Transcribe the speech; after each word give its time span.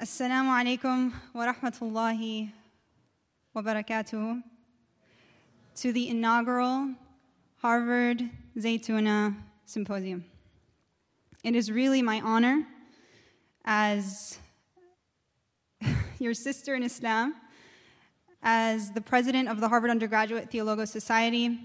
Assalamu 0.00 0.50
alaikum 0.50 1.12
wa 1.34 1.52
rahmatullahi 1.52 2.52
wa 3.52 3.62
barakatuh 3.62 4.40
to 5.74 5.92
the 5.92 6.08
inaugural 6.08 6.94
Harvard 7.56 8.22
Zaytuna 8.56 9.34
Symposium. 9.66 10.24
It 11.42 11.56
is 11.56 11.72
really 11.72 12.00
my 12.00 12.20
honor 12.20 12.64
as 13.64 14.38
your 16.20 16.32
sister 16.32 16.76
in 16.76 16.84
Islam, 16.84 17.34
as 18.44 18.92
the 18.92 19.00
president 19.00 19.48
of 19.48 19.58
the 19.58 19.68
Harvard 19.68 19.90
Undergraduate 19.90 20.48
Theologos 20.48 20.90
Society, 20.90 21.58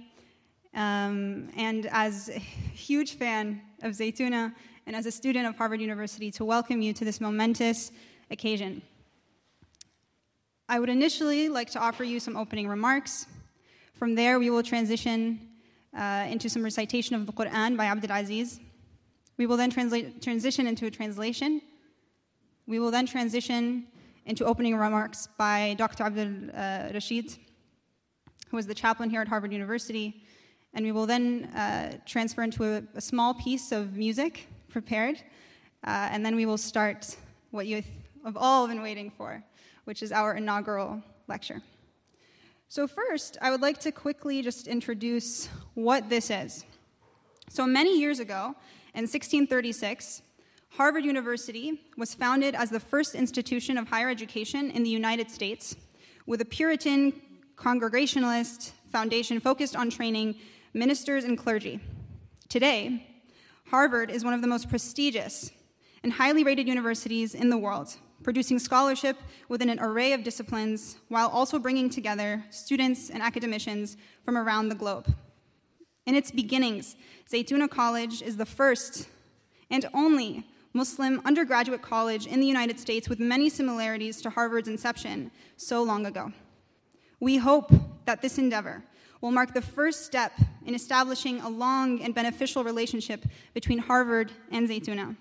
um, 0.73 1.49
and 1.55 1.85
as 1.91 2.29
a 2.29 2.39
huge 2.39 3.13
fan 3.13 3.61
of 3.83 3.91
Zaytuna 3.91 4.55
and 4.87 4.95
as 4.95 5.05
a 5.05 5.11
student 5.11 5.45
of 5.45 5.55
Harvard 5.55 5.81
University 5.81 6.31
to 6.31 6.43
welcome 6.43 6.81
you 6.81 6.93
to 6.93 7.05
this 7.05 7.21
momentous 7.21 7.91
occasion. 8.33 8.81
I 10.67 10.79
would 10.79 10.89
initially 10.89 11.49
like 11.49 11.69
to 11.71 11.79
offer 11.79 12.03
you 12.03 12.19
some 12.19 12.35
opening 12.35 12.67
remarks. 12.67 13.27
From 13.93 14.15
there, 14.15 14.39
we 14.39 14.49
will 14.49 14.63
transition 14.63 15.39
uh, 15.97 16.25
into 16.29 16.49
some 16.49 16.63
recitation 16.63 17.15
of 17.15 17.25
the 17.25 17.31
Quran 17.31 17.77
by 17.77 17.85
Abdul 17.85 18.11
Aziz. 18.11 18.59
We 19.37 19.45
will 19.45 19.57
then 19.57 19.71
transition 19.71 20.67
into 20.67 20.85
a 20.85 20.91
translation. 20.91 21.61
We 22.65 22.79
will 22.79 22.91
then 22.91 23.05
transition 23.05 23.87
into 24.25 24.45
opening 24.45 24.75
remarks 24.75 25.27
by 25.37 25.75
Dr. 25.77 26.03
Abdul 26.03 26.49
uh, 26.53 26.89
Rashid, 26.93 27.37
who 28.49 28.57
is 28.57 28.65
the 28.67 28.73
chaplain 28.73 29.09
here 29.09 29.21
at 29.21 29.27
Harvard 29.27 29.51
University. 29.51 30.23
And 30.73 30.85
we 30.85 30.91
will 30.91 31.05
then 31.05 31.45
uh, 31.55 31.97
transfer 32.05 32.41
into 32.41 32.63
a, 32.63 32.83
a, 32.95 33.01
small 33.01 33.33
piece 33.33 33.71
of 33.71 33.95
music 33.95 34.47
prepared. 34.69 35.17
Uh, 35.85 36.09
and 36.11 36.25
then 36.25 36.35
we 36.35 36.45
will 36.45 36.57
start 36.57 37.15
what 37.51 37.67
you 37.67 37.83
have 38.25 38.37
all 38.37 38.67
been 38.67 38.81
waiting 38.81 39.11
for, 39.11 39.43
which 39.85 40.01
is 40.01 40.11
our 40.11 40.35
inaugural 40.35 41.01
lecture. 41.27 41.61
So, 42.69 42.87
first, 42.87 43.37
I 43.41 43.51
would 43.51 43.61
like 43.61 43.79
to 43.81 43.91
quickly 43.91 44.41
just 44.41 44.67
introduce 44.67 45.47
what 45.75 46.09
this 46.09 46.31
is. 46.31 46.65
So, 47.49 47.67
many 47.67 47.99
years 47.99 48.19
ago, 48.19 48.55
in 48.95 49.03
1636, 49.03 50.21
Harvard 50.69 51.05
University 51.05 51.81
was 51.97 52.15
founded 52.15 52.55
as 52.55 52.71
the 52.71 52.79
first 52.79 53.13
institution 53.13 53.77
of 53.77 53.89
higher 53.89 54.09
education 54.09 54.71
in 54.71 54.81
the 54.81 54.89
United 54.89 55.29
States 55.29 55.75
with 56.25 56.41
a 56.41 56.45
Puritan 56.45 57.13
Congregationalist 57.55 58.73
foundation 58.91 59.39
focused 59.39 59.75
on 59.75 59.89
training 59.89 60.35
ministers 60.73 61.25
and 61.25 61.37
clergy. 61.37 61.79
Today, 62.49 63.07
Harvard 63.67 64.09
is 64.09 64.23
one 64.23 64.33
of 64.33 64.41
the 64.41 64.47
most 64.47 64.69
prestigious 64.69 65.51
and 66.03 66.13
highly 66.13 66.43
rated 66.43 66.67
universities 66.67 67.35
in 67.35 67.49
the 67.49 67.57
world, 67.57 67.95
producing 68.23 68.59
scholarship 68.59 69.17
within 69.49 69.69
an 69.69 69.79
array 69.79 70.13
of 70.13 70.23
disciplines 70.23 70.97
while 71.09 71.27
also 71.27 71.59
bringing 71.59 71.89
together 71.89 72.43
students 72.49 73.09
and 73.09 73.21
academicians 73.21 73.97
from 74.23 74.37
around 74.37 74.69
the 74.69 74.75
globe. 74.75 75.13
In 76.05 76.15
its 76.15 76.31
beginnings, 76.31 76.95
Zaytuna 77.31 77.69
College 77.69 78.21
is 78.21 78.37
the 78.37 78.45
first 78.45 79.07
and 79.69 79.85
only 79.93 80.45
Muslim 80.73 81.21
undergraduate 81.23 81.81
college 81.81 82.25
in 82.25 82.39
the 82.39 82.47
United 82.47 82.79
States 82.79 83.07
with 83.07 83.19
many 83.19 83.49
similarities 83.49 84.21
to 84.21 84.29
Harvard's 84.29 84.67
inception 84.67 85.29
so 85.55 85.83
long 85.83 86.05
ago. 86.05 86.31
We 87.19 87.37
hope 87.37 87.71
that 88.05 88.21
this 88.21 88.37
endeavor 88.37 88.83
will 89.21 89.31
mark 89.31 89.53
the 89.53 89.61
first 89.61 90.05
step 90.05 90.33
in 90.65 90.75
establishing 90.75 91.39
a 91.39 91.49
long 91.49 92.01
and 92.01 92.13
beneficial 92.13 92.63
relationship 92.63 93.25
between 93.53 93.77
Harvard 93.77 94.31
and 94.51 94.67
Zaytuna. 94.67 95.15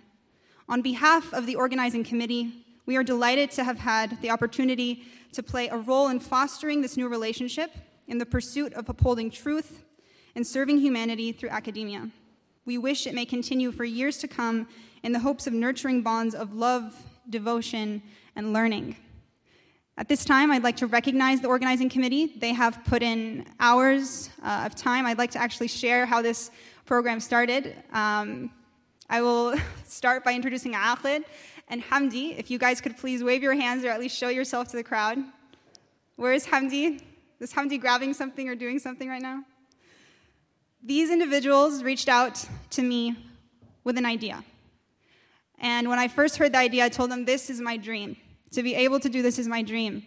On 0.68 0.82
behalf 0.82 1.32
of 1.32 1.46
the 1.46 1.54
organizing 1.54 2.02
committee, 2.02 2.61
we 2.86 2.96
are 2.96 3.04
delighted 3.04 3.50
to 3.52 3.64
have 3.64 3.78
had 3.78 4.20
the 4.22 4.30
opportunity 4.30 5.04
to 5.32 5.42
play 5.42 5.68
a 5.68 5.76
role 5.76 6.08
in 6.08 6.18
fostering 6.18 6.82
this 6.82 6.96
new 6.96 7.08
relationship 7.08 7.72
in 8.08 8.18
the 8.18 8.26
pursuit 8.26 8.72
of 8.74 8.88
upholding 8.88 9.30
truth 9.30 9.82
and 10.34 10.46
serving 10.46 10.78
humanity 10.78 11.32
through 11.32 11.50
academia. 11.50 12.10
We 12.64 12.78
wish 12.78 13.06
it 13.06 13.14
may 13.14 13.24
continue 13.24 13.72
for 13.72 13.84
years 13.84 14.18
to 14.18 14.28
come 14.28 14.68
in 15.02 15.12
the 15.12 15.18
hopes 15.18 15.46
of 15.46 15.52
nurturing 15.52 16.02
bonds 16.02 16.34
of 16.34 16.54
love, 16.54 16.94
devotion, 17.28 18.02
and 18.36 18.52
learning. 18.52 18.96
At 19.98 20.08
this 20.08 20.24
time, 20.24 20.50
I'd 20.50 20.62
like 20.62 20.76
to 20.78 20.86
recognize 20.86 21.40
the 21.40 21.48
organizing 21.48 21.88
committee. 21.88 22.32
They 22.38 22.52
have 22.52 22.82
put 22.84 23.02
in 23.02 23.46
hours 23.60 24.30
uh, 24.42 24.62
of 24.64 24.74
time. 24.74 25.06
I'd 25.06 25.18
like 25.18 25.32
to 25.32 25.38
actually 25.38 25.68
share 25.68 26.06
how 26.06 26.22
this 26.22 26.50
program 26.86 27.20
started. 27.20 27.76
Um, 27.92 28.50
I 29.10 29.20
will 29.20 29.54
start 29.84 30.24
by 30.24 30.32
introducing 30.32 30.72
Aqid 30.72 31.24
and 31.68 31.82
Hamdi. 31.82 32.38
If 32.38 32.50
you 32.50 32.58
guys 32.58 32.80
could 32.80 32.96
please 32.96 33.22
wave 33.22 33.42
your 33.42 33.54
hands 33.54 33.84
or 33.84 33.88
at 33.88 34.00
least 34.00 34.16
show 34.16 34.28
yourself 34.28 34.68
to 34.68 34.76
the 34.76 34.84
crowd. 34.84 35.18
Where 36.16 36.32
is 36.32 36.46
Hamdi? 36.46 37.00
Is 37.40 37.52
Hamdi 37.52 37.80
grabbing 37.80 38.14
something 38.14 38.48
or 38.48 38.54
doing 38.54 38.78
something 38.78 39.08
right 39.08 39.22
now? 39.22 39.44
These 40.82 41.10
individuals 41.10 41.82
reached 41.82 42.08
out 42.08 42.44
to 42.70 42.82
me 42.82 43.16
with 43.84 43.98
an 43.98 44.06
idea. 44.06 44.44
And 45.58 45.88
when 45.88 45.98
I 45.98 46.08
first 46.08 46.36
heard 46.36 46.52
the 46.52 46.58
idea, 46.58 46.84
I 46.84 46.88
told 46.88 47.10
them, 47.10 47.24
This 47.24 47.50
is 47.50 47.60
my 47.60 47.76
dream. 47.76 48.16
To 48.52 48.62
be 48.62 48.74
able 48.74 49.00
to 49.00 49.08
do 49.08 49.22
this 49.22 49.38
is 49.38 49.48
my 49.48 49.62
dream. 49.62 50.02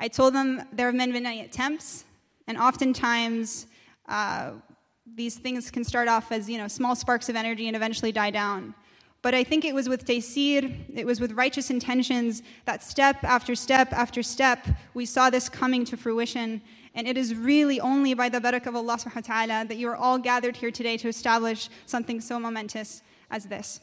I 0.00 0.08
told 0.08 0.34
them 0.34 0.62
there 0.72 0.86
have 0.86 0.96
been 0.96 1.12
many 1.12 1.42
attempts, 1.42 2.04
and 2.48 2.58
oftentimes 2.58 3.66
uh, 4.08 4.52
these 5.14 5.36
things 5.36 5.70
can 5.70 5.84
start 5.84 6.08
off 6.08 6.32
as 6.32 6.48
you 6.48 6.58
know 6.58 6.68
small 6.68 6.96
sparks 6.96 7.28
of 7.28 7.36
energy 7.36 7.68
and 7.68 7.76
eventually 7.76 8.10
die 8.12 8.30
down. 8.30 8.74
But 9.24 9.32
I 9.32 9.42
think 9.42 9.64
it 9.64 9.74
was 9.74 9.88
with 9.88 10.04
Taysir, 10.04 10.70
it 10.94 11.06
was 11.06 11.18
with 11.18 11.32
righteous 11.32 11.70
intentions 11.70 12.42
that 12.66 12.82
step 12.82 13.24
after 13.24 13.54
step 13.54 13.90
after 13.90 14.22
step, 14.22 14.68
we 14.92 15.06
saw 15.06 15.30
this 15.30 15.48
coming 15.48 15.86
to 15.86 15.96
fruition. 15.96 16.60
And 16.94 17.08
it 17.08 17.16
is 17.16 17.34
really 17.34 17.80
only 17.80 18.12
by 18.12 18.28
the 18.28 18.38
barakah 18.38 18.66
of 18.66 18.76
Allah 18.76 18.98
subhanahu 18.98 19.26
wa 19.26 19.46
ta'ala 19.46 19.64
that 19.68 19.78
you 19.78 19.88
are 19.88 19.96
all 19.96 20.18
gathered 20.18 20.58
here 20.58 20.70
today 20.70 20.98
to 20.98 21.08
establish 21.08 21.70
something 21.86 22.20
so 22.20 22.38
momentous 22.38 23.00
as 23.30 23.46
this. 23.46 23.80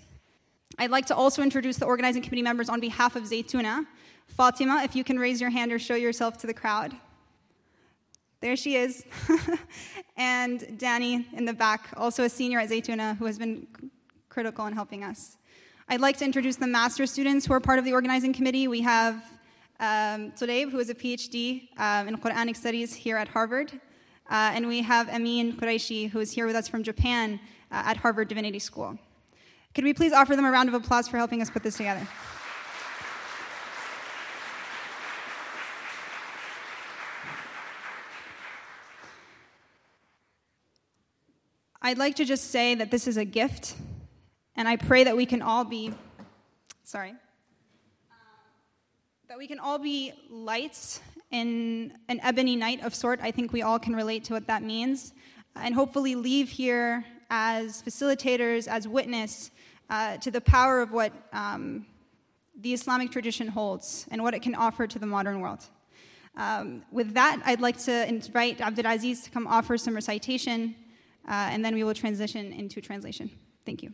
I'd 0.77 0.91
like 0.91 1.07
to 1.07 1.15
also 1.15 1.41
introduce 1.41 1.77
the 1.77 1.85
organizing 1.85 2.21
committee 2.21 2.43
members 2.43 2.69
on 2.69 2.79
behalf 2.79 3.15
of 3.15 3.23
Zaytuna. 3.23 3.87
Fatima, 4.27 4.81
if 4.83 4.95
you 4.95 5.03
can 5.03 5.17
raise 5.17 5.41
your 5.41 5.49
hand 5.49 5.71
or 5.71 5.79
show 5.79 5.95
yourself 5.95 6.37
to 6.41 6.45
the 6.45 6.53
crowd. 6.53 6.95
There 8.41 8.55
she 8.55 8.75
is. 8.75 9.05
and 10.17 10.77
Danny 10.77 11.27
in 11.33 11.45
the 11.45 11.53
back, 11.53 11.89
also 11.97 12.25
a 12.25 12.29
senior 12.29 12.59
at 12.59 12.69
Zaytuna, 12.69 13.17
who 13.17 13.25
has 13.25 13.39
been 13.39 13.65
critical 14.31 14.65
in 14.65 14.73
helping 14.73 15.03
us. 15.03 15.35
I'd 15.89 15.99
like 15.99 16.17
to 16.19 16.25
introduce 16.25 16.55
the 16.55 16.65
master 16.65 17.05
students 17.05 17.45
who 17.45 17.53
are 17.53 17.59
part 17.59 17.79
of 17.79 17.85
the 17.85 17.91
organizing 17.91 18.31
committee. 18.31 18.65
We 18.69 18.79
have 18.79 19.15
um, 19.81 20.31
who 20.39 20.79
is 20.79 20.89
a 20.89 20.95
PhD 20.95 21.67
um, 21.77 22.07
in 22.07 22.15
Quranic 22.17 22.55
studies 22.55 22.93
here 22.93 23.17
at 23.17 23.27
Harvard. 23.27 23.73
Uh, 24.29 24.55
and 24.55 24.67
we 24.67 24.81
have 24.83 25.09
Amin 25.09 25.57
Qureshi, 25.57 26.09
who 26.09 26.21
is 26.21 26.31
here 26.31 26.45
with 26.45 26.55
us 26.55 26.69
from 26.69 26.81
Japan 26.81 27.41
uh, 27.71 27.83
at 27.87 27.97
Harvard 27.97 28.29
Divinity 28.29 28.59
School. 28.59 28.97
Could 29.75 29.83
we 29.83 29.93
please 29.93 30.13
offer 30.13 30.33
them 30.37 30.45
a 30.45 30.51
round 30.51 30.69
of 30.69 30.75
applause 30.75 31.09
for 31.09 31.17
helping 31.17 31.41
us 31.41 31.49
put 31.49 31.61
this 31.61 31.75
together? 31.75 32.07
I'd 41.81 41.97
like 41.97 42.15
to 42.17 42.25
just 42.25 42.51
say 42.51 42.75
that 42.75 42.91
this 42.91 43.07
is 43.07 43.17
a 43.17 43.25
gift, 43.25 43.75
and 44.55 44.67
I 44.67 44.75
pray 44.75 45.03
that 45.03 45.15
we 45.15 45.25
can 45.25 45.41
all 45.41 45.63
be, 45.63 45.93
sorry, 46.83 47.13
that 49.27 49.37
we 49.37 49.47
can 49.47 49.59
all 49.59 49.79
be 49.79 50.13
lights 50.29 50.99
in 51.31 51.93
an 52.09 52.19
ebony 52.21 52.55
night 52.55 52.83
of 52.83 52.93
sort. 52.93 53.19
I 53.21 53.31
think 53.31 53.53
we 53.53 53.61
all 53.61 53.79
can 53.79 53.95
relate 53.95 54.25
to 54.25 54.33
what 54.33 54.47
that 54.47 54.61
means, 54.61 55.13
and 55.55 55.73
hopefully 55.73 56.15
leave 56.15 56.49
here 56.49 57.05
as 57.29 57.81
facilitators, 57.81 58.67
as 58.67 58.87
witness 58.87 59.51
uh, 59.89 60.17
to 60.17 60.31
the 60.31 60.41
power 60.41 60.81
of 60.81 60.91
what 60.91 61.13
um, 61.31 61.85
the 62.59 62.73
Islamic 62.73 63.11
tradition 63.11 63.47
holds 63.47 64.05
and 64.11 64.21
what 64.21 64.33
it 64.33 64.41
can 64.41 64.55
offer 64.55 64.85
to 64.85 64.99
the 64.99 65.05
modern 65.05 65.39
world. 65.39 65.65
Um, 66.35 66.83
with 66.91 67.13
that, 67.13 67.41
I'd 67.45 67.61
like 67.61 67.77
to 67.79 68.07
invite 68.07 68.61
Abdul 68.61 68.85
Aziz 68.85 69.23
to 69.23 69.29
come 69.31 69.47
offer 69.47 69.77
some 69.77 69.95
recitation, 69.95 70.75
uh, 71.27 71.49
and 71.51 71.63
then 71.63 71.75
we 71.75 71.83
will 71.83 71.93
transition 71.93 72.53
into 72.53 72.81
translation. 72.81 73.29
Thank 73.65 73.83
you. 73.83 73.91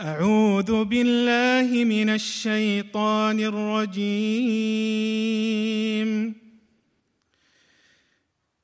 أعوذ 0.00 0.84
بالله 0.84 1.84
من 1.84 2.08
الشيطان 2.10 3.40
الرجيم. 3.40 4.44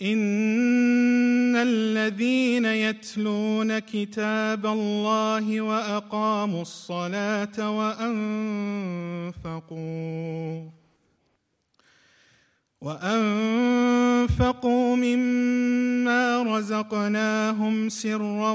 إن 0.03 1.57
الذين 1.57 2.65
يتلون 2.65 3.79
كتاب 3.79 4.67
الله 4.67 5.61
وأقاموا 5.61 6.63
الصلاة 6.63 7.71
وأنفقوا 9.39 9.71
وأنفقوا 12.81 14.17
مما 14.97 16.43
رزقناهم 16.43 17.89
سرا 17.89 18.53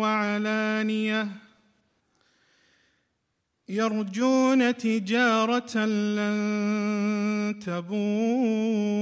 وعلانية 0.00 1.43
يرجون 3.68 4.76
تجارة 4.76 5.86
لن 5.86 7.58
تبور 7.66 8.94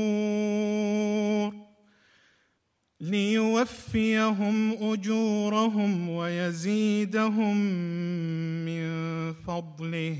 ليوفيهم 3.00 4.72
أجورهم 4.72 6.08
ويزيدهم 6.08 7.56
من 8.64 8.92
فضله. 9.32 10.16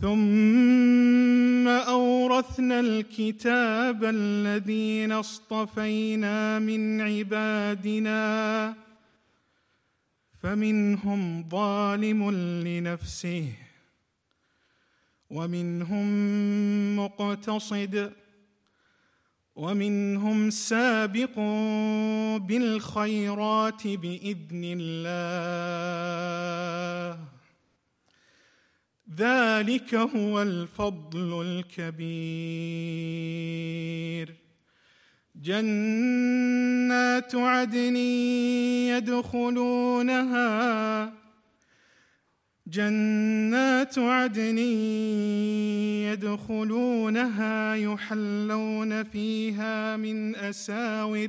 ثم 0.00 1.68
أورثنا 1.68 2.80
الكتاب 2.80 4.04
الذين 4.04 5.12
اصطفينا 5.12 6.58
من 6.58 7.00
عبادنا 7.00 8.74
فمنهم 10.42 11.48
ظالم 11.48 12.30
لنفسه 12.64 13.52
ومنهم 15.30 16.06
مقتصد 16.96 18.12
ومنهم 19.56 20.50
سابق 20.50 21.38
بالخيرات 22.38 23.86
بإذن 23.86 24.62
الله. 24.80 26.00
ذلك 29.16 29.94
هو 29.94 30.42
الفضل 30.42 31.62
الكبير. 31.78 33.10
جنات 35.42 37.34
عدن 37.34 37.96
يدخلونها 38.96 40.40
جنات 42.66 43.98
عدن 43.98 44.58
يدخلونها 46.08 47.74
يحلون 47.74 49.04
فيها 49.04 49.96
من 49.96 50.36
أساور 50.36 51.28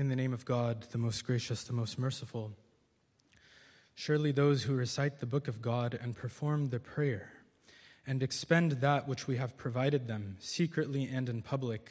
In 0.00 0.08
the 0.08 0.16
name 0.16 0.32
of 0.32 0.46
God, 0.46 0.86
the 0.92 0.96
most 0.96 1.26
gracious, 1.26 1.62
the 1.62 1.74
most 1.74 1.98
merciful. 1.98 2.52
Surely 3.94 4.32
those 4.32 4.62
who 4.62 4.72
recite 4.72 5.20
the 5.20 5.26
book 5.26 5.46
of 5.46 5.60
God 5.60 5.92
and 6.00 6.16
perform 6.16 6.70
the 6.70 6.80
prayer 6.80 7.30
and 8.06 8.22
expend 8.22 8.72
that 8.80 9.06
which 9.06 9.26
we 9.26 9.36
have 9.36 9.58
provided 9.58 10.06
them, 10.06 10.36
secretly 10.38 11.06
and 11.12 11.28
in 11.28 11.42
public, 11.42 11.90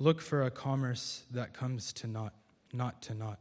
look 0.00 0.20
for 0.20 0.42
a 0.42 0.50
commerce 0.50 1.22
that 1.30 1.54
comes 1.54 1.92
to 1.92 2.08
naught, 2.08 2.34
not 2.72 3.00
to 3.02 3.14
naught, 3.14 3.38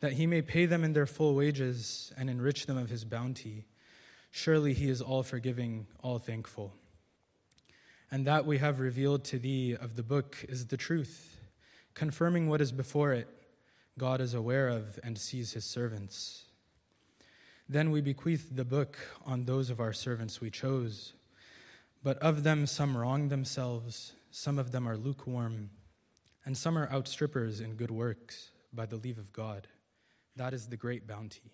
that 0.00 0.14
he 0.14 0.26
may 0.26 0.42
pay 0.42 0.66
them 0.66 0.82
in 0.82 0.92
their 0.92 1.06
full 1.06 1.36
wages 1.36 2.12
and 2.16 2.28
enrich 2.28 2.66
them 2.66 2.76
of 2.76 2.90
his 2.90 3.04
bounty. 3.04 3.66
Surely 4.32 4.74
he 4.74 4.90
is 4.90 5.00
all 5.00 5.22
forgiving, 5.22 5.86
all 6.02 6.18
thankful. 6.18 6.74
And 8.10 8.26
that 8.26 8.46
we 8.46 8.58
have 8.58 8.80
revealed 8.80 9.22
to 9.26 9.38
thee 9.38 9.76
of 9.80 9.94
the 9.94 10.02
book 10.02 10.44
is 10.48 10.66
the 10.66 10.76
truth 10.76 11.39
confirming 11.94 12.48
what 12.48 12.60
is 12.60 12.72
before 12.72 13.12
it, 13.12 13.28
God 13.98 14.20
is 14.20 14.34
aware 14.34 14.68
of 14.68 14.98
and 15.02 15.18
sees 15.18 15.52
his 15.52 15.64
servants. 15.64 16.44
Then 17.68 17.90
we 17.90 18.00
bequeathed 18.00 18.56
the 18.56 18.64
book 18.64 18.98
on 19.24 19.44
those 19.44 19.70
of 19.70 19.80
our 19.80 19.92
servants 19.92 20.40
we 20.40 20.50
chose. 20.50 21.12
But 22.02 22.18
of 22.18 22.42
them 22.42 22.66
some 22.66 22.96
wrong 22.96 23.28
themselves, 23.28 24.12
some 24.30 24.58
of 24.58 24.72
them 24.72 24.88
are 24.88 24.96
lukewarm, 24.96 25.70
and 26.44 26.56
some 26.56 26.78
are 26.78 26.90
outstrippers 26.90 27.60
in 27.60 27.74
good 27.74 27.90
works 27.90 28.50
by 28.72 28.86
the 28.86 28.96
leave 28.96 29.18
of 29.18 29.32
God. 29.32 29.68
That 30.36 30.54
is 30.54 30.66
the 30.66 30.76
great 30.76 31.06
bounty. 31.06 31.52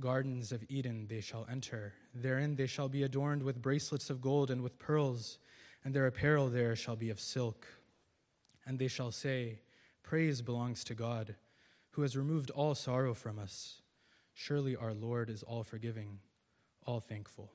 Gardens 0.00 0.52
of 0.52 0.64
Eden 0.68 1.06
they 1.08 1.20
shall 1.20 1.46
enter. 1.50 1.92
Therein 2.14 2.56
they 2.56 2.66
shall 2.66 2.88
be 2.88 3.02
adorned 3.02 3.42
with 3.42 3.60
bracelets 3.60 4.10
of 4.10 4.20
gold 4.20 4.50
and 4.50 4.62
with 4.62 4.78
pearls, 4.78 5.38
and 5.84 5.94
their 5.94 6.06
apparel 6.06 6.48
there 6.48 6.74
shall 6.74 6.96
be 6.96 7.10
of 7.10 7.20
silk 7.20 7.66
and 8.68 8.78
they 8.78 8.86
shall 8.86 9.10
say, 9.10 9.60
Praise 10.02 10.42
belongs 10.42 10.84
to 10.84 10.94
God, 10.94 11.34
who 11.92 12.02
has 12.02 12.16
removed 12.16 12.50
all 12.50 12.74
sorrow 12.74 13.14
from 13.14 13.38
us. 13.38 13.80
Surely 14.34 14.76
our 14.76 14.92
Lord 14.92 15.30
is 15.30 15.42
all 15.42 15.64
forgiving, 15.64 16.18
all 16.86 17.00
thankful. 17.00 17.50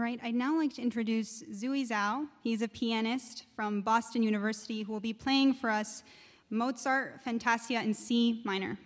Right, 0.00 0.18
I'd 0.22 0.34
now 0.34 0.56
like 0.56 0.74
to 0.74 0.82
introduce 0.82 1.42
Zui 1.42 1.88
Zhao. 1.88 2.26
He's 2.42 2.62
a 2.62 2.68
pianist 2.68 3.44
from 3.54 3.82
Boston 3.82 4.22
University 4.22 4.82
who 4.82 4.92
will 4.92 5.00
be 5.00 5.12
playing 5.12 5.54
for 5.54 5.70
us 5.70 6.02
Mozart 6.48 7.20
Fantasia 7.22 7.82
in 7.82 7.94
C 7.94 8.42
minor. 8.44 8.78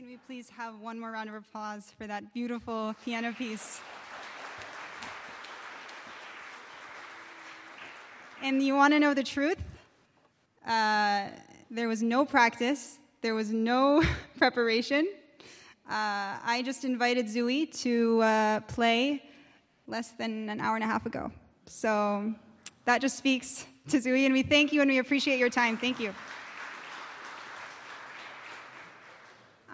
Can 0.00 0.08
we 0.08 0.16
please 0.26 0.48
have 0.56 0.80
one 0.80 0.98
more 0.98 1.10
round 1.10 1.28
of 1.28 1.34
applause 1.34 1.92
for 1.98 2.06
that 2.06 2.32
beautiful 2.32 2.94
piano 3.04 3.34
piece? 3.34 3.82
And 8.42 8.62
you 8.62 8.74
want 8.74 8.94
to 8.94 8.98
know 8.98 9.12
the 9.12 9.22
truth? 9.22 9.58
Uh, 10.66 11.26
there 11.70 11.86
was 11.86 12.02
no 12.02 12.24
practice, 12.24 12.96
there 13.20 13.34
was 13.34 13.50
no 13.50 14.02
preparation. 14.38 15.06
Uh, 15.86 16.40
I 16.46 16.62
just 16.64 16.86
invited 16.86 17.26
Zui 17.26 17.70
to 17.82 18.22
uh, 18.22 18.60
play 18.60 19.22
less 19.86 20.12
than 20.12 20.48
an 20.48 20.62
hour 20.62 20.76
and 20.76 20.84
a 20.84 20.86
half 20.86 21.04
ago. 21.04 21.30
So 21.66 22.32
that 22.86 23.02
just 23.02 23.18
speaks 23.18 23.66
to 23.88 23.98
Zui, 23.98 24.24
and 24.24 24.32
we 24.32 24.44
thank 24.44 24.72
you 24.72 24.80
and 24.80 24.90
we 24.90 24.96
appreciate 24.96 25.38
your 25.38 25.50
time. 25.50 25.76
Thank 25.76 26.00
you. 26.00 26.14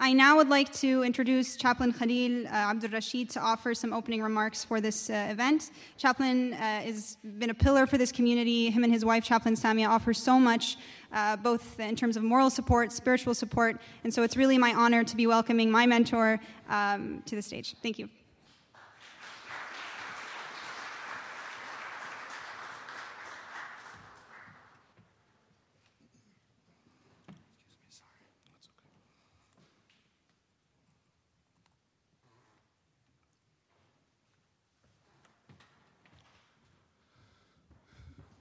I 0.07 0.13
now 0.13 0.37
would 0.37 0.47
like 0.47 0.71
to 0.75 1.03
introduce 1.03 1.57
Chaplain 1.57 1.91
Khalil 1.91 2.47
uh, 2.47 2.71
Abdul 2.71 2.91
Rashid 2.91 3.29
to 3.31 3.41
offer 3.41 3.73
some 3.73 3.91
opening 3.91 4.23
remarks 4.23 4.63
for 4.63 4.79
this 4.79 5.09
uh, 5.09 5.27
event. 5.29 5.71
Chaplain 5.97 6.53
uh, 6.53 6.57
has 6.57 7.17
been 7.39 7.49
a 7.49 7.53
pillar 7.53 7.85
for 7.85 7.97
this 7.97 8.13
community. 8.13 8.69
Him 8.69 8.85
and 8.85 8.93
his 8.93 9.03
wife, 9.03 9.25
Chaplain 9.25 9.55
Samia, 9.55 9.89
offer 9.89 10.13
so 10.13 10.39
much, 10.39 10.77
uh, 11.11 11.35
both 11.35 11.77
in 11.81 11.97
terms 11.97 12.15
of 12.15 12.23
moral 12.23 12.49
support, 12.49 12.93
spiritual 12.93 13.33
support, 13.33 13.81
and 14.05 14.13
so 14.13 14.23
it's 14.23 14.37
really 14.37 14.57
my 14.57 14.73
honor 14.73 15.03
to 15.03 15.15
be 15.17 15.27
welcoming 15.27 15.69
my 15.69 15.85
mentor 15.85 16.39
um, 16.69 17.21
to 17.25 17.35
the 17.35 17.41
stage. 17.41 17.75
Thank 17.83 17.99
you. 17.99 18.07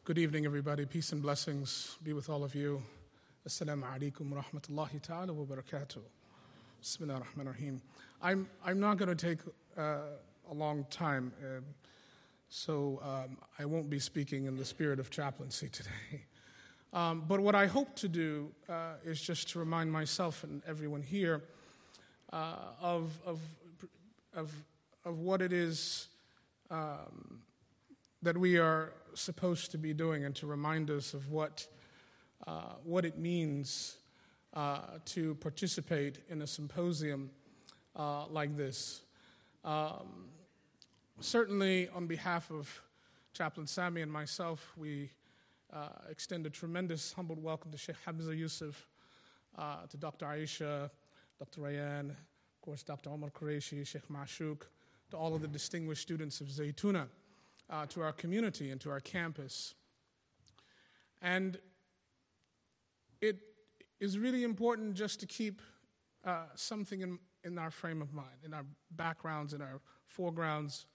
Good 0.07 0.19
evening, 0.19 0.47
everybody. 0.47 0.87
Peace 0.87 1.11
and 1.11 1.21
blessings 1.21 1.99
be 2.01 2.13
with 2.13 2.29
all 2.31 2.45
of 2.45 2.55
you. 2.55 2.81
Assalamu 3.45 3.83
alaikum 3.83 4.33
rahmatullahi 4.33 5.03
ta'ala 5.03 5.33
wa 5.33 5.45
barakatuh. 5.45 5.99
Bismillah 6.81 7.15
ar-Rahman 7.15 7.49
ar-Rahim. 7.49 7.83
I'm, 8.23 8.49
I'm 8.65 8.79
not 8.79 8.99
going 8.99 9.09
to 9.09 9.17
take 9.17 9.41
uh, 9.77 9.97
a 10.49 10.55
long 10.55 10.87
time, 10.91 11.33
uh, 11.43 11.61
so 12.49 13.03
um, 13.03 13.37
I 13.59 13.65
won't 13.65 13.91
be 13.91 13.99
speaking 13.99 14.45
in 14.45 14.57
the 14.57 14.65
spirit 14.65 15.01
of 15.01 15.11
chaplaincy 15.11 15.69
today. 15.69 15.91
Um, 16.93 17.25
but 17.27 17.41
what 17.41 17.57
I 17.57 17.67
hope 17.67 17.97
to 17.97 18.09
do 18.09 18.53
uh, 18.69 18.93
is 19.05 19.21
just 19.21 19.49
to 19.51 19.59
remind 19.59 19.91
myself 19.91 20.45
and 20.45 20.63
everyone 20.69 21.03
here 21.03 21.43
uh, 22.33 22.55
of, 22.81 23.19
of, 23.27 23.41
of, 24.35 24.53
of 25.05 25.19
what 25.19 25.43
it 25.43 25.53
is 25.53 26.07
um, 26.71 27.41
that 28.27 28.37
we 28.37 28.59
are 28.59 28.93
supposed 29.15 29.71
to 29.71 29.79
be 29.79 29.95
doing 29.95 30.25
and 30.25 30.35
to 30.35 30.49
remind 30.49 30.91
us 30.91 31.15
of 31.15 31.31
what, 31.31 31.65
uh, 32.45 32.73
what 32.83 33.05
it 33.05 33.17
means 33.17 33.99
uh, 34.53 34.81
to 35.05 35.37
participate 35.37 36.19
in 36.29 36.43
a 36.43 36.47
symposium 36.47 37.31
uh, 37.95 38.27
like 38.27 38.57
this. 38.57 39.03
Um, 39.65 40.27
certainly, 41.21 41.89
on 41.95 42.09
behalf 42.09 42.51
of 42.51 42.69
Chaplain 43.33 43.69
Sami 43.69 44.03
and 44.03 44.11
myself, 44.11 44.73
we 44.77 45.09
uh, 45.73 45.91
extend 46.11 46.47
a 46.47 46.51
tremendous 46.51 47.13
humble 47.13 47.37
welcome 47.37 47.71
to 47.71 47.79
Sheikh 47.79 47.95
Hamza 48.05 48.35
Yusuf, 48.35 48.89
uh, 49.57 49.87
to 49.89 49.97
Dr. 49.97 50.27
Aisha, 50.27 50.91
Dr. 51.39 51.61
Rayan, 51.61 52.11
of 52.11 52.61
course, 52.61 52.83
Dr. 52.83 53.09
Omar 53.11 53.31
Qureshi, 53.31 53.87
Sheikh 53.87 54.09
Mashuk, 54.09 54.63
to 55.13 55.17
all 55.17 55.33
of 55.37 55.43
the 55.43 55.49
distinguished 55.49 56.03
students 56.03 56.41
of 56.41 56.49
Zaytuna 56.49 57.07
uh, 57.71 57.87
to 57.87 58.01
our 58.01 58.13
community 58.13 58.71
and 58.71 58.81
to 58.81 58.91
our 58.91 59.01
campus. 59.01 59.75
And 61.23 61.59
it 63.21 63.39
is 64.01 64.19
really 64.19 64.45
important 64.45 64.95
just 64.95 65.21
to 65.21 65.27
keep 65.27 65.63
uh, 66.25 66.45
something 66.55 67.01
in, 67.01 67.19
in 67.45 67.59
our 67.59 67.71
frame 67.71 68.03
of 68.03 68.13
mind, 68.13 68.45
in 68.45 68.53
our 68.53 68.65
backgrounds, 68.91 69.55
in 69.55 69.63
our 69.63 69.81
foregrounds, 70.07 70.87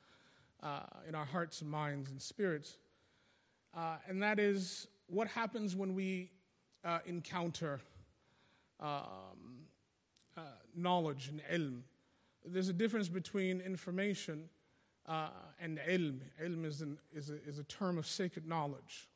uh, 0.61 0.81
in 1.07 1.15
our 1.15 1.25
hearts 1.25 1.61
and 1.61 1.69
minds 1.69 2.11
and 2.11 2.21
spirits. 2.21 2.77
Uh, 3.75 3.95
and 4.07 4.21
that 4.21 4.39
is 4.39 4.87
what 5.07 5.27
happens 5.27 5.75
when 5.75 5.95
we 5.95 6.29
uh, 6.83 6.99
encounter 7.05 7.79
um, 8.79 9.67
uh, 10.37 10.41
knowledge 10.75 11.29
and 11.29 11.41
ilm. 11.51 11.81
There's 12.45 12.69
a 12.69 12.73
difference 12.73 13.07
between 13.07 13.61
information 13.61 14.49
uh, 15.07 15.29
and 15.59 15.79
ilm. 15.89 16.19
Ilm 16.43 16.65
is, 16.65 16.81
an, 16.81 16.97
is, 17.13 17.29
a, 17.29 17.35
is 17.47 17.59
a 17.59 17.63
term 17.63 17.97
of 17.97 18.05
sacred 18.05 18.47
knowledge. 18.47 19.07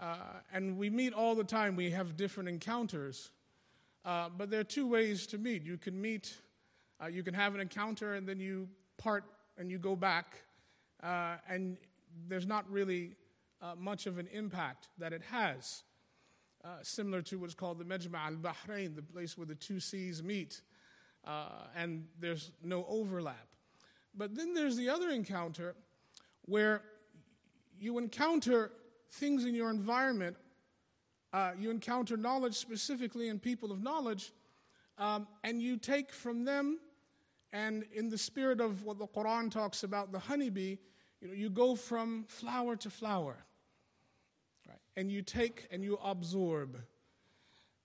Uh, 0.00 0.16
and 0.52 0.76
we 0.76 0.90
meet 0.90 1.12
all 1.12 1.34
the 1.34 1.44
time, 1.44 1.74
we 1.74 1.90
have 1.90 2.16
different 2.16 2.48
encounters. 2.48 3.30
Uh, 4.04 4.28
but 4.36 4.50
there 4.50 4.60
are 4.60 4.64
two 4.64 4.86
ways 4.86 5.26
to 5.26 5.38
meet. 5.38 5.64
You 5.64 5.78
can 5.78 6.00
meet, 6.00 6.36
uh, 7.02 7.06
you 7.06 7.22
can 7.22 7.34
have 7.34 7.54
an 7.54 7.60
encounter 7.60 8.14
and 8.14 8.28
then 8.28 8.38
you 8.38 8.68
part 8.98 9.24
and 9.58 9.70
you 9.70 9.78
go 9.78 9.96
back, 9.96 10.42
uh, 11.02 11.36
and 11.48 11.78
there's 12.28 12.46
not 12.46 12.70
really 12.70 13.16
uh, 13.62 13.74
much 13.78 14.06
of 14.06 14.18
an 14.18 14.28
impact 14.32 14.88
that 14.98 15.12
it 15.12 15.22
has. 15.30 15.82
similar 16.82 17.22
to 17.22 17.38
what's 17.38 17.54
called 17.54 17.78
the 17.78 17.84
Majma 17.84 18.18
al 18.18 18.34
Bahrain, 18.34 18.94
the 18.94 19.02
place 19.02 19.38
where 19.38 19.46
the 19.46 19.54
two 19.54 19.80
seas 19.80 20.22
meet, 20.22 20.60
and 21.74 22.04
there's 22.20 22.50
no 22.62 22.84
overlap. 22.86 23.55
But 24.16 24.34
then 24.34 24.54
there's 24.54 24.76
the 24.76 24.88
other 24.88 25.10
encounter 25.10 25.74
where 26.42 26.82
you 27.78 27.98
encounter 27.98 28.72
things 29.10 29.44
in 29.44 29.54
your 29.54 29.70
environment, 29.70 30.36
uh, 31.32 31.52
you 31.58 31.70
encounter 31.70 32.16
knowledge 32.16 32.54
specifically 32.54 33.28
in 33.28 33.38
people 33.38 33.70
of 33.70 33.82
knowledge, 33.82 34.32
um, 34.98 35.26
and 35.44 35.60
you 35.60 35.76
take 35.76 36.12
from 36.12 36.44
them, 36.44 36.78
and 37.52 37.84
in 37.92 38.08
the 38.08 38.18
spirit 38.18 38.60
of 38.60 38.84
what 38.84 38.98
the 38.98 39.06
Quran 39.06 39.50
talks 39.50 39.82
about, 39.82 40.12
the 40.12 40.18
honeybee, 40.18 40.76
you 41.20 41.28
know, 41.28 41.34
you 41.34 41.50
go 41.50 41.74
from 41.74 42.24
flower 42.28 42.76
to 42.76 42.90
flower, 42.90 43.36
right? 44.68 44.78
and 44.96 45.10
you 45.10 45.22
take 45.22 45.66
and 45.70 45.82
you 45.82 45.98
absorb. 46.02 46.78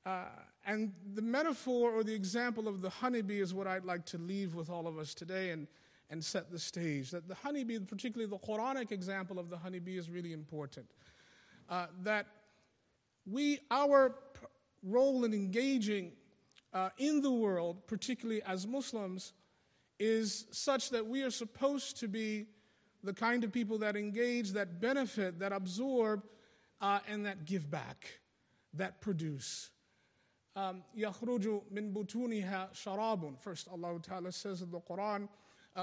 Uh, 0.05 0.25
and 0.65 0.93
the 1.13 1.21
metaphor 1.21 1.91
or 1.91 2.03
the 2.03 2.13
example 2.13 2.67
of 2.67 2.81
the 2.81 2.89
honeybee 2.89 3.39
is 3.39 3.53
what 3.53 3.67
I'd 3.67 3.85
like 3.85 4.05
to 4.07 4.17
leave 4.17 4.55
with 4.55 4.69
all 4.69 4.87
of 4.87 4.97
us 4.97 5.13
today. 5.13 5.51
And 5.51 5.67
and 6.11 6.24
set 6.24 6.50
the 6.50 6.59
stage. 6.59 7.11
That 7.11 7.28
the 7.28 7.35
honeybee, 7.35 7.78
particularly 7.80 8.30
the 8.30 8.38
Quranic 8.38 8.92
example 8.92 9.38
of 9.38 9.50
the 9.50 9.56
honeybee, 9.56 9.98
is 9.98 10.09
really 10.11 10.32
important. 10.32 10.87
Uh, 11.68 11.87
that 12.02 12.26
we, 13.30 13.59
our 13.70 14.11
p- 14.11 14.46
role 14.82 15.24
in 15.24 15.35
engaging 15.35 16.12
uh, 16.72 16.90
in 16.98 17.22
the 17.22 17.30
world, 17.30 17.87
particularly 17.87 18.42
as 18.42 18.66
Muslims, 18.66 19.32
is 19.98 20.46
such 20.50 20.90
that 20.90 21.06
we 21.06 21.22
are 21.22 21.30
supposed 21.30 21.98
to 22.00 22.09
be 22.09 22.46
the 23.02 23.12
kind 23.12 23.44
of 23.44 23.52
people 23.52 23.78
that 23.78 23.96
engage, 23.96 24.52
that 24.52 24.80
benefit, 24.80 25.38
that 25.38 25.52
absorb, 25.52 26.22
uh, 26.80 27.00
and 27.09 27.24
that 27.26 27.46
give 27.46 27.70
back, 27.70 28.20
that 28.74 29.00
produce. 29.00 29.70
يخرج 30.96 31.62
من 31.72 31.92
بطونها 31.92 32.72
شراب. 32.72 33.38
First, 33.38 33.68
Allah 33.68 33.98
Ta'ala 34.02 34.32
says 34.32 34.62
in 34.62 34.70
the 34.70 34.80
Quran, 34.80 35.28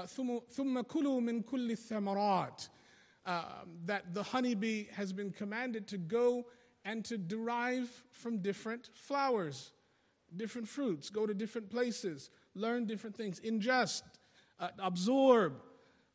ثم 0.06 0.80
كلوا 0.80 1.20
من 1.20 1.42
كل 1.42 1.70
الثمرات 1.70 2.68
that 3.86 4.12
the 4.12 4.22
honeybee 4.22 4.86
has 4.92 5.12
been 5.12 5.30
commanded 5.30 5.86
to 5.88 5.98
go 5.98 6.44
and 6.84 7.04
to 7.04 7.16
derive 7.16 8.04
from 8.10 8.38
different 8.38 8.90
flowers, 8.94 9.72
different 10.36 10.68
fruits, 10.68 11.10
go 11.10 11.26
to 11.26 11.34
different 11.34 11.70
places, 11.70 12.30
learn 12.54 12.86
different 12.86 13.16
things, 13.16 13.40
ingest, 13.40 14.02
uh, 14.60 14.68
absorb, 14.78 15.54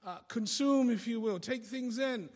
uh, 0.05 0.17
consume, 0.27 0.89
if 0.89 1.07
you 1.07 1.19
will, 1.19 1.39
take 1.39 1.65
things 1.65 1.97
in. 1.97 2.29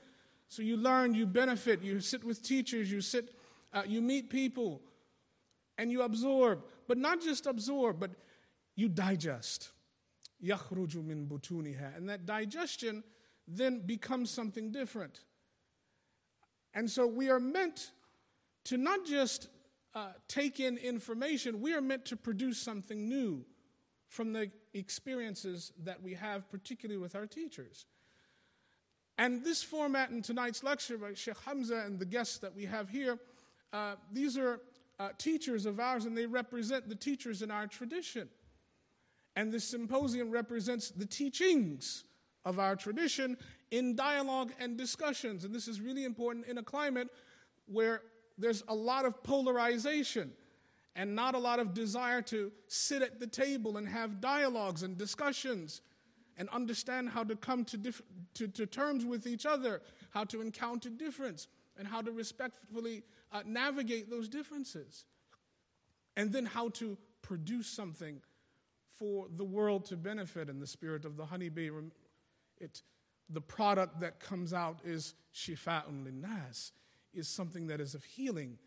So 0.47 0.61
you 0.61 0.77
learn, 0.77 1.13
you 1.13 1.25
benefit, 1.25 1.81
you 1.81 1.99
sit 1.99 2.23
with 2.23 2.41
teachers, 2.43 2.91
you 2.91 3.01
sit, 3.01 3.35
uh, 3.73 3.83
you 3.87 4.01
meet 4.01 4.29
people, 4.29 4.81
and 5.77 5.91
you 5.91 6.01
absorb. 6.01 6.63
But 6.87 6.97
not 6.97 7.21
just 7.21 7.45
absorb, 7.45 7.99
but 7.99 8.11
you 8.75 8.89
digest. 8.89 9.71
يخرج 10.43 10.97
من 10.97 11.27
بطونها. 11.27 11.97
And 11.97 12.09
that 12.09 12.25
digestion 12.25 13.03
then 13.47 13.85
becomes 13.85 14.29
something 14.29 14.71
different. 14.71 15.21
And 16.73 16.89
so 16.89 17.05
we 17.05 17.29
are 17.29 17.39
meant 17.39 17.91
to 18.65 18.77
not 18.77 19.05
just 19.05 19.49
uh, 19.93 20.13
take 20.27 20.59
in 20.59 20.77
information, 20.77 21.61
we 21.61 21.73
are 21.73 21.81
meant 21.81 22.05
to 22.05 22.15
produce 22.15 22.59
something 22.59 23.07
new 23.07 23.45
from 24.07 24.33
the 24.33 24.49
experiences 24.73 25.71
that 25.83 26.01
we 26.01 26.13
have, 26.13 26.49
particularly 26.49 26.99
with 26.99 27.15
our 27.15 27.27
teachers. 27.27 27.85
And 29.17 29.43
this 29.43 29.61
format 29.61 30.09
in 30.09 30.21
tonight's 30.21 30.63
lecture 30.63 30.97
by 30.97 31.13
Sheikh 31.13 31.37
Hamza 31.45 31.83
and 31.85 31.99
the 31.99 32.05
guests 32.05 32.39
that 32.39 32.55
we 32.55 32.65
have 32.65 32.89
here, 32.89 33.19
uh, 33.71 33.95
these 34.11 34.37
are 34.37 34.59
uh, 34.99 35.09
teachers 35.17 35.65
of 35.65 35.79
ours 35.79 36.05
and 36.05 36.17
they 36.17 36.25
represent 36.25 36.89
the 36.89 36.95
teachers 36.95 37.41
in 37.41 37.51
our 37.51 37.67
tradition. 37.67 38.29
And 39.38 39.52
this 39.52 39.62
symposium 39.62 40.32
represents 40.32 40.90
the 40.90 41.06
teachings 41.06 42.02
of 42.44 42.58
our 42.58 42.74
tradition 42.74 43.36
in 43.70 43.94
dialogue 43.94 44.50
and 44.58 44.76
discussions. 44.76 45.44
And 45.44 45.54
this 45.54 45.68
is 45.68 45.80
really 45.80 46.04
important 46.04 46.48
in 46.48 46.58
a 46.58 46.62
climate 46.64 47.06
where 47.66 48.02
there's 48.36 48.64
a 48.66 48.74
lot 48.74 49.04
of 49.04 49.22
polarization 49.22 50.32
and 50.96 51.14
not 51.14 51.36
a 51.36 51.38
lot 51.38 51.60
of 51.60 51.72
desire 51.72 52.20
to 52.22 52.50
sit 52.66 53.00
at 53.00 53.20
the 53.20 53.28
table 53.28 53.76
and 53.76 53.88
have 53.88 54.20
dialogues 54.20 54.82
and 54.82 54.98
discussions 54.98 55.82
and 56.36 56.48
understand 56.48 57.08
how 57.08 57.22
to 57.22 57.36
come 57.36 57.64
to, 57.66 57.76
diff- 57.76 58.02
to, 58.34 58.48
to 58.48 58.66
terms 58.66 59.04
with 59.04 59.24
each 59.24 59.46
other, 59.46 59.82
how 60.10 60.24
to 60.24 60.40
encounter 60.40 60.90
difference, 60.90 61.46
and 61.78 61.86
how 61.86 62.02
to 62.02 62.10
respectfully 62.10 63.04
uh, 63.30 63.42
navigate 63.46 64.10
those 64.10 64.28
differences. 64.28 65.04
And 66.16 66.32
then 66.32 66.44
how 66.44 66.70
to 66.70 66.98
produce 67.22 67.68
something 67.68 68.20
for 68.98 69.26
the 69.36 69.44
world 69.44 69.84
to 69.86 69.96
benefit 69.96 70.48
in 70.48 70.58
the 70.58 70.66
spirit 70.66 71.04
of 71.04 71.16
the 71.16 71.24
honeybee. 71.24 71.70
It, 72.58 72.82
the 73.30 73.40
product 73.40 74.00
that 74.00 74.20
comes 74.20 74.52
out 74.52 74.80
is 74.84 75.14
shifa'un 75.34 76.04
linnas, 76.04 76.72
is 77.14 77.28
something 77.28 77.66
that 77.68 77.80
is 77.80 77.94
of 77.94 78.04
healing 78.04 78.58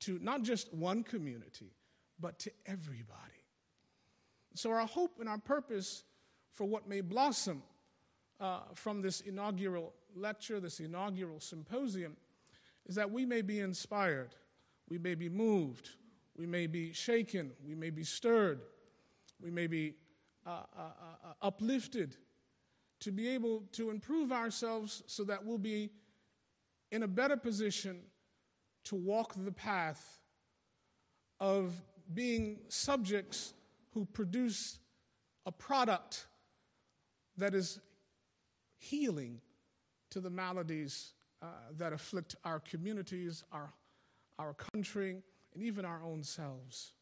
to 0.00 0.18
not 0.20 0.42
just 0.42 0.72
one 0.72 1.02
community, 1.02 1.72
but 2.20 2.38
to 2.40 2.52
everybody. 2.66 3.14
So, 4.54 4.70
our 4.70 4.86
hope 4.86 5.18
and 5.20 5.28
our 5.28 5.38
purpose 5.38 6.04
for 6.52 6.64
what 6.64 6.88
may 6.88 7.00
blossom 7.00 7.62
uh, 8.40 8.60
from 8.74 9.02
this 9.02 9.20
inaugural 9.20 9.92
lecture, 10.16 10.60
this 10.60 10.80
inaugural 10.80 11.40
symposium, 11.40 12.16
is 12.86 12.94
that 12.96 13.10
we 13.10 13.24
may 13.24 13.42
be 13.42 13.60
inspired, 13.60 14.34
we 14.88 14.98
may 14.98 15.14
be 15.14 15.28
moved, 15.28 15.90
we 16.36 16.46
may 16.46 16.66
be 16.66 16.92
shaken, 16.92 17.52
we 17.66 17.74
may 17.74 17.90
be 17.90 18.04
stirred, 18.04 18.60
we 19.42 19.50
may 19.50 19.66
be 19.66 19.94
uh, 20.46 20.62
uh, 20.76 20.80
uh 20.80 21.32
uplifted 21.42 22.16
to 23.00 23.12
be 23.12 23.28
able 23.28 23.62
to 23.72 23.90
improve 23.90 24.32
ourselves 24.32 25.02
so 25.06 25.24
that 25.24 25.44
we'll 25.44 25.58
be 25.58 25.90
in 26.90 27.02
a 27.02 27.08
better 27.08 27.36
position 27.36 28.00
to 28.84 28.96
walk 28.96 29.34
the 29.36 29.52
path 29.52 30.18
of 31.40 31.72
being 32.14 32.58
subjects 32.68 33.52
who 33.92 34.04
produce 34.06 34.78
a 35.46 35.52
product 35.52 36.26
that 37.36 37.54
is 37.54 37.80
healing 38.78 39.40
to 40.10 40.20
the 40.20 40.30
maladies 40.30 41.12
uh, 41.42 41.46
that 41.76 41.92
afflict 41.92 42.34
our 42.44 42.60
communities, 42.60 43.44
our, 43.52 43.72
our 44.38 44.54
country, 44.54 45.22
and 45.54 45.62
even 45.62 45.84
our 45.84 46.02
own 46.02 46.22
selves. 46.22 46.92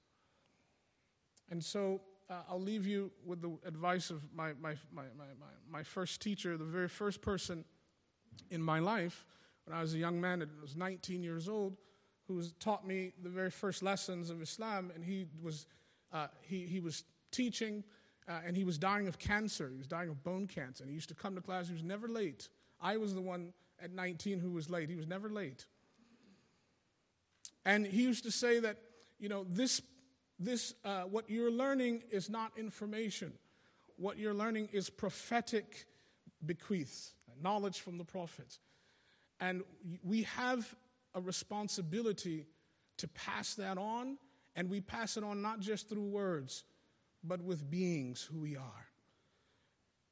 And 1.50 1.64
so 1.64 2.00
uh, 2.28 2.34
I'll 2.48 2.60
leave 2.60 2.86
you 2.86 3.10
with 3.24 3.40
the 3.40 3.56
advice 3.66 4.10
of 4.10 4.22
my, 4.34 4.52
my, 4.60 4.74
my, 4.92 5.04
my, 5.16 5.24
my, 5.70 5.82
first 5.82 6.20
teacher, 6.20 6.56
the 6.56 6.64
very 6.64 6.88
first 6.88 7.20
person 7.20 7.64
in 8.50 8.60
my 8.60 8.80
life 8.80 9.24
when 9.66 9.76
I 9.76 9.82
was 9.82 9.94
a 9.94 9.98
young 9.98 10.20
man, 10.20 10.42
I 10.42 10.62
was 10.62 10.76
19 10.76 11.22
years 11.22 11.48
old, 11.48 11.76
who 12.28 12.42
taught 12.60 12.86
me 12.86 13.12
the 13.22 13.28
very 13.28 13.50
first 13.50 13.82
lessons 13.82 14.30
of 14.30 14.40
Islam. 14.40 14.92
And 14.94 15.04
he 15.04 15.26
was, 15.42 15.66
uh, 16.12 16.28
he, 16.42 16.66
he 16.66 16.78
was 16.78 17.04
teaching, 17.32 17.82
uh, 18.28 18.40
and 18.46 18.56
he 18.56 18.64
was 18.64 18.78
dying 18.78 19.08
of 19.08 19.18
cancer. 19.18 19.68
He 19.68 19.76
was 19.76 19.88
dying 19.88 20.08
of 20.08 20.22
bone 20.22 20.46
cancer. 20.46 20.84
And 20.84 20.90
he 20.90 20.94
used 20.94 21.08
to 21.08 21.14
come 21.14 21.34
to 21.34 21.40
class, 21.40 21.66
he 21.66 21.72
was 21.72 21.82
never 21.82 22.08
late. 22.08 22.48
I 22.80 22.96
was 22.96 23.14
the 23.14 23.20
one 23.20 23.52
at 23.82 23.92
19 23.92 24.38
who 24.38 24.50
was 24.50 24.70
late. 24.70 24.88
He 24.88 24.94
was 24.94 25.08
never 25.08 25.28
late. 25.28 25.66
And 27.64 27.84
he 27.84 28.02
used 28.02 28.22
to 28.22 28.30
say 28.30 28.60
that, 28.60 28.76
you 29.18 29.28
know, 29.28 29.44
this 29.48 29.82
this, 30.38 30.74
uh, 30.84 31.02
what 31.02 31.28
you're 31.30 31.50
learning 31.50 32.02
is 32.10 32.28
not 32.28 32.52
information. 32.58 33.32
What 33.96 34.18
you're 34.18 34.34
learning 34.34 34.68
is 34.72 34.90
prophetic 34.90 35.86
bequeaths, 36.44 37.14
knowledge 37.42 37.80
from 37.80 37.96
the 37.98 38.04
prophets. 38.04 38.60
And 39.40 39.62
we 40.02 40.22
have 40.22 40.74
a 41.14 41.20
responsibility 41.20 42.46
to 42.98 43.08
pass 43.08 43.54
that 43.54 43.78
on, 43.78 44.18
and 44.54 44.70
we 44.70 44.80
pass 44.80 45.16
it 45.16 45.24
on 45.24 45.42
not 45.42 45.60
just 45.60 45.88
through 45.88 46.04
words, 46.04 46.64
but 47.24 47.42
with 47.42 47.70
beings 47.70 48.22
who 48.30 48.40
we 48.40 48.56
are. 48.56 48.86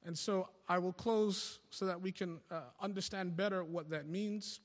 And 0.04 0.16
so 0.16 0.48
I 0.68 0.78
will 0.78 0.92
close 0.92 1.60
so 1.70 1.86
that 1.86 2.00
we 2.00 2.12
can 2.12 2.40
uh, 2.50 2.60
understand 2.80 3.36
better 3.36 3.64
what 3.64 3.90
that 3.90 4.06
means. 4.06 4.60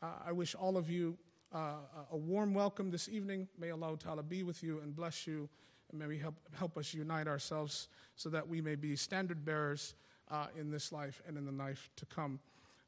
Uh, 0.00 0.06
I 0.26 0.32
wish 0.32 0.54
all 0.54 0.76
of 0.76 0.88
you 0.88 1.18
uh, 1.54 1.74
a 2.12 2.16
warm 2.16 2.54
welcome 2.54 2.90
this 2.90 3.08
evening. 3.08 3.48
May 3.58 3.70
Allah 3.70 3.96
Ta'ala 3.98 4.22
be 4.22 4.42
with 4.42 4.62
you 4.62 4.80
and 4.80 4.94
bless 4.94 5.26
you. 5.26 5.48
And 5.90 5.98
may 5.98 6.06
we 6.06 6.18
help, 6.18 6.34
help 6.58 6.76
us 6.76 6.92
unite 6.92 7.26
ourselves 7.26 7.88
so 8.16 8.28
that 8.30 8.46
we 8.46 8.60
may 8.60 8.74
be 8.74 8.96
standard 8.96 9.44
bearers 9.44 9.94
uh, 10.30 10.46
in 10.58 10.70
this 10.70 10.92
life 10.92 11.22
and 11.26 11.38
in 11.38 11.46
the 11.46 11.52
life 11.52 11.88
to 11.96 12.06
come 12.06 12.38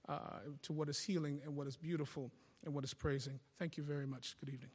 uh, 0.08 0.18
to 0.62 0.72
what 0.72 0.88
is 0.88 1.00
healing 1.00 1.40
and 1.44 1.56
what 1.56 1.66
is 1.66 1.76
beautiful 1.76 2.30
and 2.64 2.74
what 2.74 2.84
is 2.84 2.92
praising. 2.92 3.38
Thank 3.58 3.76
you 3.76 3.82
very 3.82 4.06
much. 4.06 4.36
Good 4.40 4.52
evening. 4.52 4.70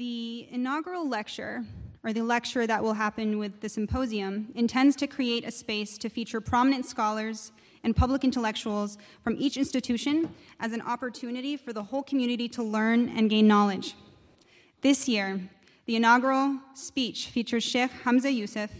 The 0.00 0.48
inaugural 0.50 1.06
lecture, 1.06 1.62
or 2.02 2.14
the 2.14 2.22
lecture 2.22 2.66
that 2.66 2.82
will 2.82 2.94
happen 2.94 3.38
with 3.38 3.60
the 3.60 3.68
symposium, 3.68 4.48
intends 4.54 4.96
to 4.96 5.06
create 5.06 5.44
a 5.44 5.50
space 5.50 5.98
to 5.98 6.08
feature 6.08 6.40
prominent 6.40 6.86
scholars 6.86 7.52
and 7.84 7.94
public 7.94 8.24
intellectuals 8.24 8.96
from 9.22 9.36
each 9.38 9.58
institution 9.58 10.34
as 10.58 10.72
an 10.72 10.80
opportunity 10.80 11.54
for 11.54 11.74
the 11.74 11.82
whole 11.82 12.02
community 12.02 12.48
to 12.48 12.62
learn 12.62 13.10
and 13.10 13.28
gain 13.28 13.46
knowledge. 13.46 13.94
This 14.80 15.06
year, 15.06 15.38
the 15.84 15.96
inaugural 15.96 16.58
speech 16.72 17.26
features 17.26 17.62
Sheikh 17.62 17.90
Hamza 17.90 18.32
Yusuf 18.32 18.70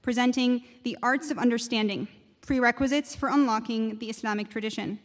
presenting 0.00 0.64
The 0.84 0.96
Arts 1.02 1.30
of 1.30 1.36
Understanding 1.36 2.08
Prerequisites 2.40 3.14
for 3.14 3.28
Unlocking 3.28 3.98
the 3.98 4.08
Islamic 4.08 4.48
Tradition. 4.48 4.98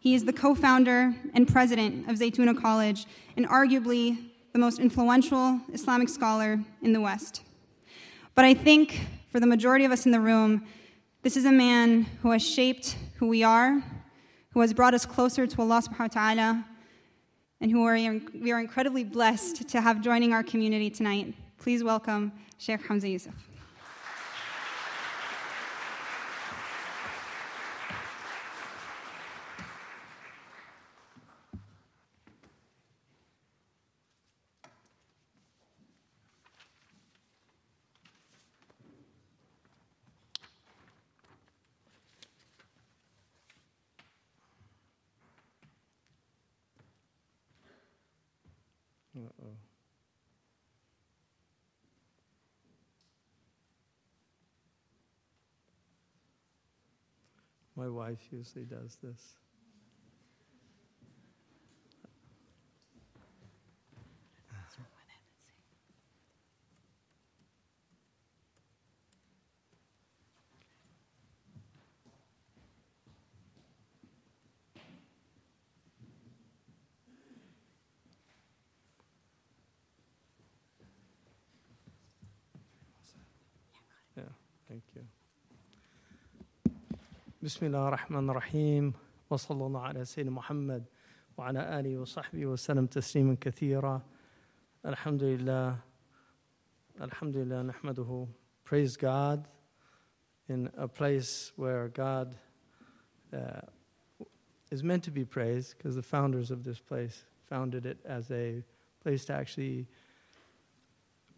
He 0.00 0.16
is 0.16 0.24
the 0.24 0.32
co 0.32 0.56
founder 0.56 1.14
and 1.34 1.46
president 1.46 2.10
of 2.10 2.16
Zaytuna 2.16 2.60
College 2.60 3.06
and 3.36 3.48
arguably 3.48 4.29
the 4.52 4.58
most 4.58 4.78
influential 4.78 5.60
Islamic 5.72 6.08
scholar 6.08 6.60
in 6.82 6.92
the 6.92 7.00
West. 7.00 7.42
But 8.34 8.44
I 8.44 8.54
think 8.54 9.06
for 9.30 9.40
the 9.40 9.46
majority 9.46 9.84
of 9.84 9.92
us 9.92 10.06
in 10.06 10.12
the 10.12 10.20
room, 10.20 10.66
this 11.22 11.36
is 11.36 11.44
a 11.44 11.52
man 11.52 12.04
who 12.22 12.30
has 12.32 12.42
shaped 12.42 12.96
who 13.16 13.28
we 13.28 13.42
are, 13.42 13.82
who 14.52 14.60
has 14.60 14.72
brought 14.72 14.94
us 14.94 15.06
closer 15.06 15.46
to 15.46 15.60
Allah 15.60 15.82
subhanahu 15.82 16.00
wa 16.00 16.06
ta'ala, 16.08 16.64
and 17.60 17.70
who 17.70 17.84
are, 17.84 17.94
we 17.94 18.50
are 18.52 18.58
incredibly 18.58 19.04
blessed 19.04 19.68
to 19.68 19.80
have 19.80 20.00
joining 20.00 20.32
our 20.32 20.42
community 20.42 20.90
tonight. 20.90 21.34
Please 21.58 21.84
welcome 21.84 22.32
Sheikh 22.58 22.86
Hamza 22.86 23.08
Yusuf. 23.08 23.34
Uh-oh. 49.16 49.52
My 57.76 57.79
wife 57.92 58.20
usually 58.30 58.64
does 58.64 58.96
this. 59.02 59.34
Thank 84.70 84.82
you. 84.94 85.02
بسم 87.49 87.65
الله 87.65 87.87
الرحمن 87.87 88.29
الرحيم 88.29 88.93
وصلى 89.29 89.65
الله 89.65 89.81
على 89.81 90.05
سيدنا 90.05 90.31
محمد 90.31 90.83
وعلى 91.37 91.79
آله 91.79 91.97
وصحبه 91.97 92.45
وسلم 92.45 92.85
تسليما 92.85 93.37
كثيرا 93.41 94.01
الحمد 94.85 95.23
لله 95.23 95.77
الحمد 97.01 97.37
لله 97.37 97.61
نحمده 97.61 98.27
praise 98.63 98.97
God 98.97 99.47
in 100.49 100.69
a 100.77 100.87
place 100.87 101.51
where 101.55 101.87
God 101.87 102.35
uh, 103.33 103.61
is 104.71 104.83
meant 104.83 105.03
to 105.03 105.11
be 105.11 105.25
praised, 105.25 105.77
because 105.77 105.95
the 105.95 106.03
founders 106.03 106.51
of 106.51 106.63
this 106.63 106.79
place 106.79 107.25
founded 107.49 107.85
it 107.85 107.97
as 108.05 108.31
a 108.31 108.63
place 109.03 109.25
to 109.25 109.33
actually 109.33 109.87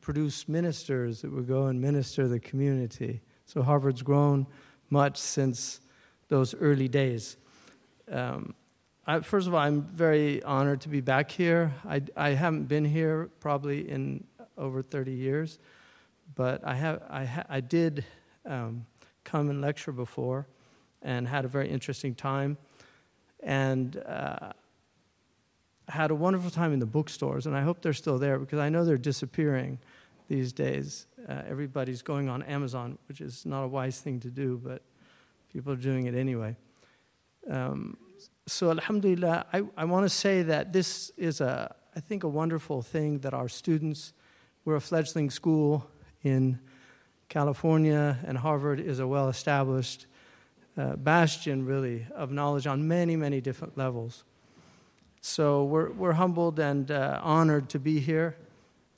produce 0.02 0.48
ministers 0.48 1.22
that 1.22 1.32
would 1.32 1.48
go 1.48 1.65
and 1.65 1.82
minister 1.82 2.28
the 2.28 2.39
community. 2.39 3.22
So 3.46 3.62
Harvard's 3.62 4.02
grown 4.02 4.48
much 4.89 5.17
since 5.17 5.82
those 6.33 6.55
early 6.55 6.88
days. 6.88 7.37
Um, 8.11 8.55
I, 9.07 9.21
first 9.21 9.47
of 9.47 9.53
all, 9.53 9.61
I'm 9.61 9.83
very 9.83 10.42
honored 10.45 10.81
to 10.81 10.88
be 10.88 11.03
back 11.03 11.31
here. 11.31 11.75
I, 11.87 12.01
I 12.16 12.31
haven't 12.31 12.68
been 12.68 12.87
here 12.87 13.29
probably 13.38 13.90
in 13.90 14.25
over 14.57 14.81
30 14.81 15.12
years, 15.12 15.59
but 16.35 16.66
I, 16.66 16.75
have, 16.75 17.03
I, 17.11 17.27
ha, 17.27 17.42
I 17.51 17.61
did 17.61 18.07
um, 18.47 18.87
come 19.25 19.51
and 19.51 19.61
lecture 19.61 19.92
before 19.92 20.47
and 21.03 21.29
had 21.29 21.45
a 21.45 21.49
very 21.49 21.68
interesting 21.68 22.14
time 22.14 22.57
and 23.42 23.99
uh, 23.99 24.53
had 25.87 26.11
a 26.11 26.14
wonderful 26.14 26.51
time 26.51 26.73
in 26.73 26.79
the 26.79 26.87
bookstores. 26.87 27.45
And 27.45 27.55
I 27.55 27.61
hope 27.61 27.83
they're 27.83 27.92
still 27.92 28.18
there 28.18 28.38
because 28.38 28.59
I 28.59 28.71
know 28.71 28.87
they're 28.87 28.97
disappearing 28.97 29.79
these 30.29 30.51
days. 30.55 31.09
Uh, 31.29 31.42
everybody's 31.47 32.01
going 32.01 32.31
on 32.31 32.42
Amazon, 32.45 32.97
which 33.07 33.21
is 33.21 33.45
not 33.45 33.64
a 33.64 33.68
wise 33.68 34.01
thing 34.01 34.18
to 34.21 34.31
do, 34.31 34.59
but 34.64 34.81
people 35.53 35.73
are 35.73 35.77
doing 35.77 36.07
it 36.07 36.15
anyway. 36.15 36.57
Um, 37.51 37.97
so, 38.47 38.71
Alhamdulillah, 38.71 39.47
I, 39.53 39.62
I 39.77 39.85
want 39.85 40.05
to 40.05 40.09
say 40.09 40.43
that 40.43 40.73
this 40.73 41.11
is, 41.17 41.41
a, 41.41 41.75
I 41.95 42.01
think, 42.01 42.25
a 42.25 42.29
wonderful 42.29 42.83
thing 42.83 43.19
that 43.21 43.35
our 43.35 43.49
students, 43.49 44.12
we're 44.65 44.77
a 44.77 44.81
fledgling 44.81 45.31
school 45.31 45.87
in 46.23 46.59
California, 47.29 48.19
and 48.27 48.37
Harvard 48.37 48.81
is 48.81 48.99
a 48.99 49.07
well 49.07 49.29
established 49.29 50.07
uh, 50.77 50.97
bastion, 50.97 51.67
really, 51.67 52.07
of 52.15 52.31
knowledge 52.31 52.67
on 52.67 52.88
many, 52.88 53.17
many 53.17 53.41
different 53.41 53.77
levels. 53.77 54.25
So, 55.21 55.65
we're, 55.65 55.93
we're 55.93 56.12
humbled 56.12 56.59
and 56.59 56.91
uh, 56.91 57.21
honored 57.23 57.69
to 57.71 57.79
be 57.79 58.01
here. 58.01 58.37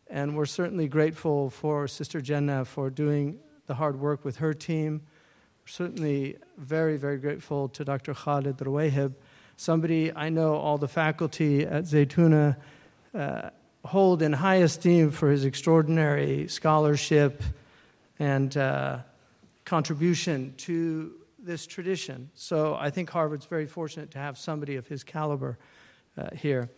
And 0.08 0.36
we're 0.36 0.46
certainly 0.46 0.86
grateful 0.86 1.50
for 1.50 1.88
Sister 1.88 2.20
Jenna 2.20 2.64
for 2.64 2.88
doing 2.90 3.38
the 3.66 3.74
hard 3.74 3.98
work 3.98 4.24
with 4.24 4.36
her 4.36 4.54
team. 4.54 5.02
Certainly 5.66 6.36
very, 6.58 6.96
very 6.98 7.16
grateful 7.16 7.68
to 7.70 7.84
Dr. 7.84 8.12
Khalid 8.12 8.58
Rawahib, 8.58 9.14
somebody 9.56 10.12
I 10.14 10.28
know 10.28 10.56
all 10.56 10.76
the 10.76 10.88
faculty 10.88 11.64
at 11.64 11.84
Zaytuna 11.84 12.56
uh, 13.14 13.50
hold 13.84 14.20
in 14.20 14.32
high 14.32 14.56
esteem 14.56 15.10
for 15.10 15.30
his 15.30 15.44
extraordinary 15.44 16.48
scholarship 16.48 17.42
and 18.18 18.54
uh, 18.56 18.98
contribution 19.64 20.52
to 20.58 21.14
this 21.38 21.66
tradition. 21.66 22.30
So 22.34 22.74
I 22.74 22.90
think 22.90 23.08
Harvard's 23.08 23.46
very 23.46 23.66
fortunate 23.66 24.10
to 24.12 24.18
have 24.18 24.36
somebody 24.36 24.76
of 24.76 24.86
his 24.86 25.02
caliber 25.02 25.58
uh, 26.18 26.28
here. 26.34 26.68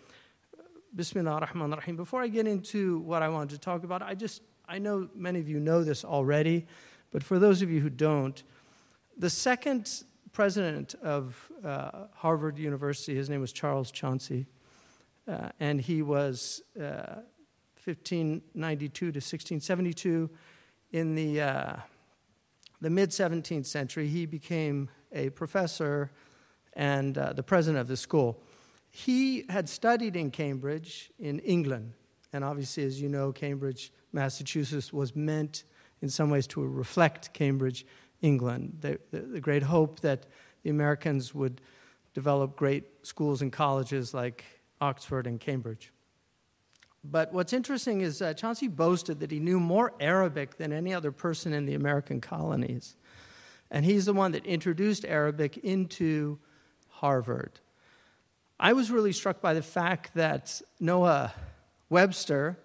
Bismillah 0.94 1.32
ar-Rahman 1.32 1.72
ar-Rahim. 1.72 1.96
Before 1.96 2.22
I 2.22 2.28
get 2.28 2.46
into 2.46 2.98
what 3.00 3.22
I 3.22 3.28
wanted 3.28 3.50
to 3.50 3.58
talk 3.58 3.84
about, 3.84 4.02
I 4.02 4.14
just, 4.14 4.42
I 4.68 4.78
know 4.78 5.08
many 5.14 5.40
of 5.40 5.48
you 5.48 5.58
know 5.58 5.82
this 5.82 6.04
already, 6.04 6.66
but 7.10 7.22
for 7.22 7.38
those 7.38 7.62
of 7.62 7.70
you 7.70 7.80
who 7.80 7.90
don't, 7.90 8.42
the 9.16 9.30
second 9.30 10.04
president 10.32 10.94
of 11.02 11.50
uh, 11.64 12.06
Harvard 12.14 12.58
University, 12.58 13.14
his 13.14 13.30
name 13.30 13.40
was 13.40 13.52
Charles 13.52 13.90
Chauncy, 13.90 14.46
uh, 15.26 15.48
and 15.58 15.80
he 15.80 16.02
was 16.02 16.62
uh, 16.78 17.22
1592 17.82 18.88
to 18.88 19.06
1672. 19.06 20.30
In 20.92 21.14
the, 21.14 21.40
uh, 21.40 21.76
the 22.80 22.90
mid 22.90 23.10
17th 23.10 23.66
century, 23.66 24.06
he 24.08 24.26
became 24.26 24.88
a 25.12 25.30
professor 25.30 26.10
and 26.74 27.16
uh, 27.16 27.32
the 27.32 27.42
president 27.42 27.80
of 27.80 27.88
the 27.88 27.96
school. 27.96 28.42
He 28.90 29.44
had 29.48 29.68
studied 29.68 30.16
in 30.16 30.30
Cambridge, 30.30 31.10
in 31.18 31.38
England. 31.40 31.92
And 32.32 32.44
obviously, 32.44 32.84
as 32.84 33.00
you 33.00 33.08
know, 33.08 33.32
Cambridge, 33.32 33.92
Massachusetts 34.12 34.92
was 34.92 35.16
meant 35.16 35.64
in 36.02 36.08
some 36.08 36.28
ways 36.28 36.46
to 36.48 36.64
reflect 36.64 37.32
Cambridge, 37.32 37.86
England. 38.22 38.78
The, 38.80 38.98
the, 39.10 39.20
the 39.20 39.40
great 39.40 39.62
hope 39.62 40.00
that 40.00 40.26
the 40.62 40.70
Americans 40.70 41.34
would 41.34 41.60
develop 42.14 42.56
great 42.56 42.84
schools 43.02 43.42
and 43.42 43.52
colleges 43.52 44.14
like 44.14 44.44
Oxford 44.80 45.26
and 45.26 45.38
Cambridge. 45.38 45.92
But 47.04 47.32
what's 47.32 47.52
interesting 47.52 48.00
is 48.00 48.20
uh, 48.20 48.34
Chauncy 48.34 48.68
boasted 48.68 49.20
that 49.20 49.30
he 49.30 49.38
knew 49.38 49.60
more 49.60 49.92
Arabic 50.00 50.56
than 50.56 50.72
any 50.72 50.92
other 50.92 51.12
person 51.12 51.52
in 51.52 51.66
the 51.66 51.74
American 51.74 52.20
colonies. 52.20 52.96
And 53.70 53.84
he's 53.84 54.06
the 54.06 54.12
one 54.12 54.32
that 54.32 54.44
introduced 54.46 55.04
Arabic 55.04 55.58
into 55.58 56.38
Harvard. 56.88 57.60
I 58.58 58.72
was 58.72 58.90
really 58.90 59.12
struck 59.12 59.40
by 59.40 59.54
the 59.54 59.62
fact 59.62 60.14
that 60.14 60.60
Noah 60.80 61.32
Webster, 61.90 62.58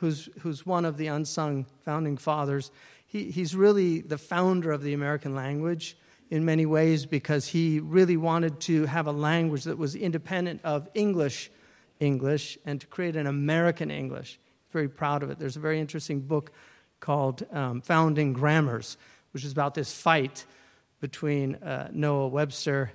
who's, 0.00 0.28
who's 0.40 0.66
one 0.66 0.84
of 0.84 0.96
the 0.96 1.06
unsung 1.06 1.66
founding 1.84 2.16
fathers, 2.16 2.70
he, 3.08 3.30
he's 3.32 3.56
really 3.56 4.00
the 4.00 4.18
founder 4.18 4.70
of 4.70 4.82
the 4.82 4.94
American 4.94 5.34
language 5.34 5.96
in 6.30 6.44
many 6.44 6.66
ways 6.66 7.06
because 7.06 7.48
he 7.48 7.80
really 7.80 8.16
wanted 8.16 8.60
to 8.60 8.86
have 8.86 9.08
a 9.08 9.12
language 9.12 9.64
that 9.64 9.76
was 9.76 9.96
independent 9.96 10.60
of 10.62 10.88
English 10.94 11.50
English 11.98 12.56
and 12.64 12.80
to 12.80 12.86
create 12.86 13.16
an 13.16 13.26
American 13.26 13.90
English. 13.90 14.38
Very 14.70 14.88
proud 14.88 15.24
of 15.24 15.30
it. 15.30 15.38
There's 15.40 15.56
a 15.56 15.60
very 15.60 15.80
interesting 15.80 16.20
book 16.20 16.52
called 17.00 17.44
um, 17.52 17.80
Founding 17.80 18.32
Grammars, 18.32 18.96
which 19.32 19.44
is 19.44 19.50
about 19.50 19.74
this 19.74 19.92
fight 19.92 20.46
between 21.00 21.56
uh, 21.56 21.88
Noah 21.92 22.28
Webster 22.28 22.92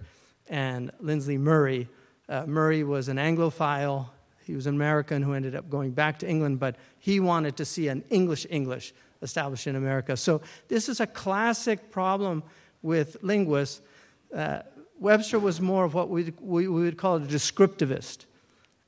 and 0.48 0.90
Lindley 1.02 1.38
Murray 1.38 1.90
uh, 2.30 2.46
Murray 2.46 2.84
was 2.84 3.10
an 3.10 3.18
Anglophile. 3.18 4.08
He 4.46 4.56
was 4.56 4.66
an 4.66 4.76
American 4.76 5.22
who 5.22 5.34
ended 5.34 5.56
up 5.56 5.70
going 5.70 5.92
back 5.92 6.20
to 6.20 6.28
England, 6.28 6.60
but 6.60 6.78
he 7.00 7.20
wanted 7.20 7.58
to 7.58 7.66
see 7.66 7.88
an 7.90 8.04
English 8.10 8.46
English 8.50 8.94
established 9.24 9.66
in 9.66 9.76
America. 9.76 10.16
So 10.16 10.42
this 10.68 10.90
is 10.90 11.00
a 11.00 11.08
classic 11.08 11.90
problem 11.90 12.44
with 12.82 13.18
linguists. 13.22 13.82
Uh, 14.34 14.60
Webster 15.00 15.40
was 15.40 15.60
more 15.60 15.86
of 15.86 15.94
what 15.94 16.10
we, 16.10 16.32
we 16.40 16.68
would 16.68 16.98
call 16.98 17.16
a 17.16 17.22
descriptivist, 17.22 18.26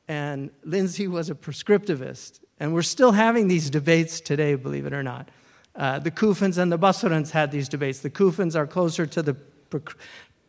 and 0.08 0.52
Lindsay 0.64 1.08
was 1.08 1.30
a 1.30 1.36
prescriptivist. 1.36 2.40
And 2.60 2.74
we're 2.74 2.84
still 2.84 3.12
having 3.12 3.48
these 3.48 3.70
debates 3.70 4.22
today, 4.22 4.56
believe 4.56 4.86
it 4.86 4.94
or 4.94 5.04
not. 5.04 5.30
Uh, 5.76 6.00
the 6.00 6.12
Kufans 6.12 6.58
and 6.58 6.72
the 6.72 6.80
Basrans 6.80 7.32
had 7.32 7.52
these 7.52 7.68
debates. 7.68 8.00
The 8.00 8.10
Kufans 8.10 8.56
are 8.56 8.66
closer 8.66 9.06
to 9.06 9.22
the, 9.22 9.36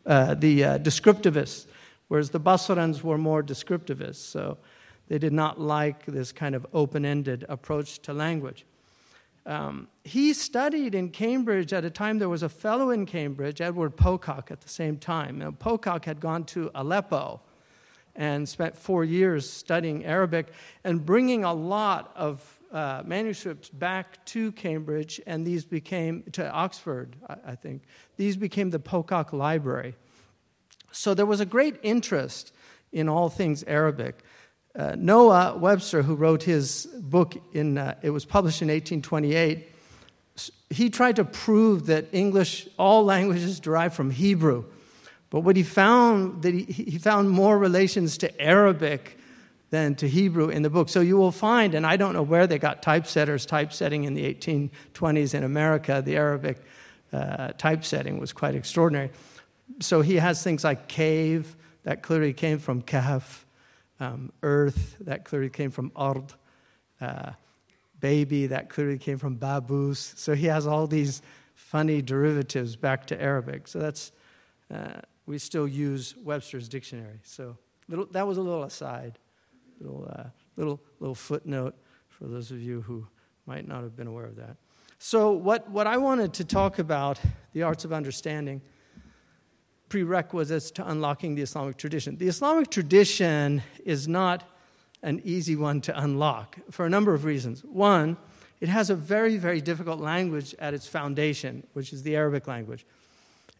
uh, 0.05 0.35
the 0.35 0.63
uh, 0.63 0.77
descriptivists 0.77 1.65
whereas 2.07 2.29
the 2.29 2.39
Basrans 2.39 3.03
were 3.03 3.17
more 3.17 3.43
descriptivists, 3.43 4.15
so 4.15 4.57
they 5.07 5.17
did 5.17 5.33
not 5.33 5.59
like 5.59 6.05
this 6.05 6.31
kind 6.31 6.55
of 6.55 6.65
open 6.73 7.05
ended 7.05 7.45
approach 7.49 7.99
to 7.99 8.13
language. 8.13 8.65
Um, 9.47 9.87
he 10.03 10.33
studied 10.33 10.93
in 10.93 11.09
Cambridge 11.09 11.71
at 11.71 11.85
a 11.85 11.89
time 11.89 12.19
there 12.19 12.27
was 12.27 12.43
a 12.43 12.49
fellow 12.49 12.89
in 12.89 13.05
Cambridge, 13.05 13.61
Edward 13.61 13.95
Pocock, 13.95 14.51
at 14.51 14.59
the 14.59 14.67
same 14.67 14.97
time. 14.97 15.39
Now, 15.39 15.51
Pocock 15.51 16.03
had 16.03 16.19
gone 16.19 16.43
to 16.45 16.69
Aleppo 16.75 17.39
and 18.13 18.47
spent 18.47 18.77
four 18.77 19.05
years 19.05 19.49
studying 19.49 20.03
Arabic 20.03 20.47
and 20.83 21.05
bringing 21.05 21.45
a 21.45 21.53
lot 21.53 22.11
of 22.13 22.59
uh, 22.73 23.03
manuscripts 23.05 23.69
back 23.69 24.25
to 24.25 24.51
Cambridge, 24.51 25.21
and 25.25 25.47
these 25.47 25.63
became, 25.63 26.23
to 26.33 26.51
Oxford, 26.51 27.15
I, 27.29 27.51
I 27.51 27.55
think. 27.55 27.83
These 28.17 28.35
became 28.35 28.69
the 28.69 28.79
Pocock 28.79 29.31
Library. 29.31 29.95
So 30.91 31.13
there 31.13 31.25
was 31.25 31.39
a 31.39 31.45
great 31.45 31.77
interest 31.83 32.51
in 32.91 33.07
all 33.07 33.29
things 33.29 33.63
Arabic. 33.65 34.25
Uh, 34.77 34.95
Noah 34.97 35.57
Webster, 35.57 36.03
who 36.03 36.15
wrote 36.15 36.43
his 36.43 36.85
book 36.85 37.35
in, 37.53 37.77
uh, 37.77 37.95
it 38.03 38.11
was 38.11 38.25
published 38.25 38.61
in 38.61 38.67
1828, 38.67 39.71
he 40.69 40.89
tried 40.89 41.15
to 41.15 41.25
prove 41.25 41.87
that 41.87 42.05
English, 42.11 42.67
all 42.77 43.03
languages 43.03 43.59
derive 43.59 43.93
from 43.93 44.11
Hebrew. 44.11 44.65
But 45.31 45.39
what 45.41 45.55
he 45.55 45.63
found, 45.63 46.43
that 46.43 46.53
he, 46.53 46.63
he 46.63 46.97
found 46.97 47.29
more 47.29 47.57
relations 47.57 48.17
to 48.19 48.41
Arabic 48.41 49.17
than 49.71 49.95
to 49.95 50.07
Hebrew 50.07 50.49
in 50.49 50.61
the 50.61 50.69
book. 50.69 50.89
So 50.89 51.01
you 51.01 51.17
will 51.17 51.31
find, 51.31 51.73
and 51.73 51.85
I 51.85 51.97
don't 51.97 52.13
know 52.13 52.21
where 52.21 52.47
they 52.47 52.59
got 52.59 52.83
typesetters 52.83 53.45
typesetting 53.45 54.03
in 54.03 54.13
the 54.13 54.33
1820s 54.33 55.33
in 55.33 55.43
America, 55.43 56.01
the 56.05 56.15
Arabic 56.15 56.57
uh, 57.11 57.49
typesetting 57.57 58.19
was 58.19 58.31
quite 58.31 58.55
extraordinary 58.55 59.09
so 59.79 60.01
he 60.01 60.15
has 60.15 60.43
things 60.43 60.63
like 60.63 60.87
cave, 60.87 61.55
that 61.83 62.01
clearly 62.01 62.33
came 62.33 62.59
from 62.59 62.81
kahf, 62.81 63.43
um, 63.99 64.31
earth, 64.43 64.95
that 65.01 65.25
clearly 65.25 65.49
came 65.49 65.71
from 65.71 65.91
ard, 65.95 66.33
uh, 67.01 67.31
baby, 67.99 68.47
that 68.47 68.69
clearly 68.69 68.97
came 68.97 69.17
from 69.17 69.37
babus. 69.37 70.17
So 70.17 70.35
he 70.35 70.47
has 70.47 70.67
all 70.67 70.87
these 70.87 71.21
funny 71.55 72.01
derivatives 72.01 72.75
back 72.75 73.07
to 73.07 73.21
Arabic. 73.21 73.67
So 73.67 73.79
that's, 73.79 74.11
uh, 74.73 75.01
we 75.25 75.37
still 75.37 75.67
use 75.67 76.15
Webster's 76.23 76.69
dictionary. 76.69 77.19
So 77.23 77.57
little, 77.89 78.05
that 78.07 78.27
was 78.27 78.37
a 78.37 78.41
little 78.41 78.63
aside, 78.63 79.17
little, 79.79 80.07
uh, 80.15 80.25
little, 80.55 80.79
little 80.99 81.15
footnote 81.15 81.75
for 82.07 82.25
those 82.25 82.51
of 82.51 82.61
you 82.61 82.81
who 82.81 83.07
might 83.45 83.67
not 83.67 83.83
have 83.83 83.95
been 83.95 84.07
aware 84.07 84.25
of 84.25 84.35
that. 84.35 84.57
So, 84.99 85.31
what, 85.31 85.69
what 85.69 85.85
I 85.85 85.97
wanted 85.97 86.33
to 86.35 86.43
talk 86.43 86.79
about, 86.79 87.19
the 87.53 87.61
arts 87.61 87.85
of 87.85 87.93
understanding, 87.93 88.61
prerequisites 89.89 90.71
to 90.71 90.89
unlocking 90.89 91.35
the 91.35 91.41
Islamic 91.41 91.77
tradition. 91.77 92.17
The 92.17 92.27
Islamic 92.27 92.69
tradition 92.69 93.63
is 93.85 94.07
not 94.07 94.43
an 95.03 95.21
easy 95.23 95.55
one 95.55 95.81
to 95.81 95.99
unlock 95.99 96.57
for 96.71 96.85
a 96.85 96.89
number 96.89 97.13
of 97.13 97.23
reasons. 97.23 97.63
One, 97.63 98.17
it 98.59 98.69
has 98.69 98.89
a 98.89 98.95
very, 98.95 99.37
very 99.37 99.61
difficult 99.61 99.99
language 99.99 100.55
at 100.59 100.73
its 100.73 100.87
foundation, 100.87 101.65
which 101.73 101.93
is 101.93 102.03
the 102.03 102.15
Arabic 102.15 102.47
language. 102.47 102.85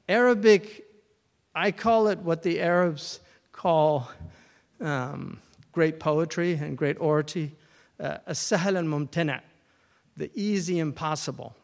Arabic, 0.10 0.86
I 1.54 1.72
call 1.72 2.08
it 2.08 2.20
what 2.20 2.44
the 2.44 2.60
Arabs 2.62 3.20
call 3.52 4.10
um, 4.82 5.40
great 5.72 6.00
poetry 6.00 6.54
and 6.54 6.78
great 6.78 7.00
oratory, 7.00 7.56
uh, 8.00 8.18
a 8.26 8.34
sahal 8.34 8.78
al 8.78 8.84
mumtana, 8.84 9.42
the 10.16 10.32
easy 10.34 10.80
impossible. 10.80 11.56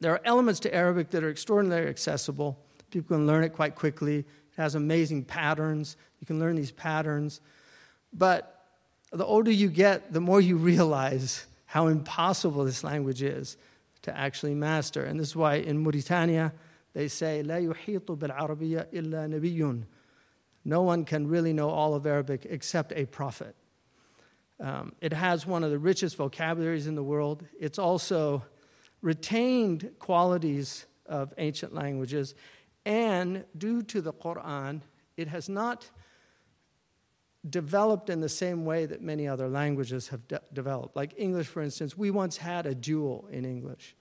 There 0.00 0.12
are 0.12 0.20
elements 0.24 0.60
to 0.60 0.74
Arabic 0.74 1.10
that 1.10 1.24
are 1.24 1.30
extraordinarily 1.30 1.88
accessible. 1.88 2.58
People 2.91 3.17
can 3.17 3.27
learn 3.27 3.43
it 3.43 3.53
quite 3.53 3.75
quickly. 3.75 4.19
It 4.19 4.25
has 4.57 4.75
amazing 4.75 5.25
patterns. 5.25 5.97
You 6.19 6.27
can 6.27 6.39
learn 6.39 6.55
these 6.55 6.71
patterns. 6.71 7.41
But 8.13 8.65
the 9.11 9.25
older 9.25 9.51
you 9.51 9.69
get, 9.69 10.13
the 10.13 10.21
more 10.21 10.41
you 10.41 10.57
realize 10.57 11.45
how 11.65 11.87
impossible 11.87 12.65
this 12.65 12.83
language 12.83 13.23
is 13.23 13.57
to 14.03 14.15
actually 14.15 14.53
master. 14.53 15.05
And 15.05 15.19
this 15.19 15.29
is 15.29 15.35
why 15.35 15.55
in 15.55 15.79
Mauritania 15.79 16.53
they 16.93 17.07
say, 17.07 17.43
لا 17.43 17.59
يحيط 17.59 18.05
بالعربية 18.05 18.87
إلا 18.93 19.27
نبي. 19.27 19.83
No 20.65 20.81
one 20.81 21.03
can 21.03 21.27
really 21.27 21.51
know 21.51 21.69
all 21.69 21.93
of 21.93 22.05
Arabic 22.05 22.45
except 22.49 22.93
a 22.95 23.05
prophet. 23.05 23.55
Um, 24.59 24.93
it 25.01 25.11
has 25.11 25.45
one 25.45 25.63
of 25.63 25.71
the 25.71 25.79
richest 25.79 26.15
vocabularies 26.15 26.87
in 26.87 26.95
the 26.95 27.03
world. 27.03 27.43
It's 27.59 27.79
also 27.79 28.43
retained 29.01 29.91
qualities 29.99 30.85
of 31.05 31.33
ancient 31.37 31.73
languages. 31.73 32.35
and 32.88 33.44
due 33.58 33.82
to 33.82 34.00
the 34.00 34.14
Quran, 34.14 34.80
it 35.18 35.28
has 35.28 35.50
not 35.50 35.90
developed 37.50 38.08
in 38.08 38.20
the 38.20 38.30
same 38.30 38.64
way 38.64 38.86
that 38.86 39.02
many 39.02 39.28
other 39.28 39.46
languages 39.46 40.08
have 40.08 40.26
de- 40.26 40.40
developed. 40.54 40.96
Like 40.96 41.12
English, 41.18 41.48
for 41.48 41.60
instance, 41.60 41.98
we 41.98 42.10
once 42.10 42.38
had 42.38 42.64
a 42.64 42.74
dual 42.74 43.28
in 43.30 43.44
English. 43.44 43.94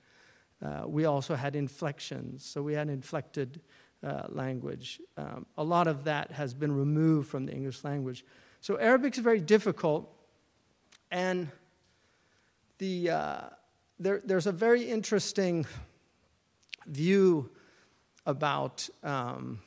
Uh, 0.63 0.83
we 0.87 1.03
also 1.03 1.35
had 1.35 1.53
inflections, 1.53 2.45
so 2.45 2.61
we 2.63 2.75
had 2.75 2.87
an 2.87 2.93
inflected 2.93 3.59
uh, 4.03 4.23
language. 4.29 5.01
Um, 5.17 5.45
a 5.57 5.63
lot 5.65 5.87
of 5.87 6.05
that 6.05 6.31
has 6.31 6.53
been 6.53 6.71
removed 6.71 7.27
from 7.27 7.45
the 7.45 7.51
English 7.51 7.83
language. 7.83 8.23
So 8.61 8.79
Arabic 8.79 9.17
is 9.17 9.19
very 9.19 9.41
difficult 9.41 10.09
and 11.11 11.51
the, 12.77 13.09
uh, 13.09 13.41
there, 13.99 14.21
there's 14.23 14.47
a 14.47 14.53
very 14.53 14.83
interesting 14.83 15.65
view 16.85 17.49
about 18.27 18.87
um, 19.03 19.59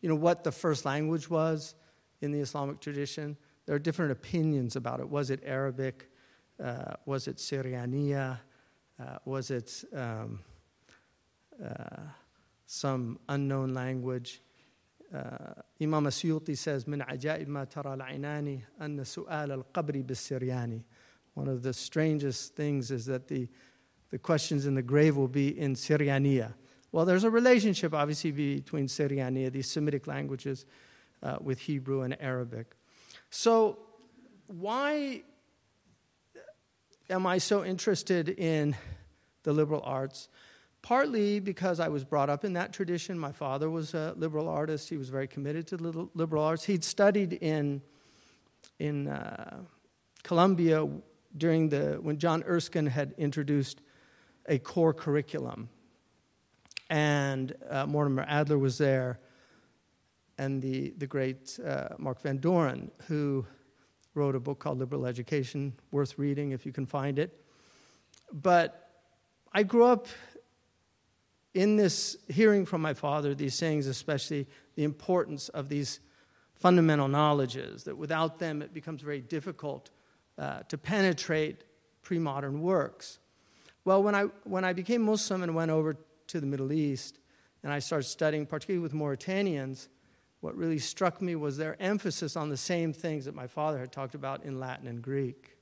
you 0.00 0.08
know, 0.08 0.14
what 0.14 0.44
the 0.44 0.52
first 0.52 0.84
language 0.84 1.28
was 1.28 1.74
in 2.20 2.30
the 2.30 2.38
Islamic 2.38 2.80
tradition. 2.80 3.36
There 3.66 3.74
are 3.74 3.80
different 3.80 4.12
opinions 4.12 4.76
about 4.76 5.00
it. 5.00 5.08
Was 5.08 5.30
it 5.30 5.42
Arabic? 5.44 6.08
Uh, 6.62 6.94
was 7.04 7.26
it 7.26 7.36
Syriania? 7.36 8.38
Uh, 8.98 9.18
was 9.24 9.50
it 9.50 9.84
um, 9.92 10.40
uh, 11.62 12.02
some 12.66 13.18
unknown 13.28 13.74
language? 13.74 14.40
Uh, 15.14 15.54
Imam 15.82 16.06
As-Suyuti 16.06 16.56
says, 16.56 16.84
"من 16.84 17.02
عجائب 17.02 17.48
ما 17.48 17.64
ترى 17.64 17.94
العيناني 17.94 18.60
أن 18.80 19.04
سؤال 19.04 19.52
القبر 19.52 20.02
بالسرياني." 20.02 20.82
One 21.34 21.48
of 21.48 21.62
the 21.62 21.72
strangest 21.72 22.54
things 22.54 22.90
is 22.90 23.06
that 23.06 23.28
the 23.28 23.48
the 24.10 24.18
questions 24.18 24.66
in 24.66 24.74
the 24.74 24.82
grave 24.82 25.16
will 25.16 25.28
be 25.28 25.58
in 25.58 25.74
Syriania. 25.74 26.54
Well, 26.92 27.04
there's 27.04 27.24
a 27.24 27.30
relationship, 27.30 27.92
obviously, 27.94 28.30
between 28.30 28.86
Syriania, 28.86 29.50
these 29.50 29.70
Semitic 29.70 30.06
languages, 30.06 30.66
uh, 31.22 31.36
with 31.40 31.58
Hebrew 31.58 32.02
and 32.02 32.16
Arabic. 32.20 32.74
So, 33.30 33.78
why 34.46 35.22
am 37.10 37.26
I 37.26 37.38
so 37.38 37.64
interested 37.64 38.28
in 38.28 38.76
the 39.42 39.52
liberal 39.52 39.82
arts? 39.84 40.28
partly 40.86 41.40
because 41.40 41.80
I 41.80 41.88
was 41.88 42.04
brought 42.04 42.30
up 42.30 42.44
in 42.44 42.52
that 42.52 42.72
tradition. 42.72 43.18
My 43.18 43.32
father 43.32 43.68
was 43.68 43.92
a 43.92 44.14
liberal 44.16 44.48
artist, 44.48 44.88
he 44.88 44.96
was 44.96 45.08
very 45.08 45.26
committed 45.26 45.66
to 45.66 45.76
the 45.76 46.08
liberal 46.14 46.44
arts. 46.44 46.62
He'd 46.62 46.84
studied 46.84 47.32
in, 47.32 47.82
in 48.78 49.08
uh, 49.08 49.64
Columbia 50.22 50.88
during 51.36 51.70
the, 51.70 51.98
when 52.00 52.18
John 52.18 52.44
Erskine 52.44 52.86
had 52.86 53.14
introduced 53.18 53.80
a 54.48 54.60
core 54.60 54.94
curriculum. 54.94 55.68
And 56.88 57.54
uh, 57.68 57.86
Mortimer 57.86 58.24
Adler 58.28 58.58
was 58.58 58.78
there, 58.78 59.18
and 60.38 60.62
the, 60.62 60.94
the 60.98 61.06
great 61.06 61.58
uh, 61.64 61.88
Mark 61.98 62.20
Van 62.20 62.38
Doren, 62.38 62.90
who 63.08 63.44
wrote 64.14 64.34
a 64.34 64.40
book 64.40 64.58
called 64.58 64.78
Liberal 64.78 65.06
Education, 65.06 65.72
worth 65.90 66.18
reading 66.18 66.52
if 66.52 66.64
you 66.64 66.72
can 66.72 66.86
find 66.86 67.18
it. 67.18 67.44
But 68.32 68.90
I 69.52 69.62
grew 69.62 69.84
up 69.84 70.06
in 71.54 71.76
this 71.76 72.16
hearing 72.28 72.66
from 72.66 72.82
my 72.82 72.94
father, 72.94 73.34
these 73.34 73.54
sayings, 73.54 73.86
especially 73.86 74.46
the 74.74 74.84
importance 74.84 75.48
of 75.50 75.68
these 75.68 76.00
fundamental 76.54 77.08
knowledges, 77.08 77.84
that 77.84 77.96
without 77.96 78.38
them 78.38 78.62
it 78.62 78.72
becomes 78.74 79.02
very 79.02 79.20
difficult 79.20 79.90
uh, 80.38 80.60
to 80.68 80.78
penetrate 80.78 81.64
pre 82.02 82.18
modern 82.18 82.60
works. 82.60 83.18
Well, 83.84 84.02
when 84.02 84.14
I, 84.14 84.24
when 84.44 84.64
I 84.64 84.72
became 84.72 85.02
Muslim 85.02 85.42
and 85.42 85.54
went 85.54 85.70
over 85.70 85.96
to 86.28 86.40
the 86.40 86.46
Middle 86.46 86.72
East, 86.72 87.18
and 87.62 87.72
I 87.72 87.78
started 87.78 88.04
studying, 88.04 88.46
particularly 88.46 88.82
with 88.82 88.92
Mauritanians, 88.92 89.88
what 90.40 90.56
really 90.56 90.78
struck 90.78 91.20
me 91.20 91.34
was 91.34 91.56
their 91.56 91.80
emphasis 91.80 92.36
on 92.36 92.48
the 92.48 92.56
same 92.56 92.92
things 92.92 93.24
that 93.24 93.34
my 93.34 93.46
father 93.46 93.78
had 93.78 93.90
talked 93.90 94.14
about 94.14 94.44
in 94.44 94.60
Latin 94.60 94.86
and 94.86 95.02
Greek. 95.02 95.56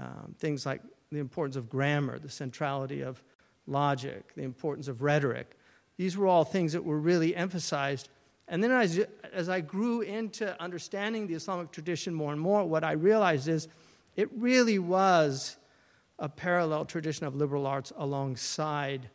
Um, 0.00 0.34
things 0.38 0.66
like 0.66 0.82
the 1.12 1.20
importance 1.20 1.56
of 1.56 1.68
grammar, 1.68 2.18
the 2.18 2.30
centrality 2.30 3.02
of 3.02 3.22
logic, 3.66 4.34
the 4.34 4.42
importance 4.42 4.88
of 4.88 5.02
rhetoric. 5.02 5.56
These 5.96 6.16
were 6.16 6.26
all 6.26 6.44
things 6.44 6.72
that 6.72 6.84
were 6.84 6.98
really 6.98 7.36
emphasized. 7.36 8.08
And 8.48 8.64
then 8.64 8.72
as, 8.72 9.06
as 9.32 9.48
I 9.48 9.60
grew 9.60 10.00
into 10.00 10.60
understanding 10.60 11.26
the 11.26 11.34
Islamic 11.34 11.70
tradition 11.70 12.14
more 12.14 12.32
and 12.32 12.40
more, 12.40 12.64
what 12.64 12.82
I 12.82 12.92
realized 12.92 13.46
is 13.46 13.68
it 14.16 14.28
really 14.36 14.78
was 14.78 15.56
a 16.18 16.28
parallel 16.28 16.84
tradition 16.84 17.26
of 17.26 17.36
liberal 17.36 17.66
arts 17.66 17.92
alongside 17.96 19.10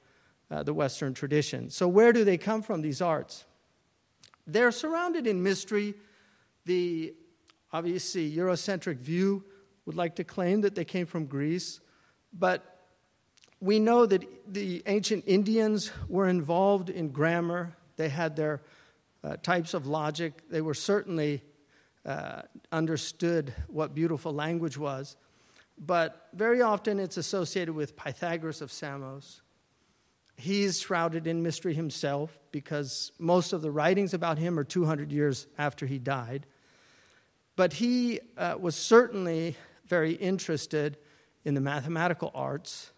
uh, 0.50 0.64
the 0.64 0.74
Western 0.74 1.14
tradition. 1.14 1.70
So, 1.70 1.88
where 1.88 2.14
do 2.14 2.24
they 2.24 2.38
come 2.38 2.62
from, 2.62 2.82
these 2.82 3.02
arts? 3.02 3.45
They're 4.45 4.72
surrounded 4.72 5.28
in 5.28 5.43
mystery. 5.43 5.93
The 6.66 7.14
obviously 7.74 8.32
Eurocentric 8.32 8.98
view 8.98 9.43
would 9.86 9.95
like 9.95 10.16
to 10.16 10.24
claim 10.24 10.62
that 10.62 10.76
they 10.76 10.86
came 10.86 11.06
from 11.06 11.26
Greece, 11.26 11.80
but 12.34 12.78
we 13.60 13.80
know 13.80 14.06
that 14.06 14.24
the 14.54 14.84
ancient 14.86 15.24
Indians 15.26 15.91
were 16.08 16.28
involved 16.28 16.89
in 16.89 17.10
grammar. 17.10 17.76
They 17.95 18.10
had 18.10 18.36
their 18.36 18.62
uh, 19.24 19.38
types 19.38 19.74
of 19.74 19.88
logic. 19.88 20.43
They 20.50 20.62
were 20.62 20.76
certainly 20.76 21.41
uh, 22.06 22.43
understood 22.72 23.54
what 23.68 23.95
beautiful 23.95 24.32
language 24.32 24.78
was. 24.78 25.18
But 25.78 26.30
very 26.34 26.62
often 26.62 27.00
it's 27.00 27.18
associated 27.18 27.74
with 27.74 27.95
Pythagoras 27.95 28.62
of 28.62 28.72
Samos. 28.72 29.41
He's 30.38 30.80
shrouded 30.80 31.28
in 31.28 31.44
mystery 31.44 31.74
himself 31.74 32.38
because 32.52 33.12
most 33.20 33.54
of 33.54 33.62
the 33.62 33.72
writings 33.72 34.14
about 34.14 34.38
him 34.38 34.58
are 34.58 34.64
200 34.64 35.12
years 35.12 35.48
after 35.58 35.86
he 35.86 36.00
died. 36.00 36.46
But 37.56 37.74
he 37.74 38.20
uh, 38.38 38.56
was 38.60 38.76
certainly 38.76 39.58
very 39.88 40.14
interested 40.14 40.98
in 41.44 41.54
the 41.54 41.62
mathematical 41.62 42.32
arts 42.36 42.92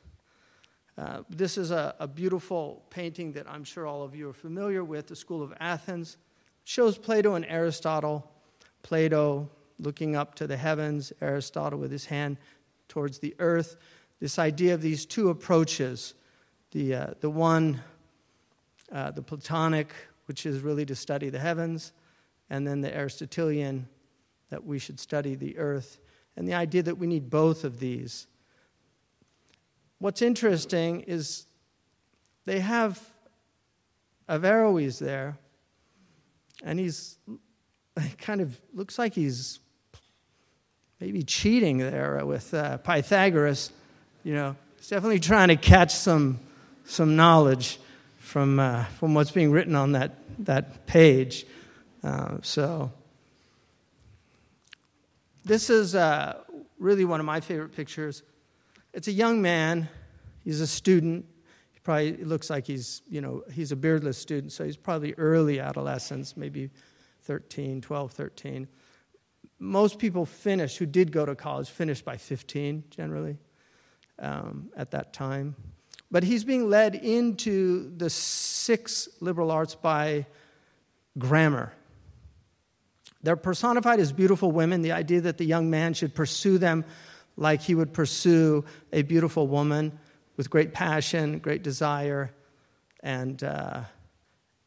uh, 1.00 1.24
this 1.30 1.58
is 1.58 1.72
a, 1.72 1.96
a, 2.00 2.08
beautiful 2.08 2.84
painting 2.90 3.32
that 3.32 3.50
I'm 3.50 3.64
sure 3.64 3.88
all 3.88 4.04
of 4.04 4.14
you 4.14 4.28
are 4.28 4.34
familiar 4.34 4.84
with, 4.84 5.08
the 5.08 5.16
School 5.16 5.42
of 5.42 5.54
Athens. 5.62 6.18
Shows 6.66 6.98
Plato 6.98 7.36
and 7.36 7.46
Aristotle. 7.46 8.30
Plato 8.84 9.50
looking 9.80 10.18
up 10.18 10.36
to 10.36 10.46
the 10.46 10.58
heavens, 10.58 11.14
Aristotle 11.22 11.80
with 11.80 11.90
his 11.90 12.06
hand 12.06 12.36
towards 12.90 13.18
the 13.20 13.34
earth. 13.40 13.78
This 14.20 14.38
idea 14.38 14.74
of 14.74 14.82
these 14.82 15.06
two 15.06 15.30
approaches 15.30 16.16
the, 16.72 16.95
uh, 16.95 17.07
the 17.20 17.30
one, 17.30 17.82
uh, 18.91 19.11
the 19.11 19.22
Platonic, 19.22 19.93
which 20.26 20.45
is 20.45 20.61
really 20.61 20.86
to 20.86 20.95
study 20.95 21.30
the 21.30 21.39
heavens, 21.39 21.93
and 22.49 22.67
then 22.67 22.82
the 22.82 22.95
Aristotelian, 22.95 23.88
that 24.49 24.65
we 24.65 24.80
should 24.80 24.99
study 24.99 25.36
the 25.36 25.57
earth, 25.57 25.99
and 26.36 26.47
the 26.47 26.53
idea 26.53 26.84
that 26.84 26.97
we 26.97 27.07
need 27.07 27.30
both 27.30 27.63
of 27.63 27.80
these 27.80 28.28
what's 29.99 30.22
interesting 30.22 31.01
is 31.01 31.45
they 32.45 32.59
have 32.59 32.99
Averroes 34.28 34.99
there, 34.99 35.38
and 36.63 36.80
he's 36.80 37.17
kind 38.17 38.41
of 38.41 38.59
looks 38.74 38.97
like 38.97 39.13
he's 39.13 39.59
maybe 40.99 41.22
cheating 41.24 41.78
there 41.78 42.26
with 42.26 42.53
uh, 42.53 42.78
Pythagoras, 42.78 43.72
you 44.24 44.34
know. 44.34 44.55
He's 44.78 44.88
definitely 44.88 45.20
trying 45.20 45.49
to 45.49 45.55
catch 45.55 45.93
some, 45.93 46.39
some 46.90 47.16
knowledge 47.16 47.80
from, 48.18 48.60
uh, 48.60 48.84
from 49.00 49.14
what's 49.14 49.32
being 49.32 49.52
written 49.52 49.76
on 49.76 49.92
that, 49.94 50.16
that 50.40 50.88
page. 50.88 51.46
Uh, 52.04 52.38
so, 52.42 52.92
this 55.46 55.70
is 55.70 55.96
uh, 55.96 56.40
really 56.80 57.06
one 57.06 57.20
of 57.20 57.26
my 57.26 57.40
favorite 57.40 57.76
pictures. 57.76 58.24
It's 58.94 59.08
a 59.08 59.12
young 59.12 59.42
man, 59.42 59.88
he's 60.44 60.62
a 60.62 60.68
student. 60.68 61.26
He 61.72 61.80
probably 61.80 62.18
looks 62.18 62.50
like 62.50 62.66
he's, 62.66 63.04
you 63.08 63.22
know, 63.22 63.44
he's 63.52 63.72
a 63.72 63.76
beardless 63.76 64.18
student, 64.18 64.52
so 64.52 64.66
he's 64.66 64.78
probably 64.78 65.14
early 65.14 65.60
adolescence, 65.60 66.36
maybe 66.36 66.72
13, 67.24 67.82
12, 67.82 68.12
13. 68.12 68.68
Most 69.60 70.00
people 70.00 70.26
finish, 70.26 70.78
who 70.78 70.86
did 70.86 71.12
go 71.12 71.26
to 71.26 71.36
college, 71.36 71.70
finished 71.70 72.04
by 72.04 72.18
15 72.18 72.86
generally 72.90 73.38
um, 74.18 74.70
at 74.76 74.92
that 74.92 75.14
time. 75.14 75.56
But 76.12 76.24
he's 76.24 76.43
being 76.43 76.70
led 76.70 76.95
into 76.95 77.95
the 77.97 78.10
six 78.10 79.10
liberal 79.20 79.51
arts 79.51 79.76
by 79.76 80.26
grammar. 81.18 81.74
They're 83.22 83.36
personified 83.36 83.99
as 83.99 84.12
beautiful 84.12 84.51
women, 84.51 84.82
the 84.82 84.93
idea 84.93 85.22
that 85.22 85.38
the 85.38 85.45
young 85.45 85.70
man 85.70 85.93
should 85.93 86.16
pursue 86.16 86.57
them 86.57 86.86
like 87.36 87.62
he 87.62 87.76
would 87.76 87.93
pursue 87.93 88.66
a 88.91 89.01
beautiful 89.01 89.47
woman 89.47 89.97
with 90.38 90.49
great 90.49 90.74
passion, 90.74 91.39
great 91.39 91.64
desire, 91.64 92.32
and, 93.01 93.43
uh, 93.43 93.82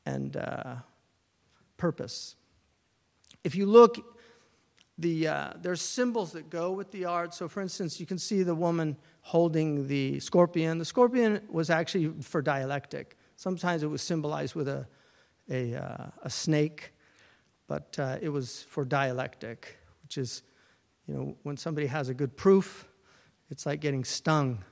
and 0.06 0.36
uh, 0.36 0.76
purpose. 1.76 2.36
If 3.42 3.54
you 3.54 3.66
look, 3.66 3.98
the, 4.98 5.28
uh, 5.28 5.52
there's 5.60 5.80
symbols 5.80 6.32
that 6.32 6.50
go 6.50 6.72
with 6.72 6.90
the 6.92 7.06
art. 7.06 7.34
So, 7.34 7.48
for 7.48 7.60
instance, 7.60 7.98
you 7.98 8.06
can 8.06 8.18
see 8.18 8.42
the 8.42 8.54
woman 8.54 8.96
holding 9.22 9.88
the 9.88 10.20
scorpion. 10.20 10.78
The 10.78 10.84
scorpion 10.84 11.40
was 11.48 11.70
actually 11.70 12.12
for 12.20 12.42
dialectic. 12.42 13.16
Sometimes 13.36 13.82
it 13.82 13.88
was 13.88 14.02
symbolized 14.02 14.54
with 14.54 14.68
a, 14.68 14.86
a, 15.50 15.74
uh, 15.74 16.06
a 16.22 16.30
snake 16.30 16.92
but 17.72 17.98
uh, 17.98 18.18
it 18.20 18.28
was 18.28 18.64
for 18.64 18.84
dialectic, 18.84 19.78
which 20.02 20.18
is, 20.18 20.42
you 21.06 21.14
know, 21.14 21.36
when 21.42 21.56
somebody 21.56 21.86
has 21.86 22.10
a 22.10 22.14
good 22.14 22.36
proof, 22.36 22.86
it's 23.50 23.64
like 23.64 23.80
getting 23.80 24.04
stung 24.04 24.62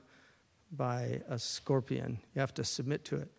by 0.71 1.19
a 1.27 1.39
scorpion. 1.39 2.19
You 2.35 2.41
have 2.41 2.53
to 2.53 2.63
submit 2.63 3.03
to 3.05 3.15
it. 3.15 3.31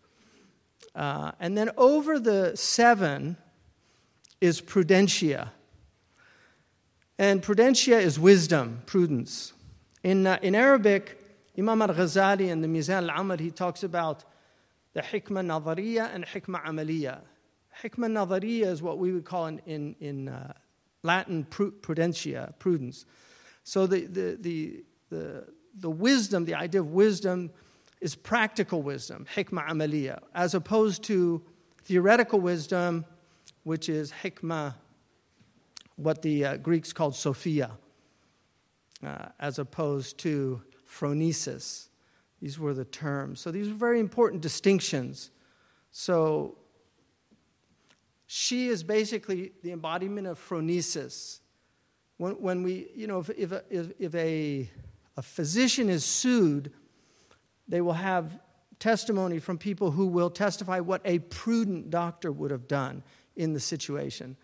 Uh, 0.93 1.31
and 1.39 1.57
then 1.57 1.69
over 1.77 2.19
the 2.19 2.57
seven 2.57 3.37
is 4.41 4.59
prudentia. 4.59 5.51
And 7.17 7.41
prudentia 7.41 8.01
is 8.01 8.19
wisdom, 8.19 8.81
prudence. 8.85 9.53
In, 10.03 10.27
uh, 10.27 10.37
in 10.41 10.53
Arabic, 10.53 11.17
Imam 11.57 11.81
al 11.81 11.87
Ghazali 11.89 12.49
in 12.49 12.59
the 12.59 12.67
Mizan 12.67 13.09
al 13.09 13.21
Amal, 13.21 13.37
he 13.37 13.49
talks 13.49 13.83
about 13.83 14.25
the 14.93 15.01
hikmah 15.01 15.45
nadariya 15.45 16.13
and 16.13 16.25
hikmah 16.25 16.65
amaliya. 16.65 17.21
Hikmah 17.81 18.11
nadariya 18.11 18.65
is 18.65 18.81
what 18.81 18.97
we 18.97 19.13
would 19.13 19.23
call 19.23 19.45
in, 19.47 19.59
in, 19.65 19.95
in 20.01 20.27
uh, 20.27 20.51
Latin 21.03 21.47
prudentia, 21.49 22.53
prudence. 22.59 23.05
So 23.63 23.87
the, 23.87 24.05
the, 24.07 24.37
the, 24.41 24.83
the, 25.09 25.45
the 25.79 25.89
wisdom, 25.89 26.43
the 26.43 26.55
idea 26.55 26.81
of 26.81 26.87
wisdom, 26.91 27.49
is 28.01 28.13
practical 28.13 28.81
wisdom, 28.81 29.25
hikmah 29.33 29.69
amaliya, 29.69 30.19
as 30.35 30.53
opposed 30.53 31.03
to 31.03 31.41
theoretical 31.85 32.41
wisdom, 32.41 33.05
which 33.63 33.87
is 33.87 34.11
hikmah, 34.21 34.75
what 35.95 36.21
the 36.21 36.45
uh, 36.45 36.57
Greeks 36.57 36.91
called 36.91 37.15
sophia, 37.15 37.71
uh, 39.05 39.29
as 39.39 39.59
opposed 39.59 40.17
to 40.19 40.61
phronesis. 40.87 41.87
These 42.41 42.59
were 42.59 42.73
the 42.73 42.85
terms. 42.85 43.39
So 43.39 43.51
these 43.51 43.69
are 43.69 43.73
very 43.73 43.99
important 43.99 44.41
distinctions. 44.41 45.31
So 45.91 46.57
she 48.27 48.67
is 48.67 48.83
basically 48.83 49.51
the 49.63 49.71
embodiment 49.71 50.27
of 50.27 50.39
phronesis. 50.39 51.39
When, 52.17 52.33
when 52.33 52.63
we, 52.63 52.89
you 52.95 53.07
know, 53.07 53.19
if, 53.19 53.29
if, 53.29 53.51
a, 53.51 53.63
if, 53.69 53.91
if 53.99 54.15
a, 54.15 54.69
a 55.17 55.21
physician 55.21 55.89
is 55.89 56.03
sued, 56.03 56.71
they 57.67 57.81
will 57.81 57.93
have 57.93 58.39
testimony 58.79 59.39
from 59.39 59.57
people 59.57 59.91
who 59.91 60.07
will 60.07 60.29
testify 60.29 60.79
what 60.79 61.01
a 61.05 61.19
prudent 61.19 61.89
doctor 61.89 62.31
would 62.31 62.51
have 62.51 62.67
done 62.67 63.03
in 63.35 63.53
the 63.53 63.59
situation. 63.59 64.35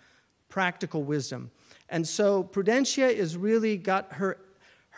Practical 0.47 1.03
wisdom. 1.03 1.51
And 1.89 2.07
so 2.07 2.43
Prudentia 2.43 3.11
is 3.11 3.35
really 3.35 3.75
got 3.75 4.13
her, 4.13 4.37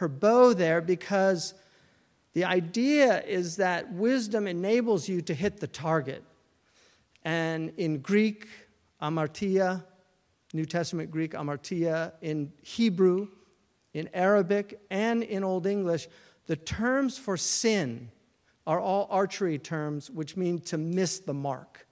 her 0.02 0.08
bow 0.08 0.52
there 0.52 0.82
because 0.82 1.54
the 2.34 2.44
idea 2.44 3.22
is 3.22 3.58
that 3.58 3.94
wisdom 3.94 4.48
enables 4.48 5.08
you 5.08 5.22
to 5.22 5.34
hit 5.36 5.60
the 5.60 5.68
target. 5.68 6.24
And 7.24 7.72
in 7.78 8.00
Greek, 8.00 8.48
amartia, 9.00 9.84
New 10.54 10.66
Testament 10.66 11.12
Greek 11.12 11.34
amartia, 11.34 12.14
in 12.22 12.52
Hebrew, 12.64 13.28
in 13.94 14.10
Arabic, 14.12 14.82
and 14.90 15.22
in 15.22 15.44
Old 15.44 15.68
English, 15.68 16.08
the 16.48 16.56
terms 16.56 17.20
for 17.20 17.38
sin 17.38 18.10
are 18.66 18.80
all 18.80 19.08
archery 19.12 19.60
terms, 19.60 20.10
which 20.10 20.36
mean 20.36 20.60
to 20.62 20.80
miss 20.80 21.20
the 21.20 21.34
mark. 21.34 21.86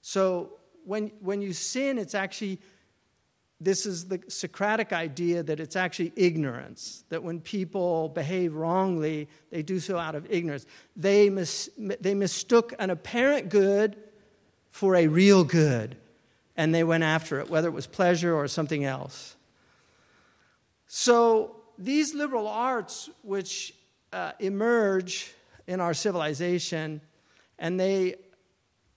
So 0.00 0.60
when, 0.84 1.10
when 1.18 1.42
you 1.42 1.52
sin, 1.52 1.98
it's 1.98 2.14
actually, 2.14 2.60
this 3.60 3.86
is 3.86 4.08
the 4.08 4.20
Socratic 4.28 4.92
idea 4.92 5.42
that 5.42 5.60
it's 5.60 5.76
actually 5.76 6.12
ignorance, 6.14 7.04
that 7.08 7.22
when 7.22 7.40
people 7.40 8.10
behave 8.10 8.54
wrongly, 8.54 9.28
they 9.50 9.62
do 9.62 9.80
so 9.80 9.98
out 9.98 10.14
of 10.14 10.30
ignorance. 10.30 10.66
They, 10.94 11.30
mis, 11.30 11.70
they 11.78 12.14
mistook 12.14 12.74
an 12.78 12.90
apparent 12.90 13.48
good 13.48 13.96
for 14.70 14.94
a 14.94 15.06
real 15.06 15.42
good 15.42 15.96
and 16.56 16.74
they 16.74 16.84
went 16.84 17.04
after 17.04 17.38
it, 17.40 17.50
whether 17.50 17.68
it 17.68 17.72
was 17.72 17.86
pleasure 17.86 18.34
or 18.34 18.48
something 18.48 18.84
else. 18.84 19.36
So, 20.86 21.56
these 21.78 22.14
liberal 22.14 22.48
arts, 22.48 23.10
which 23.22 23.74
uh, 24.12 24.32
emerge 24.40 25.32
in 25.66 25.80
our 25.80 25.92
civilization, 25.92 27.02
and 27.58 27.78
they 27.78 28.14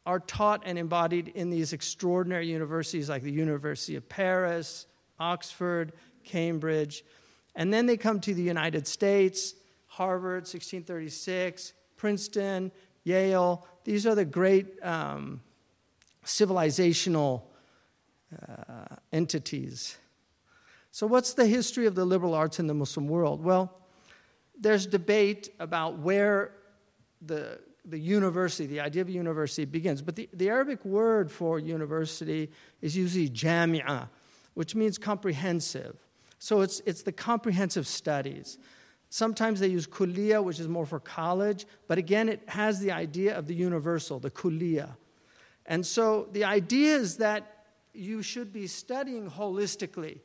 are 0.10 0.20
taught 0.22 0.64
and 0.66 0.80
embodied 0.80 1.28
in 1.28 1.51
these 1.51 1.72
extraordinary 1.72 2.47
universities 2.47 3.10
like 3.10 3.22
the 3.22 3.32
University 3.32 3.95
of 3.95 4.10
Paris, 4.10 4.88
Oxford, 5.20 5.93
Cambridge, 6.24 7.05
and 7.53 7.72
then 7.72 7.86
they 7.86 7.95
come 7.95 8.20
to 8.22 8.34
the 8.34 8.41
United 8.41 8.88
States, 8.88 9.53
Harvard, 9.86 10.45
1636, 10.47 11.74
Princeton, 11.95 12.72
Yale. 13.03 13.68
These 13.84 14.07
are 14.07 14.16
the 14.16 14.26
great 14.26 14.84
um, 14.84 15.41
civilizational 16.26 17.43
uh, 18.34 18.95
entities. 19.14 19.95
So, 20.89 21.05
what's 21.05 21.34
the 21.34 21.45
history 21.45 21.86
of 21.86 21.93
the 21.93 22.03
liberal 22.03 22.34
arts 22.34 22.60
in 22.60 22.66
the 22.66 22.74
Muslim 22.74 23.07
world? 23.07 23.43
Well, 23.43 23.72
there's 24.60 24.88
debate 24.88 25.53
about 25.60 25.99
where 25.99 26.55
the, 27.22 27.60
the 27.89 27.99
university, 27.99 28.65
the 28.65 28.79
idea 28.79 29.01
of 29.01 29.09
university 29.09 29.65
begins. 29.65 30.01
But 30.01 30.15
the, 30.15 30.29
the 30.33 30.49
Arabic 30.49 30.83
word 30.85 31.31
for 31.31 31.59
university 31.59 32.51
is 32.81 32.95
usually 32.95 33.29
jamia, 33.29 34.09
which 34.53 34.75
means 34.75 34.97
comprehensive. 34.97 35.95
So 36.37 36.61
it's, 36.61 36.81
it's 36.85 37.01
the 37.01 37.11
comprehensive 37.11 37.87
studies. 37.87 38.57
Sometimes 39.09 39.59
they 39.59 39.67
use 39.67 39.87
kuliya, 39.87 40.43
which 40.43 40.59
is 40.59 40.67
more 40.67 40.85
for 40.85 40.99
college, 40.99 41.65
but 41.87 41.97
again, 41.97 42.29
it 42.29 42.41
has 42.47 42.79
the 42.79 42.91
idea 42.91 43.37
of 43.37 43.47
the 43.47 43.55
universal, 43.55 44.19
the 44.19 44.29
kuliya. 44.29 44.95
And 45.65 45.85
so 45.85 46.27
the 46.31 46.43
idea 46.43 46.95
is 46.95 47.17
that 47.17 47.65
you 47.93 48.21
should 48.21 48.53
be 48.53 48.67
studying 48.67 49.29
holistically. 49.29 50.19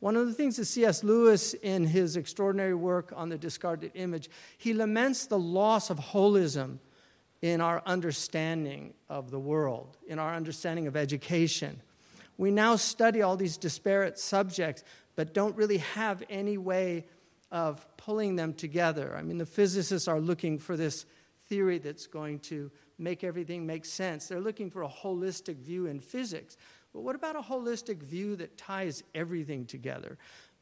One 0.00 0.16
of 0.16 0.26
the 0.26 0.32
things 0.32 0.56
that 0.56 0.64
C.S. 0.64 1.04
Lewis, 1.04 1.52
in 1.54 1.84
his 1.84 2.16
extraordinary 2.16 2.74
work 2.74 3.12
on 3.14 3.28
the 3.28 3.36
discarded 3.36 3.92
image, 3.94 4.30
he 4.56 4.72
laments 4.72 5.26
the 5.26 5.38
loss 5.38 5.90
of 5.90 5.98
holism 5.98 6.78
in 7.42 7.60
our 7.60 7.82
understanding 7.86 8.94
of 9.08 9.30
the 9.30 9.38
world, 9.38 9.96
in 10.06 10.18
our 10.18 10.34
understanding 10.34 10.86
of 10.86 10.96
education. 10.96 11.80
We 12.36 12.50
now 12.50 12.76
study 12.76 13.22
all 13.22 13.36
these 13.36 13.56
disparate 13.56 14.18
subjects, 14.18 14.84
but 15.16 15.34
don't 15.34 15.56
really 15.56 15.78
have 15.78 16.22
any 16.28 16.58
way 16.58 17.06
of 17.50 17.86
pulling 17.96 18.36
them 18.36 18.54
together. 18.54 19.16
I 19.16 19.22
mean, 19.22 19.38
the 19.38 19.46
physicists 19.46 20.08
are 20.08 20.20
looking 20.20 20.58
for 20.58 20.76
this 20.76 21.06
theory 21.48 21.78
that's 21.78 22.06
going 22.06 22.38
to 22.38 22.70
make 22.98 23.24
everything 23.24 23.66
make 23.66 23.84
sense. 23.84 24.28
They're 24.28 24.40
looking 24.40 24.70
for 24.70 24.82
a 24.82 24.88
holistic 24.88 25.56
view 25.56 25.86
in 25.86 25.98
physics. 26.00 26.56
But 26.92 27.00
what 27.00 27.16
about 27.16 27.36
a 27.36 27.40
holistic 27.40 28.02
view 28.02 28.36
that 28.36 28.56
ties 28.56 29.02
everything 29.14 29.64
together? 29.64 30.18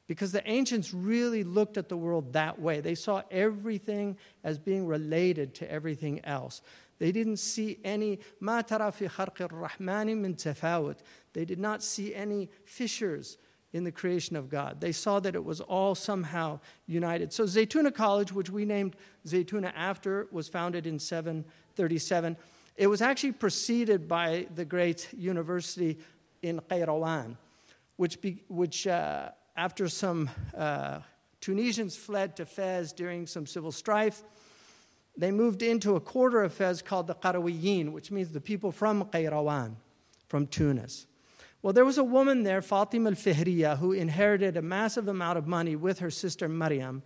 because 0.09 0.32
the 0.32 0.50
ancients 0.50 0.92
really 0.92 1.44
looked 1.44 1.76
at 1.76 1.88
the 1.88 1.96
world 1.96 2.32
that 2.32 2.59
way. 2.59 2.80
They 2.80 2.96
saw 2.96 3.22
everything 3.30 4.16
as 4.42 4.59
being 4.59 4.86
related 4.86 5.54
to 5.56 5.70
everything 5.70 6.24
else. 6.24 6.62
They 6.98 7.12
didn't 7.12 7.36
see 7.36 7.78
any 7.84 8.18
min 8.40 8.64
tafawut. 8.64 10.96
They 11.32 11.44
did 11.44 11.61
not 11.61 11.84
see 11.84 12.14
any 12.14 12.48
fissures 12.64 13.36
in 13.74 13.84
the 13.84 13.92
creation 13.92 14.34
of 14.34 14.48
God. 14.48 14.80
They 14.80 14.92
saw 14.92 15.20
that 15.20 15.34
it 15.34 15.44
was 15.44 15.61
all 15.61 15.94
somehow 15.94 16.59
united. 16.86 17.30
So 17.32 17.44
Zaytuna 17.44 17.94
College, 17.94 18.32
which 18.32 18.48
we 18.48 18.64
named 18.64 18.96
Zaytuna 19.26 19.72
after, 19.76 20.26
was 20.32 20.48
founded 20.48 20.86
in 20.86 20.98
737. 20.98 22.34
It 22.76 22.86
was 22.86 23.02
actually 23.02 23.32
preceded 23.32 24.09
by 24.09 24.46
the 24.54 24.64
great 24.64 25.12
university 25.12 25.98
in 26.40 26.61
Qayrawan, 26.61 27.36
which, 27.96 28.20
be, 28.22 28.42
which 28.48 28.86
uh, 28.86 29.30
after 29.59 29.88
some 29.88 30.30
uh, 30.56 31.00
Tunisians 31.40 31.96
fled 31.96 32.36
to 32.36 32.46
Fez 32.46 32.92
during 32.92 33.26
some 33.26 33.44
civil 33.44 33.72
strife, 33.72 34.22
they 35.16 35.32
moved 35.32 35.62
into 35.62 35.96
a 35.96 36.00
quarter 36.00 36.44
of 36.44 36.52
Fez 36.52 36.80
called 36.80 37.09
the 37.09 37.14
Qarawiyyin, 37.16 37.90
which 37.90 38.12
means 38.12 38.30
the 38.30 38.40
people 38.40 38.70
from 38.70 39.04
Qayrawan, 39.06 39.74
from 40.28 40.46
Tunis. 40.46 41.09
Well, 41.61 41.72
there 41.72 41.84
was 41.84 41.98
a 41.98 42.04
woman 42.04 42.44
there, 42.44 42.62
Fatima 42.62 43.11
al 43.11 43.16
Fihriya, 43.16 43.78
who 43.78 43.92
inherited 43.92 44.56
a 44.56 44.62
massive 44.62 45.09
amount 45.09 45.38
of 45.38 45.48
money 45.48 45.74
with 45.74 45.98
her 45.98 46.11
sister 46.11 46.48
Maryam 46.48 47.02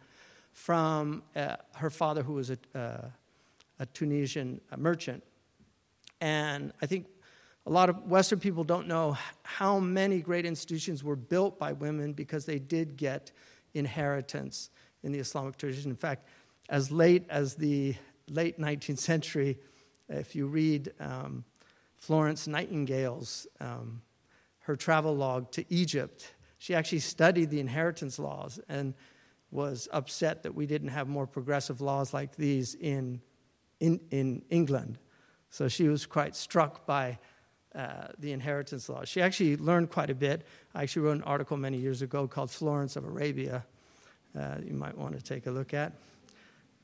from 0.53 1.23
uh, 1.35 1.57
her 1.77 1.89
father, 1.89 2.23
who 2.23 2.35
was 2.35 2.51
a, 2.51 2.59
uh, 2.75 3.09
a 3.79 3.87
Tunisian 3.95 4.61
merchant. 4.77 5.25
And 6.21 6.75
I 6.83 6.87
think 6.87 7.07
a 7.67 7.71
lot 7.71 7.89
of 7.89 8.05
Western 8.07 8.41
people 8.41 8.65
don't 8.65 8.89
know 8.89 9.17
how 9.45 9.79
many 9.79 10.21
great 10.21 10.45
institutions 10.45 11.05
were 11.05 11.17
built 11.17 11.59
by 11.59 11.73
women 11.73 12.13
because 12.13 12.45
they 12.45 12.59
did 12.59 12.97
get 12.97 13.31
inheritance 13.75 14.71
in 15.03 15.13
the 15.13 15.19
Islamic 15.19 15.57
tradition. 15.57 15.91
In 15.91 15.97
fact, 15.97 16.27
as 16.69 16.91
late 16.91 17.25
as 17.29 17.55
the 17.55 17.95
late 18.29 18.59
19th 18.59 18.99
century, 18.99 19.59
if 20.09 20.35
you 20.35 20.47
read 20.47 20.93
um, 21.01 21.45
Florence 21.97 22.49
Nightingale's 22.49 23.47
um, 23.61 24.03
her 24.61 24.77
travel 24.77 25.15
log 25.15 25.51
to 25.53 25.65
Egypt, 25.73 26.35
she 26.59 26.75
actually 26.75 27.01
studied 27.01 27.51
the 27.51 27.61
inheritance 27.61 28.19
laws 28.19 28.61
and 28.69 28.95
was 29.51 29.89
upset 29.93 30.43
that 30.43 30.55
we 30.55 30.67
didn't 30.67 30.89
have 30.89 31.09
more 31.09 31.27
progressive 31.27 31.81
laws 31.81 32.15
like 32.15 32.37
these 32.37 32.75
in, 32.75 33.21
in, 33.81 34.01
in 34.11 34.43
England. 34.51 34.99
So 35.51 35.69
she 35.69 35.89
was 35.89 36.07
quite 36.07 36.35
struck 36.35 36.87
by 36.87 37.19
uh, 37.75 38.09
the 38.19 38.33
inheritance 38.33 38.89
laws. 38.89 39.09
She 39.09 39.23
actually 39.23 39.57
learned 39.57 39.91
quite 39.91 40.11
a 40.11 40.15
bit. 40.15 40.43
I 40.75 40.83
actually 40.83 41.03
wrote 41.03 41.17
an 41.17 41.23
article 41.23 41.57
many 41.57 41.79
years 41.79 42.03
ago 42.03 42.29
called 42.29 42.51
Florence 42.51 42.97
of 42.97 43.05
Arabia. 43.05 43.65
Uh, 44.39 44.57
you 44.65 44.75
might 44.75 44.97
want 44.97 45.17
to 45.17 45.23
take 45.23 45.47
a 45.47 45.51
look 45.51 45.75
at. 45.75 45.93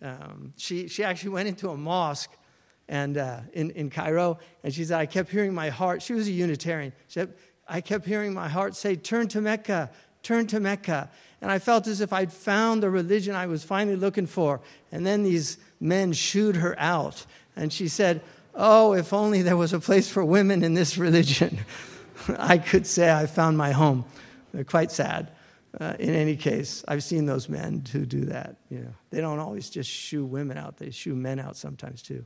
Um, 0.00 0.52
she, 0.56 0.88
she 0.88 1.04
actually 1.04 1.30
went 1.30 1.48
into 1.48 1.70
a 1.70 1.76
mosque 1.76 2.30
and 2.88 3.18
uh, 3.18 3.40
in, 3.52 3.70
in 3.72 3.90
Cairo, 3.90 4.38
and 4.64 4.72
she 4.72 4.84
said, 4.84 4.98
I 4.98 5.06
kept 5.06 5.30
hearing 5.30 5.52
my 5.52 5.68
heart. 5.68 6.00
She 6.00 6.14
was 6.14 6.26
a 6.26 6.32
Unitarian. 6.32 6.92
She 7.08 7.20
said, 7.20 7.34
I 7.68 7.82
kept 7.82 8.06
hearing 8.06 8.32
my 8.32 8.48
heart 8.48 8.74
say, 8.74 8.96
Turn 8.96 9.28
to 9.28 9.40
Mecca, 9.42 9.90
turn 10.22 10.46
to 10.48 10.60
Mecca. 10.60 11.10
And 11.40 11.50
I 11.50 11.58
felt 11.58 11.86
as 11.86 12.00
if 12.00 12.12
I'd 12.12 12.32
found 12.32 12.82
the 12.82 12.90
religion 12.90 13.34
I 13.34 13.46
was 13.46 13.62
finally 13.62 13.96
looking 13.96 14.26
for. 14.26 14.60
And 14.90 15.06
then 15.06 15.22
these 15.22 15.58
men 15.80 16.12
shooed 16.12 16.56
her 16.56 16.74
out. 16.78 17.26
And 17.54 17.72
she 17.72 17.88
said, 17.88 18.22
Oh, 18.60 18.92
if 18.92 19.12
only 19.12 19.42
there 19.42 19.56
was 19.56 19.72
a 19.72 19.78
place 19.78 20.10
for 20.10 20.24
women 20.24 20.64
in 20.64 20.74
this 20.74 20.98
religion. 20.98 21.60
I 22.38 22.58
could 22.58 22.88
say 22.88 23.08
I 23.08 23.26
found 23.26 23.56
my 23.56 23.70
home. 23.70 24.04
They're 24.52 24.64
quite 24.64 24.90
sad. 24.90 25.30
Uh, 25.80 25.94
in 26.00 26.12
any 26.12 26.34
case, 26.34 26.84
I've 26.88 27.04
seen 27.04 27.24
those 27.24 27.48
men 27.48 27.84
who 27.92 28.04
do 28.04 28.24
that. 28.24 28.56
You 28.68 28.80
know, 28.80 28.94
they 29.10 29.20
don't 29.20 29.38
always 29.38 29.70
just 29.70 29.88
shoo 29.88 30.24
women 30.24 30.58
out; 30.58 30.76
they 30.76 30.90
shoo 30.90 31.14
men 31.14 31.38
out 31.38 31.56
sometimes 31.56 32.02
too. 32.02 32.24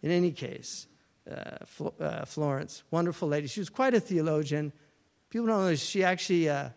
In 0.00 0.12
any 0.12 0.30
case, 0.30 0.86
uh, 1.28 1.56
uh, 2.00 2.24
Florence, 2.24 2.84
wonderful 2.92 3.26
lady. 3.26 3.48
She 3.48 3.60
was 3.60 3.70
quite 3.70 3.94
a 3.94 4.00
theologian. 4.00 4.72
People 5.28 5.48
don't 5.48 5.64
know 5.64 5.74
she 5.74 6.04
actually 6.04 6.48
uh, 6.48 6.68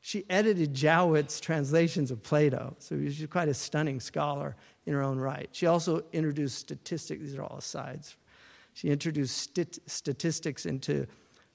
she 0.00 0.24
edited 0.28 0.74
Jowett's 0.74 1.38
translations 1.38 2.10
of 2.10 2.24
Plato, 2.24 2.74
so 2.80 2.96
she's 2.96 3.24
quite 3.26 3.48
a 3.48 3.54
stunning 3.54 4.00
scholar 4.00 4.56
in 4.84 4.94
her 4.94 5.02
own 5.02 5.20
right. 5.20 5.48
She 5.52 5.66
also 5.66 6.02
introduced 6.12 6.58
statistics. 6.58 7.22
These 7.22 7.36
are 7.36 7.44
all 7.44 7.58
asides. 7.58 8.16
She 8.74 8.88
introduced 8.88 9.58
statistics 9.86 10.66
into 10.66 11.06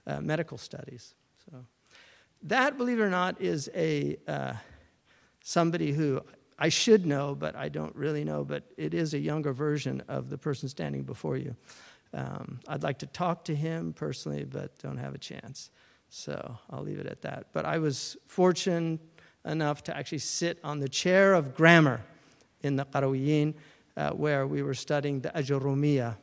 uh, 0.05 0.21
medical 0.21 0.57
studies. 0.57 1.15
So 1.49 1.65
that, 2.43 2.77
believe 2.77 2.99
it 2.99 3.03
or 3.03 3.09
not, 3.09 3.41
is 3.41 3.69
a 3.75 4.17
uh, 4.27 4.53
somebody 5.41 5.91
who 5.91 6.21
I 6.59 6.69
should 6.69 7.05
know, 7.05 7.35
but 7.35 7.55
I 7.55 7.69
don't 7.69 7.95
really 7.95 8.23
know. 8.23 8.43
But 8.43 8.63
it 8.77 8.93
is 8.93 9.13
a 9.13 9.19
younger 9.19 9.53
version 9.53 10.03
of 10.07 10.29
the 10.29 10.37
person 10.37 10.69
standing 10.69 11.03
before 11.03 11.37
you. 11.37 11.55
Um, 12.13 12.59
I'd 12.67 12.83
like 12.83 12.99
to 12.99 13.07
talk 13.07 13.43
to 13.45 13.55
him 13.55 13.93
personally, 13.93 14.45
but 14.45 14.77
don't 14.79 14.97
have 14.97 15.13
a 15.13 15.17
chance. 15.17 15.71
So 16.09 16.57
I'll 16.69 16.83
leave 16.83 16.99
it 16.99 17.07
at 17.07 17.21
that. 17.23 17.47
But 17.51 17.65
I 17.65 17.79
was 17.79 18.17
fortunate 18.27 18.99
enough 19.45 19.83
to 19.83 19.95
actually 19.95 20.19
sit 20.19 20.59
on 20.63 20.79
the 20.79 20.89
chair 20.89 21.33
of 21.33 21.53
grammar 21.53 22.01
in 22.61 22.75
the 22.75 22.85
Qarawiyyin, 22.85 23.53
uh, 23.95 24.11
where 24.11 24.47
we 24.47 24.61
were 24.61 24.73
studying 24.73 25.21
the 25.21 25.29
Ajurumiyya. 25.29 26.15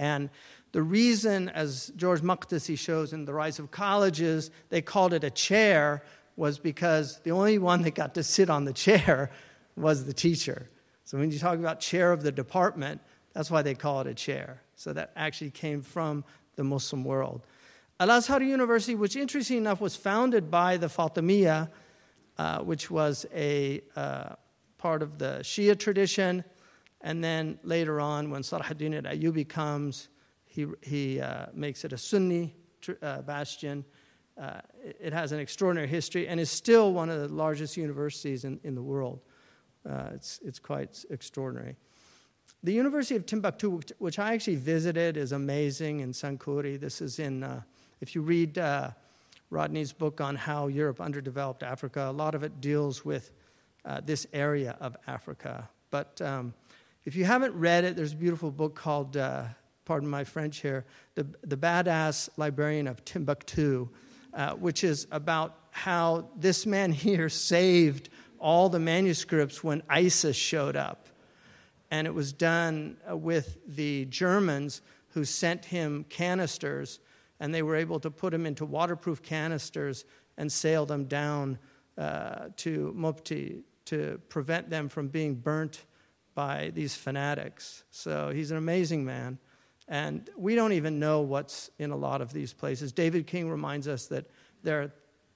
And 0.00 0.30
the 0.72 0.82
reason, 0.82 1.50
as 1.50 1.92
George 1.94 2.22
Makdisi 2.22 2.76
shows 2.76 3.12
in 3.12 3.26
The 3.26 3.34
Rise 3.34 3.58
of 3.58 3.70
Colleges, 3.70 4.50
they 4.70 4.80
called 4.80 5.12
it 5.12 5.22
a 5.22 5.30
chair 5.30 6.02
was 6.36 6.58
because 6.58 7.20
the 7.20 7.32
only 7.32 7.58
one 7.58 7.82
that 7.82 7.94
got 7.94 8.14
to 8.14 8.22
sit 8.22 8.48
on 8.48 8.64
the 8.64 8.72
chair 8.72 9.30
was 9.76 10.06
the 10.06 10.14
teacher. 10.14 10.70
So 11.04 11.18
when 11.18 11.30
you 11.30 11.38
talk 11.38 11.58
about 11.58 11.80
chair 11.80 12.12
of 12.12 12.22
the 12.22 12.32
department, 12.32 13.02
that's 13.34 13.50
why 13.50 13.60
they 13.60 13.74
call 13.74 14.00
it 14.00 14.06
a 14.06 14.14
chair. 14.14 14.62
So 14.74 14.94
that 14.94 15.12
actually 15.16 15.50
came 15.50 15.82
from 15.82 16.24
the 16.56 16.64
Muslim 16.64 17.04
world. 17.04 17.42
Al 17.98 18.10
Azhar 18.10 18.42
University, 18.42 18.94
which 18.94 19.16
interesting 19.16 19.58
enough 19.58 19.82
was 19.82 19.96
founded 19.96 20.50
by 20.50 20.78
the 20.78 20.86
Fatimiyya, 20.86 21.68
uh, 22.38 22.60
which 22.60 22.90
was 22.90 23.26
a 23.34 23.82
uh, 23.96 24.36
part 24.78 25.02
of 25.02 25.18
the 25.18 25.40
Shia 25.42 25.78
tradition. 25.78 26.42
And 27.02 27.24
then 27.24 27.58
later 27.62 28.00
on, 28.00 28.30
when 28.30 28.42
Salahuddin 28.42 28.94
al 28.94 29.12
Ayyubi 29.14 29.48
comes, 29.48 30.08
he, 30.44 30.66
he 30.82 31.20
uh, 31.20 31.46
makes 31.54 31.84
it 31.84 31.92
a 31.92 31.98
Sunni 31.98 32.54
uh, 33.02 33.22
bastion. 33.22 33.84
Uh, 34.40 34.60
it, 34.82 35.12
has 35.12 35.32
an 35.32 35.40
extraordinary 35.40 35.88
history 35.88 36.28
and 36.28 36.40
is 36.40 36.50
still 36.50 36.92
one 36.92 37.10
of 37.10 37.20
the 37.20 37.28
largest 37.28 37.76
universities 37.76 38.44
in, 38.44 38.58
in 38.64 38.74
the 38.74 38.82
world. 38.82 39.20
Uh, 39.88 40.10
it's, 40.14 40.40
it's 40.44 40.58
quite 40.58 41.04
extraordinary. 41.10 41.76
The 42.62 42.72
University 42.72 43.16
of 43.16 43.26
Timbuktu, 43.26 43.80
which 43.98 44.18
I 44.18 44.34
actually 44.34 44.56
visited, 44.56 45.16
is 45.16 45.32
amazing 45.32 46.00
in 46.00 46.12
Sankore. 46.12 46.78
This 46.78 47.00
is 47.00 47.18
in, 47.18 47.42
uh, 47.42 47.62
if 48.00 48.14
you 48.14 48.22
read 48.22 48.58
uh, 48.58 48.90
Rodney's 49.50 49.92
book 49.92 50.20
on 50.20 50.36
how 50.36 50.66
Europe 50.66 51.00
underdeveloped 51.00 51.62
Africa, 51.62 52.08
a 52.08 52.12
lot 52.12 52.34
of 52.34 52.42
it 52.42 52.60
deals 52.60 53.04
with 53.04 53.32
this 54.04 54.26
area 54.32 54.76
of 54.80 54.96
Africa. 55.06 55.68
But 55.90 56.20
um, 56.20 56.54
if 57.04 57.16
you 57.16 57.24
haven't 57.24 57.54
read 57.54 57.84
it, 57.84 57.96
there's 57.96 58.12
a 58.12 58.16
beautiful 58.16 58.50
book 58.50 58.74
called, 58.74 59.16
uh, 59.16 59.44
pardon 59.84 60.08
my 60.08 60.24
French 60.24 60.60
here, 60.60 60.84
The, 61.14 61.26
the 61.42 61.56
Badass 61.56 62.28
Librarian 62.36 62.86
of 62.86 63.04
Timbuktu, 63.04 63.88
uh, 64.34 64.52
which 64.52 64.84
is 64.84 65.06
about 65.10 65.56
how 65.70 66.28
this 66.36 66.66
man 66.66 66.92
here 67.06 67.28
saved 67.28 68.10
all 68.38 68.68
the 68.68 68.78
manuscripts 68.78 69.64
when 69.64 69.82
ISIS 69.88 70.36
showed 70.36 70.76
up. 70.76 71.06
And 71.90 72.06
it 72.06 72.14
was 72.14 72.32
done 72.32 72.98
uh, 73.10 73.16
with 73.16 73.58
the 73.66 74.04
Germans 74.06 74.82
who 75.08 75.24
sent 75.24 75.64
him 75.64 76.04
canisters, 76.08 77.00
and 77.40 77.52
they 77.52 77.62
were 77.62 77.76
able 77.76 77.98
to 78.00 78.10
put 78.10 78.30
them 78.30 78.46
into 78.46 78.64
waterproof 78.64 79.22
canisters 79.22 80.04
and 80.36 80.52
sail 80.52 80.86
them 80.86 81.04
down 81.04 81.58
uh, 81.98 82.48
to 82.56 82.94
Mopti 82.96 83.62
to 83.86 84.20
prevent 84.28 84.70
them 84.70 84.88
from 84.88 85.08
being 85.08 85.34
burnt 85.34 85.84
by 86.34 86.70
these 86.74 86.94
fanatics. 86.94 87.84
So 87.90 88.30
he's 88.30 88.50
an 88.50 88.56
amazing 88.56 89.04
man. 89.04 89.38
And 89.88 90.30
we 90.36 90.54
don't 90.54 90.72
even 90.72 91.00
know 91.00 91.20
what's 91.20 91.70
in 91.78 91.90
a 91.90 91.96
lot 91.96 92.20
of 92.20 92.32
these 92.32 92.52
places. 92.52 92.92
David 92.92 93.26
King 93.26 93.50
reminds 93.50 93.88
us 93.88 94.06
that 94.06 94.26
there 94.62 94.82
are 94.82 94.92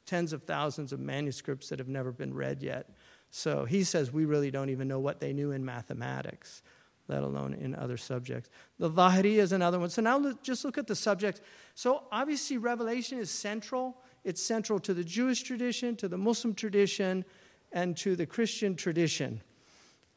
tens 0.07 0.33
of 0.33 0.45
thousands 0.45 0.93
of 0.93 1.01
manuscripts 1.01 1.69
that 1.71 1.79
have 1.79 1.89
never 1.89 2.13
been 2.13 2.33
read 2.33 2.63
yet. 2.63 2.91
So 3.31 3.65
he 3.65 3.83
says 3.83 4.13
we 4.13 4.27
really 4.27 4.53
don't 4.53 4.71
even 4.71 4.87
know 4.87 5.01
what 5.01 5.19
they 5.19 5.33
knew 5.33 5.51
in 5.51 5.65
mathematics, 5.65 6.63
let 7.09 7.25
alone 7.25 7.55
in 7.55 7.75
other 7.75 7.97
subjects. 7.97 8.49
The 8.79 8.91
Zahiri 8.91 9.39
is 9.39 9.51
another 9.51 9.81
one. 9.81 9.91
So 9.91 10.03
now 10.03 10.35
just 10.43 10.65
look 10.65 10.79
at 10.79 10.87
the 10.87 10.95
subjects. 10.95 11.41
So 11.75 12.05
obviously, 12.13 12.59
Revelation 12.59 13.19
is 13.19 13.31
central. 13.31 13.97
It's 14.23 14.41
central 14.41 14.79
to 14.81 14.95
the 14.95 15.03
Jewish 15.03 15.43
tradition, 15.43 15.97
to 15.97 16.07
the 16.07 16.17
Muslim 16.17 16.55
tradition, 16.55 17.25
and 17.73 17.97
to 17.97 18.15
the 18.15 18.25
Christian 18.25 18.77
tradition. 18.77 19.41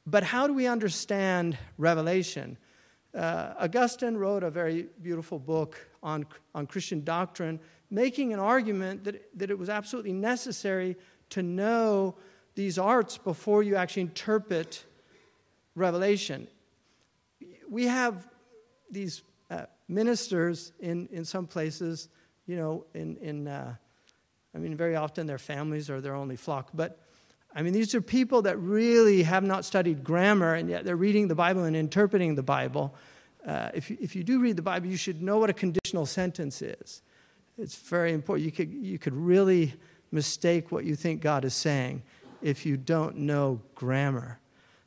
But 0.10 0.24
how 0.24 0.48
do 0.48 0.54
we 0.54 0.68
understand 0.68 1.58
Revelation? 1.78 2.58
Uh, 3.14 3.54
Augustine 3.60 4.16
wrote 4.16 4.42
a 4.42 4.50
very 4.50 4.88
beautiful 5.02 5.38
book 5.38 5.78
on, 6.02 6.26
on 6.56 6.66
Christian 6.66 7.04
doctrine, 7.04 7.60
making 7.92 8.32
an 8.32 8.40
argument 8.40 9.04
that, 9.04 9.30
that 9.38 9.52
it 9.52 9.60
was 9.60 9.68
absolutely 9.68 10.14
necessary 10.14 10.96
to 11.32 11.44
know 11.44 12.16
these 12.56 12.80
arts 12.80 13.18
before 13.18 13.64
you 13.64 13.76
actually 13.76 14.04
interpret 14.04 14.86
Revelation. 15.76 16.48
We 17.70 17.88
have 17.88 18.30
these 18.90 19.24
uh, 19.52 19.66
ministers 19.90 20.72
in, 20.80 21.10
in 21.12 21.26
some 21.26 21.48
places, 21.48 22.08
you 22.46 22.56
know, 22.56 22.86
in, 22.94 23.18
in 23.18 23.50
uh, 23.50 23.76
I 24.56 24.58
mean, 24.58 24.78
very 24.78 24.96
often 24.96 25.28
their 25.28 25.38
families 25.38 25.90
are 25.90 26.00
their 26.00 26.16
only 26.16 26.38
flock. 26.38 26.70
But 26.74 26.98
I 27.56 27.62
mean, 27.62 27.74
these 27.74 27.96
are 27.96 28.02
people 28.02 28.44
that 28.44 28.58
really 28.58 29.24
have 29.24 29.44
not 29.44 29.66
studied 29.66 30.04
grammar, 30.04 30.54
and 30.54 30.70
yet 30.70 30.86
they're 30.86 30.96
reading 30.96 31.28
the 31.28 31.36
Bible 31.36 31.64
and 31.64 31.76
interpreting 31.76 32.36
the 32.36 32.44
Bible. 32.44 32.94
Uh, 33.46 33.70
if, 33.74 33.90
you, 33.90 33.98
if 34.00 34.16
you 34.16 34.24
do 34.24 34.40
read 34.40 34.56
the 34.56 34.62
Bible, 34.62 34.88
you 34.88 34.98
should 34.98 35.22
know 35.22 35.38
what 35.38 35.50
a 35.50 35.54
conditional 35.54 36.06
sentence 36.06 36.62
is. 36.62 37.02
It's 37.58 37.76
very 37.76 38.14
important. 38.14 38.46
You 38.46 38.52
could, 38.52 38.72
you 38.72 39.00
could 39.00 39.16
really 39.16 39.74
mistake 40.12 40.72
what 40.72 40.86
you 40.86 40.96
think 40.96 41.22
God 41.22 41.46
is 41.46 41.54
saying 41.54 42.04
if 42.42 42.66
you 42.66 42.78
don't 42.78 43.18
know 43.18 43.62
grammar. 43.74 44.40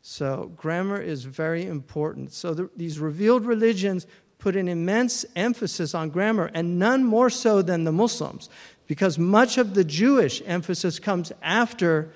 So, 0.03 0.53
grammar 0.57 1.01
is 1.01 1.25
very 1.25 1.67
important. 1.67 2.33
So, 2.33 2.55
the, 2.55 2.71
these 2.77 2.99
revealed 2.99 3.45
religions 3.45 4.07
put 4.39 4.57
an 4.57 4.69
immense 4.69 5.27
emphasis 5.37 5.95
on 5.95 6.11
grammar, 6.11 6.51
and 6.55 6.79
none 6.79 7.05
more 7.05 7.29
so 7.29 7.61
than 7.61 7.85
the 7.85 7.93
Muslims, 7.93 8.49
because 8.87 9.19
much 9.19 9.59
of 9.59 9.75
the 9.75 9.85
Jewish 9.85 10.43
emphasis 10.47 10.99
comes 10.99 11.33
after 11.43 12.11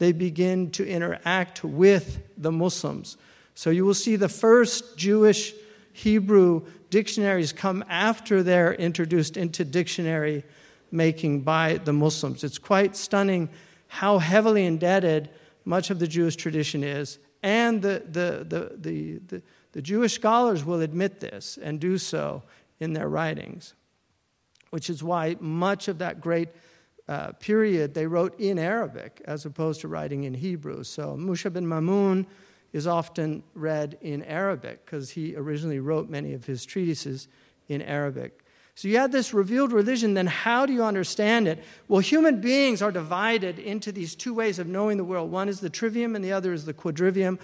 they 0.00 0.10
begin 0.10 0.70
to 0.72 0.84
interact 0.84 1.62
with 1.62 2.20
the 2.36 2.50
Muslims. 2.50 3.16
So, 3.54 3.70
you 3.70 3.84
will 3.84 3.94
see 3.94 4.16
the 4.16 4.28
first 4.28 4.96
Jewish 4.96 5.52
Hebrew 5.92 6.62
dictionaries 6.88 7.52
come 7.52 7.84
after 7.88 8.42
they're 8.42 8.74
introduced 8.74 9.36
into 9.36 9.64
dictionary 9.64 10.42
making 10.90 11.42
by 11.42 11.78
the 11.84 11.92
Muslims. 11.92 12.42
It's 12.42 12.58
quite 12.58 12.96
stunning 12.96 13.50
how 13.88 14.18
heavily 14.18 14.64
indebted 14.64 15.28
much 15.64 15.90
of 15.90 15.98
the 15.98 16.08
Jewish 16.08 16.36
tradition 16.36 16.82
is 16.82 17.18
and 17.42 17.82
the, 17.82 18.02
the, 18.06 18.46
the, 18.48 19.20
the, 19.26 19.42
the, 19.72 19.82
Jewish 19.82 20.14
scholars 20.14 20.64
will 20.64 20.80
admit 20.80 21.20
this 21.20 21.58
and 21.62 21.80
do 21.80 21.98
so 21.98 22.42
in 22.80 22.92
their 22.92 23.08
writings, 23.08 23.74
which 24.70 24.90
is 24.90 25.02
why 25.02 25.36
much 25.40 25.88
of 25.88 25.98
that 25.98 26.20
great 26.20 26.48
uh, 27.10 27.32
period 27.32 27.92
they 27.92 28.06
wrote 28.06 28.38
in 28.38 28.56
Arabic 28.56 29.20
as 29.24 29.44
opposed 29.44 29.80
to 29.80 29.88
writing 29.88 30.24
in 30.24 30.32
Hebrew. 30.32 30.84
So 30.84 31.16
Musa 31.16 31.50
bin 31.50 31.66
Mamun 31.66 32.24
is 32.72 32.86
often 32.86 33.42
read 33.54 33.98
in 34.00 34.22
Arabic 34.22 34.86
because 34.86 35.10
he 35.10 35.34
originally 35.34 35.80
wrote 35.80 36.08
many 36.08 36.34
of 36.34 36.44
his 36.44 36.64
treatises 36.64 37.26
in 37.68 37.82
Arabic. 37.82 38.44
So 38.76 38.86
you 38.86 38.96
had 38.96 39.10
this 39.10 39.34
revealed 39.34 39.72
religion, 39.72 40.14
then 40.14 40.28
how 40.28 40.64
do 40.66 40.72
you 40.72 40.84
understand 40.84 41.48
it? 41.48 41.62
Well, 41.88 41.98
human 42.00 42.40
beings 42.40 42.80
are 42.80 42.92
divided 42.92 43.58
into 43.58 43.90
these 43.90 44.14
two 44.14 44.32
ways 44.32 44.60
of 44.60 44.68
knowing 44.68 44.96
the 44.96 45.04
world. 45.04 45.32
One 45.32 45.48
is 45.48 45.58
the 45.58 45.68
trivium, 45.68 46.14
and 46.14 46.24
the 46.24 46.32
other 46.32 46.52
is 46.52 46.64
the 46.64 46.72
quadrivium. 46.72 47.40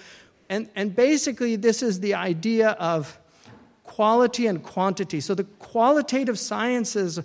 And, 0.48 0.70
and 0.76 0.94
basically, 0.94 1.56
this 1.56 1.82
is 1.82 1.98
the 1.98 2.14
idea 2.14 2.70
of 2.70 3.18
quality 3.82 4.46
and 4.46 4.62
quantity. 4.62 5.20
So 5.20 5.34
the 5.34 5.44
qualitative 5.44 6.38
sciences, 6.38 7.18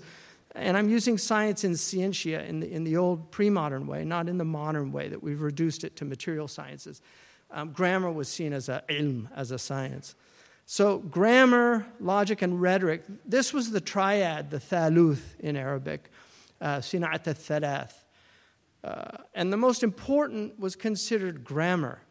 and 0.55 0.77
I'm 0.77 0.89
using 0.89 1.17
science 1.17 1.63
in 1.63 1.75
scientia 1.75 2.43
in 2.43 2.59
the, 2.59 2.71
in 2.71 2.83
the 2.83 2.97
old 2.97 3.31
pre 3.31 3.49
modern 3.49 3.87
way, 3.87 4.03
not 4.03 4.27
in 4.27 4.37
the 4.37 4.45
modern 4.45 4.91
way 4.91 5.07
that 5.07 5.21
we've 5.21 5.41
reduced 5.41 5.83
it 5.83 5.95
to 5.97 6.05
material 6.05 6.47
sciences. 6.47 7.01
Um, 7.51 7.71
grammar 7.71 8.11
was 8.11 8.29
seen 8.29 8.53
as 8.53 8.69
a 8.69 8.83
ilm, 8.89 9.27
as 9.35 9.51
a 9.51 9.59
science. 9.59 10.15
So, 10.65 10.99
grammar, 10.99 11.85
logic, 11.99 12.41
and 12.41 12.61
rhetoric, 12.61 13.03
this 13.25 13.51
was 13.53 13.71
the 13.71 13.81
triad, 13.81 14.51
the 14.51 14.59
thaluth 14.59 15.37
in 15.39 15.57
Arabic, 15.57 16.09
uh, 16.61 16.77
sina'at 16.77 17.27
al 17.27 17.33
thalath. 17.33 17.93
Uh, 18.83 19.23
and 19.35 19.51
the 19.51 19.57
most 19.57 19.83
important 19.83 20.57
was 20.59 20.75
considered 20.75 21.43
grammar, 21.43 22.01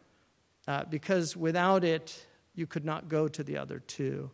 uh, 0.69 0.85
because 0.85 1.37
without 1.37 1.85
it, 1.85 2.27
you 2.55 2.67
could 2.67 2.85
not 2.85 3.09
go 3.09 3.29
to 3.29 3.43
the 3.43 3.57
other 3.57 3.79
two. 3.79 4.31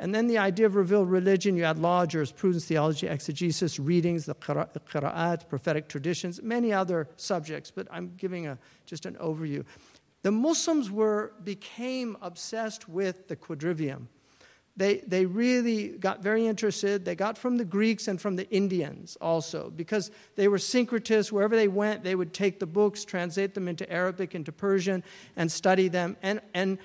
And 0.00 0.14
then 0.14 0.28
the 0.28 0.38
idea 0.38 0.64
of 0.64 0.74
revealed 0.74 1.10
religion, 1.10 1.56
you 1.56 1.64
had 1.64 1.78
law, 1.78 2.06
jurisprudence, 2.06 2.64
theology, 2.64 3.06
exegesis, 3.06 3.78
readings, 3.78 4.24
the 4.24 4.34
qira'at, 4.34 5.46
prophetic 5.46 5.88
traditions, 5.88 6.42
many 6.42 6.72
other 6.72 7.06
subjects, 7.16 7.70
but 7.70 7.86
I'm 7.90 8.14
giving 8.16 8.46
a, 8.46 8.58
just 8.86 9.04
an 9.04 9.14
overview. 9.16 9.62
The 10.22 10.32
Muslims 10.32 10.90
were, 10.90 11.34
became 11.44 12.16
obsessed 12.22 12.88
with 12.88 13.28
the 13.28 13.36
quadrivium. 13.36 14.06
They, 14.74 14.98
they 15.06 15.26
really 15.26 15.88
got 15.88 16.22
very 16.22 16.46
interested. 16.46 17.04
They 17.04 17.14
got 17.14 17.36
from 17.36 17.58
the 17.58 17.64
Greeks 17.66 18.08
and 18.08 18.18
from 18.18 18.36
the 18.36 18.48
Indians 18.50 19.18
also, 19.20 19.68
because 19.68 20.10
they 20.36 20.48
were 20.48 20.56
syncretists. 20.56 21.30
Wherever 21.30 21.56
they 21.56 21.68
went, 21.68 22.04
they 22.04 22.14
would 22.14 22.32
take 22.32 22.58
the 22.58 22.66
books, 22.66 23.04
translate 23.04 23.52
them 23.52 23.68
into 23.68 23.90
Arabic, 23.92 24.34
into 24.34 24.52
Persian, 24.52 25.04
and 25.36 25.52
study 25.52 25.88
them. 25.88 26.16
And, 26.22 26.40
and 26.54 26.78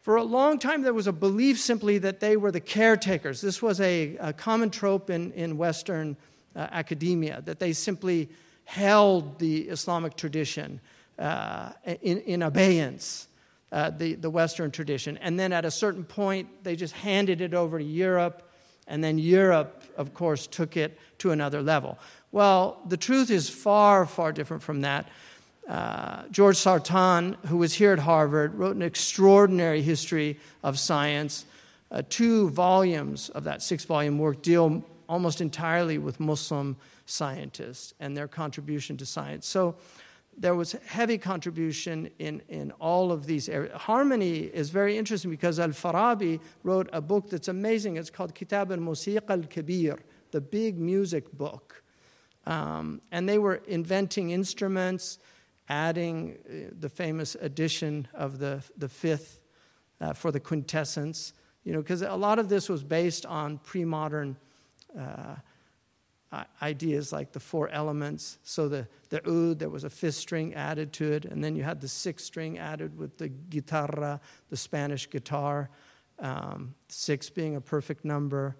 for 0.00 0.16
a 0.16 0.22
long 0.22 0.58
time, 0.58 0.82
there 0.82 0.94
was 0.94 1.06
a 1.06 1.12
belief 1.12 1.60
simply 1.60 1.98
that 1.98 2.20
they 2.20 2.36
were 2.36 2.50
the 2.50 2.60
caretakers. 2.60 3.40
This 3.40 3.60
was 3.60 3.80
a, 3.80 4.16
a 4.16 4.32
common 4.32 4.70
trope 4.70 5.10
in, 5.10 5.32
in 5.32 5.58
Western 5.58 6.16
uh, 6.56 6.66
academia, 6.72 7.42
that 7.44 7.58
they 7.58 7.72
simply 7.72 8.28
held 8.64 9.38
the 9.38 9.68
Islamic 9.68 10.16
tradition 10.16 10.80
uh, 11.18 11.72
in, 12.02 12.18
in 12.20 12.42
abeyance, 12.42 13.28
uh, 13.72 13.90
the, 13.90 14.14
the 14.14 14.30
Western 14.30 14.70
tradition. 14.70 15.18
And 15.18 15.38
then 15.38 15.52
at 15.52 15.64
a 15.64 15.70
certain 15.70 16.04
point, 16.04 16.64
they 16.64 16.76
just 16.76 16.94
handed 16.94 17.40
it 17.42 17.52
over 17.52 17.78
to 17.78 17.84
Europe, 17.84 18.50
and 18.86 19.04
then 19.04 19.18
Europe, 19.18 19.84
of 19.96 20.14
course, 20.14 20.46
took 20.46 20.76
it 20.76 20.98
to 21.18 21.30
another 21.30 21.62
level. 21.62 21.98
Well, 22.32 22.80
the 22.88 22.96
truth 22.96 23.30
is 23.30 23.50
far, 23.50 24.06
far 24.06 24.32
different 24.32 24.62
from 24.62 24.80
that. 24.80 25.08
Uh, 25.70 26.24
George 26.32 26.56
Sarton, 26.56 27.36
who 27.46 27.56
was 27.56 27.72
here 27.72 27.92
at 27.92 28.00
Harvard, 28.00 28.56
wrote 28.56 28.74
an 28.74 28.82
extraordinary 28.82 29.82
history 29.82 30.36
of 30.64 30.80
science. 30.80 31.44
Uh, 31.92 32.02
two 32.08 32.50
volumes 32.50 33.28
of 33.30 33.44
that 33.44 33.62
six 33.62 33.84
volume 33.84 34.18
work 34.18 34.42
deal 34.42 34.84
almost 35.08 35.40
entirely 35.40 35.96
with 35.96 36.18
Muslim 36.18 36.76
scientists 37.06 37.94
and 38.00 38.16
their 38.16 38.26
contribution 38.26 38.96
to 38.96 39.06
science. 39.06 39.46
So 39.46 39.76
there 40.36 40.56
was 40.56 40.72
heavy 40.86 41.18
contribution 41.18 42.10
in, 42.18 42.42
in 42.48 42.72
all 42.80 43.12
of 43.12 43.26
these 43.26 43.48
areas. 43.48 43.72
Harmony 43.76 44.50
is 44.52 44.70
very 44.70 44.98
interesting 44.98 45.30
because 45.30 45.60
Al 45.60 45.68
Farabi 45.68 46.40
wrote 46.64 46.88
a 46.92 47.00
book 47.00 47.30
that's 47.30 47.46
amazing. 47.46 47.96
It's 47.96 48.10
called 48.10 48.34
Kitab 48.34 48.72
al 48.72 48.78
Musiq 48.78 49.22
al 49.28 49.42
Kabir, 49.44 50.00
the 50.32 50.40
big 50.40 50.78
music 50.78 51.30
book. 51.32 51.84
Um, 52.46 53.00
and 53.12 53.28
they 53.28 53.38
were 53.38 53.60
inventing 53.68 54.30
instruments, 54.30 55.18
adding 55.70 56.36
uh, 56.46 56.74
the 56.78 56.88
famous 56.88 57.36
addition 57.40 58.06
of 58.12 58.38
the, 58.38 58.62
the 58.76 58.88
fifth 58.88 59.40
uh, 60.00 60.12
for 60.12 60.30
the 60.30 60.40
quintessence. 60.40 61.32
You 61.64 61.72
know, 61.72 61.80
because 61.80 62.02
a 62.02 62.14
lot 62.14 62.38
of 62.38 62.48
this 62.48 62.68
was 62.68 62.82
based 62.82 63.24
on 63.24 63.58
pre 63.58 63.84
modern. 63.84 64.36
Uh, 64.98 65.36
ideas 66.62 67.12
like 67.12 67.32
the 67.32 67.40
four 67.40 67.68
elements. 67.70 68.38
So 68.44 68.68
the, 68.68 68.86
the 69.08 69.20
oud, 69.28 69.58
there 69.58 69.68
was 69.68 69.84
a 69.84 69.90
fifth 69.90 70.14
string 70.14 70.54
added 70.54 70.92
to 70.94 71.12
it, 71.12 71.24
and 71.24 71.42
then 71.42 71.56
you 71.56 71.64
had 71.64 71.80
the 71.80 71.88
sixth 71.88 72.26
string 72.26 72.58
added 72.58 72.96
with 72.96 73.18
the 73.18 73.28
guitarra, 73.28 74.20
the 74.48 74.56
Spanish 74.56 75.10
guitar, 75.10 75.70
um, 76.20 76.74
six 76.88 77.30
being 77.30 77.56
a 77.56 77.60
perfect 77.60 78.04
number. 78.04 78.56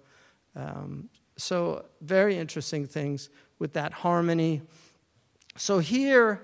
Um, 0.55 1.09
so, 1.37 1.85
very 2.01 2.37
interesting 2.37 2.85
things 2.85 3.29
with 3.57 3.73
that 3.73 3.93
harmony. 3.93 4.61
So, 5.55 5.79
here, 5.79 6.41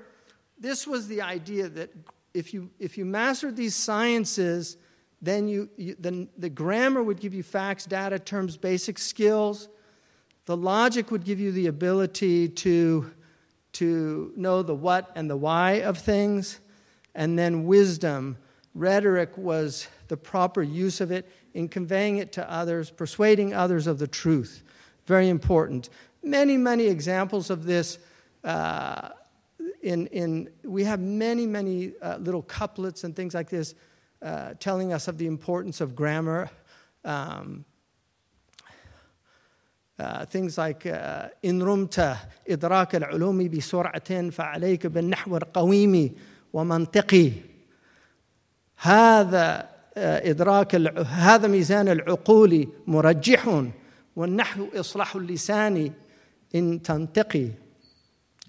this 0.59 0.87
was 0.87 1.07
the 1.07 1.21
idea 1.21 1.69
that 1.69 1.93
if 2.33 2.53
you, 2.53 2.69
if 2.79 2.97
you 2.97 3.05
mastered 3.05 3.55
these 3.55 3.75
sciences, 3.75 4.77
then 5.21 5.47
you, 5.47 5.69
you 5.77 5.95
the, 5.99 6.27
the 6.37 6.49
grammar 6.49 7.01
would 7.01 7.19
give 7.19 7.33
you 7.33 7.43
facts, 7.43 7.85
data, 7.85 8.19
terms, 8.19 8.57
basic 8.57 8.97
skills 8.97 9.69
the 10.47 10.57
logic 10.57 11.11
would 11.11 11.25
give 11.25 11.41
you 11.41 11.51
the 11.51 11.67
ability 11.67 12.47
to, 12.47 13.11
to 13.73 14.31
know 14.37 14.63
the 14.63 14.73
what 14.73 15.11
and 15.13 15.29
the 15.29 15.35
why 15.35 15.73
of 15.81 15.97
things, 15.97 16.61
and 17.13 17.37
then 17.37 17.65
wisdom. 17.65 18.37
Rhetoric 18.73 19.37
was 19.37 19.89
the 20.07 20.15
proper 20.15 20.63
use 20.63 21.01
of 21.01 21.11
it 21.11 21.29
in 21.53 21.67
conveying 21.67 22.17
it 22.17 22.31
to 22.33 22.49
others, 22.49 22.89
persuading 22.89 23.53
others 23.53 23.87
of 23.87 23.99
the 23.99 24.07
truth. 24.07 24.63
Very 25.05 25.27
important. 25.27 25.89
Many, 26.23 26.55
many 26.55 26.87
examples 26.87 27.49
of 27.49 27.65
this. 27.65 27.99
Uh, 28.41 29.09
in, 29.86 30.06
in, 30.08 30.50
we 30.64 30.84
have 30.84 31.00
many, 31.00 31.46
many 31.46 31.92
uh, 32.00 32.16
little 32.18 32.42
couplets 32.42 33.04
and 33.04 33.14
things 33.14 33.34
like 33.34 33.50
this 33.50 33.74
uh, 34.22 34.54
telling 34.60 34.92
us 34.92 35.08
of 35.08 35.18
the 35.18 35.26
importance 35.26 35.80
of 35.80 35.96
grammar. 35.96 36.50
Um, 37.04 37.64
uh, 39.98 40.24
things 40.24 40.58
like 40.58 40.86
إن 41.44 41.62
رمت 41.62 42.16
إدراك 42.48 42.94
العلوم 42.94 43.48
بسرعة 43.48 44.30
فعليك 44.30 44.86
بالنحو 44.86 45.36
القويم 45.36 46.14
ومنطقي 46.52 47.32
هذا 48.76 49.68
إدراك 49.96 50.74
هذا 51.06 51.48
ميزان 51.48 51.88
العقول 51.88 52.68
مرجح 52.86 53.64
والنحو 54.16 54.66
إصلاح 54.74 55.16
اللسان 55.16 55.92
إن 56.54 56.82
تنطقي 56.82 57.48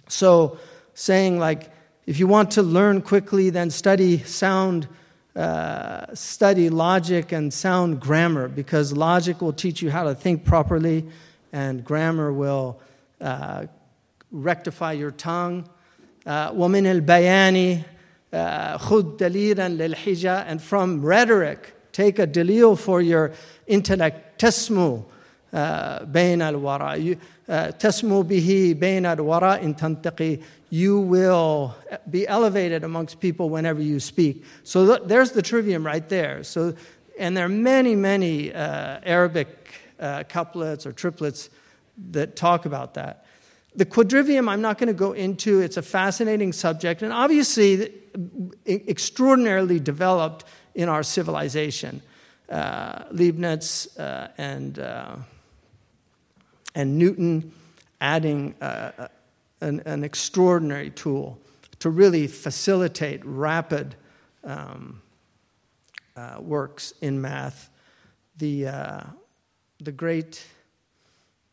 So 0.10 0.58
saying 0.98 1.40
like 1.40 1.72
if 2.06 2.20
you 2.20 2.28
want 2.28 2.52
to 2.52 2.62
learn 2.62 3.02
quickly 3.02 3.50
then 3.50 3.70
study 3.70 4.18
sound 4.20 4.88
uh, 5.36 6.14
study 6.14 6.70
logic 6.70 7.32
and 7.32 7.54
sound 7.54 8.00
grammar 8.00 8.48
because 8.48 8.94
logic 8.94 9.42
will 9.42 9.54
teach 9.54 9.82
you 9.82 9.90
how 9.90 10.04
to 10.04 10.14
think 10.14 10.46
properly 10.46 11.06
and 11.52 11.84
grammar 11.84 12.32
will 12.32 12.80
uh, 13.20 13.66
rectify 14.32 14.92
your 14.92 15.12
tongue. 15.12 15.68
Uh, 16.26 16.52
ومن 16.52 16.86
البيان 16.86 17.82
uh, 18.34 18.78
خذ 18.78 19.18
دليلا 19.18 19.70
للحجة 19.70 20.46
and 20.48 20.62
from 20.62 21.02
rhetoric 21.04 21.74
take 21.92 22.20
a 22.20 22.28
dalil 22.28 22.78
for 22.78 23.02
your 23.02 23.32
intellect 23.68 24.40
تسمو 24.40 25.04
uh, 25.54 26.06
بين 26.06 26.42
الوراء 26.42 27.02
you, 27.02 27.18
uh, 27.50 27.72
تسمو 27.72 28.24
به 28.24 28.76
بين 28.80 29.06
الوراء 29.06 29.64
إن 29.64 29.76
تنتقي 29.76 30.40
you 30.71 31.01
will 31.01 31.75
be 32.11 32.29
elevated 32.29 32.85
amongst 32.85 33.21
people 33.21 33.49
whenever 33.49 33.81
you 33.81 34.01
speak. 34.01 34.45
So 34.65 34.87
th- 34.87 35.09
there's 35.09 35.33
the 35.33 35.43
trivium 35.43 35.85
right 35.87 36.07
there. 36.09 36.45
So, 36.45 36.75
and 37.19 37.37
there 37.37 37.47
are 37.47 37.49
many, 37.49 37.97
many 37.97 38.53
uh, 38.53 39.01
Arabic 39.03 39.49
uh, 39.99 40.25
couplets 40.29 40.87
or 40.87 40.93
triplets 40.93 41.51
that 42.11 42.37
talk 42.37 42.67
about 42.67 42.95
that. 42.95 43.25
The 43.75 43.87
quadrivium, 43.87 44.49
I'm 44.49 44.61
not 44.61 44.79
going 44.79 44.89
to 44.89 44.93
go 44.95 45.13
into. 45.13 45.61
It's 45.61 45.77
a 45.77 45.83
fascinating 45.83 46.53
subject, 46.53 47.03
and 47.03 47.13
obviously 47.13 47.93
extraordinarily 48.67 49.79
developed 49.81 50.45
in 50.75 50.89
our 50.89 51.03
civilization. 51.03 52.03
Uh, 52.49 53.05
Leibniz 53.11 53.99
uh, 53.99 54.29
and, 54.39 54.79
uh, 54.79 55.17
and 56.75 56.99
Newton 56.99 57.53
adding 58.01 58.55
uh, 58.61 59.09
an, 59.61 59.81
an 59.87 60.05
extraordinary 60.05 60.91
tool 60.91 61.39
to 61.81 61.91
really 61.91 62.27
facilitate 62.27 63.25
rapid 63.25 63.95
um, 64.45 65.01
uh, 66.17 66.39
works 66.41 66.93
in 67.01 67.21
math. 67.21 67.71
The, 68.39 68.67
uh, 68.67 69.01
the 69.81 69.93
great, 69.93 70.45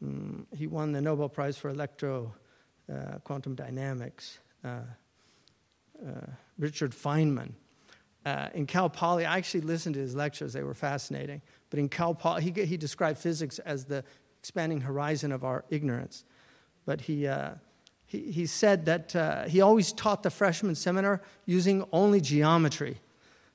um, 0.04 0.48
he 0.56 0.68
won 0.68 0.92
the 0.92 1.02
Nobel 1.02 1.30
Prize 1.30 1.58
for 1.58 1.70
electro 1.70 2.34
uh, 2.92 3.20
quantum 3.24 3.56
dynamics, 3.56 4.40
uh, 4.64 4.80
uh, 6.06 6.12
Richard 6.58 6.92
Feynman. 6.92 7.52
Uh, 8.26 8.50
in 8.56 8.66
Cal 8.66 8.90
Poly, 8.90 9.26
I 9.26 9.38
actually 9.38 9.62
listened 9.62 9.94
to 9.96 10.02
his 10.02 10.16
lectures, 10.16 10.54
they 10.54 10.64
were 10.64 10.74
fascinating. 10.74 11.42
But 11.70 11.80
in 11.80 11.90
Cal 11.90 12.16
Poly, 12.16 12.42
he, 12.42 12.66
he 12.66 12.78
described 12.78 13.20
physics 13.20 13.60
as 13.60 13.86
the 13.86 14.04
expanding 14.40 14.82
horizon 14.82 15.32
of 15.32 15.44
our 15.44 15.64
ignorance. 15.70 16.24
But 16.86 17.02
he, 17.02 17.28
he, 18.16 18.32
he 18.32 18.46
said 18.46 18.86
that 18.86 19.16
uh, 19.16 19.44
he 19.44 19.62
always 19.62 19.92
taught 19.94 20.24
the 20.24 20.30
freshman 20.30 20.76
seminar 20.76 21.22
using 21.46 21.86
only 21.92 22.22
geometry 22.22 23.00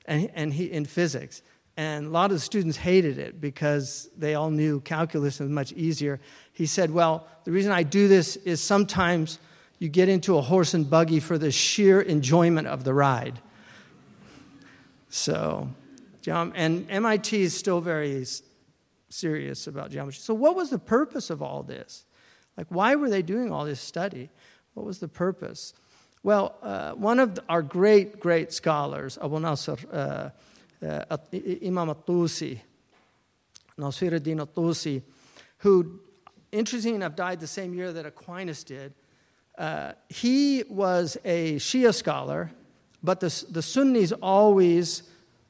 and, 0.06 0.30
and 0.34 0.54
he, 0.54 0.70
in 0.70 0.84
physics. 0.84 1.42
And 1.76 2.06
a 2.06 2.10
lot 2.10 2.30
of 2.30 2.36
the 2.36 2.40
students 2.40 2.76
hated 2.76 3.18
it 3.18 3.40
because 3.40 4.10
they 4.16 4.34
all 4.34 4.50
knew 4.50 4.80
calculus 4.80 5.40
was 5.40 5.48
much 5.48 5.72
easier. 5.72 6.20
He 6.52 6.66
said, 6.66 6.90
Well, 6.90 7.26
the 7.44 7.52
reason 7.52 7.72
I 7.72 7.84
do 7.84 8.08
this 8.08 8.36
is 8.36 8.60
sometimes 8.60 9.38
you 9.78 9.88
get 9.88 10.08
into 10.08 10.36
a 10.36 10.42
horse 10.42 10.74
and 10.74 10.88
buggy 10.88 11.20
for 11.20 11.38
the 11.38 11.50
sheer 11.50 12.00
enjoyment 12.00 12.66
of 12.66 12.84
the 12.84 12.92
ride. 12.92 13.40
So, 15.08 15.68
and 16.26 16.90
MIT 16.90 17.40
is 17.40 17.56
still 17.56 17.80
very 17.80 18.26
serious 19.08 19.66
about 19.66 19.90
geometry. 19.90 20.20
So, 20.20 20.34
what 20.34 20.54
was 20.54 20.70
the 20.70 20.78
purpose 20.78 21.30
of 21.30 21.40
all 21.40 21.62
this? 21.62 22.04
Like, 22.56 22.66
why 22.68 22.94
were 22.94 23.08
they 23.08 23.22
doing 23.22 23.50
all 23.50 23.64
this 23.64 23.80
study? 23.80 24.28
What 24.74 24.86
was 24.86 24.98
the 24.98 25.08
purpose? 25.08 25.74
Well, 26.22 26.56
uh, 26.62 26.92
one 26.92 27.18
of 27.18 27.38
our 27.48 27.62
great, 27.62 28.20
great 28.20 28.52
scholars, 28.52 29.18
Abu 29.22 29.40
Nasr, 29.40 29.76
uh, 29.90 30.30
uh, 30.86 31.16
Imam 31.64 31.88
al-Tusi, 31.88 32.58
Nasiruddin 33.78 34.38
al-Tusi, 34.40 35.02
who, 35.58 36.00
interesting 36.52 36.94
enough, 36.94 37.16
died 37.16 37.40
the 37.40 37.46
same 37.46 37.72
year 37.74 37.92
that 37.92 38.04
Aquinas 38.04 38.64
did. 38.64 38.92
Uh, 39.56 39.92
he 40.08 40.64
was 40.68 41.16
a 41.24 41.56
Shia 41.56 41.94
scholar, 41.94 42.50
but 43.02 43.20
the, 43.20 43.44
the 43.50 43.62
Sunnis 43.62 44.12
always 44.12 45.02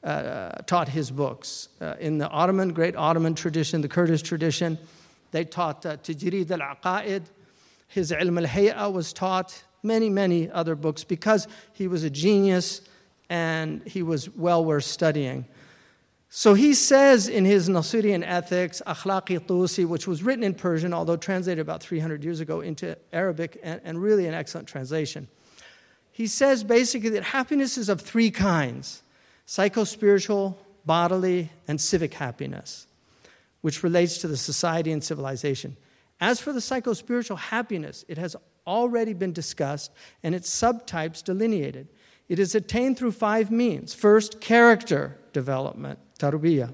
uh, 0.03 0.49
taught 0.65 0.89
his 0.89 1.11
books. 1.11 1.69
Uh, 1.79 1.95
in 1.99 2.17
the 2.17 2.27
Ottoman, 2.29 2.73
great 2.73 2.95
Ottoman 2.95 3.35
tradition, 3.35 3.81
the 3.81 3.87
Kurdish 3.87 4.21
tradition, 4.21 4.77
they 5.31 5.45
taught 5.45 5.85
uh, 5.85 5.97
Tajrid 5.97 6.49
al-Aqaid. 6.51 7.23
His 7.91 8.11
Ilm 8.11 8.37
al-Hay'a 8.37 8.91
was 8.91 9.13
taught, 9.13 9.63
many, 9.83 10.09
many 10.09 10.49
other 10.49 10.75
books, 10.75 11.03
because 11.03 11.47
he 11.73 11.87
was 11.87 12.03
a 12.03 12.09
genius 12.09 12.81
and 13.29 13.81
he 13.87 14.03
was 14.03 14.29
well 14.29 14.63
worth 14.63 14.83
studying. 14.83 15.45
So 16.29 16.53
he 16.53 16.73
says 16.73 17.27
in 17.27 17.43
his 17.43 17.67
Nasirian 17.67 18.23
Ethics, 18.25 18.81
Akhlaqi 18.87 19.39
Tusi, 19.39 19.85
which 19.85 20.07
was 20.07 20.23
written 20.23 20.43
in 20.43 20.53
Persian, 20.53 20.93
although 20.93 21.17
translated 21.17 21.59
about 21.59 21.83
300 21.83 22.23
years 22.23 22.39
ago 22.39 22.61
into 22.61 22.97
Arabic, 23.11 23.59
and, 23.61 23.81
and 23.83 24.01
really 24.01 24.27
an 24.27 24.33
excellent 24.33 24.67
translation. 24.67 25.27
He 26.11 26.27
says 26.27 26.63
basically 26.63 27.09
that 27.09 27.23
happiness 27.23 27.77
is 27.77 27.89
of 27.89 28.01
three 28.01 28.31
kinds 28.31 29.03
psycho 29.45 29.83
spiritual, 29.83 30.57
bodily, 30.85 31.49
and 31.67 31.79
civic 31.81 32.13
happiness 32.13 32.87
which 33.61 33.83
relates 33.83 34.17
to 34.19 34.27
the 34.27 34.37
society 34.37 34.91
and 34.91 35.03
civilization. 35.03 35.77
As 36.21 36.39
for 36.39 36.53
the 36.53 36.59
psychospiritual 36.59 37.39
happiness, 37.39 38.05
it 38.07 38.19
has 38.19 38.35
already 38.67 39.13
been 39.13 39.33
discussed 39.33 39.91
and 40.21 40.35
its 40.35 40.49
subtypes 40.49 41.23
delineated. 41.23 41.87
It 42.29 42.37
is 42.37 42.53
attained 42.53 42.97
through 42.97 43.13
five 43.13 43.49
means. 43.49 43.95
First, 43.95 44.39
character 44.39 45.17
development, 45.33 45.97
tarbiyah. 46.19 46.73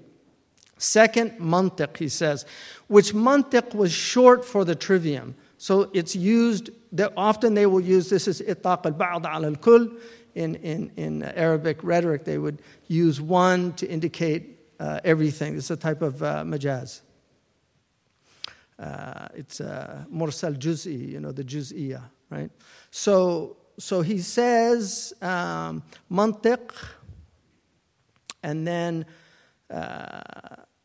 Second, 0.78 1.40
mantiq, 1.40 1.98
he 1.98 2.10
says, 2.10 2.46
which 2.88 3.14
mantiq 3.14 3.74
was 3.74 3.92
short 3.92 4.46
for 4.46 4.64
the 4.66 4.76
trivium. 4.76 5.34
So 5.58 5.90
it's 5.94 6.16
used, 6.16 6.70
often 7.16 7.56
they 7.56 7.66
will 7.66 7.82
use 7.82 8.10
this 8.10 8.28
as 8.28 8.42
itaq 8.42 8.86
al-ba'd 8.86 9.26
al-kul. 9.26 9.90
In, 10.36 10.54
in, 10.56 10.92
in 10.98 11.24
Arabic 11.24 11.80
rhetoric, 11.82 12.26
they 12.26 12.38
would 12.38 12.62
use 12.88 13.20
one 13.20 13.74
to 13.74 13.88
indicate 13.88 14.60
uh, 14.80 15.00
everything. 15.04 15.58
It's 15.58 15.72
a 15.72 15.76
type 15.76 16.04
of 16.04 16.22
uh, 16.22 16.44
majaz. 16.44 17.02
Uh, 18.80 19.28
it's 19.34 19.60
uh, 19.60 20.04
mursal 20.12 20.56
juz'i, 20.56 21.10
you 21.14 21.20
know, 21.20 21.32
the 21.32 21.44
juz'iyah, 21.44 22.04
right? 22.30 22.52
So, 22.92 23.58
so 23.80 24.02
he 24.02 24.20
says 24.20 25.14
um, 25.22 25.84
and 28.44 28.68
then 28.68 29.06
uh, 29.70 30.22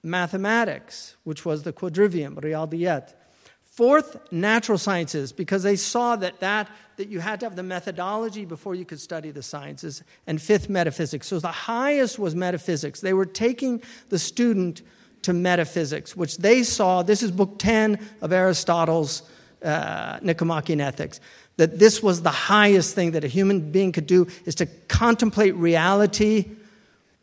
mathematics, 0.02 1.16
which 1.24 1.44
was 1.44 1.62
the 1.62 1.72
quadrivium, 1.72 2.34
riyadiyat. 2.34 3.14
Fourth, 3.62 4.18
natural 4.30 4.76
sciences, 4.76 5.32
because 5.32 5.62
they 5.62 5.76
saw 5.76 6.16
that, 6.16 6.40
that, 6.40 6.68
that 6.96 7.08
you 7.08 7.20
had 7.20 7.40
to 7.40 7.46
have 7.46 7.56
the 7.56 7.62
methodology 7.62 8.44
before 8.44 8.74
you 8.74 8.84
could 8.84 9.00
study 9.00 9.30
the 9.30 9.42
sciences. 9.42 10.02
And 10.26 10.40
fifth, 10.42 10.68
metaphysics. 10.68 11.26
So 11.26 11.38
the 11.38 11.48
highest 11.48 12.18
was 12.18 12.34
metaphysics. 12.34 13.00
They 13.00 13.14
were 13.14 13.24
taking 13.24 13.82
the 14.10 14.18
student 14.18 14.82
to 15.22 15.32
metaphysics, 15.32 16.16
which 16.16 16.38
they 16.38 16.62
saw, 16.62 17.02
this 17.02 17.22
is 17.22 17.30
book 17.30 17.58
10 17.58 17.98
of 18.20 18.32
Aristotle's 18.32 19.22
uh, 19.62 20.18
Nicomachean 20.22 20.80
Ethics, 20.80 21.20
that 21.56 21.78
this 21.78 22.02
was 22.02 22.22
the 22.22 22.30
highest 22.30 22.94
thing 22.94 23.12
that 23.12 23.24
a 23.24 23.28
human 23.28 23.70
being 23.70 23.92
could 23.92 24.06
do 24.06 24.26
is 24.44 24.54
to 24.56 24.66
contemplate 24.88 25.54
reality 25.54 26.50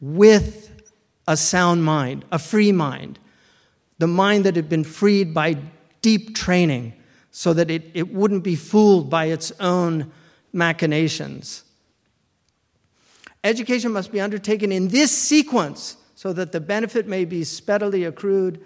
with 0.01 0.69
a 1.27 1.35
sound 1.35 1.83
mind, 1.83 2.25
a 2.31 2.39
free 2.39 2.71
mind, 2.71 3.19
the 3.97 4.07
mind 4.07 4.45
that 4.45 4.55
had 4.55 4.69
been 4.69 4.83
freed 4.83 5.33
by 5.33 5.57
deep 6.01 6.35
training 6.35 6.93
so 7.31 7.53
that 7.53 7.69
it, 7.69 7.91
it 7.93 8.13
wouldn't 8.13 8.43
be 8.43 8.55
fooled 8.55 9.09
by 9.09 9.25
its 9.25 9.51
own 9.59 10.11
machinations. 10.53 11.63
Education 13.43 13.91
must 13.91 14.11
be 14.11 14.19
undertaken 14.19 14.71
in 14.71 14.89
this 14.89 15.15
sequence 15.15 15.97
so 16.19 16.33
that 16.33 16.51
the 16.51 16.59
benefit 16.59 17.07
may 17.07 17.23
be 17.23 17.45
speedily 17.45 18.03
accrued 18.03 18.59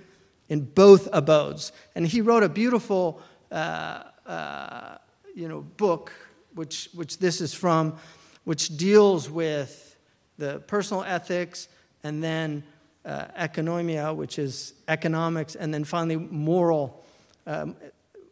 in 0.49 0.62
both 0.62 1.08
abodes. 1.14 1.72
And 1.93 2.08
he 2.08 2.20
wrote 2.20 2.41
a 2.41 2.49
beautiful 2.49 3.22
uh, 3.51 4.06
uh, 4.26 4.97
you 5.36 5.47
know, 5.47 5.62
book, 5.62 6.12
which, 6.56 6.89
which 6.95 7.20
this 7.20 7.41
is 7.41 7.54
from, 7.54 7.95
which 8.43 8.76
deals 8.76 9.30
with 9.30 9.95
the 10.39 10.62
personal 10.62 11.04
ethics 11.04 11.68
and 12.04 12.24
then 12.24 12.64
uh, 13.06 13.26
economia, 13.39 14.16
which 14.16 14.39
is 14.39 14.74
economics, 14.88 15.54
and 15.54 15.72
then 15.72 15.84
finally 15.84 16.18
moral 16.18 17.06
um, 17.45 17.76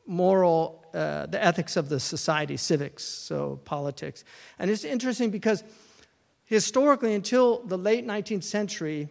moral, 0.07 0.83
uh, 0.93 1.25
the 1.27 1.43
ethics 1.43 1.77
of 1.77 1.89
the 1.89 1.99
society, 1.99 2.57
civics, 2.57 3.03
so 3.03 3.59
politics. 3.65 4.23
And 4.59 4.69
it's 4.69 4.83
interesting 4.83 5.29
because 5.29 5.63
historically, 6.51 7.13
until 7.15 7.63
the 7.63 7.77
late 7.77 8.05
19th 8.05 8.43
century, 8.43 9.07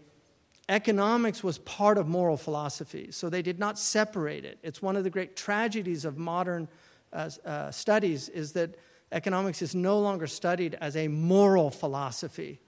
economics 0.68 1.42
was 1.42 1.56
part 1.56 1.96
of 1.96 2.06
moral 2.06 2.36
philosophy. 2.36 3.10
So 3.12 3.30
they 3.30 3.40
did 3.40 3.58
not 3.58 3.78
separate 3.78 4.44
it. 4.44 4.58
It's 4.62 4.82
one 4.82 4.94
of 4.94 5.04
the 5.04 5.10
great 5.10 5.36
tragedies 5.36 6.04
of 6.04 6.18
modern 6.18 6.68
uh, 7.14 7.30
uh, 7.46 7.70
studies 7.70 8.28
is 8.28 8.52
that 8.52 8.76
economics 9.10 9.62
is 9.62 9.74
no 9.74 9.98
longer 9.98 10.26
studied 10.26 10.76
as 10.82 10.96
a 10.96 11.08
moral 11.08 11.70
philosophy. 11.70 12.60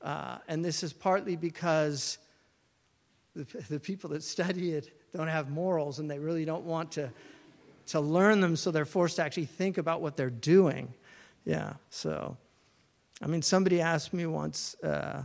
Uh, 0.00 0.38
and 0.48 0.64
this 0.64 0.82
is 0.82 0.94
partly 0.94 1.36
because 1.36 2.16
the, 3.36 3.44
the 3.68 3.78
people 3.78 4.08
that 4.08 4.22
study 4.22 4.72
it 4.72 4.98
don't 5.14 5.28
have 5.28 5.50
morals 5.50 5.98
and 5.98 6.10
they 6.10 6.18
really 6.18 6.46
don't 6.46 6.64
want 6.64 6.90
to 6.92 7.10
to 7.86 8.00
learn 8.00 8.40
them 8.40 8.56
so 8.56 8.70
they're 8.70 8.86
forced 8.86 9.16
to 9.16 9.22
actually 9.22 9.44
think 9.44 9.76
about 9.76 10.00
what 10.00 10.16
they're 10.16 10.30
doing. 10.30 10.94
Yeah, 11.44 11.74
so, 11.90 12.38
I 13.24 13.26
mean, 13.26 13.40
somebody 13.40 13.80
asked 13.80 14.12
me 14.12 14.26
once, 14.26 14.76
uh, 14.84 15.22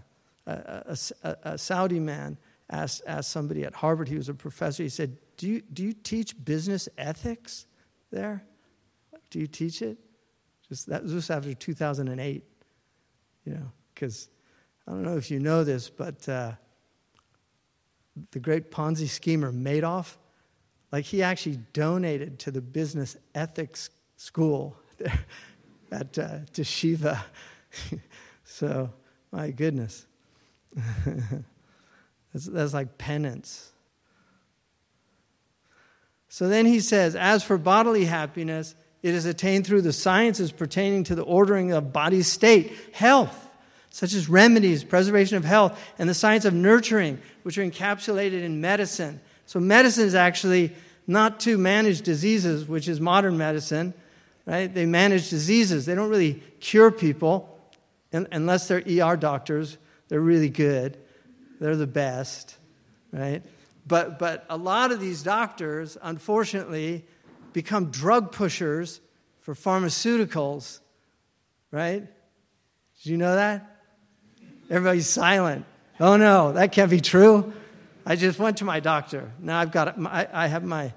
a, 0.48 0.98
a, 1.24 1.36
a, 1.44 1.58
Saudi 1.58 2.00
man 2.00 2.38
asked, 2.70 3.02
asked 3.06 3.30
somebody 3.30 3.66
at 3.66 3.74
Harvard, 3.74 4.08
he 4.08 4.16
was 4.16 4.30
a 4.30 4.34
professor, 4.34 4.84
he 4.84 4.90
said, 4.90 5.18
do 5.36 5.50
you, 5.50 5.62
do 5.74 5.84
you 5.84 5.92
teach 5.92 6.34
business 6.46 6.88
ethics 6.98 7.66
there? 8.10 8.42
Do 9.30 9.40
you 9.40 9.48
teach 9.48 9.82
it? 9.82 9.98
Just, 10.70 10.88
that 10.88 11.04
was 11.04 11.12
just 11.12 11.30
after 11.30 11.54
2008, 11.54 12.42
you 13.44 13.54
know, 13.54 13.70
because 13.94 14.30
I 14.88 14.92
don't 14.92 15.04
know 15.04 15.18
if 15.18 15.30
you 15.30 15.42
know 15.42 15.66
this, 15.66 15.90
but 15.90 16.28
uh, 16.30 16.54
the 18.32 18.40
great 18.40 18.72
Ponzi 18.72 19.10
schemer 19.10 19.52
Madoff, 19.52 20.16
like 20.94 21.04
he 21.04 21.22
actually 21.22 21.60
donated 21.74 22.40
to 22.40 22.52
the 22.52 22.62
business 22.62 23.18
ethics 23.36 23.90
school 24.16 24.78
there 24.98 25.20
at 25.92 26.18
uh. 26.18 26.40
so, 28.44 28.92
my 29.32 29.52
goodness. 29.52 30.06
that's, 32.34 32.46
that's 32.46 32.74
like 32.74 32.98
penance. 32.98 33.72
So 36.28 36.48
then 36.48 36.66
he 36.66 36.80
says, 36.80 37.16
as 37.16 37.44
for 37.44 37.58
bodily 37.58 38.06
happiness, 38.06 38.76
it 39.02 39.14
is 39.14 39.26
attained 39.26 39.66
through 39.66 39.82
the 39.82 39.94
sciences 39.94 40.52
pertaining 40.52 41.04
to 41.06 41.16
the 41.16 41.24
ordering 41.24 41.72
of 41.72 41.92
body 41.92 42.22
state, 42.22 42.74
health, 42.92 43.50
such 43.90 44.14
as 44.14 44.30
remedies, 44.30 44.84
preservation 44.84 45.38
of 45.38 45.46
health, 45.46 45.80
and 45.98 46.08
the 46.08 46.14
science 46.14 46.46
of 46.46 46.54
nurturing, 46.54 47.20
which 47.44 47.58
are 47.58 47.64
encapsulated 47.64 48.44
in 48.44 48.62
medicine. 48.62 49.20
So 49.48 49.60
medicine 49.60 50.06
is 50.06 50.16
actually 50.16 50.74
not 51.08 51.40
to 51.42 51.58
manage 51.58 52.02
diseases, 52.02 52.68
which 52.68 52.88
is 52.88 53.02
modern 53.02 53.36
medicine, 53.36 53.96
right? 54.46 54.72
They 54.72 54.86
manage 54.86 55.32
diseases. 55.32 55.88
They 55.88 55.96
don't 55.96 56.10
really 56.10 56.44
cure 56.60 56.92
people 56.92 57.59
unless 58.12 58.68
they're 58.68 58.84
ER 58.88 59.16
doctors. 59.16 59.78
They're 60.08 60.20
really 60.20 60.50
good. 60.50 60.98
They're 61.60 61.76
the 61.76 61.88
best, 61.88 62.58
right? 63.12 63.44
But, 63.86 64.20
but 64.20 64.46
a 64.50 64.58
lot 64.58 64.92
of 64.92 65.00
these 65.00 65.24
doctors, 65.24 65.98
unfortunately, 66.02 67.06
become 67.54 67.92
drug 67.92 68.32
pushers 68.32 69.02
for 69.42 69.54
pharmaceuticals, 69.54 70.80
right? 71.72 72.02
Did 72.02 73.10
you 73.10 73.18
know 73.18 73.36
that? 73.36 73.82
Everybody's 74.70 75.08
silent. 75.08 75.66
Oh 76.00 76.18
no, 76.18 76.54
that 76.54 76.72
can't 76.72 76.92
be 76.92 77.02
true. 77.02 77.54
I 78.06 78.16
just 78.16 78.40
went 78.40 78.58
to 78.58 78.66
my 78.66 78.80
doctor. 78.80 79.32
Now 79.40 79.60
I've 79.60 79.72
got, 79.72 80.00
I, 80.06 80.28
I 80.32 80.48
have 80.48 80.64
my, 80.64 80.94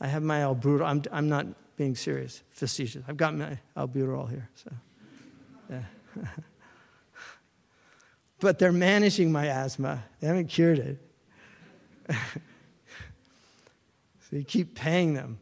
I 0.00 0.06
have 0.06 0.22
my 0.22 0.40
albuterol. 0.40 0.86
I'm, 0.86 1.02
I'm 1.10 1.28
not 1.28 1.46
being 1.76 1.94
serious, 1.94 2.42
facetious. 2.50 3.02
I've 3.08 3.16
got 3.16 3.34
my 3.34 3.58
albuterol 3.76 4.28
here. 4.28 4.48
So, 4.56 4.70
yeah. 5.70 5.82
but 8.40 8.58
they're 8.58 8.72
managing 8.72 9.32
my 9.32 9.46
asthma. 9.46 10.04
They 10.20 10.26
haven't 10.26 10.48
cured 10.48 10.78
it. 10.78 10.98
so 12.10 12.16
you 14.30 14.44
keep 14.44 14.74
paying 14.74 15.14
them. 15.14 15.38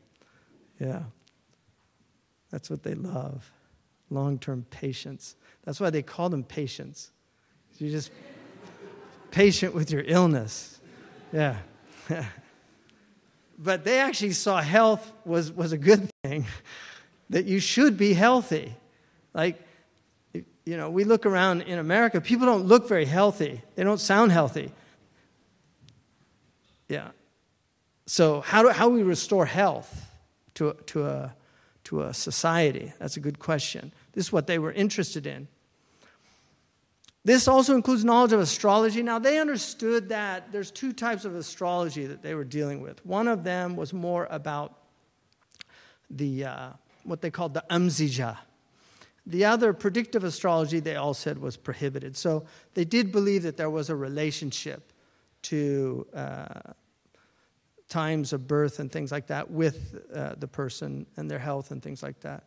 Yeah. 0.80 1.02
That's 2.50 2.70
what 2.70 2.82
they 2.82 2.94
love 2.94 3.50
long 4.10 4.38
term 4.38 4.66
patience. 4.70 5.36
That's 5.64 5.80
why 5.80 5.90
they 5.90 6.02
call 6.02 6.28
them 6.28 6.44
patients. 6.44 7.10
You're 7.78 7.90
just 7.90 8.10
patient 9.30 9.74
with 9.74 9.90
your 9.90 10.02
illness. 10.06 10.80
Yeah. 11.32 11.56
but 13.58 13.84
they 13.84 13.98
actually 13.98 14.32
saw 14.32 14.60
health 14.60 15.12
was, 15.24 15.52
was 15.52 15.72
a 15.72 15.78
good 15.78 16.08
thing, 16.22 16.46
that 17.30 17.46
you 17.46 17.58
should 17.58 17.96
be 17.96 18.14
healthy. 18.14 18.74
Like, 19.34 19.60
you 20.66 20.76
know, 20.76 20.90
we 20.90 21.04
look 21.04 21.24
around 21.24 21.62
in 21.62 21.78
America, 21.78 22.20
people 22.20 22.44
don't 22.44 22.64
look 22.64 22.88
very 22.88 23.04
healthy, 23.04 23.62
they 23.76 23.84
don't 23.84 24.00
sound 24.00 24.32
healthy. 24.32 24.72
Yeah. 26.88 27.08
So, 28.06 28.40
how 28.40 28.62
do, 28.62 28.68
how 28.70 28.88
do 28.88 28.94
we 28.94 29.02
restore 29.02 29.46
health 29.46 30.10
to, 30.54 30.76
to, 30.86 31.06
a, 31.06 31.34
to 31.84 32.02
a 32.02 32.14
society? 32.14 32.92
That's 32.98 33.16
a 33.16 33.20
good 33.20 33.38
question. 33.38 33.92
This 34.12 34.26
is 34.26 34.32
what 34.32 34.46
they 34.46 34.58
were 34.58 34.72
interested 34.72 35.26
in. 35.26 35.48
This 37.24 37.48
also 37.48 37.74
includes 37.74 38.04
knowledge 38.04 38.32
of 38.32 38.38
astrology. 38.38 39.02
Now, 39.02 39.18
they 39.18 39.40
understood 39.40 40.08
that 40.10 40.52
there's 40.52 40.70
two 40.70 40.92
types 40.92 41.24
of 41.24 41.34
astrology 41.34 42.06
that 42.06 42.22
they 42.22 42.36
were 42.36 42.44
dealing 42.44 42.80
with. 42.80 43.04
One 43.04 43.26
of 43.26 43.42
them 43.42 43.74
was 43.74 43.92
more 43.92 44.28
about 44.30 44.78
the, 46.08 46.44
uh, 46.44 46.68
what 47.02 47.20
they 47.22 47.30
called 47.30 47.54
the 47.54 47.64
amzija. 47.68 48.36
The 49.26 49.44
other, 49.44 49.72
predictive 49.72 50.22
astrology, 50.22 50.78
they 50.78 50.96
all 50.96 51.14
said 51.14 51.38
was 51.38 51.56
prohibited. 51.56 52.16
So 52.16 52.44
they 52.74 52.84
did 52.84 53.10
believe 53.10 53.42
that 53.42 53.56
there 53.56 53.70
was 53.70 53.90
a 53.90 53.96
relationship 53.96 54.92
to 55.42 56.06
uh, 56.14 56.72
times 57.88 58.32
of 58.32 58.46
birth 58.46 58.78
and 58.78 58.90
things 58.90 59.10
like 59.10 59.26
that 59.28 59.50
with 59.50 60.00
uh, 60.14 60.34
the 60.38 60.48
person 60.48 61.06
and 61.16 61.30
their 61.30 61.38
health 61.38 61.70
and 61.70 61.82
things 61.82 62.02
like 62.02 62.20
that. 62.20 62.44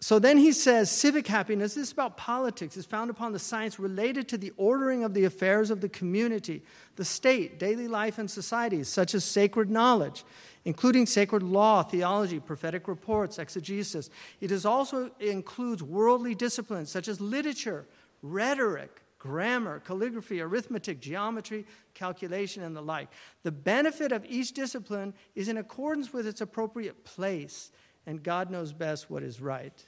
So 0.00 0.20
then 0.20 0.38
he 0.38 0.52
says 0.52 0.90
civic 0.90 1.26
happiness 1.26 1.74
this 1.74 1.88
is 1.88 1.92
about 1.92 2.16
politics, 2.16 2.76
is 2.76 2.86
found 2.86 3.10
upon 3.10 3.32
the 3.32 3.38
science 3.38 3.80
related 3.80 4.28
to 4.28 4.38
the 4.38 4.52
ordering 4.56 5.02
of 5.02 5.12
the 5.12 5.24
affairs 5.24 5.70
of 5.70 5.80
the 5.80 5.88
community, 5.88 6.62
the 6.94 7.04
state, 7.04 7.58
daily 7.58 7.88
life, 7.88 8.18
and 8.18 8.30
society, 8.30 8.84
such 8.84 9.14
as 9.14 9.24
sacred 9.24 9.70
knowledge, 9.70 10.24
including 10.68 11.06
sacred 11.06 11.42
law, 11.42 11.82
theology, 11.82 12.38
prophetic 12.38 12.88
reports, 12.88 13.38
exegesis. 13.38 14.10
It 14.42 14.52
is 14.52 14.66
also 14.66 15.10
includes 15.18 15.82
worldly 15.82 16.34
disciplines 16.34 16.90
such 16.90 17.08
as 17.08 17.22
literature, 17.22 17.86
rhetoric, 18.20 19.00
grammar, 19.18 19.80
calligraphy, 19.80 20.42
arithmetic, 20.42 21.00
geometry, 21.00 21.64
calculation, 21.94 22.62
and 22.64 22.76
the 22.76 22.82
like. 22.82 23.08
The 23.44 23.50
benefit 23.50 24.12
of 24.12 24.26
each 24.26 24.52
discipline 24.52 25.14
is 25.34 25.48
in 25.48 25.56
accordance 25.56 26.12
with 26.12 26.26
its 26.26 26.42
appropriate 26.42 27.02
place 27.02 27.72
and 28.06 28.22
God 28.22 28.50
knows 28.50 28.74
best 28.74 29.10
what 29.10 29.22
is 29.22 29.40
right. 29.40 29.86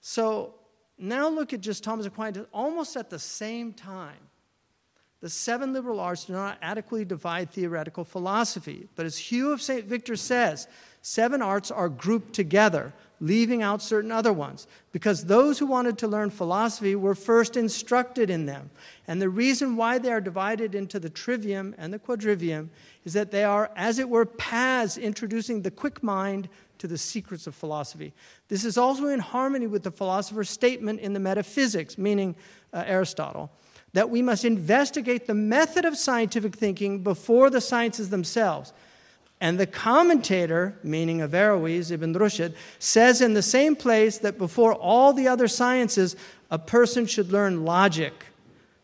So 0.00 0.54
now 0.98 1.28
look 1.28 1.52
at 1.52 1.60
just 1.60 1.82
Thomas 1.82 2.06
Aquinas, 2.06 2.46
almost 2.52 2.96
at 2.96 3.10
the 3.10 3.18
same 3.18 3.72
time. 3.72 4.20
The 5.24 5.30
seven 5.30 5.72
liberal 5.72 6.00
arts 6.00 6.26
do 6.26 6.34
not 6.34 6.58
adequately 6.60 7.06
divide 7.06 7.50
theoretical 7.50 8.04
philosophy, 8.04 8.88
but 8.94 9.06
as 9.06 9.16
Hugh 9.16 9.52
of 9.52 9.62
St. 9.62 9.86
Victor 9.86 10.16
says, 10.16 10.68
seven 11.00 11.40
arts 11.40 11.70
are 11.70 11.88
grouped 11.88 12.34
together, 12.34 12.92
leaving 13.20 13.62
out 13.62 13.80
certain 13.80 14.12
other 14.12 14.34
ones, 14.34 14.66
because 14.92 15.24
those 15.24 15.58
who 15.58 15.64
wanted 15.64 15.96
to 15.96 16.08
learn 16.08 16.28
philosophy 16.28 16.94
were 16.94 17.14
first 17.14 17.56
instructed 17.56 18.28
in 18.28 18.44
them. 18.44 18.68
And 19.08 19.18
the 19.18 19.30
reason 19.30 19.76
why 19.76 19.96
they 19.96 20.12
are 20.12 20.20
divided 20.20 20.74
into 20.74 21.00
the 21.00 21.08
trivium 21.08 21.74
and 21.78 21.90
the 21.90 21.98
quadrivium 21.98 22.68
is 23.06 23.14
that 23.14 23.30
they 23.30 23.44
are, 23.44 23.70
as 23.76 23.98
it 23.98 24.10
were, 24.10 24.26
paths 24.26 24.98
introducing 24.98 25.62
the 25.62 25.70
quick 25.70 26.02
mind 26.02 26.50
to 26.76 26.86
the 26.86 26.98
secrets 26.98 27.46
of 27.46 27.54
philosophy. 27.54 28.12
This 28.48 28.66
is 28.66 28.76
also 28.76 29.06
in 29.06 29.20
harmony 29.20 29.68
with 29.68 29.84
the 29.84 29.90
philosopher's 29.90 30.50
statement 30.50 31.00
in 31.00 31.14
the 31.14 31.20
Metaphysics, 31.20 31.96
meaning 31.96 32.36
uh, 32.74 32.84
Aristotle, 32.86 33.50
that 33.94 34.10
we 34.10 34.20
must 34.20 34.44
investigate 34.44 35.26
the 35.26 35.34
method 35.34 35.84
of 35.84 35.96
scientific 35.96 36.54
thinking 36.54 37.02
before 37.02 37.48
the 37.48 37.60
sciences 37.60 38.10
themselves. 38.10 38.72
And 39.40 39.58
the 39.58 39.66
commentator, 39.66 40.78
meaning 40.82 41.20
Averroes, 41.20 41.90
Ibn 41.90 42.14
Rushd, 42.14 42.54
says 42.78 43.20
in 43.20 43.34
the 43.34 43.42
same 43.42 43.76
place 43.76 44.18
that 44.18 44.36
before 44.36 44.74
all 44.74 45.12
the 45.12 45.28
other 45.28 45.48
sciences, 45.48 46.16
a 46.50 46.58
person 46.58 47.06
should 47.06 47.30
learn 47.32 47.64
logic, 47.64 48.26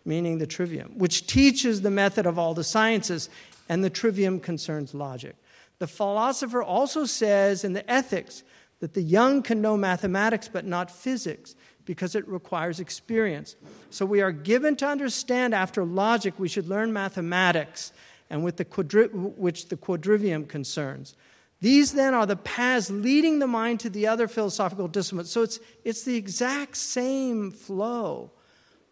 meaning 0.05 0.39
the 0.39 0.47
trivium, 0.47 0.93
which 0.97 1.27
teaches 1.27 1.83
the 1.83 1.91
method 1.91 2.25
of 2.25 2.39
all 2.39 2.55
the 2.55 2.65
sciences, 2.65 3.29
and 3.69 3.83
the 3.83 3.91
trivium 3.91 4.39
concerns 4.39 4.95
logic. 4.95 5.35
The 5.79 5.87
philosopher 5.87 6.63
also 6.63 7.05
says 7.05 7.65
in 7.65 7.73
the 7.73 7.89
Ethics 7.91 8.45
that 8.79 8.95
the 8.95 9.03
young 9.03 9.43
can 9.43 9.61
know 9.61 9.77
mathematics 9.77 10.49
but 10.49 10.67
not 10.67 10.91
physics 10.91 11.57
because 11.91 12.15
it 12.15 12.29
requires 12.29 12.79
experience. 12.79 13.57
So 13.91 14.07
we 14.07 14.21
are 14.21 14.31
given 14.31 14.77
to 14.77 14.87
understand 14.87 15.53
after 15.53 15.85
logic 15.85 16.35
we 16.39 16.47
should 16.47 16.69
learn 16.69 16.93
mathematics 16.93 17.93
and 18.31 18.45
with 18.45 18.59
the 18.59 18.65
quadri- 18.65 19.09
which 19.09 19.71
the 19.71 19.77
quadrivium 19.77 20.47
concerns. 20.47 21.17
These 21.61 21.95
then 21.95 22.15
are 22.15 22.27
the 22.27 22.37
paths 22.37 22.91
leading 22.91 23.41
the 23.41 23.49
mind 23.49 23.81
to 23.81 23.91
the 23.91 24.07
other 24.07 24.29
philosophical 24.29 24.87
disciplines. 24.87 25.33
So 25.33 25.43
it's, 25.43 25.59
it's 25.85 26.05
the 26.05 26.15
exact 26.15 26.77
same 26.77 27.51
flow 27.51 28.31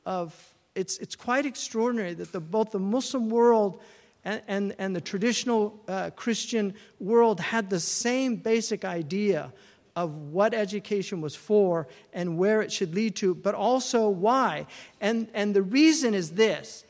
of, 0.05 0.35
it's, 0.75 0.99
it's 0.99 1.15
quite 1.15 1.47
extraordinary 1.47 2.15
that 2.15 2.33
the, 2.33 2.41
both 2.41 2.73
the 2.73 2.81
Muslim 2.81 3.31
world 3.31 3.81
and, 4.25 4.43
and, 4.49 4.75
and 4.81 4.97
the 4.97 5.01
traditional 5.01 5.81
uh, 5.87 6.11
Christian 6.17 6.75
world 6.99 7.39
had 7.39 7.71
the 7.71 7.79
same 7.79 8.35
basic 8.35 8.85
idea 8.85 9.53
of 9.99 10.15
what 10.31 10.55
education 10.55 11.21
was 11.21 11.35
for 11.35 11.89
and 12.13 12.39
where 12.39 12.63
it 12.63 12.71
should 12.71 12.95
lead 12.95 13.17
to, 13.17 13.35
but 13.35 13.53
also 13.53 14.09
why. 14.09 14.65
And, 15.01 15.27
and 15.35 15.57
the 15.57 15.63
reason 15.63 16.15
is 16.15 16.31
this 16.31 16.85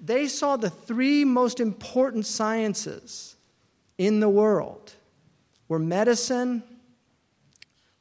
they 0.00 0.26
saw 0.26 0.56
the 0.56 0.70
three 0.70 1.24
most 1.24 1.60
important 1.60 2.26
sciences 2.26 3.36
in 3.96 4.18
the 4.18 4.28
world 4.28 4.92
were 5.68 5.78
medicine, 5.78 6.64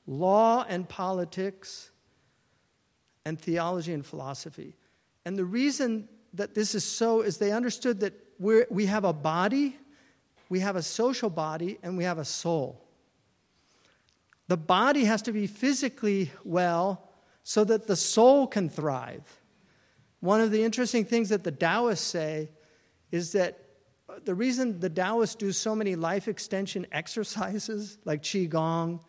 law 0.07 0.65
and 0.67 0.89
politics, 0.89 1.91
and 3.25 3.39
theology 3.39 3.93
and 3.93 4.05
philosophy. 4.05 4.75
And 5.25 5.37
the 5.37 5.45
reason 5.45 6.09
that 6.33 6.55
this 6.55 6.73
is 6.73 6.83
so 6.83 7.21
is 7.21 7.37
they 7.37 7.51
understood 7.51 7.99
that 7.99 8.13
we 8.39 8.63
we 8.71 8.87
have 8.87 9.05
a 9.05 9.13
body, 9.13 9.75
we 10.49 10.61
have 10.61 10.75
a 10.75 10.83
social 10.83 11.29
body, 11.29 11.77
and 11.83 11.95
we 11.95 12.05
have 12.05 12.17
a 12.17 12.25
soul. 12.25 12.86
The 14.47 14.57
body 14.57 15.05
has 15.05 15.21
to 15.23 15.31
be 15.31 15.47
physically 15.47 16.31
well 16.43 17.09
so 17.43 17.63
that 17.63 17.87
the 17.87 17.95
soul 17.95 18.47
can 18.47 18.69
thrive. 18.69 19.41
One 20.19 20.41
of 20.41 20.51
the 20.51 20.63
interesting 20.63 21.05
things 21.05 21.29
that 21.29 21.43
the 21.43 21.51
Taoists 21.51 22.05
say 22.05 22.51
is 23.11 23.33
that 23.33 23.59
the 24.23 24.33
reason 24.33 24.79
the 24.79 24.89
Taoists 24.89 25.35
do 25.35 25.51
so 25.51 25.75
many 25.75 25.95
life 25.95 26.27
extension 26.27 26.87
exercises 26.91 27.97
like 28.05 28.23
Qigong 28.23 29.01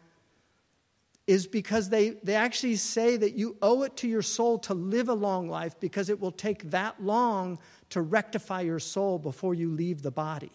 is 1.26 1.46
because 1.46 1.90
they, 1.90 2.10
they 2.22 2.34
actually 2.34 2.76
say 2.76 3.16
that 3.16 3.34
you 3.34 3.56
owe 3.60 3.82
it 3.82 3.96
to 3.98 4.08
your 4.08 4.22
soul 4.22 4.58
to 4.58 4.72
live 4.72 5.10
a 5.10 5.14
long 5.14 5.48
life 5.48 5.78
because 5.78 6.08
it 6.08 6.18
will 6.18 6.32
take 6.32 6.70
that 6.70 7.02
long 7.02 7.58
to 7.90 8.00
rectify 8.00 8.62
your 8.62 8.78
soul 8.78 9.18
before 9.18 9.54
you 9.54 9.70
leave 9.70 10.00
the 10.00 10.10
body. 10.10 10.50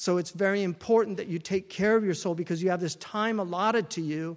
So 0.00 0.18
it's 0.18 0.30
very 0.30 0.62
important 0.62 1.16
that 1.16 1.26
you 1.26 1.40
take 1.40 1.68
care 1.68 1.96
of 1.96 2.04
your 2.04 2.14
soul 2.14 2.36
because 2.36 2.62
you 2.62 2.70
have 2.70 2.78
this 2.78 2.94
time 2.94 3.40
allotted 3.40 3.90
to 3.90 4.00
you, 4.00 4.36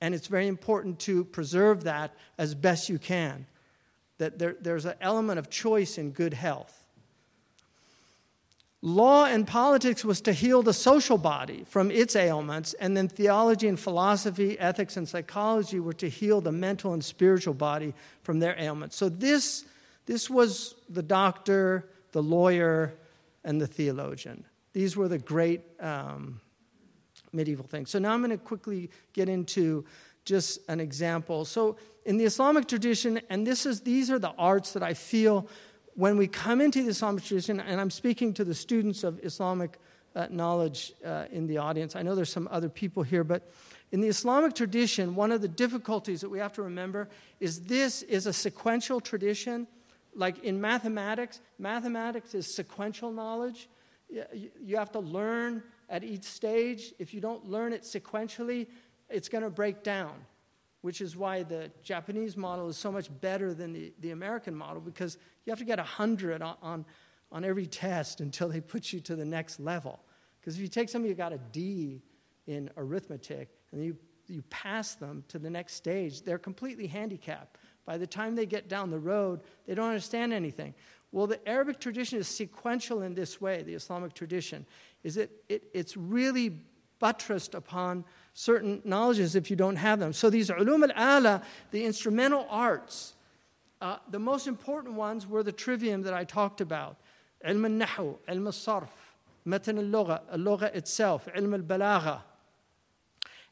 and 0.00 0.14
it's 0.14 0.28
very 0.28 0.46
important 0.46 1.00
to 1.00 1.24
preserve 1.24 1.82
that 1.82 2.14
as 2.38 2.54
best 2.54 2.88
you 2.88 3.00
can. 3.00 3.44
That 4.18 4.38
there, 4.38 4.54
there's 4.60 4.84
an 4.84 4.94
element 5.00 5.40
of 5.40 5.50
choice 5.50 5.98
in 5.98 6.12
good 6.12 6.32
health. 6.32 6.84
Law 8.82 9.24
and 9.24 9.48
politics 9.48 10.04
was 10.04 10.20
to 10.20 10.32
heal 10.32 10.62
the 10.62 10.72
social 10.72 11.18
body 11.18 11.64
from 11.66 11.90
its 11.90 12.14
ailments, 12.14 12.72
and 12.74 12.96
then 12.96 13.08
theology 13.08 13.66
and 13.66 13.80
philosophy, 13.80 14.56
ethics 14.60 14.96
and 14.96 15.08
psychology 15.08 15.80
were 15.80 15.92
to 15.94 16.08
heal 16.08 16.40
the 16.40 16.52
mental 16.52 16.92
and 16.92 17.04
spiritual 17.04 17.54
body 17.54 17.94
from 18.22 18.38
their 18.38 18.54
ailments. 18.60 18.94
So, 18.94 19.08
this, 19.08 19.64
this 20.06 20.30
was 20.30 20.76
the 20.88 21.02
doctor, 21.02 21.88
the 22.12 22.22
lawyer, 22.22 22.94
and 23.42 23.60
the 23.60 23.66
theologian. 23.66 24.44
These 24.74 24.96
were 24.96 25.08
the 25.08 25.18
great 25.18 25.62
um, 25.80 26.40
medieval 27.32 27.64
things. 27.64 27.90
So, 27.90 27.98
now 27.98 28.12
I'm 28.12 28.20
going 28.20 28.30
to 28.30 28.36
quickly 28.36 28.90
get 29.14 29.30
into 29.30 29.86
just 30.26 30.60
an 30.68 30.80
example. 30.80 31.46
So, 31.46 31.76
in 32.04 32.18
the 32.18 32.24
Islamic 32.24 32.68
tradition, 32.68 33.20
and 33.30 33.46
this 33.46 33.64
is, 33.64 33.80
these 33.80 34.10
are 34.10 34.18
the 34.18 34.34
arts 34.36 34.74
that 34.74 34.82
I 34.82 34.92
feel 34.92 35.48
when 35.94 36.16
we 36.16 36.26
come 36.26 36.60
into 36.60 36.82
the 36.82 36.90
Islamic 36.90 37.24
tradition, 37.24 37.60
and 37.60 37.80
I'm 37.80 37.90
speaking 37.90 38.34
to 38.34 38.44
the 38.44 38.54
students 38.54 39.04
of 39.04 39.24
Islamic 39.24 39.78
uh, 40.14 40.26
knowledge 40.30 40.92
uh, 41.04 41.26
in 41.30 41.46
the 41.46 41.58
audience, 41.58 41.96
I 41.96 42.02
know 42.02 42.14
there's 42.14 42.32
some 42.32 42.48
other 42.50 42.68
people 42.68 43.02
here, 43.02 43.24
but 43.24 43.50
in 43.92 44.00
the 44.00 44.08
Islamic 44.08 44.54
tradition, 44.54 45.14
one 45.14 45.30
of 45.32 45.40
the 45.40 45.48
difficulties 45.48 46.20
that 46.20 46.28
we 46.28 46.38
have 46.38 46.52
to 46.54 46.62
remember 46.62 47.08
is 47.40 47.62
this 47.62 48.02
is 48.02 48.26
a 48.26 48.32
sequential 48.32 49.00
tradition. 49.00 49.66
Like 50.14 50.42
in 50.44 50.60
mathematics, 50.60 51.40
mathematics 51.58 52.34
is 52.34 52.52
sequential 52.52 53.12
knowledge. 53.12 53.68
You 54.32 54.76
have 54.76 54.92
to 54.92 55.00
learn 55.00 55.62
at 55.88 56.04
each 56.04 56.24
stage. 56.24 56.92
If 56.98 57.12
you 57.12 57.20
don't 57.20 57.48
learn 57.48 57.72
it 57.72 57.82
sequentially, 57.82 58.68
it's 59.08 59.28
going 59.28 59.44
to 59.44 59.50
break 59.50 59.82
down 59.82 60.14
which 60.84 61.00
is 61.00 61.16
why 61.16 61.42
the 61.42 61.70
Japanese 61.82 62.36
model 62.36 62.68
is 62.68 62.76
so 62.76 62.92
much 62.92 63.08
better 63.22 63.54
than 63.54 63.72
the, 63.72 63.90
the 64.00 64.10
American 64.10 64.54
model 64.54 64.82
because 64.82 65.16
you 65.46 65.50
have 65.50 65.58
to 65.58 65.64
get 65.64 65.78
100 65.78 66.42
on, 66.42 66.56
on, 66.60 66.84
on 67.32 67.42
every 67.42 67.64
test 67.64 68.20
until 68.20 68.50
they 68.50 68.60
put 68.60 68.92
you 68.92 69.00
to 69.00 69.16
the 69.16 69.24
next 69.24 69.58
level. 69.58 69.98
Because 70.38 70.56
if 70.56 70.60
you 70.60 70.68
take 70.68 70.90
somebody 70.90 71.10
who 71.10 71.16
got 71.16 71.32
a 71.32 71.38
D 71.52 72.02
in 72.46 72.68
arithmetic 72.76 73.48
and 73.72 73.82
you, 73.82 73.96
you 74.26 74.42
pass 74.50 74.94
them 74.94 75.24
to 75.28 75.38
the 75.38 75.48
next 75.48 75.72
stage, 75.72 76.20
they're 76.20 76.36
completely 76.36 76.86
handicapped. 76.86 77.56
By 77.86 77.96
the 77.96 78.06
time 78.06 78.34
they 78.34 78.44
get 78.44 78.68
down 78.68 78.90
the 78.90 78.98
road, 78.98 79.40
they 79.66 79.74
don't 79.74 79.88
understand 79.88 80.34
anything. 80.34 80.74
Well, 81.14 81.28
the 81.28 81.48
Arabic 81.48 81.78
tradition 81.78 82.18
is 82.18 82.26
sequential 82.26 83.02
in 83.02 83.14
this 83.14 83.40
way, 83.40 83.62
the 83.62 83.74
Islamic 83.74 84.14
tradition, 84.14 84.66
is 85.04 85.14
that 85.14 85.30
it, 85.48 85.62
it's 85.72 85.96
really 85.96 86.58
buttressed 86.98 87.54
upon 87.54 88.04
certain 88.32 88.82
knowledges 88.84 89.36
if 89.36 89.48
you 89.48 89.54
don't 89.54 89.76
have 89.76 90.00
them. 90.00 90.12
So 90.12 90.28
these 90.28 90.50
ulum 90.50 90.90
al-ala, 90.90 91.40
the 91.70 91.84
instrumental 91.84 92.48
arts, 92.50 93.14
uh, 93.80 93.98
the 94.10 94.18
most 94.18 94.48
important 94.48 94.96
ones 94.96 95.24
were 95.24 95.44
the 95.44 95.52
trivium 95.52 96.02
that 96.02 96.14
I 96.14 96.24
talked 96.24 96.60
about. 96.60 96.96
Ilm 97.46 97.64
al-nahu, 97.64 98.16
ilm 98.28 98.46
al-sarf, 98.46 98.88
matan 99.44 99.78
al-lugha, 99.78 100.20
al-lugha 100.32 100.74
itself, 100.74 101.28
ilm 101.36 101.54
al-balagha. 101.54 102.22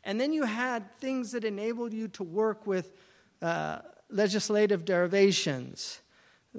And 0.03 0.21
then 0.21 0.33
you 0.33 0.43
had 0.43 0.93
things 0.99 1.31
that 1.31 1.45
enabled 1.45 1.93
you 1.93 2.09
to 2.09 2.25
work 2.25 2.67
with 2.67 2.91
uh, 3.41 3.83
legislative 4.11 4.85
derivations, 4.85 6.01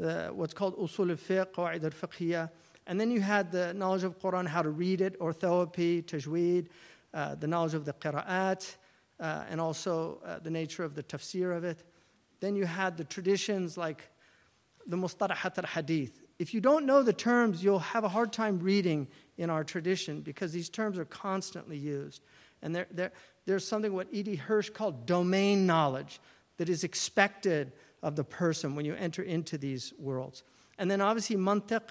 uh, 0.01 0.27
what's 0.29 0.53
called 0.53 0.77
usul 0.77 1.09
al-fiqh, 1.11 1.53
qawaid 1.53 1.83
al-fiqhiyah. 1.83 2.49
And 2.87 2.99
then 2.99 3.11
you 3.11 3.21
had 3.21 3.51
the 3.51 3.73
knowledge 3.73 4.03
of 4.03 4.19
Quran, 4.19 4.47
how 4.47 4.61
to 4.61 4.69
read 4.69 5.01
it, 5.01 5.19
orthoepy, 5.19 6.03
tajweed, 6.03 6.67
uh, 7.13 7.35
the 7.35 7.47
knowledge 7.47 7.73
of 7.73 7.85
the 7.85 7.93
qira'at, 7.93 8.75
uh, 9.19 9.43
and 9.49 9.61
also 9.61 10.19
uh, 10.25 10.39
the 10.39 10.49
nature 10.49 10.83
of 10.83 10.95
the 10.95 11.03
tafsir 11.03 11.55
of 11.55 11.63
it. 11.63 11.83
Then 12.39 12.55
you 12.55 12.65
had 12.65 12.97
the 12.97 13.05
traditions 13.05 13.77
like 13.77 14.09
the 14.87 14.97
mustalahat 14.97 15.57
al 15.57 15.65
hadith. 15.65 16.19
If 16.39 16.53
you 16.53 16.59
don't 16.59 16.85
know 16.85 17.03
the 17.03 17.13
terms, 17.13 17.63
you'll 17.63 17.79
have 17.79 18.03
a 18.03 18.09
hard 18.09 18.33
time 18.33 18.59
reading 18.59 19.07
in 19.37 19.49
our 19.49 19.63
tradition 19.63 20.21
because 20.21 20.51
these 20.51 20.69
terms 20.69 20.97
are 20.97 21.05
constantly 21.05 21.77
used. 21.77 22.23
And 22.61 22.75
there, 22.75 22.87
there, 22.91 23.11
there's 23.45 23.65
something 23.65 23.93
what 23.93 24.07
E.D. 24.11 24.35
Hirsch 24.35 24.69
called 24.69 25.05
domain 25.05 25.65
knowledge 25.65 26.19
that 26.57 26.69
is 26.69 26.83
expected 26.83 27.71
of 28.03 28.15
the 28.15 28.23
person 28.23 28.75
when 28.75 28.85
you 28.85 28.93
enter 28.93 29.23
into 29.23 29.57
these 29.57 29.93
worlds. 29.97 30.43
And 30.77 30.91
then 30.91 31.01
obviously 31.01 31.37
mantiq. 31.37 31.81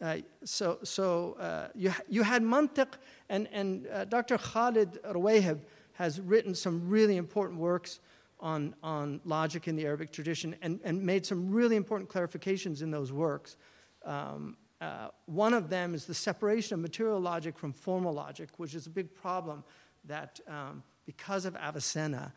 Uh, 0.00 0.18
so 0.44 0.78
so 0.84 1.32
uh, 1.40 1.68
you, 1.74 1.92
you 2.08 2.22
had 2.22 2.42
mantiq 2.42 2.94
and, 3.28 3.48
and 3.52 3.86
uh, 3.88 4.04
Dr. 4.04 4.38
Khalid 4.38 5.02
Rouayheb 5.02 5.58
has 5.94 6.20
written 6.20 6.54
some 6.54 6.88
really 6.88 7.16
important 7.16 7.58
works 7.58 7.98
on, 8.40 8.74
on 8.84 9.20
logic 9.24 9.66
in 9.66 9.74
the 9.74 9.84
Arabic 9.84 10.12
tradition 10.12 10.54
and, 10.62 10.78
and 10.84 11.02
made 11.02 11.26
some 11.26 11.50
really 11.50 11.74
important 11.74 12.08
clarifications 12.08 12.82
in 12.82 12.92
those 12.92 13.12
works. 13.12 13.56
Um, 14.04 14.56
uh, 14.80 15.08
one 15.26 15.54
of 15.54 15.68
them 15.68 15.94
is 15.94 16.04
the 16.04 16.14
separation 16.14 16.74
of 16.74 16.80
material 16.80 17.20
logic 17.20 17.58
from 17.58 17.72
formal 17.72 18.12
logic, 18.12 18.50
which 18.58 18.76
is 18.76 18.86
a 18.86 18.90
big 18.90 19.12
problem 19.12 19.64
that 20.04 20.38
um, 20.46 20.84
because 21.04 21.44
of 21.44 21.56
Avicenna, 21.56 22.32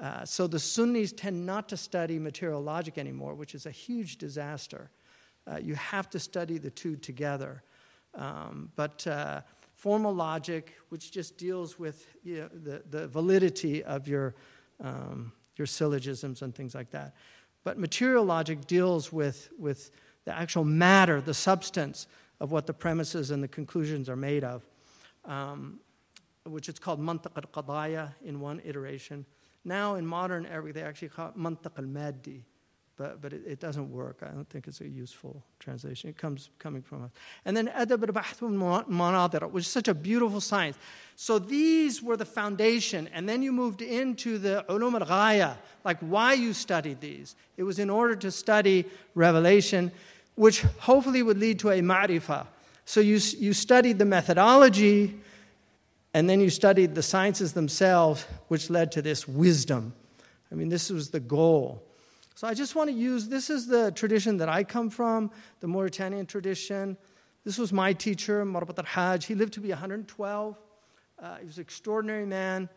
uh, 0.00 0.24
so 0.24 0.46
the 0.46 0.58
Sunnis 0.58 1.12
tend 1.12 1.46
not 1.46 1.68
to 1.68 1.76
study 1.76 2.18
material 2.18 2.60
logic 2.60 2.98
anymore, 2.98 3.34
which 3.34 3.54
is 3.54 3.66
a 3.66 3.70
huge 3.70 4.16
disaster. 4.16 4.90
Uh, 5.46 5.58
you 5.62 5.74
have 5.74 6.10
to 6.10 6.18
study 6.18 6.58
the 6.58 6.70
two 6.70 6.96
together. 6.96 7.62
Um, 8.14 8.70
but 8.76 9.06
uh, 9.06 9.42
formal 9.74 10.14
logic, 10.14 10.74
which 10.88 11.12
just 11.12 11.36
deals 11.36 11.78
with 11.78 12.06
you 12.24 12.40
know, 12.40 12.48
the, 12.48 12.82
the 12.90 13.08
validity 13.08 13.84
of 13.84 14.08
your, 14.08 14.34
um, 14.82 15.32
your 15.56 15.66
syllogisms 15.66 16.42
and 16.42 16.54
things 16.54 16.74
like 16.74 16.90
that. 16.90 17.14
But 17.64 17.78
material 17.78 18.24
logic 18.24 18.66
deals 18.66 19.12
with, 19.12 19.50
with 19.58 19.90
the 20.24 20.36
actual 20.36 20.64
matter, 20.64 21.20
the 21.20 21.34
substance 21.34 22.06
of 22.40 22.50
what 22.50 22.66
the 22.66 22.74
premises 22.74 23.30
and 23.30 23.42
the 23.42 23.48
conclusions 23.48 24.08
are 24.08 24.16
made 24.16 24.44
of, 24.44 24.66
um, 25.24 25.80
which 26.44 26.68
is 26.68 26.78
called 26.78 27.00
mantiq 27.00 27.36
al-qadaya 27.36 28.12
in 28.24 28.40
one 28.40 28.60
iteration. 28.64 29.24
Now 29.64 29.94
in 29.94 30.06
modern 30.06 30.46
Arabic, 30.46 30.74
they 30.74 30.82
actually 30.82 31.08
call 31.08 31.28
it 31.28 31.38
mantiq 31.38 31.78
al-maddi, 31.78 32.42
but, 32.96 33.20
but 33.20 33.32
it, 33.32 33.42
it, 33.46 33.60
doesn't 33.60 33.90
work. 33.90 34.18
I 34.22 34.28
don't 34.28 34.48
think 34.48 34.68
it's 34.68 34.80
a 34.80 34.88
useful 34.88 35.42
translation. 35.58 36.10
It 36.10 36.16
comes 36.16 36.50
coming 36.58 36.82
from 36.82 37.04
us. 37.04 37.10
And 37.44 37.56
then 37.56 37.68
adab 37.68 38.06
al-bahth 38.06 38.40
manadira, 38.40 39.50
which 39.50 39.64
is 39.64 39.70
such 39.70 39.88
a 39.88 39.94
beautiful 39.94 40.40
science. 40.40 40.76
So 41.16 41.38
these 41.38 42.02
were 42.02 42.16
the 42.16 42.24
foundation, 42.24 43.08
and 43.12 43.28
then 43.28 43.42
you 43.42 43.52
moved 43.52 43.82
into 43.82 44.38
the 44.38 44.64
ulum 44.68 45.00
al-ghaya, 45.00 45.56
like 45.84 45.98
why 46.00 46.34
you 46.34 46.52
studied 46.52 47.00
these. 47.00 47.34
It 47.56 47.64
was 47.64 47.78
in 47.78 47.90
order 47.90 48.14
to 48.16 48.30
study 48.30 48.84
revelation, 49.14 49.90
which 50.36 50.62
hopefully 50.62 51.22
would 51.22 51.38
lead 51.38 51.58
to 51.60 51.70
a 51.70 51.80
ma'rifah. 51.80 52.46
So 52.84 53.00
you, 53.00 53.18
you 53.38 53.54
studied 53.54 53.98
the 53.98 54.04
methodology, 54.04 55.18
and 56.14 56.30
then 56.30 56.40
you 56.40 56.48
studied 56.48 56.94
the 56.94 57.02
sciences 57.02 57.52
themselves, 57.52 58.24
which 58.46 58.70
led 58.70 58.92
to 58.92 59.02
this 59.02 59.26
wisdom. 59.26 59.92
I 60.50 60.54
mean, 60.54 60.68
this 60.68 60.88
was 60.88 61.10
the 61.10 61.18
goal. 61.18 61.82
So 62.36 62.46
I 62.46 62.54
just 62.54 62.76
want 62.76 62.88
to 62.88 62.96
use 62.96 63.28
this 63.28 63.50
is 63.50 63.66
the 63.66 63.90
tradition 63.90 64.36
that 64.38 64.48
I 64.48 64.62
come 64.62 64.90
from, 64.90 65.32
the 65.58 65.66
Mauritanian 65.66 66.26
tradition. 66.26 66.96
This 67.44 67.58
was 67.58 67.72
my 67.72 67.92
teacher, 67.92 68.44
Marbat 68.44 68.78
al 68.78 68.84
Hajj. 68.84 69.26
He 69.26 69.34
lived 69.34 69.52
to 69.54 69.60
be 69.60 69.70
112. 69.70 70.56
Uh, 71.18 71.36
he 71.36 71.46
was 71.46 71.58
an 71.58 71.62
extraordinary 71.62 72.26
man. 72.26 72.68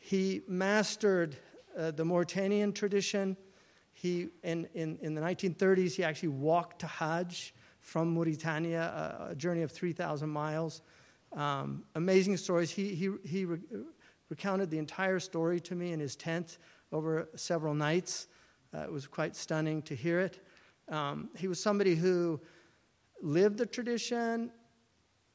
He 0.00 0.40
mastered 0.48 1.36
uh, 1.76 1.90
the 1.90 2.04
Mauritanian 2.04 2.72
tradition. 2.72 3.36
He, 3.92 4.28
in, 4.42 4.66
in, 4.74 4.98
in 5.02 5.14
the 5.14 5.20
1930s, 5.20 5.94
he 5.94 6.04
actually 6.04 6.30
walked 6.30 6.80
to 6.80 6.86
Hajj 6.86 7.54
from 7.80 8.14
Mauritania, 8.14 9.18
a, 9.28 9.32
a 9.32 9.34
journey 9.34 9.62
of 9.62 9.72
3,000 9.72 10.28
miles. 10.28 10.82
Um, 11.32 11.84
amazing 11.94 12.36
stories. 12.36 12.70
He, 12.70 12.94
he, 12.94 13.10
he 13.24 13.44
re- 13.44 13.58
recounted 14.28 14.70
the 14.70 14.78
entire 14.78 15.20
story 15.20 15.60
to 15.60 15.74
me 15.74 15.92
in 15.92 16.00
his 16.00 16.16
tent 16.16 16.58
over 16.92 17.28
several 17.36 17.74
nights. 17.74 18.28
Uh, 18.74 18.80
it 18.80 18.92
was 18.92 19.06
quite 19.06 19.36
stunning 19.36 19.82
to 19.82 19.94
hear 19.94 20.20
it. 20.20 20.40
Um, 20.88 21.28
he 21.36 21.48
was 21.48 21.60
somebody 21.62 21.94
who 21.94 22.40
lived 23.22 23.58
the 23.58 23.66
tradition 23.66 24.50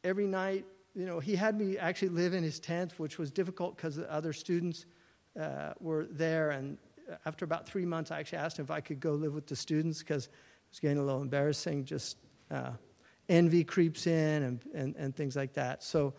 every 0.04 0.28
night. 0.28 0.66
You 0.96 1.06
know, 1.06 1.20
he 1.20 1.36
had 1.36 1.58
me 1.58 1.78
actually 1.78 2.10
live 2.10 2.34
in 2.34 2.44
his 2.44 2.60
tent, 2.60 2.94
which 2.98 3.18
was 3.18 3.32
difficult 3.32 3.76
because 3.76 3.96
the 3.96 4.12
other 4.12 4.34
students 4.34 4.86
uh, 5.39 5.74
were 5.80 6.06
there. 6.06 6.52
And 6.52 6.78
after 7.26 7.46
about 7.46 7.68
three 7.68 7.86
months, 7.86 8.12
I 8.12 8.20
actually 8.20 8.39
asked 8.39 8.60
him 8.60 8.66
if 8.66 8.72
I 8.72 8.82
could 8.82 9.00
go 9.00 9.14
live 9.14 9.34
with 9.34 9.48
the 9.48 9.56
students 9.56 10.00
because 10.00 10.26
it 10.26 10.32
was 10.72 10.80
getting 10.80 10.98
a 10.98 11.04
little 11.04 11.22
embarrassing. 11.22 11.86
Just 11.86 12.18
uh, 12.52 12.72
envy 13.30 13.63
creeps 13.63 14.07
in 14.07 14.43
and, 14.43 14.59
and, 14.74 14.95
and, 14.95 15.15
things 15.15 15.36
like 15.36 15.53
that. 15.53 15.84
So, 15.84 16.13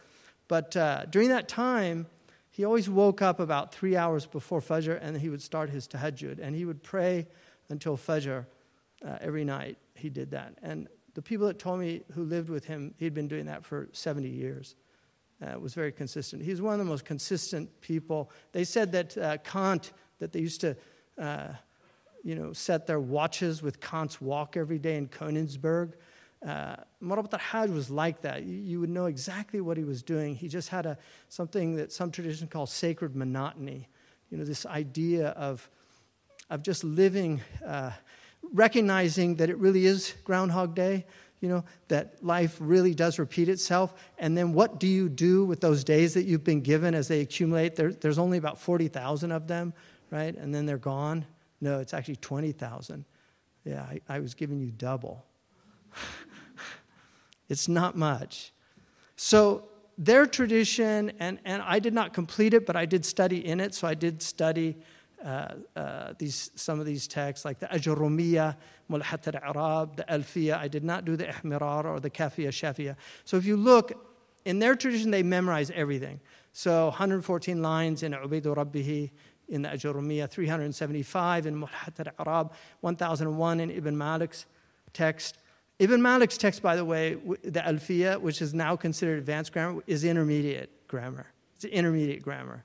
but 0.48 0.76
uh, 0.76 1.04
during 1.06 1.28
that 1.28 1.48
time, 1.48 2.06
he 2.50 2.64
always 2.64 2.88
woke 2.88 3.20
up 3.20 3.40
about 3.40 3.74
three 3.74 3.96
hours 3.96 4.26
before 4.26 4.60
Fajr 4.60 4.98
and 5.02 5.16
he 5.16 5.28
would 5.28 5.42
start 5.42 5.70
his 5.70 5.88
tahajjud. 5.88 6.38
And 6.40 6.54
he 6.54 6.64
would 6.64 6.82
pray 6.82 7.26
until 7.68 7.96
Fajr 7.96 8.46
uh, 9.04 9.18
every 9.20 9.44
night. 9.44 9.76
He 9.94 10.08
did 10.08 10.30
that. 10.30 10.54
And 10.62 10.88
the 11.14 11.22
people 11.22 11.46
that 11.46 11.58
told 11.58 11.80
me 11.80 12.02
who 12.12 12.24
lived 12.24 12.48
with 12.48 12.64
him, 12.64 12.94
he'd 12.98 13.14
been 13.14 13.28
doing 13.28 13.46
that 13.46 13.64
for 13.64 13.88
70 13.92 14.28
years. 14.28 14.76
Uh, 15.44 15.58
was 15.58 15.74
very 15.74 15.92
consistent. 15.92 16.42
He's 16.42 16.62
one 16.62 16.74
of 16.74 16.78
the 16.78 16.84
most 16.84 17.04
consistent 17.04 17.80
people. 17.80 18.30
They 18.52 18.64
said 18.64 18.92
that 18.92 19.18
uh, 19.18 19.36
Kant, 19.38 19.92
that 20.20 20.32
they 20.32 20.38
used 20.38 20.60
to, 20.60 20.76
uh, 21.18 21.48
you 22.22 22.36
know, 22.36 22.52
set 22.52 22.86
their 22.86 23.00
watches 23.00 23.62
with 23.62 23.80
Kant's 23.80 24.20
walk 24.20 24.56
every 24.56 24.78
day 24.78 24.96
in 24.96 25.08
Königsberg. 25.08 25.94
Uh, 26.46 26.76
Murabat 27.02 27.32
al-Hajj 27.32 27.70
was 27.70 27.90
like 27.90 28.20
that. 28.20 28.42
You, 28.44 28.58
you, 28.58 28.80
would 28.80 28.90
know 28.90 29.06
exactly 29.06 29.60
what 29.62 29.78
he 29.78 29.84
was 29.84 30.02
doing. 30.02 30.34
He 30.34 30.46
just 30.46 30.68
had 30.68 30.84
a, 30.84 30.98
something 31.28 31.76
that 31.76 31.90
some 31.90 32.10
traditions 32.10 32.50
call 32.50 32.66
sacred 32.66 33.16
monotony. 33.16 33.88
You 34.30 34.36
know, 34.36 34.44
this 34.44 34.66
idea 34.66 35.28
of, 35.28 35.68
of 36.50 36.62
just 36.62 36.84
living 36.84 37.40
uh, 37.66 37.92
recognizing 38.52 39.36
that 39.36 39.50
it 39.50 39.58
really 39.58 39.86
is 39.86 40.14
Groundhog 40.24 40.74
Day, 40.74 41.06
you 41.40 41.48
know, 41.48 41.64
that 41.88 42.22
life 42.24 42.56
really 42.60 42.94
does 42.94 43.18
repeat 43.18 43.48
itself. 43.48 43.94
And 44.18 44.36
then 44.36 44.52
what 44.52 44.80
do 44.80 44.86
you 44.86 45.08
do 45.08 45.44
with 45.44 45.60
those 45.60 45.84
days 45.84 46.14
that 46.14 46.24
you've 46.24 46.44
been 46.44 46.60
given 46.60 46.94
as 46.94 47.08
they 47.08 47.20
accumulate? 47.20 47.76
There, 47.76 47.92
there's 47.92 48.18
only 48.18 48.38
about 48.38 48.58
40,000 48.58 49.32
of 49.32 49.46
them, 49.46 49.72
right? 50.10 50.34
And 50.34 50.54
then 50.54 50.66
they're 50.66 50.78
gone. 50.78 51.26
No, 51.60 51.80
it's 51.80 51.94
actually 51.94 52.16
20,000. 52.16 53.04
Yeah, 53.64 53.82
I, 53.82 54.00
I 54.08 54.20
was 54.20 54.34
giving 54.34 54.60
you 54.60 54.70
double. 54.70 55.24
it's 57.48 57.68
not 57.68 57.96
much. 57.96 58.52
So 59.16 59.64
their 59.96 60.26
tradition, 60.26 61.12
and, 61.20 61.38
and 61.44 61.62
I 61.62 61.78
did 61.78 61.94
not 61.94 62.12
complete 62.12 62.54
it, 62.54 62.66
but 62.66 62.76
I 62.76 62.84
did 62.84 63.04
study 63.04 63.46
in 63.46 63.60
it. 63.60 63.74
So 63.74 63.86
I 63.86 63.94
did 63.94 64.22
study 64.22 64.76
uh, 65.24 65.54
uh, 65.76 66.12
these, 66.18 66.50
some 66.54 66.80
of 66.80 66.86
these 66.86 67.06
texts, 67.08 67.44
like 67.44 67.58
the 67.58 67.66
Ajurumiyya, 67.66 68.56
Mulhat 68.90 69.34
al-Arab, 69.34 69.96
the 69.96 70.04
Alfiya. 70.04 70.58
I 70.58 70.68
did 70.68 70.84
not 70.84 71.04
do 71.04 71.16
the 71.16 71.24
Ihmirar 71.24 71.84
or 71.84 72.00
the 72.00 72.10
Kafiya 72.10 72.48
Shafiya. 72.48 72.96
So 73.24 73.36
if 73.36 73.46
you 73.46 73.56
look, 73.56 73.92
in 74.44 74.58
their 74.58 74.74
tradition, 74.74 75.10
they 75.10 75.22
memorize 75.22 75.70
everything. 75.70 76.20
So 76.52 76.86
114 76.86 77.62
lines 77.62 78.02
in 78.02 78.12
Ubaidu 78.12 78.54
Rabbihi, 78.54 79.10
in 79.48 79.62
the 79.62 79.68
Ajurumiyya, 79.68 80.28
375 80.28 81.46
in 81.46 81.60
Mulhat 81.60 82.06
al-Arab, 82.18 82.52
1001 82.80 83.60
in 83.60 83.70
Ibn 83.70 83.96
Malik's 83.96 84.46
text. 84.92 85.38
Ibn 85.80 86.00
Malik's 86.00 86.38
text, 86.38 86.62
by 86.62 86.76
the 86.76 86.84
way, 86.84 87.14
the 87.14 87.60
Alfiya, 87.60 88.20
which 88.20 88.40
is 88.40 88.54
now 88.54 88.76
considered 88.76 89.18
advanced 89.18 89.52
grammar, 89.52 89.82
is 89.86 90.04
intermediate 90.04 90.86
grammar. 90.86 91.26
It's 91.56 91.64
intermediate 91.64 92.22
grammar. 92.22 92.62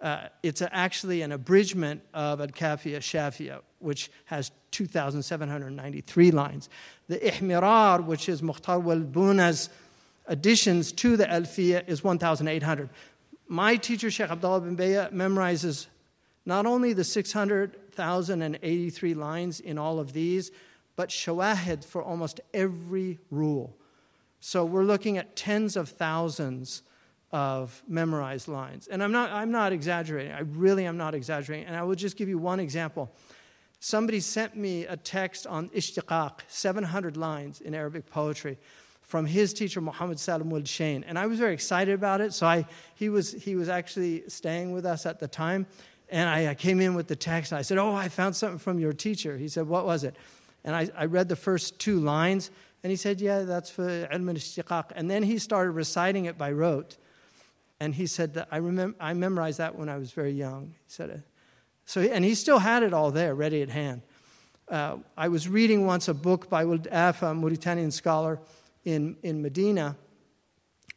Uh, 0.00 0.28
it's 0.42 0.60
a, 0.60 0.74
actually 0.74 1.22
an 1.22 1.32
abridgment 1.32 2.02
of 2.14 2.40
Al 2.40 2.46
Kafiya 2.46 2.98
Shafiya, 2.98 3.60
which 3.80 4.10
has 4.26 4.52
2,793 4.70 6.30
lines. 6.30 6.68
The 7.08 7.18
Ihmirar, 7.18 8.04
which 8.04 8.28
is 8.28 8.42
Mukhtar 8.42 8.78
wal 8.78 9.00
Buna's 9.00 9.68
additions 10.26 10.92
to 10.92 11.16
the 11.16 11.26
Alfiya, 11.26 11.86
is 11.88 12.04
1,800. 12.04 12.88
My 13.48 13.76
teacher, 13.76 14.10
Sheikh 14.10 14.30
Abdullah 14.30 14.60
bin 14.60 14.76
Bayya, 14.76 15.12
memorizes 15.12 15.88
not 16.46 16.64
only 16.64 16.92
the 16.92 17.04
600,083 17.04 19.14
lines 19.14 19.60
in 19.60 19.76
all 19.76 19.98
of 19.98 20.12
these, 20.12 20.52
but 20.96 21.08
shawahid 21.08 21.84
for 21.84 22.02
almost 22.02 22.40
every 22.52 23.18
rule. 23.30 23.76
So 24.40 24.64
we're 24.64 24.84
looking 24.84 25.18
at 25.18 25.36
tens 25.36 25.76
of 25.76 25.88
thousands 25.88 26.82
of 27.32 27.82
memorized 27.86 28.48
lines. 28.48 28.88
And 28.88 29.02
I'm 29.02 29.12
not, 29.12 29.30
I'm 29.30 29.50
not 29.50 29.72
exaggerating. 29.72 30.32
I 30.32 30.40
really 30.40 30.86
am 30.86 30.96
not 30.96 31.14
exaggerating. 31.14 31.66
And 31.66 31.76
I 31.76 31.82
will 31.82 31.94
just 31.94 32.16
give 32.16 32.28
you 32.28 32.38
one 32.38 32.58
example. 32.58 33.10
Somebody 33.78 34.20
sent 34.20 34.56
me 34.56 34.84
a 34.86 34.96
text 34.96 35.46
on 35.46 35.68
ishtiqaq, 35.70 36.40
700 36.48 37.16
lines 37.16 37.60
in 37.60 37.74
Arabic 37.74 38.06
poetry 38.06 38.58
from 39.00 39.26
his 39.26 39.52
teacher, 39.52 39.80
Muhammad 39.80 40.20
Salim 40.20 40.50
Wald 40.50 40.68
Shane. 40.68 41.04
And 41.06 41.18
I 41.18 41.26
was 41.26 41.38
very 41.38 41.52
excited 41.52 41.94
about 41.94 42.20
it. 42.20 42.32
So 42.32 42.46
I, 42.46 42.64
he, 42.94 43.08
was, 43.08 43.32
he 43.32 43.56
was 43.56 43.68
actually 43.68 44.28
staying 44.28 44.72
with 44.72 44.86
us 44.86 45.04
at 45.06 45.18
the 45.18 45.26
time. 45.26 45.66
And 46.10 46.28
I, 46.28 46.50
I 46.50 46.54
came 46.54 46.80
in 46.80 46.94
with 46.94 47.08
the 47.08 47.16
text 47.16 47.52
and 47.52 47.58
I 47.58 47.62
said, 47.62 47.78
Oh, 47.78 47.94
I 47.94 48.08
found 48.08 48.36
something 48.36 48.58
from 48.58 48.78
your 48.78 48.92
teacher. 48.92 49.36
He 49.36 49.48
said, 49.48 49.66
What 49.66 49.84
was 49.84 50.04
it? 50.04 50.14
And 50.64 50.74
I, 50.76 50.88
I 50.96 51.04
read 51.06 51.28
the 51.28 51.36
first 51.36 51.78
two 51.78 52.00
lines. 52.00 52.50
And 52.82 52.90
he 52.90 52.96
said, 52.96 53.20
Yeah, 53.20 53.42
that's 53.42 53.70
for 53.70 53.84
ilm 53.84 54.28
al-ishtiqaq. 54.28 54.92
And 54.94 55.10
then 55.10 55.22
he 55.22 55.38
started 55.38 55.72
reciting 55.72 56.24
it 56.24 56.38
by 56.38 56.52
rote. 56.52 56.96
And 57.78 57.94
he 57.94 58.06
said 58.06 58.34
that 58.34 58.48
I, 58.50 58.58
remember, 58.58 58.96
I 59.00 59.14
memorized 59.14 59.58
that 59.58 59.74
when 59.74 59.88
I 59.88 59.96
was 59.96 60.12
very 60.12 60.32
young. 60.32 60.74
He 60.86 60.88
said. 60.88 61.22
So, 61.86 62.02
and 62.02 62.24
he 62.24 62.34
still 62.34 62.58
had 62.58 62.82
it 62.82 62.92
all 62.92 63.10
there, 63.10 63.34
ready 63.34 63.62
at 63.62 63.70
hand. 63.70 64.02
Uh, 64.68 64.98
I 65.16 65.28
was 65.28 65.48
reading 65.48 65.86
once 65.86 66.06
a 66.06 66.14
book 66.14 66.48
by 66.48 66.64
Wuld 66.64 66.86
Af, 66.92 67.22
a 67.22 67.34
Mauritanian 67.34 67.90
scholar 67.90 68.38
in, 68.84 69.16
in 69.22 69.42
Medina, 69.42 69.96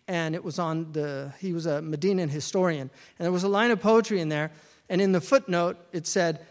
and 0.07 0.35
it 0.35 0.43
was 0.43 0.59
on 0.59 0.91
the, 0.91 1.33
he 1.39 1.53
was 1.53 1.65
a 1.65 1.81
Medinan 1.81 2.29
historian. 2.29 2.91
And 3.17 3.25
there 3.25 3.31
was 3.31 3.43
a 3.43 3.47
line 3.47 3.71
of 3.71 3.81
poetry 3.81 4.19
in 4.19 4.29
there, 4.29 4.51
and 4.89 5.01
in 5.01 5.11
the 5.11 5.21
footnote 5.21 5.77
it 5.91 6.05
said, 6.05 6.45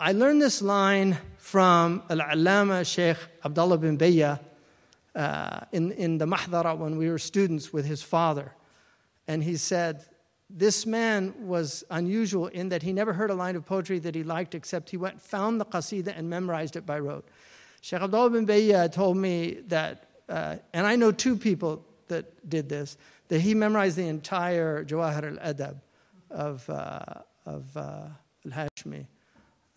I 0.00 0.12
learned 0.12 0.40
this 0.40 0.62
line 0.62 1.18
from 1.38 2.04
Al-Allama 2.08 2.86
Sheikh 2.86 3.16
Abdullah 3.44 3.78
bin 3.78 3.98
Bayya 3.98 4.38
uh, 5.16 5.60
in, 5.72 5.90
in 5.90 6.18
the 6.18 6.24
Mahdara 6.24 6.78
when 6.78 6.96
we 6.96 7.10
were 7.10 7.18
students 7.18 7.72
with 7.72 7.84
his 7.84 8.00
father. 8.00 8.52
And 9.26 9.42
he 9.42 9.56
said, 9.56 10.04
This 10.48 10.86
man 10.86 11.34
was 11.48 11.82
unusual 11.90 12.46
in 12.46 12.68
that 12.68 12.84
he 12.84 12.92
never 12.92 13.12
heard 13.12 13.30
a 13.30 13.34
line 13.34 13.56
of 13.56 13.66
poetry 13.66 13.98
that 13.98 14.14
he 14.14 14.22
liked 14.22 14.54
except 14.54 14.88
he 14.88 14.96
went, 14.96 15.20
found 15.20 15.60
the 15.60 15.64
qasida, 15.64 16.16
and 16.16 16.30
memorized 16.30 16.76
it 16.76 16.86
by 16.86 17.00
rote. 17.00 17.28
Sheikh 17.80 18.00
Abdullah 18.00 18.30
bin 18.30 18.46
Bayya 18.46 18.92
told 18.92 19.16
me 19.16 19.62
that, 19.66 20.10
uh, 20.28 20.58
and 20.72 20.86
I 20.86 20.94
know 20.94 21.10
two 21.10 21.36
people 21.36 21.84
that 22.06 22.48
did 22.48 22.68
this, 22.68 22.96
that 23.26 23.40
he 23.40 23.52
memorized 23.52 23.96
the 23.96 24.06
entire 24.06 24.84
Jawahir 24.84 25.40
al 25.40 25.54
Adab 25.54 25.80
of, 26.30 26.70
uh, 26.70 27.00
of 27.46 27.76
uh, 27.76 28.04
Al 28.46 28.68
Hashmi. 28.68 29.04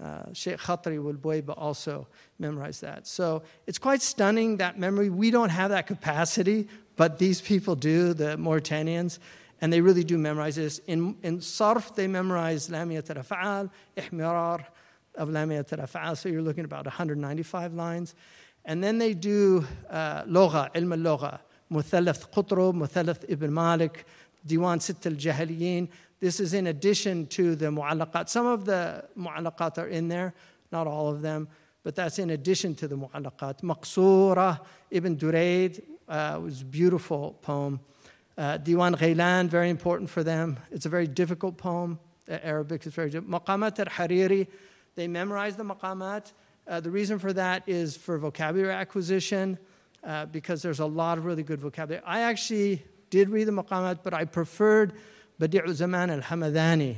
Uh, 0.02 0.34
Sheikh 0.34 0.58
Khatri 0.58 0.98
Buwayba 0.98 1.54
also 1.56 2.08
memorized 2.40 2.82
that. 2.82 3.06
So 3.06 3.44
it's 3.68 3.78
quite 3.78 4.02
stunning 4.02 4.58
that 4.58 4.80
memory. 4.80 5.10
We 5.10 5.30
don't 5.30 5.50
have 5.50 5.70
that 5.70 5.86
capacity, 5.86 6.68
but 6.96 7.20
these 7.20 7.40
people 7.40 7.76
do, 7.76 8.14
the 8.14 8.36
Mauritanians 8.38 9.20
and 9.62 9.72
they 9.72 9.80
really 9.80 10.04
do 10.04 10.18
memorize 10.18 10.56
this. 10.56 10.80
In, 10.88 11.16
in 11.22 11.38
Sarf, 11.38 11.94
they 11.96 12.08
memorize 12.08 12.68
Lamiyat 12.68 13.16
al-Af'al, 13.16 13.70
Ihmirar 13.96 14.66
of 15.16 15.30
Lamiyat 15.30 15.72
al-Af'al, 15.78 16.18
so 16.18 16.30
you're 16.30 16.42
looking 16.42 16.62
at 16.62 16.66
about 16.66 16.86
195 16.86 17.74
lines. 17.76 18.16
And 18.66 18.84
then 18.84 18.98
they 18.98 19.14
do 19.14 19.66
uh, 19.90 20.24
Logha, 20.24 20.74
Ilm 20.74 20.94
al-Logha, 20.94 21.40
Muthallath 21.72 22.32
Qutrub, 22.32 22.74
Muthallath 22.74 23.24
Ibn 23.30 23.54
Malik, 23.54 24.06
Diwan 24.46 24.82
Sitt 24.82 25.06
al-Jahiliyin. 25.06 25.88
This 26.22 26.40
is 26.40 26.54
in 26.54 26.68
addition 26.68 27.26
to 27.28 27.56
the 27.56 27.66
Mu'allaqat. 27.66 28.30
Some 28.30 28.46
of 28.46 28.64
the 28.64 29.04
Mu'allaqat 29.18 29.80
are 29.80 29.88
in 29.88 30.08
there, 30.08 30.36
not 30.72 30.86
all 30.86 31.10
of 31.10 31.24
them, 31.24 31.48
but 31.84 31.96
that's 31.96 32.20
in 32.20 32.30
addition 32.30 32.76
to 32.76 32.88
the 32.88 32.96
Mu'allaqat. 32.96 33.62
Maqsura, 33.62 34.60
Ibn 34.92 35.18
Durayd, 35.18 35.82
uh, 36.08 36.40
was 36.40 36.62
a 36.62 36.66
beautiful 36.66 37.40
poem. 37.42 37.80
Uh, 38.38 38.60
Diwan 38.60 38.96
Ghailan, 38.96 39.48
very 39.48 39.72
important 39.72 40.12
for 40.12 40.24
them. 40.24 40.60
It's 40.70 40.86
a 40.86 40.90
very 40.90 41.08
difficult 41.08 41.58
poem. 41.58 41.98
Uh, 42.30 42.38
Arabic 42.44 42.86
is 42.86 42.94
very 42.94 43.10
difficult. 43.10 43.44
Maqamat 43.44 43.80
al 43.80 43.86
Hariri, 43.88 44.46
they 44.94 45.08
memorize 45.08 45.56
the 45.56 45.64
maqamat. 45.64 46.34
Uh, 46.68 46.80
the 46.80 46.92
reason 46.92 47.18
for 47.18 47.34
that 47.34 47.64
is 47.66 47.98
for 47.98 48.20
vocabulary 48.20 48.74
acquisition, 48.74 49.58
uh, 50.04 50.28
because 50.28 50.62
there's 50.62 50.82
a 50.82 50.86
lot 50.86 51.18
of 51.18 51.26
really 51.26 51.42
good 51.42 51.60
vocabulary. 51.60 52.04
I 52.06 52.22
actually 52.22 52.84
did 53.10 53.30
read 53.30 53.46
the 53.46 53.52
maqamat, 53.52 54.00
but 54.04 54.14
I 54.14 54.26
preferred 54.26 54.94
Badi'u 55.42 55.74
Zaman 55.74 56.12
al 56.12 56.22
Hamadani, 56.22 56.98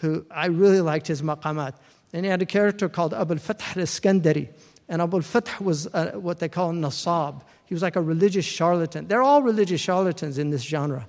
who 0.00 0.24
I 0.30 0.46
really 0.46 0.80
liked 0.80 1.06
his 1.06 1.20
maqamat. 1.20 1.74
And 2.12 2.24
he 2.24 2.30
had 2.30 2.40
a 2.40 2.46
character 2.46 2.88
called 2.88 3.12
Abul 3.12 3.36
Fath 3.36 3.76
al 3.76 3.82
Iskandari, 3.82 4.48
And 4.88 5.02
Abu 5.02 5.18
al-Fath 5.18 5.60
was 5.60 5.86
uh, 5.88 6.12
what 6.14 6.38
they 6.38 6.48
call 6.48 6.72
nasab. 6.72 7.42
He 7.66 7.74
was 7.74 7.82
like 7.82 7.96
a 7.96 8.00
religious 8.00 8.46
charlatan. 8.46 9.08
They're 9.08 9.22
all 9.22 9.42
religious 9.42 9.80
charlatans 9.80 10.38
in 10.38 10.50
this 10.50 10.62
genre. 10.62 11.06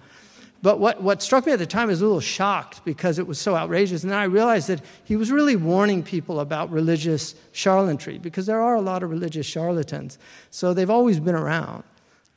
But 0.61 0.79
what, 0.79 1.01
what 1.03 1.21
struck 1.21 1.45
me 1.45 1.53
at 1.53 1.59
the 1.59 1.67
time 1.67 1.89
is 1.89 2.01
a 2.01 2.05
little 2.05 2.19
shocked 2.19 2.83
because 2.83 3.19
it 3.19 3.27
was 3.27 3.39
so 3.39 3.55
outrageous. 3.55 4.03
And 4.03 4.11
then 4.11 4.17
I 4.17 4.23
realized 4.23 4.67
that 4.69 4.81
he 5.03 5.15
was 5.15 5.31
really 5.31 5.55
warning 5.55 6.01
people 6.01 6.39
about 6.39 6.71
religious 6.71 7.35
charlatanry 7.53 8.19
because 8.19 8.47
there 8.47 8.59
are 8.59 8.75
a 8.75 8.81
lot 8.81 9.03
of 9.03 9.11
religious 9.11 9.45
charlatans. 9.45 10.17
So 10.49 10.73
they've 10.73 10.89
always 10.89 11.19
been 11.19 11.35
around. 11.35 11.83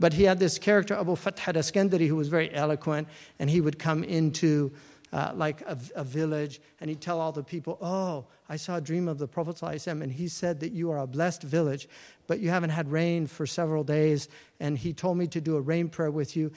But 0.01 0.15
he 0.15 0.25
had 0.25 0.39
this 0.39 0.59
character, 0.59 0.95
Abu 0.95 1.15
Fath 1.15 1.47
al-Iskandari, 1.47 2.09
who 2.09 2.17
was 2.17 2.29
very 2.29 2.53
eloquent, 2.55 3.07
and 3.39 3.51
he 3.51 3.61
would 3.61 3.79
come 3.79 4.03
into 4.03 4.73
uh, 5.13 5.33
like 5.35 5.61
a, 5.63 5.79
a, 5.95 6.03
village, 6.03 6.61
and 6.81 6.89
he'd 6.89 7.01
tell 7.03 7.21
all 7.21 7.33
the 7.33 7.43
people, 7.43 7.77
Oh, 7.83 8.25
I 8.49 8.57
saw 8.57 8.77
a 8.77 8.81
dream 8.81 9.09
of 9.09 9.19
the 9.19 9.29
Prophet, 9.29 9.57
ﷺ, 9.57 10.03
and 10.03 10.11
he 10.11 10.27
said 10.29 10.61
that 10.61 10.73
you 10.73 10.91
are 10.91 10.99
a 10.99 11.07
blessed 11.07 11.43
village, 11.43 11.89
but 12.29 12.41
you 12.41 12.49
haven't 12.49 12.71
had 12.71 12.91
rain 12.91 13.27
for 13.27 13.47
several 13.47 13.85
days, 13.85 14.29
and 14.59 14.79
he 14.79 14.93
told 14.95 15.19
me 15.19 15.27
to 15.27 15.41
do 15.41 15.57
a 15.57 15.61
rain 15.61 15.89
prayer 15.89 16.11
with 16.11 16.35
you, 16.35 16.51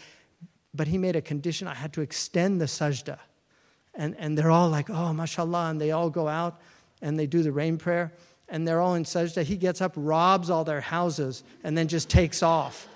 but 0.74 0.88
he 0.88 0.98
made 0.98 1.16
a 1.16 1.22
condition 1.22 1.68
I 1.68 1.74
had 1.74 1.94
to 1.94 2.02
extend 2.02 2.62
the 2.62 2.66
sajda. 2.66 3.20
And, 3.96 4.16
and 4.18 4.38
they're 4.38 4.52
all 4.52 4.70
like, 4.70 4.90
Oh, 4.90 5.12
mashallah, 5.12 5.70
and 5.70 5.82
they 5.82 5.92
all 5.92 6.10
go 6.10 6.28
out 6.28 6.62
and 7.02 7.20
they 7.20 7.28
do 7.28 7.44
the 7.44 7.52
rain 7.52 7.78
prayer, 7.78 8.14
and 8.48 8.66
they're 8.66 8.80
all 8.80 8.96
in 8.96 9.04
sajda. 9.04 9.44
He 9.44 9.58
gets 9.58 9.82
up, 9.82 9.94
robs 9.98 10.50
all 10.50 10.64
their 10.64 10.80
houses, 10.80 11.44
and 11.64 11.78
then 11.78 11.90
just 11.90 12.10
takes 12.10 12.42
off. 12.42 12.88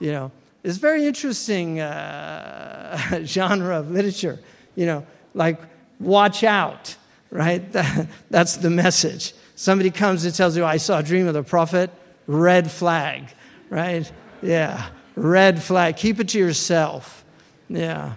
You 0.00 0.12
know, 0.12 0.32
it's 0.62 0.78
very 0.78 1.06
interesting 1.06 1.80
uh, 1.80 3.20
genre 3.24 3.78
of 3.78 3.90
literature 3.90 4.38
you 4.74 4.86
know, 4.86 5.06
like, 5.34 5.60
watch 6.00 6.44
out, 6.44 6.96
right? 7.30 7.70
That, 7.72 8.08
that's 8.30 8.56
the 8.56 8.70
message. 8.70 9.34
Somebody 9.56 9.90
comes 9.90 10.24
and 10.24 10.34
tells 10.34 10.56
you, 10.56 10.64
I 10.64 10.78
saw 10.78 10.98
a 10.98 11.02
dream 11.02 11.26
of 11.28 11.34
the 11.34 11.42
prophet, 11.42 11.90
red 12.26 12.70
flag, 12.70 13.28
right? 13.70 14.10
Yeah, 14.42 14.88
red 15.14 15.62
flag. 15.62 15.96
Keep 15.96 16.20
it 16.20 16.28
to 16.30 16.38
yourself. 16.38 17.24
Yeah. 17.68 18.14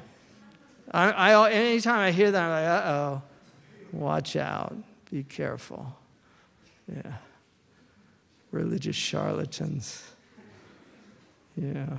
I, 0.91 1.11
I, 1.11 1.51
anytime 1.51 1.99
I 1.99 2.11
hear 2.11 2.31
that, 2.31 2.41
I'm 2.41 2.49
like, 2.49 2.85
uh 2.85 2.91
oh, 2.91 3.21
watch 3.91 4.35
out, 4.35 4.75
be 5.11 5.23
careful. 5.23 5.95
Yeah. 6.93 7.13
Religious 8.51 8.95
charlatans. 8.95 10.03
Yeah. 11.59 11.97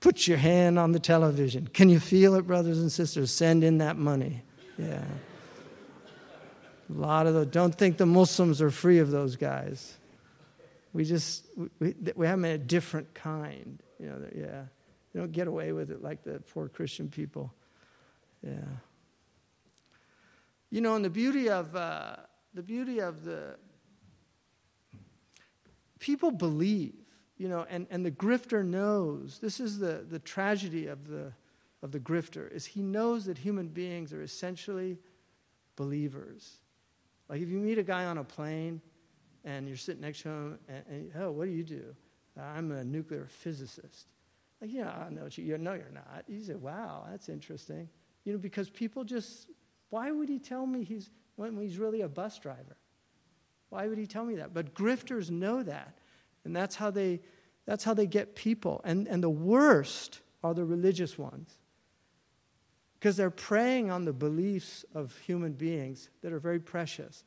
Put 0.00 0.26
your 0.28 0.38
hand 0.38 0.78
on 0.78 0.92
the 0.92 1.00
television. 1.00 1.66
Can 1.66 1.88
you 1.88 1.98
feel 1.98 2.34
it, 2.34 2.46
brothers 2.46 2.78
and 2.78 2.92
sisters? 2.92 3.30
Send 3.30 3.64
in 3.64 3.78
that 3.78 3.96
money. 3.96 4.42
Yeah. 4.78 5.02
A 6.90 6.92
lot 6.92 7.26
of 7.26 7.34
those. 7.34 7.46
Don't 7.46 7.74
think 7.74 7.96
the 7.96 8.06
Muslims 8.06 8.62
are 8.62 8.70
free 8.70 8.98
of 8.98 9.10
those 9.10 9.36
guys. 9.36 9.96
We 10.92 11.04
just, 11.04 11.44
we, 11.80 11.94
we 12.14 12.26
have 12.26 12.38
them 12.38 12.44
in 12.44 12.52
a 12.52 12.58
different 12.58 13.14
kind. 13.14 13.82
You 13.98 14.06
know, 14.06 14.26
yeah. 14.34 14.62
They 15.12 15.20
don't 15.20 15.32
get 15.32 15.48
away 15.48 15.72
with 15.72 15.90
it 15.90 16.02
like 16.02 16.22
the 16.22 16.40
poor 16.52 16.68
Christian 16.68 17.08
people. 17.08 17.52
Yeah. 18.42 18.52
You 20.70 20.82
know, 20.82 20.96
and 20.96 21.04
the 21.04 21.10
beauty 21.10 21.48
of, 21.48 21.74
uh, 21.74 22.16
the 22.52 22.62
beauty 22.62 23.00
of 23.00 23.24
the, 23.24 23.56
people 25.98 26.30
believe 26.30 26.94
you 27.36 27.48
know, 27.48 27.66
and, 27.68 27.86
and 27.90 28.04
the 28.04 28.10
grifter 28.10 28.64
knows, 28.64 29.38
this 29.40 29.60
is 29.60 29.78
the, 29.78 30.04
the 30.08 30.18
tragedy 30.18 30.86
of 30.86 31.08
the, 31.08 31.32
of 31.82 31.90
the 31.90 32.00
grifter, 32.00 32.50
is 32.52 32.64
he 32.64 32.82
knows 32.82 33.24
that 33.26 33.38
human 33.38 33.68
beings 33.68 34.12
are 34.12 34.22
essentially 34.22 34.98
believers. 35.76 36.58
Like 37.28 37.40
if 37.42 37.48
you 37.48 37.58
meet 37.58 37.78
a 37.78 37.82
guy 37.82 38.04
on 38.04 38.18
a 38.18 38.24
plane 38.24 38.80
and 39.44 39.66
you're 39.66 39.76
sitting 39.76 40.02
next 40.02 40.22
to 40.22 40.28
him, 40.28 40.58
and, 40.68 40.84
and 40.88 41.12
oh, 41.18 41.30
what 41.32 41.46
do 41.46 41.50
you 41.50 41.64
do? 41.64 41.94
Uh, 42.38 42.42
I'm 42.42 42.70
a 42.72 42.84
nuclear 42.84 43.26
physicist. 43.26 44.06
Like, 44.60 44.72
yeah, 44.72 44.90
I 44.90 45.10
know 45.10 45.28
you, 45.32 45.44
you, 45.44 45.58
no, 45.58 45.74
you're 45.74 45.90
not. 45.92 46.24
You 46.28 46.42
say, 46.42 46.54
wow, 46.54 47.04
that's 47.10 47.28
interesting. 47.28 47.88
You 48.24 48.32
know, 48.32 48.38
because 48.38 48.70
people 48.70 49.04
just, 49.04 49.48
why 49.90 50.10
would 50.10 50.28
he 50.28 50.38
tell 50.38 50.66
me 50.66 50.84
he's, 50.84 51.10
when 51.36 51.56
he's 51.58 51.78
really 51.78 52.02
a 52.02 52.08
bus 52.08 52.38
driver? 52.38 52.76
Why 53.68 53.88
would 53.88 53.98
he 53.98 54.06
tell 54.06 54.24
me 54.24 54.36
that? 54.36 54.54
But 54.54 54.74
grifters 54.74 55.30
know 55.30 55.62
that. 55.64 55.98
And 56.44 56.54
that's 56.54 56.76
how 56.76 56.90
they, 56.90 57.20
that's 57.66 57.84
how 57.84 57.94
they 57.94 58.06
get 58.06 58.34
people. 58.34 58.80
And, 58.84 59.08
and 59.08 59.22
the 59.22 59.30
worst 59.30 60.20
are 60.42 60.54
the 60.54 60.64
religious 60.64 61.18
ones. 61.18 61.58
Because 62.98 63.16
they're 63.16 63.30
preying 63.30 63.90
on 63.90 64.04
the 64.04 64.12
beliefs 64.12 64.84
of 64.94 65.16
human 65.18 65.52
beings 65.52 66.10
that 66.22 66.32
are 66.32 66.38
very 66.38 66.60
precious. 66.60 67.24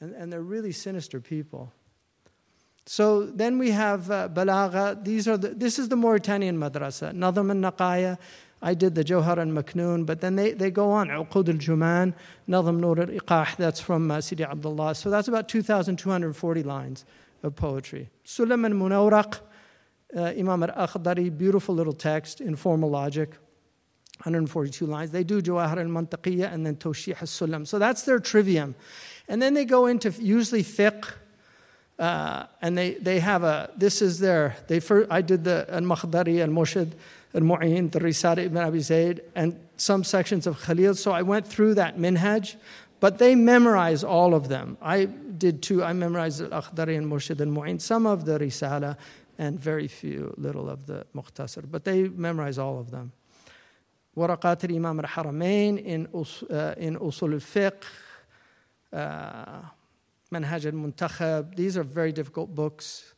And, 0.00 0.14
and 0.14 0.32
they're 0.32 0.42
really 0.42 0.72
sinister 0.72 1.20
people. 1.20 1.72
So 2.86 3.26
then 3.26 3.58
we 3.58 3.70
have 3.70 4.10
uh, 4.10 4.28
Balagha. 4.28 5.04
These 5.04 5.28
are 5.28 5.36
the, 5.36 5.48
this 5.48 5.78
is 5.78 5.88
the 5.88 5.96
Mauritanian 5.96 6.56
madrasa. 6.58 7.12
Nadam 7.12 7.50
al 7.50 7.72
Naqaya. 7.72 8.18
I 8.64 8.74
did 8.74 8.94
the 8.94 9.04
Johar 9.04 9.38
and 9.38 9.56
Maknoon, 9.56 10.06
but 10.06 10.20
then 10.20 10.36
they, 10.36 10.52
they 10.52 10.70
go 10.70 10.90
on. 10.90 11.08
Uqud 11.08 11.48
al 11.48 11.54
Juman, 11.56 12.14
Nadam 12.48 12.78
Nur 12.78 13.00
al 13.00 13.06
Iqah, 13.06 13.56
that's 13.56 13.80
from 13.80 14.10
uh, 14.10 14.20
Sidi 14.20 14.44
Abdullah. 14.44 14.94
So 14.94 15.10
that's 15.10 15.28
about 15.28 15.48
2,240 15.48 16.62
lines 16.62 17.04
of 17.42 17.56
poetry. 17.56 18.10
Sullam 18.24 18.64
al-Munawraq, 18.64 19.40
uh, 20.16 20.20
Imam 20.36 20.62
al-Akhdari, 20.62 21.36
beautiful 21.36 21.74
little 21.74 21.92
text, 21.92 22.40
informal 22.40 22.90
logic, 22.90 23.30
142 24.20 24.86
lines. 24.86 25.10
They 25.10 25.24
do 25.24 25.42
Jawahir 25.42 25.78
al-Mantaqiyya 25.78 26.52
and 26.52 26.64
then 26.64 26.76
Tawshih 26.76 27.20
al-Sulam. 27.20 27.66
So 27.66 27.78
that's 27.78 28.02
their 28.02 28.18
trivium. 28.18 28.74
And 29.28 29.40
then 29.40 29.54
they 29.54 29.64
go 29.64 29.86
into 29.86 30.10
usually 30.10 30.62
fiqh, 30.62 31.12
uh, 31.98 32.46
and 32.60 32.76
they, 32.76 32.94
they 32.94 33.20
have 33.20 33.42
a, 33.42 33.70
this 33.76 34.02
is 34.02 34.18
their, 34.18 34.56
they 34.68 34.80
first, 34.80 35.10
I 35.10 35.22
did 35.22 35.44
the 35.44 35.66
al-Akhdari, 35.70 36.40
al-Murshid, 36.40 36.92
al-Mu'in, 37.34 37.90
the 37.90 38.00
Risala 38.00 38.38
ibn 38.38 38.58
Abi 38.58 38.80
Zayd, 38.80 39.22
and 39.34 39.58
some 39.76 40.04
sections 40.04 40.46
of 40.46 40.60
Khalil. 40.60 40.94
So 40.94 41.12
I 41.12 41.22
went 41.22 41.46
through 41.46 41.74
that 41.74 41.96
minhaj. 41.98 42.56
But 43.02 43.18
they 43.18 43.34
memorize 43.34 44.04
all 44.04 44.32
of 44.32 44.46
them. 44.46 44.78
I 44.80 45.06
did 45.06 45.60
too. 45.60 45.82
I 45.82 45.92
memorized 45.92 46.40
Al-Akhdari 46.40 46.96
and 46.96 47.10
Murshid 47.10 47.40
and 47.40 47.52
Mu'in, 47.52 47.80
some 47.80 48.06
of 48.06 48.24
the 48.24 48.38
Risala, 48.38 48.96
and 49.38 49.58
very 49.58 49.88
few, 49.88 50.32
little 50.36 50.70
of 50.70 50.86
the 50.86 51.04
Mukhtasar. 51.12 51.68
But 51.68 51.82
they 51.82 52.04
memorize 52.04 52.58
all 52.58 52.78
of 52.78 52.92
them. 52.92 53.10
Waraqat 54.16 54.70
al-Imam 54.70 55.00
al-Haramain 55.00 55.84
in, 55.84 56.06
uh, 56.14 56.74
in 56.76 56.96
Usul 57.00 57.32
al-Fiqh, 57.32 57.82
uh, 58.92 59.62
Manhaj 60.32 60.66
al-Muntakhab. 60.66 61.56
These 61.56 61.76
are 61.76 61.82
very 61.82 62.12
difficult 62.12 62.54
books 62.54 63.14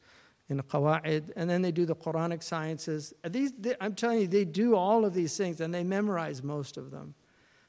in 0.48 0.62
Qawa'id. 0.62 1.32
And 1.36 1.50
then 1.50 1.60
they 1.60 1.72
do 1.72 1.84
the 1.84 1.94
Quranic 1.94 2.42
sciences. 2.42 3.12
These, 3.28 3.52
they, 3.58 3.74
I'm 3.82 3.94
telling 3.94 4.20
you, 4.20 4.28
they 4.28 4.46
do 4.46 4.76
all 4.76 5.04
of 5.04 5.12
these 5.12 5.36
things 5.36 5.60
and 5.60 5.74
they 5.74 5.84
memorize 5.84 6.42
most 6.42 6.78
of 6.78 6.90
them. 6.90 7.14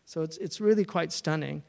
So 0.06 0.22
it's, 0.22 0.38
it's 0.38 0.62
really 0.62 0.86
quite 0.86 1.12
stunning. 1.12 1.62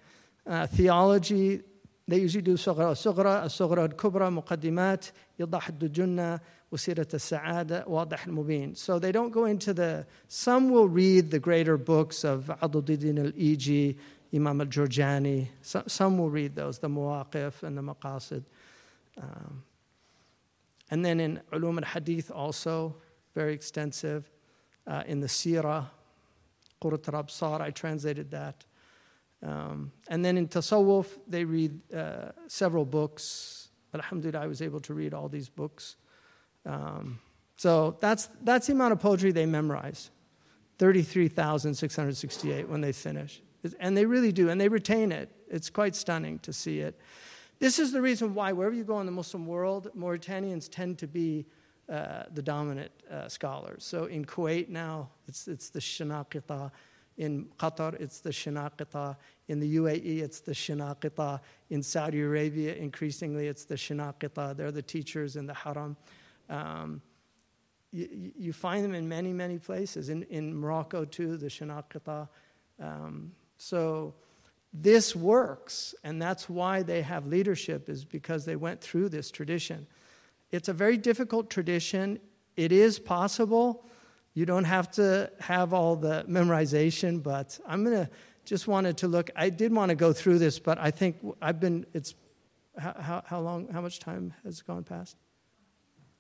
Uh, 0.45 0.67
theology, 0.67 1.61
they 2.07 2.19
usually 2.19 2.41
do 2.41 2.55
صغرى 2.55 2.95
صغرى 2.95 3.45
الصغرى 3.45 3.85
الكبرى 3.85 4.29
مقدمات 4.29 5.05
يضح 5.39 5.67
الدجنة 5.69 6.39
وسيرة 6.71 7.07
السعادة 7.13 7.85
واضح 7.87 8.27
المبين. 8.27 8.77
So 8.77 8.97
they 8.97 9.11
don't 9.11 9.31
go 9.31 9.45
into 9.45 9.73
the, 9.73 10.05
some 10.27 10.69
will 10.69 10.87
read 10.87 11.29
the 11.29 11.39
greater 11.39 11.77
books 11.77 12.23
of 12.23 12.49
Aduddin 12.61 13.19
al-Iji, 13.19 13.97
Imam 14.33 14.61
al-Jurjani, 14.61 15.47
some, 15.61 15.83
some 15.87 16.17
will 16.17 16.29
read 16.29 16.55
those, 16.55 16.79
the 16.79 16.87
Muwaqif 16.87 17.63
and 17.63 17.77
the 17.77 17.81
Maqasid. 17.81 18.43
Um, 19.21 19.63
and 20.89 21.05
then 21.05 21.19
in 21.19 21.41
Ulum 21.51 21.77
al-Hadith 21.77 22.31
also, 22.31 22.95
very 23.35 23.53
extensive. 23.53 24.29
Uh, 24.87 25.03
in 25.05 25.19
the 25.19 25.27
Sirah, 25.27 25.85
Qurat 26.81 27.07
al-Absar, 27.13 27.61
I 27.61 27.71
translated 27.71 28.31
that. 28.31 28.65
Um, 29.42 29.92
and 30.08 30.24
then 30.24 30.38
in 30.38 30.48
Tasawwuf, 30.48 31.06
they 31.26 31.44
read 31.44 31.80
uh, 31.92 32.32
several 32.48 32.84
books. 32.84 33.68
Alhamdulillah, 33.94 34.40
I 34.40 34.46
was 34.46 34.62
able 34.62 34.80
to 34.80 34.94
read 34.94 35.14
all 35.14 35.28
these 35.28 35.48
books. 35.48 35.96
Um, 36.64 37.20
so 37.56 37.96
that's, 38.00 38.28
that's 38.42 38.66
the 38.66 38.72
amount 38.72 38.92
of 38.92 39.00
poetry 39.00 39.32
they 39.32 39.46
memorize 39.46 40.10
33,668 40.78 42.68
when 42.68 42.80
they 42.80 42.92
finish. 42.92 43.42
And 43.80 43.96
they 43.96 44.06
really 44.06 44.32
do, 44.32 44.50
and 44.50 44.60
they 44.60 44.68
retain 44.68 45.10
it. 45.10 45.30
It's 45.48 45.70
quite 45.70 45.96
stunning 45.96 46.38
to 46.40 46.52
see 46.52 46.80
it. 46.80 47.00
This 47.58 47.78
is 47.78 47.90
the 47.90 48.02
reason 48.02 48.34
why, 48.34 48.52
wherever 48.52 48.74
you 48.74 48.84
go 48.84 49.00
in 49.00 49.06
the 49.06 49.12
Muslim 49.12 49.46
world, 49.46 49.88
Mauritanians 49.96 50.68
tend 50.70 50.98
to 50.98 51.06
be 51.06 51.46
uh, 51.88 52.24
the 52.34 52.42
dominant 52.42 52.90
uh, 53.10 53.28
scholars. 53.28 53.84
So 53.84 54.04
in 54.04 54.24
Kuwait 54.24 54.68
now, 54.68 55.08
it's, 55.26 55.48
it's 55.48 55.70
the 55.70 55.78
Shanaqita. 55.78 56.70
In 57.18 57.46
Qatar, 57.58 57.98
it's 58.00 58.20
the 58.20 58.30
Shanaqita. 58.30 59.16
In 59.48 59.58
the 59.60 59.76
UAE, 59.76 60.20
it's 60.20 60.40
the 60.40 60.52
Shanaqita. 60.52 61.40
In 61.70 61.82
Saudi 61.82 62.20
Arabia, 62.20 62.74
increasingly, 62.74 63.46
it's 63.46 63.64
the 63.64 63.74
Shanaqita. 63.74 64.56
They're 64.56 64.72
the 64.72 64.82
teachers 64.82 65.36
in 65.36 65.46
the 65.46 65.54
Haram. 65.54 65.96
Um, 66.48 67.00
you, 67.92 68.32
you, 68.36 68.52
find 68.52 68.84
them 68.84 68.94
in 68.94 69.08
many, 69.08 69.32
many 69.32 69.58
places. 69.58 70.10
In, 70.10 70.24
in 70.24 70.54
Morocco, 70.54 71.04
too, 71.04 71.36
the 71.36 71.46
Shanaqita. 71.46 72.28
Um, 72.80 73.32
so 73.56 74.14
this 74.72 75.16
works, 75.16 75.94
and 76.04 76.20
that's 76.20 76.48
why 76.48 76.82
they 76.82 77.00
have 77.02 77.26
leadership, 77.26 77.88
is 77.88 78.04
because 78.04 78.44
they 78.44 78.56
went 78.56 78.80
through 78.80 79.08
this 79.08 79.30
tradition. 79.30 79.86
It's 80.50 80.68
a 80.68 80.72
very 80.72 80.98
difficult 80.98 81.48
tradition. 81.48 82.20
It 82.56 82.72
is 82.72 82.98
possible. 82.98 83.84
You 84.36 84.44
don't 84.44 84.64
have 84.64 84.90
to 84.92 85.30
have 85.40 85.72
all 85.72 85.96
the 85.96 86.22
memorization, 86.28 87.22
but 87.22 87.58
I'm 87.66 87.82
going 87.84 88.04
to 88.04 88.10
just 88.44 88.68
wanted 88.68 88.98
to 88.98 89.08
look. 89.08 89.30
I 89.34 89.48
did 89.48 89.72
want 89.72 89.88
to 89.88 89.94
go 89.94 90.12
through 90.12 90.40
this, 90.40 90.58
but 90.58 90.76
I 90.78 90.90
think 90.90 91.16
I've 91.40 91.58
been, 91.58 91.86
it's, 91.94 92.14
how, 92.76 93.22
how, 93.26 93.40
long, 93.40 93.68
how 93.68 93.80
much 93.80 93.98
time 93.98 94.34
has 94.44 94.60
gone 94.60 94.84
past? 94.84 95.16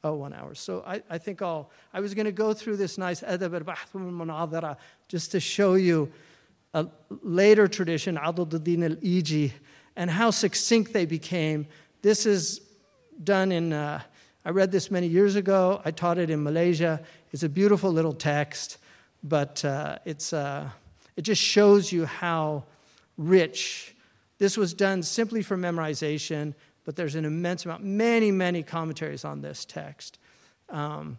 Oh, 0.02 0.14
one 0.14 0.32
hour. 0.32 0.54
So 0.54 0.82
I, 0.86 1.02
I 1.10 1.18
think 1.18 1.42
I'll, 1.42 1.70
I 1.92 2.00
was 2.00 2.14
going 2.14 2.24
to 2.24 2.32
go 2.32 2.54
through 2.54 2.78
this 2.78 2.96
nice 2.96 3.20
adab 3.20 3.54
al-munadara 3.68 4.78
just 5.08 5.30
to 5.32 5.38
show 5.38 5.74
you 5.74 6.10
a 6.72 6.86
later 7.22 7.68
tradition, 7.68 8.16
Adud 8.16 8.54
al-Iji, 8.54 9.52
and 9.94 10.10
how 10.10 10.30
succinct 10.30 10.94
they 10.94 11.04
became. 11.04 11.66
This 12.00 12.24
is 12.24 12.62
done 13.22 13.52
in, 13.52 13.74
uh, 13.74 14.00
I 14.46 14.50
read 14.50 14.70
this 14.70 14.92
many 14.92 15.08
years 15.08 15.34
ago. 15.34 15.82
I 15.84 15.90
taught 15.90 16.18
it 16.18 16.30
in 16.30 16.44
Malaysia. 16.44 17.02
It's 17.32 17.42
a 17.42 17.48
beautiful 17.48 17.90
little 17.90 18.12
text, 18.12 18.78
but 19.24 19.64
uh, 19.64 19.98
it's, 20.04 20.32
uh, 20.32 20.70
it 21.16 21.22
just 21.22 21.42
shows 21.42 21.90
you 21.90 22.04
how 22.06 22.62
rich. 23.18 23.96
This 24.38 24.56
was 24.56 24.72
done 24.72 25.02
simply 25.02 25.42
for 25.42 25.56
memorization, 25.56 26.54
but 26.84 26.94
there's 26.94 27.16
an 27.16 27.24
immense 27.24 27.64
amount, 27.64 27.82
many, 27.82 28.30
many 28.30 28.62
commentaries 28.62 29.24
on 29.24 29.40
this 29.40 29.64
text. 29.64 30.20
Um, 30.68 31.18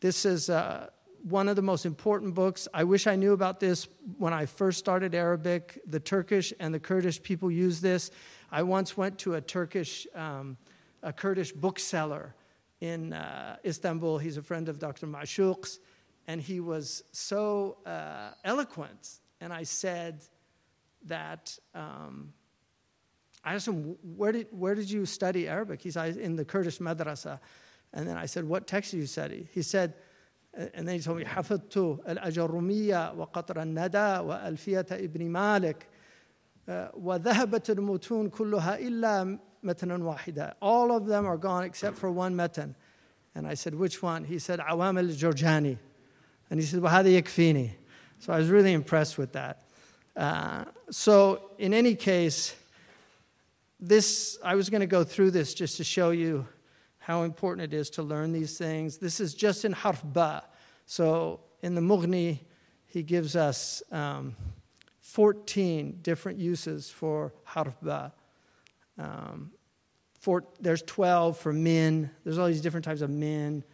this 0.00 0.24
is 0.24 0.50
uh, 0.50 0.88
one 1.22 1.48
of 1.48 1.54
the 1.54 1.62
most 1.62 1.86
important 1.86 2.34
books. 2.34 2.66
I 2.74 2.82
wish 2.82 3.06
I 3.06 3.14
knew 3.14 3.32
about 3.32 3.60
this 3.60 3.86
when 4.18 4.32
I 4.32 4.46
first 4.46 4.80
started 4.80 5.14
Arabic. 5.14 5.78
The 5.86 6.00
Turkish 6.00 6.52
and 6.58 6.74
the 6.74 6.80
Kurdish 6.80 7.22
people 7.22 7.48
use 7.48 7.80
this. 7.80 8.10
I 8.50 8.64
once 8.64 8.96
went 8.96 9.20
to 9.20 9.34
a 9.34 9.40
Turkish, 9.40 10.04
um, 10.16 10.56
a 11.04 11.12
Kurdish 11.12 11.52
bookseller 11.52 12.34
in 12.81 13.13
uh, 13.13 13.57
Istanbul. 13.65 14.17
He's 14.17 14.37
a 14.37 14.41
friend 14.41 14.69
of 14.69 14.79
Dr. 14.79 15.07
Mashuk's, 15.07 15.79
and 16.27 16.41
he 16.41 16.59
was 16.59 17.03
so 17.11 17.77
uh, 17.85 18.31
eloquent. 18.43 19.19
And 19.41 19.53
I 19.53 19.63
said 19.63 20.23
that 21.05 21.57
um, 21.73 22.33
I 23.43 23.53
asked 23.53 23.67
him, 23.67 23.95
where 24.17 24.31
did, 24.31 24.47
where 24.51 24.75
did 24.75 24.89
you 24.89 25.05
study 25.05 25.47
Arabic? 25.47 25.81
He 25.81 25.91
said, 25.91 26.17
in 26.17 26.35
the 26.35 26.45
Kurdish 26.45 26.79
madrasa. 26.79 27.39
And 27.93 28.07
then 28.07 28.17
I 28.17 28.25
said, 28.25 28.43
what 28.43 28.67
text 28.67 28.91
did 28.91 28.97
you 28.97 29.05
study? 29.05 29.47
He 29.53 29.61
said, 29.61 29.93
and 30.73 30.87
then 30.87 30.95
he 30.95 31.01
told 31.01 31.17
me, 31.17 31.25
حفظت 31.25 31.99
الأجرمية 32.07 33.13
وقطر 33.15 33.61
الندى 33.61 34.23
وألفية 34.23 34.85
ابن 34.91 35.29
مالك 35.29 35.87
وذهبت 36.93 37.69
المتون 37.69 38.29
كلها 38.29 38.79
إلا 38.79 39.39
matanan 39.64 40.02
wahida. 40.02 40.54
All 40.60 40.94
of 40.94 41.06
them 41.06 41.26
are 41.26 41.36
gone 41.36 41.64
except 41.64 41.96
for 41.96 42.10
one 42.10 42.34
matan. 42.36 42.74
And 43.34 43.46
I 43.46 43.54
said, 43.54 43.74
which 43.74 44.02
one? 44.02 44.24
He 44.24 44.38
said, 44.38 44.58
Awam 44.60 44.98
al 44.98 45.14
Jorjani. 45.14 45.78
And 46.50 46.60
he 46.60 46.66
said, 46.66 46.80
Wahada 46.80 47.20
yakfini. 47.20 47.70
So 48.18 48.32
I 48.32 48.38
was 48.38 48.48
really 48.48 48.72
impressed 48.72 49.16
with 49.16 49.32
that. 49.32 49.62
Uh, 50.16 50.64
so, 50.90 51.50
in 51.58 51.72
any 51.72 51.94
case, 51.94 52.54
this, 53.78 54.38
I 54.44 54.56
was 54.56 54.68
going 54.68 54.80
to 54.80 54.86
go 54.86 55.04
through 55.04 55.30
this 55.30 55.54
just 55.54 55.76
to 55.76 55.84
show 55.84 56.10
you 56.10 56.46
how 56.98 57.22
important 57.22 57.72
it 57.72 57.76
is 57.76 57.88
to 57.90 58.02
learn 58.02 58.32
these 58.32 58.58
things. 58.58 58.98
This 58.98 59.20
is 59.20 59.32
just 59.32 59.64
in 59.64 59.72
harfba. 59.72 60.42
So, 60.84 61.40
in 61.62 61.74
the 61.74 61.80
Mughni, 61.80 62.40
he 62.86 63.02
gives 63.02 63.36
us 63.36 63.82
um, 63.92 64.34
14 65.00 66.00
different 66.02 66.38
uses 66.38 66.90
for 66.90 67.32
harfba. 67.48 68.12
Um, 68.98 69.50
four, 70.18 70.44
there's 70.60 70.82
12 70.82 71.38
for 71.38 71.52
min. 71.52 72.10
There's 72.24 72.38
all 72.38 72.46
these 72.46 72.60
different 72.60 72.84
types 72.84 73.00
of 73.00 73.10
min. 73.10 73.64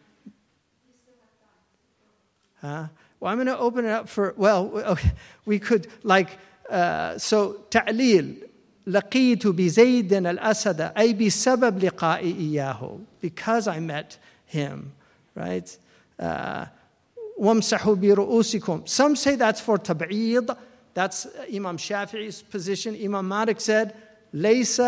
Huh? 2.60 2.86
Well, 3.20 3.32
I'm 3.32 3.38
going 3.38 3.46
to 3.46 3.58
open 3.58 3.84
it 3.84 3.90
up 3.90 4.08
for, 4.08 4.34
well, 4.36 4.66
okay, 4.74 5.12
we 5.44 5.58
could, 5.58 5.88
like, 6.02 6.38
uh, 6.70 7.18
so 7.18 7.64
ta'lil. 7.70 8.46
لقيت 8.86 9.46
بزيد 9.46 10.12
الأسد 10.12 10.80
أي 10.80 11.12
بسبب 11.12 11.84
لقائي 11.84 12.36
إياه 12.38 12.98
because 13.20 13.66
I 13.66 13.80
met 13.80 14.16
him 14.46 14.92
right 15.34 15.76
uh, 16.20 16.66
برؤوسكم 17.38 18.82
some 18.86 19.16
say 19.16 19.34
that's 19.34 19.60
for 19.60 19.76
tab'id 19.78 20.56
that's 20.94 21.26
Imam 21.52 21.76
Shafi'i's 21.76 22.42
position 22.42 22.96
Imam 23.02 23.26
Malik 23.26 23.60
said 23.60 23.94
ليس 24.35 24.81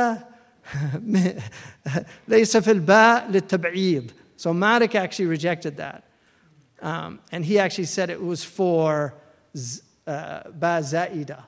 ليس 2.27 2.57
في 2.57 2.72
الباء 2.72 3.31
للتبعيض 3.31 4.11
so 4.38 4.53
Malik 4.53 4.95
actually 4.95 5.26
rejected 5.26 5.77
that 5.77 6.03
um, 6.81 7.19
and 7.31 7.45
he 7.45 7.60
actually 7.60 7.85
said 7.85 8.10
it 8.10 8.22
was 8.22 8.43
for 8.43 9.15
uh, 10.07 10.43
ba 10.51 10.81
zaida 10.81 11.43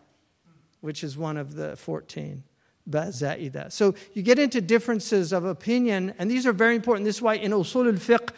which 0.85 1.03
is 1.03 1.17
one 1.17 1.35
of 1.35 1.55
the 1.55 1.75
14. 1.75 2.43
Za'ida. 2.87 3.71
So 3.71 3.95
you 4.13 4.21
get 4.21 4.37
into 4.37 4.61
differences 4.61 5.33
of 5.33 5.43
opinion, 5.43 6.13
and 6.19 6.29
these 6.29 6.45
are 6.45 6.53
very 6.53 6.75
important. 6.75 7.05
This 7.05 7.15
is 7.15 7.21
why 7.21 7.35
in 7.35 7.51
usul 7.51 7.87
al-fiqh, 7.87 8.29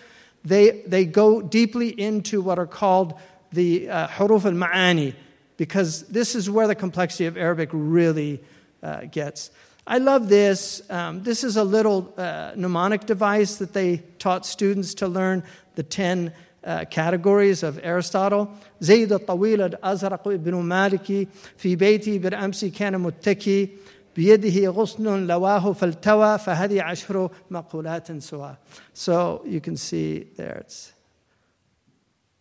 they, 0.46 0.84
they 0.88 1.04
go 1.04 1.42
deeply 1.42 1.90
into 2.00 2.42
what 2.42 2.58
are 2.58 2.66
called 2.66 3.20
the 3.52 3.90
uh, 3.90 4.08
huruf 4.08 4.46
al-ma'ani, 4.46 5.14
because 5.58 6.04
this 6.04 6.36
is 6.36 6.50
where 6.50 6.68
the 6.68 6.76
complexity 6.76 7.26
of 7.26 7.36
Arabic 7.36 7.70
really 7.74 8.42
uh, 8.84 9.02
gets. 9.12 9.52
I 9.86 10.00
love 10.00 10.28
this. 10.28 10.82
Um, 10.90 11.24
this 11.24 11.44
is 11.44 11.56
a 11.56 11.64
little 11.64 12.14
uh, 12.18 12.52
mnemonic 12.56 13.06
device 13.06 13.56
that 13.58 13.74
they 13.74 14.04
taught 14.20 14.46
students 14.46 14.94
to 14.96 15.08
learn 15.08 15.44
the 15.76 15.84
10 15.84 16.34
uh, 16.64 16.86
categories 16.90 17.64
of 17.64 17.80
Aristotle. 17.84 18.48
زيد 18.82 19.14
الطويل 19.14 19.62
الأزرق 19.62 20.28
ابن 20.28 20.56
مالك 20.56 21.28
في 21.58 21.76
بيتي 21.76 22.20
بالأمس 22.20 22.66
كان 22.66 22.98
متكي 23.00 23.70
بيده 24.16 24.70
غصن 24.70 25.28
لواه 25.28 25.74
فالتوى 25.74 26.38
فهذه 26.38 26.82
عشر 26.82 27.30
مقولات 27.52 28.22
سوا. 28.22 28.56
So 28.94 29.42
you 29.46 29.62
can 29.62 29.78
see 29.78 30.28
there 30.36 30.58
it's 30.58 30.94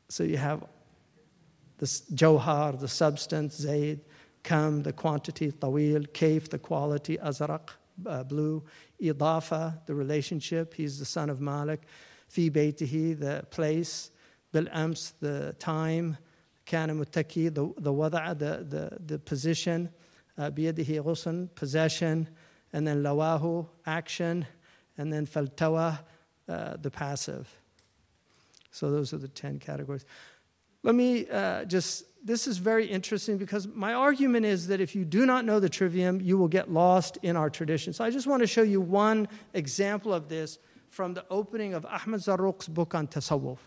so 0.08 0.24
you 0.24 0.36
have 0.36 0.64
the 1.78 1.86
jawhar, 2.14 2.78
the 2.78 2.88
substance, 2.88 3.56
zayd, 3.56 4.00
Kam, 4.43 4.83
the 4.83 4.93
quantity, 4.93 5.51
Tawil, 5.51 6.07
Kaif, 6.07 6.49
the 6.49 6.59
quality, 6.59 7.17
Azraq, 7.17 7.69
uh, 8.05 8.23
blue, 8.23 8.63
Idafa, 9.01 9.85
the 9.85 9.93
relationship, 9.93 10.73
he's 10.73 10.99
the 10.99 11.05
son 11.05 11.29
of 11.29 11.41
Malik, 11.41 11.81
Fi 12.27 12.49
Baytihi, 12.49 13.19
the 13.19 13.45
place, 13.51 14.11
Bil 14.51 14.67
Ams, 14.71 15.13
the 15.19 15.55
time, 15.59 16.17
Kana 16.65 16.93
Muttaki, 16.93 17.53
the, 17.53 17.71
the 17.81 17.91
wada, 17.91 18.33
the, 18.33 18.65
the, 18.67 18.97
the 19.05 19.19
position, 19.19 19.89
Biyadihi 20.49 21.55
possession, 21.55 22.27
and 22.73 22.87
then 22.87 23.03
Lawahu, 23.03 23.67
action, 23.85 24.45
and 24.97 25.11
then 25.11 25.27
Faltawa, 25.27 25.99
uh, 26.47 26.77
the 26.81 26.89
passive. 26.89 27.49
So 28.71 28.89
those 28.89 29.13
are 29.13 29.17
the 29.17 29.27
10 29.27 29.59
categories 29.59 30.05
let 30.83 30.95
me 30.95 31.27
uh, 31.29 31.65
just 31.65 32.05
this 32.23 32.47
is 32.47 32.57
very 32.57 32.85
interesting 32.85 33.37
because 33.37 33.67
my 33.67 33.93
argument 33.93 34.45
is 34.45 34.67
that 34.67 34.79
if 34.79 34.95
you 34.95 35.03
do 35.05 35.25
not 35.25 35.43
know 35.43 35.59
the 35.59 35.69
trivium, 35.69 36.21
you 36.21 36.37
will 36.37 36.47
get 36.47 36.71
lost 36.71 37.17
in 37.23 37.35
our 37.35 37.49
tradition. 37.49 37.93
So 37.93 38.03
I 38.03 38.11
just 38.11 38.27
want 38.27 38.41
to 38.41 38.47
show 38.47 38.61
you 38.61 38.79
one 38.79 39.27
example 39.53 40.13
of 40.13 40.29
this 40.29 40.59
from 40.89 41.15
the 41.15 41.25
opening 41.31 41.73
of 41.73 41.85
Ahmed 41.85 42.19
Zarruq's 42.21 42.67
book 42.67 42.93
on 42.93 43.07
Tasawwuf. 43.07 43.57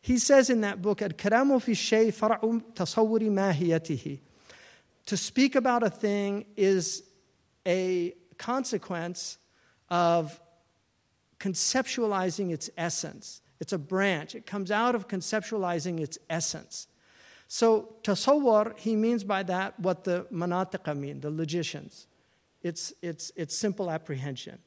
He 0.00 0.18
says 0.18 0.48
in 0.48 0.62
that 0.62 0.80
book, 0.80 0.98
tasawwuri 0.98 1.60
mahiyatihi. 3.30 4.20
To 5.06 5.16
speak 5.16 5.56
about 5.56 5.82
a 5.82 5.90
thing 5.90 6.46
is 6.56 7.02
a 7.66 8.14
consequence 8.38 9.36
of 9.90 10.40
conceptualizing 11.38 12.50
its 12.50 12.70
essence. 12.78 13.42
It's 13.60 13.72
a 13.72 13.78
branch. 13.78 14.34
It 14.34 14.46
comes 14.46 14.70
out 14.70 14.94
of 14.94 15.06
conceptualizing 15.06 16.00
its 16.00 16.18
essence. 16.28 16.88
So 17.46 17.94
tasawwur, 18.02 18.78
he 18.78 18.96
means 18.96 19.22
by 19.24 19.42
that 19.44 19.78
what 19.78 20.04
the 20.04 20.26
manatiqa 20.32 20.96
mean, 20.96 21.20
the 21.20 21.30
logicians. 21.30 22.06
It's, 22.62 22.92
it's, 23.02 23.32
it's 23.36 23.56
simple 23.56 23.90
apprehension, 23.90 24.58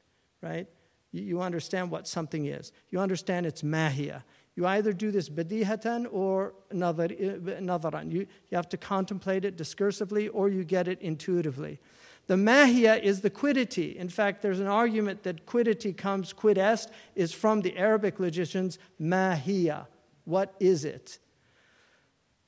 right? 0.42 0.68
You 1.12 1.42
understand 1.42 1.92
what 1.92 2.08
something 2.08 2.48
is. 2.48 2.72
You 2.90 3.00
understand 3.00 3.46
its 3.46 3.62
mahia. 3.62 4.24
You 4.56 4.68
either 4.68 4.94
do 4.94 5.12
this 5.12 5.30
badihatan 5.30 6.08
or 6.12 6.54
nadaran. 6.72 8.08
Eh, 8.08 8.12
you, 8.12 8.20
you 8.50 8.56
have 8.56 8.70
to 8.70 8.78
contemplate 8.78 9.46
it 9.46 9.58
discursively 9.58 10.30
or 10.32 10.50
you 10.50 10.64
get 10.64 10.88
it 10.88 11.02
intuitively. 11.02 11.80
The 12.27 12.35
mahia 12.35 13.03
is 13.03 13.23
the 13.23 13.31
quiddity. 13.31 13.97
In 13.99 14.09
fact, 14.09 14.43
there's 14.43 14.61
an 14.61 14.67
argument 14.67 15.23
that 15.23 15.47
quiddity 15.47 15.93
comes, 15.93 16.33
quid 16.33 16.59
est, 16.59 16.91
is 17.15 17.33
from 17.33 17.63
the 17.63 17.77
Arabic 17.77 18.21
logicians, 18.21 18.79
mahia. 19.01 19.87
What 20.25 20.55
is 20.61 20.85
it? 20.85 21.19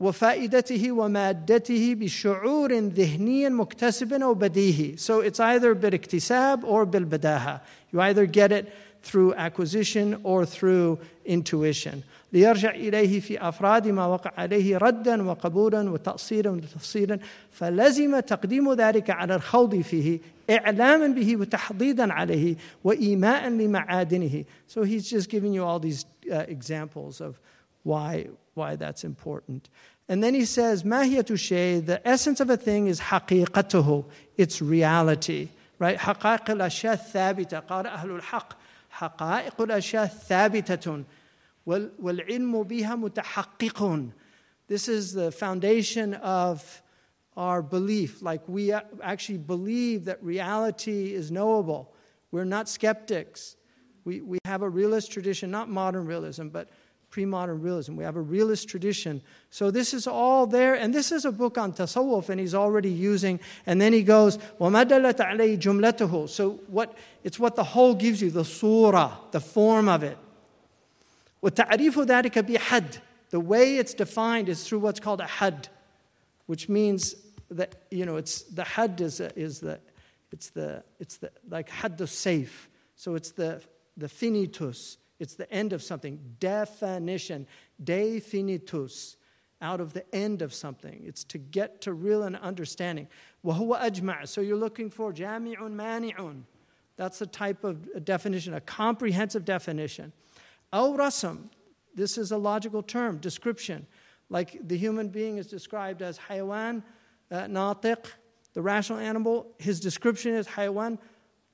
وفائدته 0.01 0.93
ومادته 0.93 1.95
بشعور 1.95 2.73
ذهني 2.73 3.51
مكتسب 3.51 4.13
أو 4.13 4.35
بديهي. 4.35 4.99
So 4.99 5.21
it's 5.21 5.41
either 5.41 5.75
بالاكتساب 5.75 6.65
or 6.65 6.85
بالبداهة. 6.85 7.61
You 7.93 8.01
either 8.01 8.27
get 8.27 8.53
it 8.53 8.73
through 9.05 9.35
acquisition 9.35 10.21
or 10.25 10.45
through 10.45 10.99
intuition 11.25 12.03
ليرجع 12.33 12.71
إليه 12.71 13.21
في 13.21 13.49
أفراد 13.49 13.89
ما 13.89 14.07
وقع 14.07 14.33
عليه 14.39 14.77
ردا 14.79 15.23
وقبولا 15.23 15.91
وتأصيلا 15.91 16.51
وتفصيلا 16.51 17.19
فلزم 17.51 18.21
تقديم 18.21 18.73
ذلك 18.73 19.11
على 19.11 19.35
الخوض 19.35 19.81
فيه 19.81 20.19
إعلاما 20.51 21.07
به 21.07 21.37
وتحضيضا 21.37 22.13
عليه 22.13 22.57
وإيماء 22.85 23.49
لمعادنه 23.49 24.45
So 24.67 24.83
he's 24.83 25.11
just 25.11 25.29
giving 25.29 25.53
you 25.53 25.65
all 25.65 25.79
these 25.79 26.05
uh, 26.31 26.45
examples 26.49 27.21
of 27.21 27.41
why, 27.83 28.27
why 28.55 28.77
that's 28.77 29.05
important. 29.05 29.69
And 30.09 30.23
then 30.23 30.35
he 30.35 30.45
says, 30.45 30.85
ماهية 30.85 31.31
الشيء, 31.31 31.87
the 31.87 32.07
essence 32.07 32.41
of 32.41 32.51
a 32.51 32.57
thing 32.57 32.87
is 32.87 33.01
حقيقته, 33.01 34.05
its 34.37 34.61
reality. 34.63 35.49
Right? 35.79 35.97
حقائق 35.97 36.51
الأشياء 36.51 36.93
الثابتة 36.93 37.59
قال 37.59 37.87
أهل 37.87 38.11
الحق 38.11 38.53
حقائق 38.95 39.61
الأشياء 39.61 40.07
ثابتة 40.07 41.05
والعلم 41.67 42.63
بها 42.63 42.95
متحقق 42.97 44.11
This 44.69 44.89
is 44.89 45.13
the 45.13 45.33
foundation 45.33 46.15
of 46.15 46.83
our 47.37 47.61
belief. 47.61 48.23
Like 48.23 48.43
we 48.47 48.73
actually 48.73 49.39
believe 49.39 50.05
that 50.05 50.23
reality 50.23 51.13
is 51.13 51.33
knowable. 51.33 51.93
We're 52.31 52.45
not 52.45 52.69
skeptics. 52.69 53.57
We, 54.05 54.21
we 54.21 54.39
have 54.45 54.63
a 54.63 54.69
realist 54.69 55.11
tradition, 55.11 55.51
not 55.51 55.69
modern 55.69 56.07
realism, 56.07 56.49
but 56.49 56.69
pre 57.11 57.25
modern 57.25 57.61
realism. 57.61 57.97
We 57.97 58.05
have 58.05 58.17
a 58.17 58.21
realist 58.21 58.69
tradition. 58.69 59.21
So 59.51 59.71
this 59.71 59.93
is 59.93 60.07
all 60.07 60.47
there. 60.47 60.75
And 60.75 60.95
this 60.95 61.11
is 61.11 61.25
a 61.25 61.33
book 61.33 61.59
on 61.59 61.73
tasawwuf, 61.73 62.29
and 62.29 62.39
he's 62.39 62.55
already 62.55 62.91
using. 62.91 63.41
And 63.67 63.81
then 63.81 63.93
he 63.93 64.03
goes, 64.03 64.39
وَمَا 64.61 64.85
دَلَّتْ 64.85 65.15
عَلَيْهِ 65.15 65.59
جُمْلَتُهُ 65.59 66.29
So 66.29 66.61
what, 66.69 66.97
it's 67.25 67.39
what 67.39 67.57
the 67.57 67.65
whole 67.65 67.95
gives 67.95 68.23
you, 68.23 68.31
the 68.31 68.45
surah, 68.45 69.17
the 69.33 69.41
form 69.41 69.89
of 69.89 70.03
it. 70.03 70.17
وتعريف 71.43 72.07
ذلك 72.07 72.39
بحد 72.39 73.01
the 73.31 73.41
way 73.41 73.77
it's 73.77 73.95
defined 73.95 74.49
is 74.49 74.67
through 74.67 74.81
what's 74.81 75.01
called 75.01 75.21
a 75.21 75.27
had 75.27 75.69
which 76.47 76.69
means 76.69 77.15
that 77.51 77.77
you 77.91 78.05
know 78.05 78.17
it's 78.17 78.43
the 78.43 78.65
had 78.65 79.01
is, 79.01 79.21
is 79.21 79.61
the 79.61 79.81
it's 80.33 80.51
the 80.51 80.83
it's 80.99 81.17
the 81.19 81.31
like 81.49 81.69
had 81.69 81.97
the 81.97 82.07
safe 82.07 82.69
so 82.97 83.15
it's 83.15 83.31
the 83.31 83.63
the 83.97 84.07
finitus 84.09 84.97
it's 85.19 85.35
the 85.35 85.51
end 85.53 85.73
of 85.73 85.83
something 85.83 86.19
definition 86.39 87.47
definitus 87.83 89.17
out 89.63 89.81
of 89.81 89.93
the 89.93 90.15
end 90.15 90.43
of 90.43 90.55
something 90.55 91.03
it's 91.05 91.25
to 91.25 91.39
get 91.39 91.81
to 91.81 91.93
real 91.93 92.23
and 92.23 92.37
understanding 92.37 93.07
وهو 93.45 93.77
أجمع 93.77 94.27
so 94.27 94.41
you're 94.41 94.57
looking 94.57 94.91
for 94.91 95.13
جامع 95.13 95.69
مانع 95.69 96.43
that's 96.97 97.19
the 97.19 97.27
type 97.27 97.65
of 97.65 98.05
definition 98.05 98.55
a 98.55 98.61
comprehensive 98.61 99.45
definition 99.45 100.13
أو 100.73 100.97
رسم, 100.97 101.49
this 101.95 102.17
is 102.17 102.33
a 102.33 102.37
logical 102.37 102.83
term, 102.83 103.19
description. 103.19 103.87
Like 104.29 104.61
the 104.67 104.77
human 104.77 105.09
being 105.09 105.39
is 105.39 105.47
described 105.47 106.03
as 106.03 106.19
حيوان 106.19 106.83
uh, 107.31 107.47
ناطق, 107.47 108.07
the 108.55 108.63
rational 108.63 108.99
animal. 108.99 109.47
His 109.59 109.81
description 109.81 110.35
is 110.35 110.47
حيوان 110.47 110.99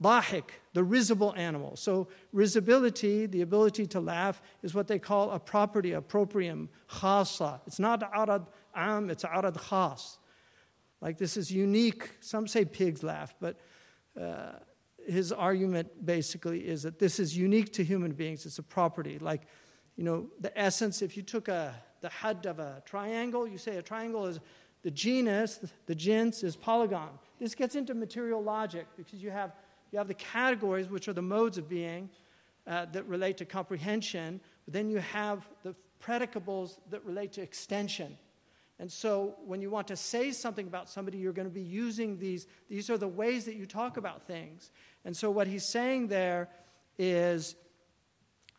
Dahik, 0.02 0.50
the 0.74 0.84
risible 0.84 1.34
animal. 1.36 1.76
So, 1.76 2.08
risibility, 2.34 3.28
the 3.28 3.42
ability 3.42 3.86
to 3.88 4.00
laugh, 4.00 4.42
is 4.64 4.74
what 4.74 4.88
they 4.88 5.00
call 5.00 5.32
a 5.32 5.40
property, 5.40 5.94
a 5.94 6.02
proprium, 6.02 6.70
khasa. 6.90 7.60
It's 7.68 7.80
not 7.80 8.02
arad 8.04 8.48
am, 8.76 9.10
it's 9.10 9.24
arad 9.24 9.56
khas. 9.56 10.18
Like 11.02 11.18
this 11.18 11.38
is 11.38 11.52
unique. 11.52 12.12
Some 12.20 12.48
say 12.48 12.66
pigs 12.66 13.04
laugh, 13.04 13.34
but 13.40 13.60
uh, 14.20 14.54
his 15.08 15.32
argument 15.32 16.06
basically 16.06 16.60
is 16.60 16.84
that 16.84 17.00
this 17.00 17.20
is 17.20 17.36
unique 17.36 17.74
to 17.74 17.84
human 17.84 18.12
beings. 18.12 18.46
It's 18.46 18.60
a 18.60 18.64
property. 18.64 19.18
Like, 19.20 19.42
you 19.96 20.04
know, 20.04 20.28
the 20.40 20.58
essence, 20.58 21.02
if 21.02 21.18
you 21.18 21.24
took 21.24 21.48
a, 21.48 21.74
the 22.02 22.10
head 22.10 22.46
of 22.46 22.60
a 22.60 22.82
triangle, 22.86 23.48
you 23.48 23.58
say 23.58 23.78
a 23.78 23.82
triangle 23.82 24.26
is 24.26 24.40
the 24.84 24.92
genus, 24.92 25.58
the, 25.58 25.70
the 25.88 25.96
gens 25.96 26.44
is 26.44 26.56
polygon. 26.56 27.10
This 27.40 27.56
gets 27.56 27.76
into 27.76 27.94
material 27.94 28.44
logic 28.44 28.88
because 28.96 29.22
you 29.22 29.32
have 29.32 29.54
you 29.92 29.98
have 29.98 30.08
the 30.08 30.14
categories, 30.14 30.90
which 30.90 31.08
are 31.08 31.14
the 31.14 31.22
modes 31.22 31.58
of 31.58 31.68
being 31.68 32.10
uh, 32.68 32.86
that 32.94 33.08
relate 33.08 33.38
to 33.38 33.46
comprehension, 33.46 34.40
but 34.66 34.74
then 34.74 34.90
you 34.90 35.00
have 35.00 35.48
the 35.64 35.76
predicables 36.02 36.80
that 36.90 37.04
relate 37.06 37.34
to 37.34 37.42
extension. 37.42 38.18
And 38.80 38.92
so 38.92 39.36
when 39.46 39.62
you 39.62 39.70
want 39.70 39.88
to 39.90 39.96
say 39.96 40.32
something 40.32 40.66
about 40.66 40.90
somebody, 40.90 41.20
you're 41.20 41.34
going 41.34 41.48
to 41.48 41.54
be 41.54 41.62
using 41.62 42.18
these. 42.18 42.48
These 42.68 42.90
are 42.90 42.98
the 42.98 43.08
ways 43.08 43.46
that 43.46 43.56
you 43.56 43.68
talk 43.68 43.98
about 43.98 44.26
things. 44.26 44.72
And 45.06 45.16
so 45.16 45.30
what 45.30 45.46
he's 45.46 45.66
saying 45.66 46.08
there 46.08 46.50
is 46.98 47.56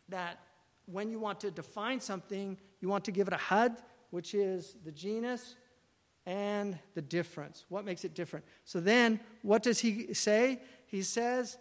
that 0.09 0.39
when 0.85 1.09
you 1.09 1.19
want 1.19 1.39
to 1.41 1.51
define 1.51 1.99
something, 1.99 2.57
you 2.79 2.87
want 2.87 3.05
to 3.05 3.11
give 3.11 3.27
it 3.27 3.33
a 3.33 3.37
had, 3.37 3.81
which 4.11 4.33
is 4.33 4.75
the 4.85 4.91
genus 4.91 5.55
and 6.25 6.77
the 6.93 7.01
difference. 7.01 7.65
What 7.69 7.83
makes 7.85 8.05
it 8.05 8.13
different? 8.13 8.45
So 8.63 8.79
then, 8.79 9.19
what 9.41 9.63
does 9.63 9.79
he 9.79 10.13
say? 10.13 10.61
He 10.92 11.02
says, 11.02 11.58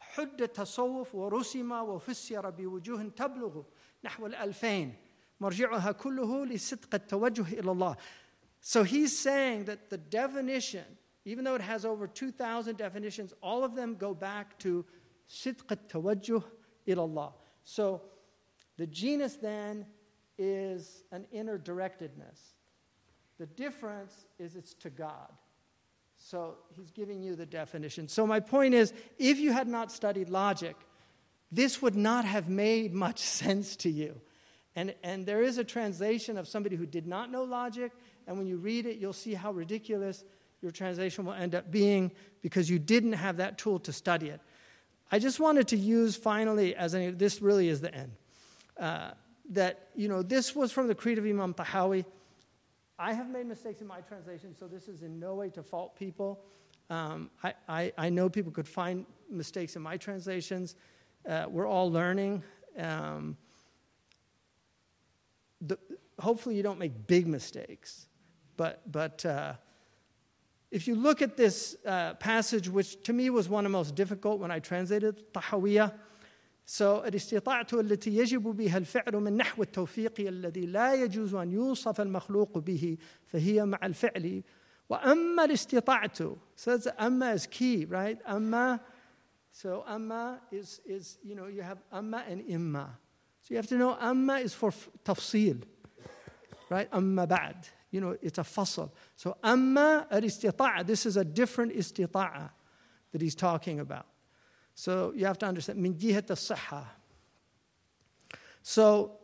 حد 0.00 0.42
التصوف 0.42 1.14
ورسم 1.14 1.72
وفسر 1.72 2.50
بوجوه 2.50 3.12
تبلغ 3.16 3.62
نحو 4.04 4.26
الألفين 4.26 4.94
مرجعها 5.40 5.92
كله 5.92 6.46
لصدق 6.46 6.94
التوجه 6.94 7.60
إلى 7.60 7.70
الله. 7.70 7.96
So 8.60 8.82
he's 8.82 9.18
saying 9.18 9.64
that 9.64 9.88
the 9.88 9.98
definition, 9.98 10.84
even 11.24 11.44
though 11.44 11.54
it 11.54 11.62
has 11.62 11.84
over 11.84 12.06
2,000 12.06 12.76
definitions, 12.76 13.32
all 13.42 13.64
of 13.64 13.74
them 13.74 13.94
go 13.94 14.14
back 14.14 14.58
to 14.58 14.84
صدق 15.28 15.72
التوجه 15.72 16.42
إلى 16.88 17.04
الله. 17.04 17.32
So 17.64 18.02
the 18.76 18.86
genus 18.86 19.36
then 19.36 19.86
is 20.38 21.04
an 21.12 21.26
inner 21.30 21.58
directedness. 21.58 22.54
The 23.38 23.46
difference 23.46 24.26
is 24.38 24.56
it's 24.56 24.74
to 24.74 24.90
God. 24.90 25.32
So 26.27 26.55
he's 26.75 26.89
giving 26.89 27.21
you 27.21 27.35
the 27.35 27.45
definition. 27.45 28.07
So 28.07 28.25
my 28.25 28.39
point 28.39 28.73
is 28.73 28.91
if 29.19 29.37
you 29.37 29.53
had 29.53 29.67
not 29.67 29.91
studied 29.91 30.27
logic, 30.27 30.75
this 31.51 31.83
would 31.83 31.95
not 31.95 32.25
have 32.25 32.49
made 32.49 32.95
much 32.95 33.19
sense 33.41 33.75
to 33.77 33.91
you. 33.91 34.19
And, 34.75 34.95
and 35.03 35.27
there 35.27 35.43
is 35.43 35.59
a 35.59 35.63
translation 35.63 36.39
of 36.39 36.47
somebody 36.47 36.77
who 36.77 36.87
did 36.87 37.05
not 37.05 37.31
know 37.31 37.43
logic, 37.43 37.91
and 38.25 38.39
when 38.39 38.47
you 38.47 38.57
read 38.57 38.87
it, 38.87 38.97
you'll 38.97 39.13
see 39.13 39.35
how 39.35 39.51
ridiculous 39.51 40.25
your 40.63 40.71
translation 40.71 41.25
will 41.25 41.33
end 41.33 41.53
up 41.53 41.69
being 41.69 42.11
because 42.41 42.71
you 42.71 42.79
didn't 42.79 43.13
have 43.13 43.37
that 43.37 43.59
tool 43.59 43.77
to 43.81 43.93
study 43.93 44.29
it. 44.29 44.41
I 45.11 45.19
just 45.19 45.39
wanted 45.39 45.67
to 45.69 45.77
use 45.77 46.15
finally, 46.15 46.75
as 46.75 46.95
an, 46.95 47.19
this 47.19 47.39
really 47.39 47.69
is 47.69 47.81
the 47.81 47.93
end, 47.93 48.11
uh, 48.79 49.11
that, 49.51 49.89
you 49.95 50.09
know, 50.09 50.23
this 50.23 50.55
was 50.55 50.71
from 50.71 50.87
the 50.87 50.95
Creed 50.95 51.19
of 51.19 51.25
Imam 51.25 51.53
Tahawi. 51.53 52.03
I 52.97 53.13
have 53.13 53.29
made 53.29 53.45
mistakes 53.45 53.81
in 53.81 53.87
my 53.87 53.99
translation, 54.01 54.55
so 54.57 54.67
this 54.67 54.87
is 54.87 55.01
in 55.03 55.19
no 55.19 55.35
way 55.35 55.49
to 55.49 55.63
fault 55.63 55.97
people. 55.97 56.41
Um, 56.89 57.29
I, 57.43 57.53
I, 57.67 57.93
I, 57.97 58.09
know 58.09 58.29
people 58.29 58.51
could 58.51 58.67
find 58.67 59.05
mistakes 59.29 59.75
in 59.75 59.81
my 59.81 59.97
translations. 59.97 60.75
Uh, 61.27 61.45
we're 61.49 61.67
all 61.67 61.91
learning. 61.91 62.43
Um, 62.77 63.35
the, 65.61 65.77
hopefully 66.19 66.55
you 66.55 66.63
don't 66.63 66.79
make 66.79 67.07
big 67.07 67.27
mistakes. 67.27 68.05
But, 68.55 68.89
but 68.89 69.25
uh, 69.25 69.53
if 70.71 70.87
you 70.87 70.95
look 70.95 71.21
at 71.21 71.35
this 71.35 71.75
uh, 71.85 72.13
passage, 72.13 72.69
which 72.69 73.03
to 73.03 73.13
me 73.13 73.29
was 73.29 73.49
one 73.49 73.65
of 73.65 73.71
the 73.71 73.77
most 73.77 73.95
difficult 73.95 74.39
when 74.39 74.51
I 74.51 74.59
translated 74.59 75.33
Tahawiyah, 75.33 75.91
so 76.64 76.82
الاستطاعة 76.82 77.66
التي 77.72 78.16
يجب 78.16 78.42
بها 78.42 78.78
الفعل 78.78 79.16
من 79.16 79.36
نحو 79.36 79.62
التوفيق 79.62 80.20
الذي 80.20 80.66
لا 80.66 80.94
يجوز 80.94 81.34
أن 81.34 81.52
يوصف 81.52 82.00
المخلوق 82.00 82.58
به 82.58 82.96
فهي 83.26 83.64
مع 83.64 83.78
الفعل 83.82 84.42
وأما 84.88 85.44
الاستطاعة 85.44 86.36
so 86.56 86.76
that's 86.76 86.88
أما 87.00 87.34
is 87.34 87.46
key 87.46 87.86
right 87.86 88.22
أما 88.28 88.80
so 89.52 89.84
أما 89.88 90.38
is, 90.52 90.80
is 90.86 91.18
you 91.22 91.34
know 91.34 91.46
you 91.46 91.62
have 91.62 91.78
أما 91.92 92.28
and 92.28 92.50
إما 92.50 92.90
so 93.42 93.54
you 93.54 93.56
have 93.56 93.66
to 93.68 93.76
know 93.76 93.96
amma 94.00 94.34
is 94.34 94.54
for 94.54 94.70
tafsil, 95.04 95.62
right? 96.68 96.88
Amma 96.92 97.26
ba'd. 97.26 97.56
You 97.90 98.00
know, 98.00 98.16
it's 98.22 98.38
a 98.38 98.42
fasl. 98.42 98.90
So 99.16 99.36
amma 99.42 100.06
al-istita'a, 100.10 100.86
this 100.86 101.06
is 101.06 101.16
a 101.16 101.24
different 101.24 101.74
istita'a 101.74 102.50
that 103.12 103.20
he's 103.20 103.34
talking 103.34 103.80
about. 103.80 104.06
so 104.75 105.13
you 105.15 105.25
have 105.25 105.37
to 105.39 105.45
understand, 105.45 105.81
min 105.81 105.95
jihat 105.95 106.29
al 106.29 106.87
So 108.61 109.17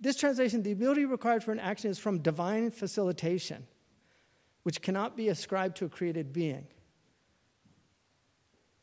this 0.00 0.16
translation, 0.16 0.62
the 0.62 0.72
ability 0.72 1.04
required 1.04 1.44
for 1.44 1.52
an 1.52 1.60
action 1.60 1.90
is 1.90 1.98
from 1.98 2.18
divine 2.18 2.70
facilitation, 2.70 3.66
which 4.64 4.80
cannot 4.80 5.16
be 5.16 5.28
ascribed 5.28 5.76
to 5.76 5.84
a 5.84 5.88
created 5.88 6.32
being. 6.32 6.66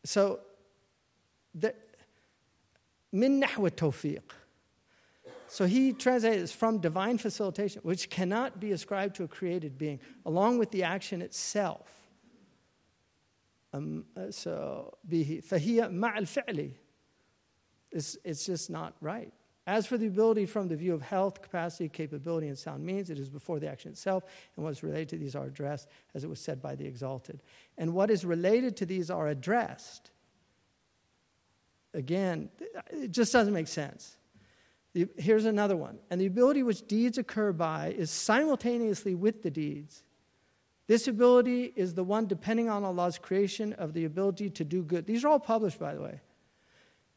So, 0.06 0.40
min 3.12 3.42
nahwa 3.42 3.72
tawfiq. 3.72 4.22
So 5.48 5.66
he 5.66 5.94
translates 5.94 6.52
from 6.52 6.78
divine 6.78 7.18
facilitation, 7.18 7.82
which 7.84 8.12
cannot 8.12 8.60
be 8.60 8.72
ascribed 8.72 9.16
to 9.16 9.24
a 9.24 9.28
created 9.28 9.80
being, 9.80 10.00
along 10.24 10.60
with 10.60 10.70
the 10.70 10.84
action 10.84 11.24
itself 11.24 11.99
Um, 13.73 14.05
uh, 14.17 14.31
so 14.31 14.97
به 15.05 15.43
فهي 15.43 15.89
مع 15.89 16.19
الفعل 16.19 16.71
It's, 17.95 18.17
it's 18.25 18.45
just 18.45 18.71
not 18.71 18.97
right. 19.01 19.33
As 19.67 19.87
for 19.87 19.97
the 19.97 20.09
ability 20.09 20.45
from 20.47 20.69
the 20.69 20.77
view 20.77 20.93
of 20.93 21.01
health, 21.01 21.41
capacity, 21.41 21.89
capability, 21.89 22.49
and 22.49 22.59
sound 22.59 22.85
means, 22.85 23.09
it 23.09 23.19
is 23.19 23.31
before 23.31 23.59
the 23.59 23.69
action 23.69 23.93
itself, 23.93 24.25
and 24.57 24.65
what 24.65 24.73
is 24.73 24.83
related 24.83 25.09
to 25.11 25.17
these 25.17 25.35
are 25.35 25.45
addressed, 25.45 25.89
as 26.15 26.23
it 26.23 26.29
was 26.29 26.41
said 26.41 26.61
by 26.61 26.75
the 26.75 26.85
exalted. 26.85 27.41
And 27.79 27.95
what 27.95 28.11
is 28.11 28.25
related 28.25 28.77
to 28.79 28.87
these 28.87 29.11
are 29.11 29.29
addressed. 29.29 30.11
Again, 31.95 32.51
it 32.91 33.13
just 33.13 33.33
doesn't 33.33 33.55
make 33.55 33.69
sense. 33.69 34.19
The, 34.93 35.09
here's 35.17 35.47
another 35.47 35.77
one. 35.77 35.99
And 36.11 36.21
the 36.21 36.27
ability 36.27 36.63
which 36.63 36.87
deeds 36.87 37.17
occur 37.17 37.53
by 37.53 37.95
is 37.97 38.11
simultaneously 38.11 39.15
with 39.15 39.43
the 39.43 39.51
deeds. 39.51 40.03
This 40.90 41.08
ability 41.08 41.72
is 41.76 41.94
the 41.94 42.04
one 42.04 42.26
depending 42.26 42.68
on 42.68 42.84
Allah's 42.84 43.20
creation 43.20 43.74
of 43.74 43.94
the 43.94 44.06
ability 44.06 44.50
to 44.50 44.66
do 44.66 44.82
good. 44.82 45.06
These 45.06 45.24
are 45.24 45.28
all 45.28 45.40
published, 45.40 45.78
by 45.78 45.94
the 45.94 46.02
way, 46.02 46.20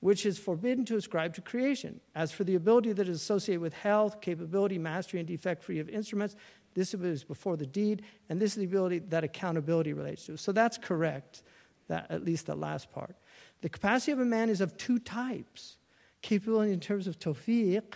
which 0.01 0.27
is 0.27 0.39
forbidden 0.39 0.85
to 0.85 0.97
ascribe 0.97 1.33
to 1.37 1.41
creation. 1.41 1.99
As 2.15 2.31
for 2.31 2.45
the 2.45 2.55
ability 2.55 2.93
that 2.93 3.09
is 3.09 3.17
associated 3.17 3.63
with 3.63 3.73
health, 3.73 4.21
capability, 4.21 4.77
mastery, 4.77 5.21
and 5.21 5.27
defect 5.27 5.63
free 5.63 5.79
of 5.79 5.89
instruments, 5.89 6.37
this 6.75 6.93
is 6.93 7.25
before 7.25 7.57
the 7.57 7.65
deed, 7.65 8.03
and 8.29 8.39
this 8.39 8.51
is 8.51 8.57
the 8.59 8.65
ability 8.65 8.99
that 9.09 9.25
accountability 9.25 9.95
relates 9.95 10.27
to. 10.27 10.37
So 10.37 10.53
that's 10.53 10.77
correct, 10.77 11.43
that, 11.89 12.11
at 12.11 12.27
least 12.27 12.45
the 12.45 12.55
last 12.55 12.93
part. 12.93 13.17
The 13.63 13.71
capacity 13.71 14.13
of 14.13 14.21
a 14.21 14.27
man 14.27 14.51
is 14.51 14.61
of 14.61 14.77
two 14.77 14.99
types 14.99 15.79
capability 16.21 16.75
in 16.75 16.81
terms 16.81 17.07
of 17.07 17.19
tawfiq, 17.19 17.95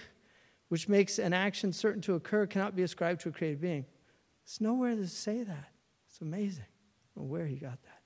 which 0.71 0.89
makes 0.89 1.19
an 1.19 1.35
action 1.35 1.71
certain 1.71 2.01
to 2.01 2.15
occur, 2.15 2.47
cannot 2.47 2.75
be 2.75 2.83
ascribed 2.83 3.21
to 3.21 3.29
a 3.29 3.33
created 3.33 3.61
being. 3.61 3.85
There's 4.47 4.61
nowhere 4.61 4.95
to 4.95 5.09
say 5.09 5.43
that. 5.43 5.73
It's 6.09 6.21
amazing 6.21 6.65
where 7.15 7.47
he 7.47 7.57
got 7.57 7.83
that. 7.83 8.01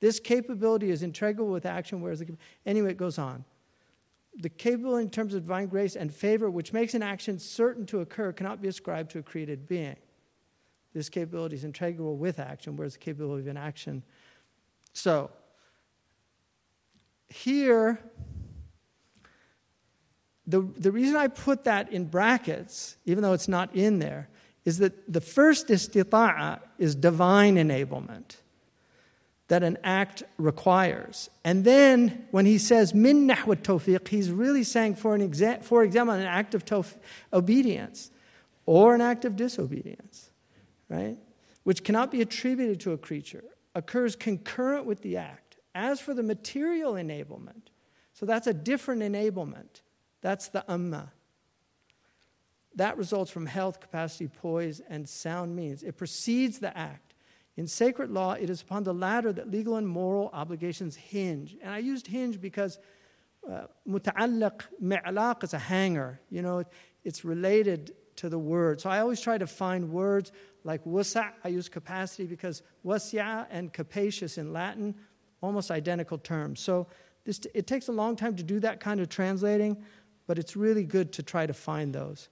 This 0.00 0.20
capability 0.20 0.90
is 0.90 1.02
integral 1.02 1.48
with 1.48 1.66
action, 1.66 2.00
whereas 2.00 2.20
the, 2.20 2.36
anyway, 2.66 2.90
it 2.90 2.96
goes 2.96 3.18
on. 3.18 3.44
The 4.36 4.48
capability 4.48 5.04
in 5.04 5.10
terms 5.10 5.34
of 5.34 5.42
divine 5.42 5.66
grace 5.66 5.96
and 5.96 6.12
favor, 6.12 6.50
which 6.50 6.72
makes 6.72 6.94
an 6.94 7.02
action 7.02 7.38
certain 7.38 7.86
to 7.86 8.00
occur, 8.00 8.32
cannot 8.32 8.60
be 8.60 8.68
ascribed 8.68 9.10
to 9.12 9.18
a 9.18 9.22
created 9.22 9.66
being. 9.66 9.96
This 10.94 11.08
capability 11.08 11.56
is 11.56 11.64
integral 11.64 12.16
with 12.16 12.38
action, 12.38 12.76
whereas 12.76 12.94
the 12.94 13.00
capability 13.00 13.42
of 13.42 13.48
an 13.48 13.56
action. 13.56 14.02
So, 14.92 15.30
here, 17.28 18.00
the, 20.46 20.60
the 20.60 20.90
reason 20.90 21.16
I 21.16 21.28
put 21.28 21.64
that 21.64 21.92
in 21.92 22.06
brackets, 22.06 22.96
even 23.04 23.22
though 23.22 23.32
it's 23.32 23.48
not 23.48 23.74
in 23.74 23.98
there, 23.98 24.28
is 24.68 24.76
that 24.76 25.10
the 25.10 25.22
first 25.22 25.68
istita'a 25.68 26.60
is 26.78 26.94
divine 26.94 27.56
enablement 27.56 28.36
that 29.48 29.62
an 29.62 29.78
act 29.82 30.22
requires. 30.36 31.30
And 31.42 31.64
then 31.64 32.26
when 32.32 32.44
he 32.44 32.58
says 32.58 32.92
min 32.92 33.26
nahwa 33.26 33.56
tawfiq, 33.56 34.08
he's 34.08 34.30
really 34.30 34.62
saying 34.62 34.96
for, 34.96 35.14
an 35.14 35.26
exa- 35.26 35.64
for 35.64 35.82
example, 35.82 36.14
an 36.14 36.26
act 36.26 36.54
of 36.54 36.66
tawf- 36.66 36.98
obedience 37.32 38.10
or 38.66 38.94
an 38.94 39.00
act 39.00 39.24
of 39.24 39.36
disobedience, 39.36 40.28
right? 40.90 41.16
Which 41.64 41.82
cannot 41.82 42.10
be 42.10 42.20
attributed 42.20 42.78
to 42.80 42.92
a 42.92 42.98
creature, 42.98 43.44
occurs 43.74 44.16
concurrent 44.16 44.84
with 44.84 45.00
the 45.00 45.16
act. 45.16 45.56
As 45.74 45.98
for 45.98 46.12
the 46.12 46.22
material 46.22 46.92
enablement, 46.92 47.70
so 48.12 48.26
that's 48.26 48.46
a 48.46 48.52
different 48.52 49.00
enablement. 49.00 49.80
That's 50.20 50.48
the 50.48 50.62
ummah. 50.68 51.08
That 52.78 52.96
results 52.96 53.28
from 53.28 53.44
health, 53.44 53.80
capacity, 53.80 54.28
poise, 54.28 54.80
and 54.88 55.08
sound 55.08 55.56
means. 55.56 55.82
It 55.82 55.96
precedes 55.96 56.60
the 56.60 56.76
act. 56.78 57.14
In 57.56 57.66
sacred 57.66 58.08
law, 58.08 58.34
it 58.34 58.48
is 58.48 58.62
upon 58.62 58.84
the 58.84 58.94
latter 58.94 59.32
that 59.32 59.50
legal 59.50 59.74
and 59.74 59.86
moral 59.86 60.30
obligations 60.32 60.94
hinge. 60.94 61.56
And 61.60 61.74
I 61.74 61.78
used 61.78 62.06
hinge 62.06 62.40
because 62.40 62.78
uh, 63.50 63.62
muta'allaq, 63.88 64.62
mi'laq 64.80 65.42
is 65.42 65.54
a 65.54 65.58
hanger. 65.58 66.20
You 66.30 66.42
know, 66.42 66.62
it's 67.02 67.24
related 67.24 67.94
to 68.14 68.28
the 68.28 68.38
word. 68.38 68.80
So 68.80 68.90
I 68.90 69.00
always 69.00 69.20
try 69.20 69.38
to 69.38 69.46
find 69.48 69.90
words 69.90 70.30
like 70.62 70.80
wasa', 70.86 71.32
I 71.42 71.48
use 71.48 71.68
capacity 71.68 72.26
because 72.26 72.62
wasi'a 72.86 73.46
and 73.50 73.72
capacious 73.72 74.38
in 74.38 74.52
Latin, 74.52 74.94
almost 75.40 75.72
identical 75.72 76.18
terms. 76.18 76.60
So 76.60 76.86
this, 77.24 77.40
it 77.54 77.66
takes 77.66 77.88
a 77.88 77.92
long 77.92 78.14
time 78.14 78.36
to 78.36 78.44
do 78.44 78.60
that 78.60 78.78
kind 78.78 79.00
of 79.00 79.08
translating 79.08 79.84
but 80.28 80.38
it's 80.38 80.54
really 80.54 80.84
good 80.84 81.10
to 81.14 81.22
try 81.24 81.46
to 81.46 81.54
find 81.54 81.92
those. 81.92 82.28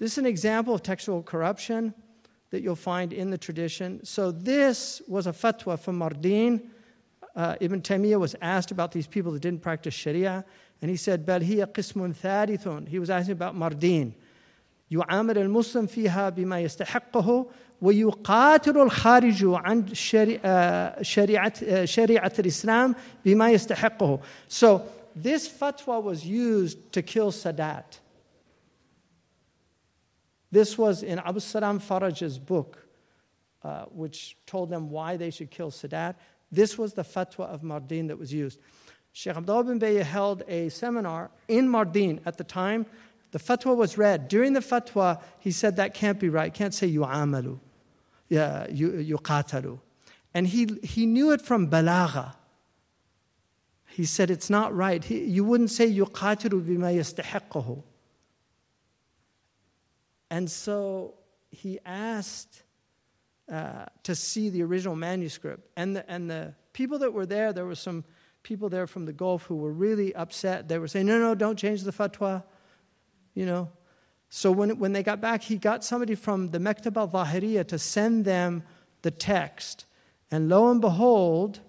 This 0.00 0.12
is 0.12 0.18
an 0.18 0.26
example 0.26 0.74
of 0.74 0.82
textual 0.82 1.22
corruption 1.22 1.94
that 2.50 2.62
you'll 2.62 2.76
find 2.76 3.12
in 3.12 3.30
the 3.30 3.38
tradition. 3.38 4.04
So, 4.04 4.30
this 4.30 5.02
was 5.08 5.26
a 5.26 5.32
fatwa 5.32 5.78
from 5.78 5.98
Mardin. 5.98 6.62
Uh, 7.34 7.56
Ibn 7.60 7.80
Taymiyyah 7.82 8.20
was 8.20 8.34
asked 8.40 8.70
about 8.70 8.92
these 8.92 9.06
people 9.06 9.32
that 9.32 9.40
didn't 9.40 9.62
practice 9.62 9.94
Sharia, 9.94 10.44
and 10.80 10.90
he 10.90 10.96
said, 10.96 11.26
بل 11.26 11.42
هي 11.42 11.66
قسم 11.66 12.14
ثالث. 12.14 12.88
He 12.88 12.98
was 12.98 13.10
asking 13.10 13.32
about 13.32 13.56
Mardin. 13.56 14.12
يعامل 14.90 15.38
المسلم 15.38 15.86
فيها 15.86 16.30
بما 16.30 16.60
يستحقه 16.60 17.46
ويقاتل 17.82 18.78
الخارج 18.78 19.44
عن 19.44 19.94
شريعة, 19.94 21.84
شريعة 21.84 22.32
الإسلام 22.38 22.94
بما 23.24 23.50
يستحقه. 23.50 24.20
So, 24.48 24.82
this 25.14 25.48
fatwa 25.48 26.02
was 26.02 26.24
used 26.24 26.92
to 26.92 27.02
kill 27.02 27.32
Sadat. 27.32 27.98
This 30.51 30.77
was 30.77 31.03
in 31.03 31.19
Abd 31.19 31.37
al-Salam 31.37 31.79
Faraj's 31.79 32.37
book, 32.37 32.85
uh, 33.63 33.85
which 33.85 34.37
told 34.45 34.69
them 34.69 34.89
why 34.89 35.17
they 35.17 35.29
should 35.29 35.49
kill 35.49 35.71
Sadat. 35.71 36.15
This 36.51 36.77
was 36.77 36.93
the 36.93 37.03
fatwa 37.03 37.45
of 37.45 37.61
Mardin 37.61 38.09
that 38.09 38.17
was 38.17 38.33
used. 38.33 38.59
Sheikh 39.13 39.35
Abdullah 39.35 39.63
bin 39.63 39.79
Bayya 39.79 40.03
held 40.03 40.43
a 40.47 40.69
seminar 40.69 41.31
in 41.47 41.67
Mardin 41.67 42.19
at 42.25 42.37
the 42.37 42.43
time. 42.43 42.85
The 43.31 43.39
fatwa 43.39 43.75
was 43.75 43.97
read. 43.97 44.27
During 44.27 44.53
the 44.53 44.59
fatwa, 44.59 45.21
he 45.39 45.51
said, 45.51 45.77
That 45.77 45.93
can't 45.93 46.19
be 46.19 46.27
right. 46.29 46.53
Can't 46.53 46.73
say 46.73 46.89
yu'amalu, 46.89 47.59
yeah, 48.27 48.67
yuqatalu. 48.67 49.79
And 50.33 50.47
he, 50.47 50.67
he 50.83 51.05
knew 51.05 51.31
it 51.31 51.41
from 51.41 51.69
balagha. 51.69 52.35
He 53.87 54.05
said, 54.05 54.29
It's 54.29 54.49
not 54.49 54.75
right. 54.75 55.03
He, 55.03 55.23
you 55.23 55.43
wouldn't 55.45 55.71
say 55.71 55.89
yuqatalu 55.89 56.65
bima 56.65 56.93
yastahiqahu. 56.93 57.83
And 60.31 60.49
so 60.49 61.15
he 61.51 61.77
asked 61.85 62.63
uh, 63.51 63.85
to 64.03 64.15
see 64.15 64.49
the 64.49 64.63
original 64.63 64.95
manuscript. 64.95 65.67
And 65.75 65.97
the, 65.97 66.09
and 66.09 66.31
the 66.31 66.55
people 66.71 66.97
that 66.99 67.11
were 67.11 67.25
there, 67.25 67.51
there 67.51 67.65
were 67.65 67.75
some 67.75 68.05
people 68.41 68.69
there 68.69 68.87
from 68.87 69.05
the 69.05 69.11
Gulf 69.11 69.43
who 69.43 69.57
were 69.57 69.73
really 69.73 70.15
upset. 70.15 70.69
They 70.69 70.79
were 70.79 70.87
saying, 70.87 71.05
no, 71.05 71.19
no, 71.19 71.35
don't 71.35 71.59
change 71.59 71.83
the 71.83 71.91
fatwa. 71.91 72.43
You 73.35 73.45
know. 73.45 73.69
So 74.29 74.53
when, 74.53 74.79
when 74.79 74.93
they 74.93 75.03
got 75.03 75.19
back, 75.19 75.43
he 75.43 75.57
got 75.57 75.83
somebody 75.83 76.15
from 76.15 76.51
the 76.51 76.59
Mektab 76.59 76.95
al 76.95 77.09
Zahiriya 77.09 77.67
to 77.67 77.77
send 77.77 78.23
them 78.23 78.63
the 79.01 79.11
text. 79.11 79.85
And 80.31 80.47
lo 80.47 80.71
and 80.71 80.79
behold, 80.79 81.59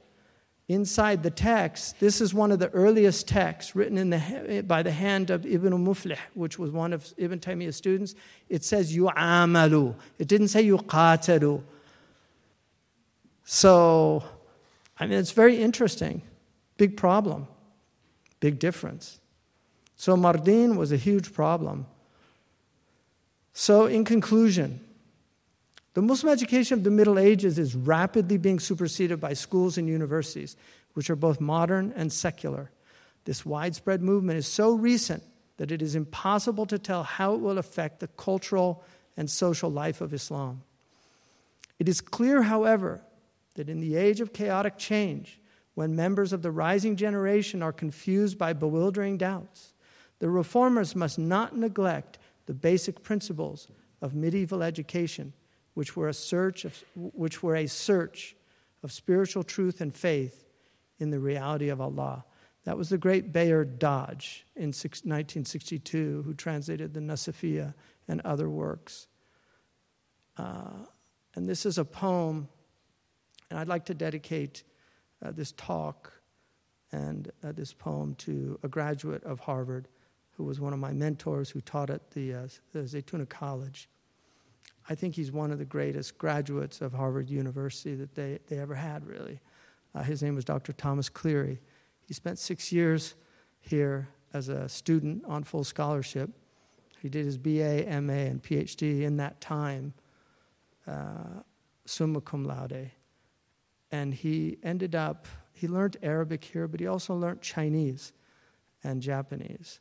inside 0.73 1.23
the 1.23 1.31
text, 1.31 1.99
this 2.01 2.21
is 2.21 2.33
one 2.33 2.53
of 2.53 2.59
the 2.59 2.69
earliest 2.71 3.29
texts 3.29 3.75
written 3.75 3.99
in 3.99 4.11
the, 4.11 4.65
by 4.67 4.83
the 4.83 4.91
hand 4.91 5.31
of 5.31 5.45
Ibn 5.45 5.73
Muflih, 5.73 6.19
which 6.35 6.59
was 6.59 6.71
one 6.71 6.93
of 6.93 7.13
Ibn 7.17 7.39
Taymiyyah's 7.39 7.77
students. 7.77 8.15
It 8.49 8.65
says 8.65 8.95
yu'amalu. 8.95 9.95
It 10.19 10.29
didn't 10.29 10.49
say 10.49 10.65
yuqatalu. 10.65 11.63
So, 13.45 14.25
I 14.99 15.07
mean, 15.07 15.19
it's 15.19 15.33
very 15.33 15.61
interesting. 15.61 16.23
Big 16.77 16.97
problem. 16.97 17.49
Big 18.41 18.59
difference. 18.59 19.21
So, 19.97 20.17
Mardin 20.17 20.77
was 20.77 20.93
a 20.93 20.97
huge 20.97 21.33
problem. 21.33 21.87
So, 23.53 23.87
in 23.87 24.05
conclusion, 24.05 24.81
the 25.95 26.03
Muslim 26.03 26.33
education 26.33 26.79
of 26.79 26.85
the 26.85 26.91
Middle 26.91 27.19
Ages 27.19 27.59
is 27.59 27.75
rapidly 27.75 28.39
being 28.39 28.59
superseded 28.59 29.21
by 29.21 29.35
schools 29.35 29.77
and 29.77 29.89
universities, 29.89 30.57
which 30.95 31.11
are 31.11 31.17
both 31.17 31.41
modern 31.41 31.93
and 31.95 32.11
secular. 32.11 32.71
This 33.25 33.45
widespread 33.45 34.03
movement 34.03 34.39
is 34.39 34.47
so 34.47 34.73
recent 34.73 35.23
that 35.59 35.71
it 35.71 35.83
is 35.83 35.95
impossible 35.95 36.67
to 36.67 36.79
tell 36.79 37.03
how 37.03 37.35
it 37.35 37.41
will 37.41 37.59
affect 37.59 38.01
the 38.01 38.09
cultural 38.09 38.83
and 39.17 39.31
social 39.31 39.71
life 39.71 40.01
of 40.01 40.15
Islam. 40.15 40.63
It 41.79 41.89
is 41.89 42.01
clear, 42.01 42.43
however, 42.43 43.03
that 43.55 43.69
in 43.69 43.81
the 43.81 43.97
age 43.97 44.21
of 44.21 44.33
chaotic 44.33 44.79
change, 44.79 45.41
when 45.75 45.95
members 45.95 46.33
of 46.33 46.43
the 46.43 46.51
rising 46.51 46.97
generation 46.97 47.63
are 47.63 47.73
confused 47.73 48.39
by 48.39 48.55
bewildering 48.55 49.19
doubts, 49.19 49.75
the 50.21 50.31
reformers 50.31 50.97
must 50.97 51.19
not 51.19 51.57
neglect 51.57 52.19
the 52.47 52.55
basic 52.55 53.03
principles 53.03 53.69
of 54.01 54.15
medieval 54.15 54.63
education 54.63 55.33
which 55.75 55.97
were 55.97 56.09
a 56.09 56.15
search 56.15 56.65
of, 56.65 56.83
which 56.95 57.43
were 57.43 57.57
a 57.57 57.67
search 57.67 58.37
of 58.83 58.93
spiritual 58.93 59.43
truth 59.43 59.81
and 59.81 59.95
faith 59.95 60.45
in 60.99 61.11
the 61.11 61.19
reality 61.19 61.69
of 61.69 61.81
Allah. 61.81 62.25
That 62.65 62.77
was 62.77 62.91
the 62.91 62.99
great 62.99 63.33
Bayard 63.33 63.79
Dodge 63.79 64.47
in 64.55 64.69
1962, 64.69 66.23
who 66.25 66.35
translated 66.35 66.95
the 66.95 67.01
Nasafiyah 67.01 67.75
and 68.07 68.21
other 68.21 68.49
works. 68.49 69.09
Uh, 70.37 70.87
and 71.35 71.49
this 71.49 71.67
is 71.67 71.79
a 71.79 71.85
poem, 71.85 72.49
and 73.51 73.59
I'd 73.59 73.69
like 73.69 73.87
to 73.87 73.95
dedicate 73.95 74.63
uh, 75.25 75.33
this 75.33 75.53
talk 75.53 76.13
and 76.93 77.31
uh, 77.43 77.53
this 77.53 77.73
poem 77.73 78.15
to 78.17 78.59
a 78.63 78.69
graduate 78.69 79.25
of 79.25 79.41
Harvard 79.41 79.89
who 80.33 80.45
was 80.45 80.61
one 80.61 80.73
of 80.73 80.79
my 80.79 80.93
mentors 80.93 81.51
who 81.51 81.61
taught 81.61 81.91
at 81.91 82.11
the, 82.13 82.35
uh, 82.35 82.49
the 82.73 82.81
Zaytuna 82.81 83.29
College. 83.29 83.89
I 84.89 84.95
think 84.95 85.15
he's 85.15 85.31
one 85.31 85.51
of 85.51 85.59
the 85.59 85.65
greatest 85.65 86.19
graduates 86.19 86.81
of 86.81 86.93
Harvard 86.93 87.31
University 87.31 87.95
that 87.95 88.15
they, 88.15 88.39
they 88.49 88.59
ever 88.59 88.75
had, 88.75 89.07
really. 89.07 89.41
Uh, 89.95 90.03
his 90.03 90.23
name 90.23 90.35
was 90.35 90.45
Dr. 90.45 90.73
Thomas 90.73 91.09
Cleary. 91.09 91.61
He 92.07 92.15
spent 92.15 92.39
six 92.39 92.73
years 92.73 93.15
here 93.61 94.09
as 94.33 94.49
a 94.49 94.69
student 94.69 95.25
on 95.27 95.45
full 95.45 95.65
scholarship. 95.65 96.31
He 97.01 97.09
did 97.09 97.25
his 97.25 97.39
BA, 97.39 97.85
MA, 98.01 98.13
and 98.13 98.43
PhD 98.43 99.03
in 99.03 99.17
that 99.19 99.41
time, 99.41 99.93
uh, 100.87 101.43
summa 101.85 102.21
cum 102.21 102.45
laude. 102.45 102.91
And 103.91 104.15
he 104.15 104.59
ended 104.63 104.95
up, 104.95 105.27
he 105.53 105.69
learned 105.69 105.97
Arabic 106.03 106.43
here, 106.43 106.67
but 106.67 106.81
he 106.81 106.87
also 106.87 107.15
learned 107.15 107.43
Chinese 107.43 108.13
and 108.83 109.03
Japanese 109.03 109.81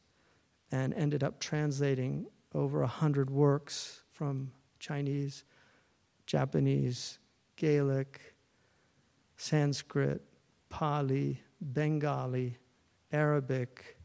and 0.72 0.94
ended 0.94 1.24
up 1.24 1.40
translating 1.40 2.28
over 2.54 2.82
a 2.82 2.88
hundred 2.88 3.30
works 3.30 4.02
from 4.12 4.52
Chinese, 4.82 5.46
Japanese, 6.26 7.20
Gaelic, 7.56 8.20
Sanskrit, 9.38 10.22
Pali, 10.70 11.40
Bengali, 11.62 12.58
Arabic, 13.12 13.98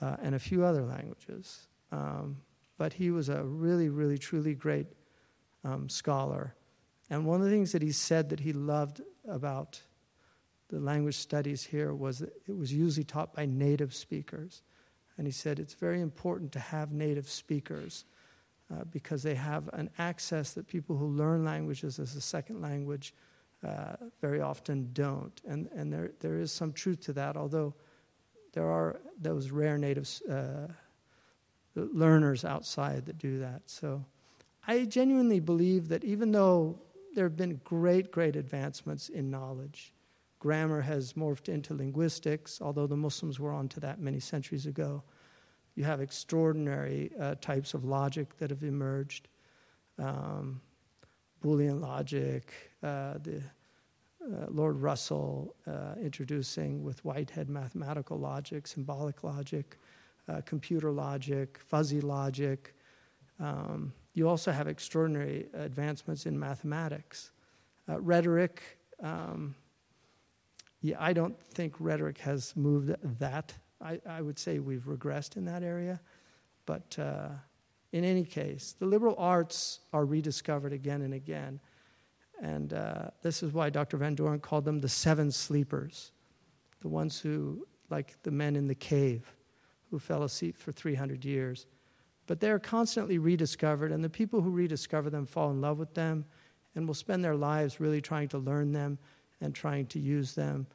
uh, 0.00 0.16
and 0.22 0.34
a 0.34 0.38
few 0.38 0.64
other 0.64 0.82
languages. 0.82 1.66
Um, 1.90 2.36
but 2.78 2.92
he 2.92 3.10
was 3.10 3.28
a 3.28 3.42
really, 3.42 3.88
really, 3.88 4.16
truly 4.16 4.54
great 4.54 4.86
um, 5.64 5.88
scholar. 5.88 6.54
And 7.10 7.26
one 7.26 7.40
of 7.40 7.46
the 7.46 7.52
things 7.52 7.72
that 7.72 7.82
he 7.82 7.92
said 7.92 8.28
that 8.30 8.40
he 8.40 8.52
loved 8.52 9.00
about 9.28 9.80
the 10.68 10.78
language 10.78 11.16
studies 11.16 11.64
here 11.64 11.94
was 11.94 12.20
that 12.20 12.32
it 12.46 12.56
was 12.56 12.72
usually 12.72 13.04
taught 13.04 13.34
by 13.34 13.46
native 13.46 13.94
speakers. 13.94 14.62
And 15.18 15.26
he 15.26 15.32
said 15.32 15.58
it's 15.58 15.74
very 15.74 16.00
important 16.00 16.52
to 16.52 16.58
have 16.60 16.92
native 16.92 17.28
speakers 17.28 18.04
uh, 18.72 18.84
because 18.90 19.22
they 19.22 19.34
have 19.34 19.68
an 19.72 19.90
access 19.98 20.52
that 20.52 20.66
people 20.66 20.96
who 20.96 21.06
learn 21.06 21.44
languages 21.44 21.98
as 21.98 22.16
a 22.16 22.20
second 22.20 22.60
language 22.60 23.14
uh, 23.66 23.96
very 24.20 24.40
often 24.40 24.90
don't. 24.92 25.40
And, 25.46 25.68
and 25.74 25.92
there, 25.92 26.12
there 26.20 26.38
is 26.38 26.52
some 26.52 26.72
truth 26.72 27.00
to 27.02 27.12
that, 27.14 27.36
although 27.36 27.74
there 28.52 28.68
are 28.68 29.00
those 29.20 29.50
rare 29.50 29.78
native 29.78 30.08
uh, 30.30 30.68
learners 31.74 32.44
outside 32.44 33.06
that 33.06 33.18
do 33.18 33.38
that. 33.40 33.62
So 33.66 34.04
I 34.66 34.84
genuinely 34.84 35.40
believe 35.40 35.88
that 35.88 36.04
even 36.04 36.32
though 36.32 36.78
there 37.14 37.24
have 37.24 37.36
been 37.36 37.60
great, 37.64 38.10
great 38.10 38.36
advancements 38.36 39.08
in 39.08 39.30
knowledge, 39.30 39.92
grammar 40.38 40.80
has 40.80 41.14
morphed 41.14 41.48
into 41.48 41.74
linguistics, 41.74 42.60
although 42.60 42.86
the 42.86 42.96
Muslims 42.96 43.40
were 43.40 43.52
onto 43.52 43.80
that 43.80 44.00
many 44.00 44.20
centuries 44.20 44.66
ago. 44.66 45.02
You 45.74 45.84
have 45.84 46.00
extraordinary 46.00 47.10
uh, 47.20 47.34
types 47.40 47.74
of 47.74 47.84
logic 47.84 48.36
that 48.38 48.50
have 48.50 48.62
emerged. 48.62 49.28
Um, 49.98 50.60
Boolean 51.42 51.80
logic, 51.80 52.54
uh, 52.82 53.14
the 53.22 53.42
uh, 54.24 54.46
Lord 54.48 54.80
Russell 54.80 55.54
uh, 55.66 55.94
introducing 56.00 56.82
with 56.82 57.04
Whitehead 57.04 57.50
mathematical 57.50 58.18
logic, 58.18 58.66
symbolic 58.66 59.22
logic, 59.22 59.76
uh, 60.28 60.40
computer 60.46 60.90
logic, 60.90 61.60
fuzzy 61.66 62.00
logic. 62.00 62.74
Um, 63.38 63.92
you 64.14 64.28
also 64.28 64.52
have 64.52 64.68
extraordinary 64.68 65.46
advancements 65.52 66.24
in 66.24 66.38
mathematics. 66.38 67.32
Uh, 67.88 68.00
rhetoric, 68.00 68.62
um, 69.02 69.54
yeah, 70.80 70.96
I 70.98 71.12
don't 71.12 71.38
think 71.52 71.74
rhetoric 71.78 72.18
has 72.18 72.54
moved 72.56 72.94
that. 73.18 73.52
I, 73.82 74.00
I, 74.08 74.22
would 74.22 74.38
say 74.38 74.58
we've 74.58 74.84
regressed 74.84 75.36
in 75.36 75.44
that 75.46 75.62
area. 75.62 76.00
But 76.66 76.98
uh, 76.98 77.28
in 77.92 78.04
any 78.04 78.24
case, 78.24 78.74
the 78.78 78.86
liberal 78.86 79.14
arts 79.18 79.80
are 79.92 80.04
rediscovered 80.04 80.72
again 80.72 81.02
and 81.02 81.14
again. 81.14 81.60
And 82.42 82.72
uh, 82.72 83.10
this 83.22 83.42
is 83.42 83.52
why 83.52 83.70
Dr. 83.70 83.96
Van 83.96 84.14
Doren 84.14 84.40
called 84.40 84.64
them 84.64 84.80
the 84.80 84.88
seven 84.88 85.30
sleepers, 85.30 86.12
the 86.80 86.88
ones 86.88 87.20
who, 87.20 87.66
like 87.90 88.20
the 88.22 88.30
men 88.30 88.56
in 88.56 88.66
the 88.66 88.74
cave, 88.74 89.32
who 89.90 89.98
fell 89.98 90.24
asleep 90.24 90.56
for 90.56 90.72
300 90.72 91.24
years. 91.24 91.66
But 92.26 92.40
they're 92.40 92.58
constantly 92.58 93.18
rediscovered, 93.18 93.92
and 93.92 94.02
the 94.02 94.10
people 94.10 94.40
who 94.40 94.50
rediscover 94.50 95.10
them 95.10 95.26
fall 95.26 95.50
in 95.50 95.60
love 95.60 95.78
with 95.78 95.94
them 95.94 96.24
and 96.74 96.86
will 96.86 96.94
spend 96.94 97.24
their 97.24 97.36
lives 97.36 97.80
really 97.80 98.00
trying 98.00 98.28
to 98.28 98.38
learn 98.38 98.72
them 98.72 98.98
and 99.40 99.54
trying 99.54 99.86
to 99.86 99.98
use 99.98 100.34
them, 100.34 100.66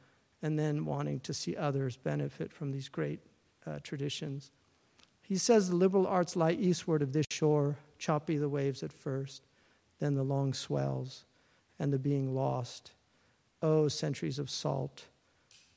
and 0.42 0.58
then 0.58 0.84
wanting 0.84 1.20
to 1.20 1.34
see 1.34 1.56
others 1.56 1.96
benefit 1.96 2.52
from 2.52 2.70
these 2.70 2.88
great 2.88 3.20
uh, 3.66 3.78
traditions. 3.82 4.50
He 5.22 5.36
says 5.36 5.68
the 5.68 5.76
liberal 5.76 6.06
arts 6.06 6.34
lie 6.34 6.52
eastward 6.52 7.02
of 7.02 7.12
this 7.12 7.26
shore, 7.30 7.76
choppy 7.98 8.36
the 8.36 8.48
waves 8.48 8.82
at 8.82 8.92
first, 8.92 9.46
then 9.98 10.14
the 10.14 10.22
long 10.22 10.54
swells 10.54 11.24
and 11.78 11.92
the 11.92 11.98
being 11.98 12.34
lost. 12.34 12.92
Oh, 13.62 13.88
centuries 13.88 14.38
of 14.38 14.48
salt, 14.48 15.04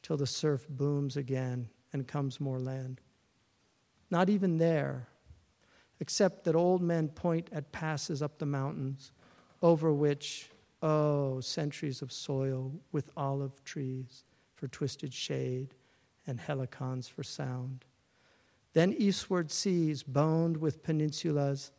till 0.02 0.18
the 0.18 0.26
surf 0.26 0.65
booms 0.69 1.18
again 1.18 1.69
and 1.91 2.07
comes 2.07 2.40
more 2.40 2.60
land. 2.60 3.02
Not 4.10 4.30
even 4.30 4.57
there, 4.57 5.07
except 5.99 6.45
that 6.45 6.56
old 6.56 6.81
men 6.81 7.10
point 7.10 7.49
at 7.52 7.72
passes 7.72 8.22
up 8.22 8.40
the 8.40 8.45
mountains, 8.45 9.11
over 9.61 9.94
which, 9.94 10.49
oh, 10.81 11.41
centuries 11.41 12.02
of 12.02 12.11
soil 12.11 12.72
with 12.91 13.11
olive 13.18 13.64
trees 13.65 14.23
for 14.64 14.69
twisted 14.69 15.14
shade 15.14 15.76
and 16.26 16.40
helicons 16.40 17.10
for 17.10 17.22
sound. 17.22 17.84
Then 18.72 18.94
eastward 18.94 19.52
seas 19.52 20.03
boned 20.03 20.56
with 20.56 20.81
peninsulas, 20.81 21.72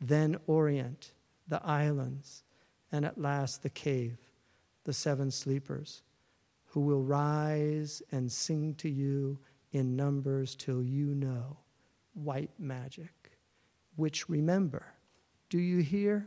then 0.00 0.38
Orient, 0.46 1.12
the 1.46 1.62
islands, 1.62 2.44
and 2.90 3.04
at 3.04 3.20
last 3.20 3.62
the 3.62 3.68
cave, 3.68 4.16
the 4.84 4.94
seven 4.94 5.30
sleepers, 5.30 6.02
who 6.68 6.80
will 6.80 7.02
rise 7.02 8.00
and 8.10 8.32
sing 8.32 8.74
to 8.76 8.88
you 8.88 9.38
in 9.72 9.94
numbers 9.94 10.56
till 10.56 10.82
you 10.82 11.14
know 11.14 11.58
white 12.14 12.52
magic, 12.58 13.32
which 13.96 14.30
remember, 14.30 14.86
do 15.50 15.58
you 15.58 15.82
hear? 15.82 16.26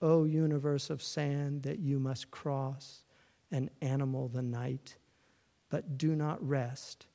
O 0.00 0.22
universe 0.22 0.90
of 0.90 1.02
sand 1.02 1.64
that 1.64 1.80
you 1.80 1.98
must 1.98 2.30
cross 2.30 3.02
and 3.50 3.68
animal 3.82 4.28
the 4.28 4.40
night, 4.40 4.94
but 5.74 5.98
do 5.98 6.14
not 6.14 6.40
rest. 6.48 7.06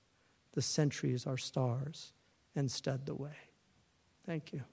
The 0.52 0.62
centuries 0.62 1.26
are 1.26 1.38
stars 1.38 2.12
and 2.58 2.70
stud 2.70 3.06
the 3.06 3.16
way. 3.16 3.38
Thank 4.26 4.52
you. 4.52 4.64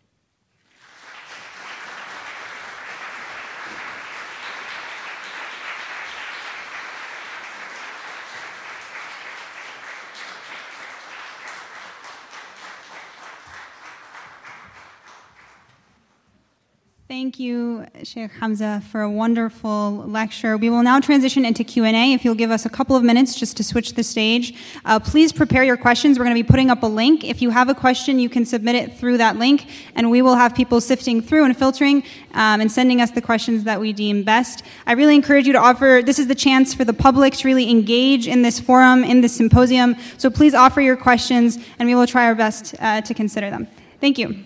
Thank 17.17 17.41
you, 17.41 17.87
Sheikh 18.03 18.31
Hamza, 18.33 18.83
for 18.91 19.01
a 19.01 19.11
wonderful 19.11 20.05
lecture. 20.07 20.59
We 20.59 20.69
will 20.69 20.83
now 20.83 21.01
transition 21.01 21.47
into 21.47 21.65
Q&A. 21.65 22.13
If 22.13 22.27
you'll 22.27 22.35
give 22.35 22.51
us 22.51 22.67
a 22.67 22.69
couple 22.69 22.95
of 22.95 23.03
minutes 23.03 23.35
just 23.35 23.57
to 23.57 23.65
switch 23.65 23.95
the 23.95 24.03
stage. 24.03 24.53
Uh, 24.85 25.01
please 25.01 25.33
prepare 25.33 25.65
your 25.65 25.79
questions. 25.79 26.19
We're 26.19 26.27
going 26.27 26.37
to 26.37 26.43
be 26.43 26.47
putting 26.47 26.69
up 26.69 26.83
a 26.83 26.87
link. 26.87 27.25
If 27.25 27.41
you 27.41 27.49
have 27.49 27.71
a 27.71 27.75
question, 27.75 28.19
you 28.19 28.29
can 28.29 28.45
submit 28.45 28.75
it 28.75 28.99
through 28.99 29.17
that 29.17 29.37
link, 29.39 29.67
and 29.95 30.11
we 30.11 30.21
will 30.21 30.35
have 30.35 30.55
people 30.55 30.79
sifting 30.79 31.23
through 31.23 31.47
and 31.47 31.57
filtering 31.57 32.03
um, 32.35 32.61
and 32.61 32.71
sending 32.71 33.01
us 33.01 33.13
the 33.13 33.23
questions 33.23 33.65
that 33.65 33.81
we 33.81 33.95
deem 33.95 34.23
best. 34.23 34.63
I 34.87 34.93
really 34.93 35.15
encourage 35.15 35.47
you 35.47 35.55
to 35.55 35.59
offer, 35.59 36.03
this 36.05 36.19
is 36.19 36.27
the 36.27 36.35
chance 36.35 36.75
for 36.75 36.85
the 36.85 36.93
public 36.93 37.33
to 37.37 37.49
really 37.49 37.71
engage 37.71 38.29
in 38.29 38.43
this 38.43 38.61
forum, 38.61 39.03
in 39.03 39.23
this 39.23 39.35
symposium. 39.35 39.97
So 40.19 40.29
please 40.29 40.53
offer 40.53 40.83
your 40.83 40.99
questions, 40.99 41.57
and 41.79 41.89
we 41.89 41.95
will 41.95 42.07
try 42.07 42.27
our 42.27 42.35
best 42.35 42.75
uh, 42.79 43.01
to 43.01 43.15
consider 43.15 43.49
them. 43.49 43.69
Thank 44.03 44.19
you. 44.19 44.45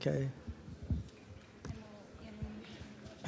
okay? 0.00 0.28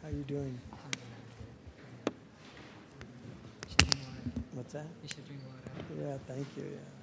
How 0.00 0.08
are 0.08 0.10
you 0.10 0.22
doing? 0.22 0.58
What's 4.54 4.72
that? 4.72 4.86
You 5.02 5.08
should 5.08 5.26
drink 5.26 5.42
water. 5.44 5.70
Yeah, 6.00 6.16
thank 6.26 6.46
you. 6.56 6.64
Yeah. 6.64 7.01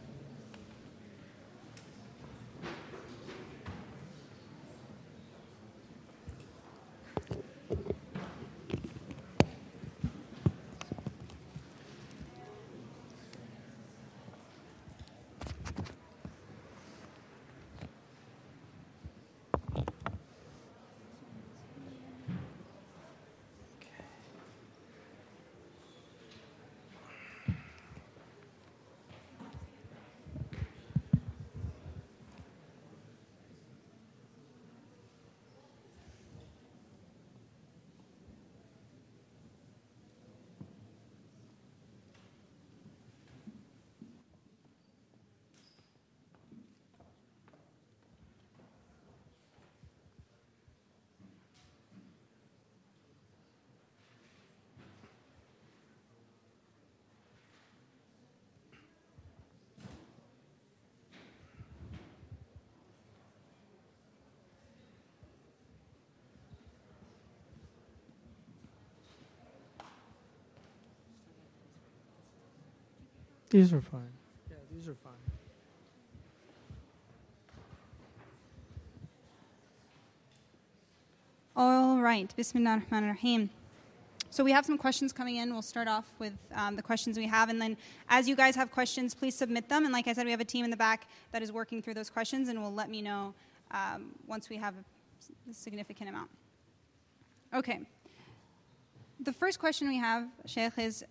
These 73.50 73.74
are 73.74 73.82
fine. 73.82 74.12
Yeah, 74.50 74.58
these 74.72 74.88
are 74.88 74.96
fine. 74.96 75.14
All 81.56 82.00
right, 82.00 82.34
Bismillah 82.36 82.70
ar-Rahman 82.70 83.04
ar-Rahim. 83.06 83.50
So 84.30 84.44
we 84.44 84.52
have 84.52 84.66
some 84.66 84.78
questions 84.78 85.12
coming 85.12 85.38
in. 85.38 85.52
We'll 85.52 85.64
start 85.64 85.88
off 85.88 86.06
with 86.20 86.34
um, 86.54 86.76
the 86.76 86.84
questions 86.84 87.18
we 87.18 87.26
have, 87.26 87.50
and 87.50 87.60
then 87.60 87.76
as 88.08 88.30
you 88.30 88.36
guys 88.36 88.56
have 88.56 88.70
questions, 88.70 89.16
please 89.16 89.34
submit 89.36 89.68
them. 89.68 89.84
And 89.84 89.92
like 89.92 90.08
I 90.08 90.14
said, 90.14 90.26
we 90.26 90.32
have 90.32 90.40
a 90.40 90.46
team 90.46 90.64
in 90.64 90.70
the 90.70 90.78
back 90.78 91.08
that 91.32 91.42
is 91.42 91.52
working 91.52 91.82
through 91.82 91.96
those 91.96 92.12
questions, 92.12 92.50
and 92.50 92.62
will 92.62 92.74
let 92.74 92.92
me 92.92 93.02
know 93.02 93.34
um, 93.72 94.12
once 94.28 94.48
we 94.48 94.58
have 94.58 94.76
a 94.76 95.54
significant 95.54 96.10
amount. 96.10 96.30
Okay. 97.54 97.82
The 99.22 99.34
first 99.34 99.60
question 99.60 99.88
we 99.90 99.98
have, 99.98 100.28
Sheikh, 100.46 100.78
is 100.78 101.04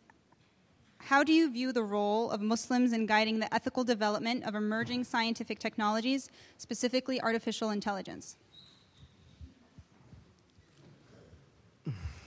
how 0.98 1.24
do 1.24 1.32
you 1.32 1.50
view 1.50 1.72
the 1.72 1.82
role 1.82 2.30
of 2.30 2.40
Muslims 2.40 2.92
in 2.92 3.06
guiding 3.06 3.38
the 3.38 3.52
ethical 3.54 3.84
development 3.84 4.44
of 4.44 4.54
emerging 4.54 5.04
scientific 5.04 5.58
technologies, 5.58 6.28
specifically 6.58 7.20
artificial 7.20 7.70
intelligence? 7.70 8.36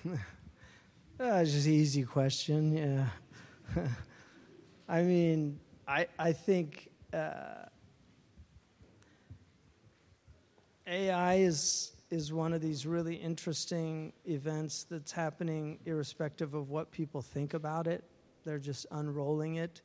Uh, 1.19 1.45
just 1.45 1.67
an 1.67 1.73
easy 1.73 2.01
question, 2.01 2.75
yeah. 2.75 3.05
I 4.89 5.03
mean, 5.03 5.59
I, 5.87 6.07
I 6.17 6.33
think 6.33 6.89
uh, 7.13 7.65
AI 10.87 11.35
is, 11.35 11.91
is 12.09 12.33
one 12.33 12.53
of 12.53 12.61
these 12.61 12.87
really 12.87 13.13
interesting 13.13 14.13
events 14.25 14.87
that's 14.89 15.11
happening 15.11 15.77
irrespective 15.85 16.55
of 16.55 16.71
what 16.71 16.89
people 16.89 17.21
think 17.21 17.53
about 17.53 17.85
it. 17.85 18.03
They're 18.43 18.59
just 18.59 18.85
unrolling 18.91 19.55
it. 19.55 19.81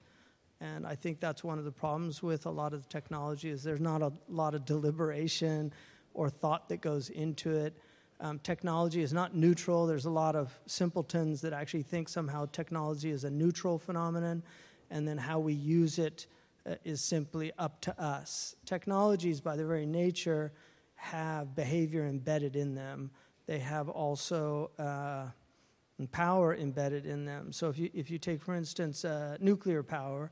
And 0.60 0.86
I 0.86 0.94
think 0.94 1.20
that's 1.20 1.44
one 1.44 1.58
of 1.58 1.64
the 1.64 1.72
problems 1.72 2.22
with 2.22 2.46
a 2.46 2.50
lot 2.50 2.72
of 2.72 2.82
the 2.82 2.88
technology 2.88 3.50
is 3.50 3.62
there's 3.62 3.80
not 3.80 4.02
a 4.02 4.12
lot 4.28 4.54
of 4.54 4.64
deliberation 4.64 5.72
or 6.14 6.30
thought 6.30 6.68
that 6.70 6.80
goes 6.80 7.10
into 7.10 7.50
it. 7.50 7.76
Um, 8.20 8.38
technology 8.38 9.02
is 9.02 9.12
not 9.12 9.36
neutral. 9.36 9.86
There's 9.86 10.06
a 10.06 10.10
lot 10.10 10.34
of 10.34 10.58
simpletons 10.66 11.42
that 11.42 11.52
actually 11.52 11.82
think 11.82 12.08
somehow 12.08 12.46
technology 12.46 13.10
is 13.10 13.24
a 13.24 13.30
neutral 13.30 13.78
phenomenon, 13.78 14.42
and 14.90 15.06
then 15.06 15.18
how 15.18 15.38
we 15.38 15.52
use 15.52 15.98
it 15.98 16.26
uh, 16.64 16.76
is 16.84 17.02
simply 17.02 17.52
up 17.58 17.80
to 17.82 18.00
us. 18.02 18.56
Technologies, 18.64 19.42
by 19.42 19.56
their 19.56 19.66
very 19.66 19.84
nature, 19.84 20.52
have 20.94 21.54
behavior 21.54 22.06
embedded 22.06 22.56
in 22.56 22.74
them. 22.74 23.10
They 23.44 23.58
have 23.58 23.90
also 23.90 24.70
uh, 24.78 25.26
power 26.04 26.54
embedded 26.54 27.06
in 27.06 27.24
them. 27.24 27.52
So 27.52 27.68
if 27.68 27.78
you, 27.78 27.90
if 27.94 28.10
you 28.10 28.18
take, 28.18 28.42
for 28.42 28.54
instance, 28.54 29.04
uh, 29.04 29.36
nuclear 29.40 29.82
power, 29.82 30.30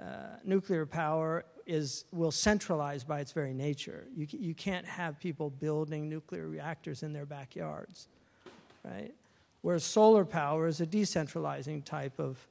uh, 0.00 0.36
nuclear 0.44 0.86
power 0.86 1.44
is 1.66 2.06
will 2.12 2.32
centralize 2.32 3.04
by 3.04 3.20
its 3.20 3.32
very 3.32 3.54
nature. 3.54 4.06
You 4.16 4.26
you 4.30 4.54
can't 4.54 4.86
have 4.86 5.18
people 5.20 5.50
building 5.50 6.08
nuclear 6.08 6.48
reactors 6.48 7.02
in 7.02 7.12
their 7.12 7.26
backyards, 7.26 8.08
right? 8.84 9.12
Whereas 9.60 9.84
solar 9.84 10.24
power 10.24 10.66
is 10.66 10.80
a 10.80 10.86
decentralizing 10.86 11.84
type 11.84 12.18
of 12.18 12.44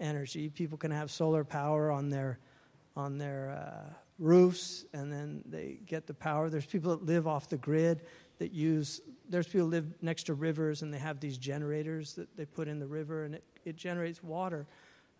energy. 0.00 0.48
People 0.48 0.78
can 0.78 0.90
have 0.90 1.10
solar 1.10 1.44
power 1.44 1.90
on 1.90 2.10
their 2.10 2.38
on 2.96 3.18
their 3.18 3.50
uh, 3.50 3.92
roofs, 4.18 4.84
and 4.92 5.12
then 5.12 5.42
they 5.46 5.78
get 5.86 6.06
the 6.06 6.14
power. 6.14 6.48
There's 6.48 6.66
people 6.66 6.96
that 6.96 7.04
live 7.04 7.26
off 7.26 7.48
the 7.48 7.58
grid 7.58 8.02
that 8.38 8.52
use. 8.52 9.00
There's 9.28 9.46
people 9.46 9.68
live 9.68 9.86
next 10.02 10.24
to 10.24 10.34
rivers, 10.34 10.82
and 10.82 10.92
they 10.92 10.98
have 10.98 11.20
these 11.20 11.38
generators 11.38 12.14
that 12.14 12.36
they 12.36 12.44
put 12.44 12.68
in 12.68 12.78
the 12.78 12.86
river, 12.86 13.24
and 13.24 13.34
it, 13.34 13.44
it 13.64 13.76
generates 13.76 14.22
water 14.22 14.66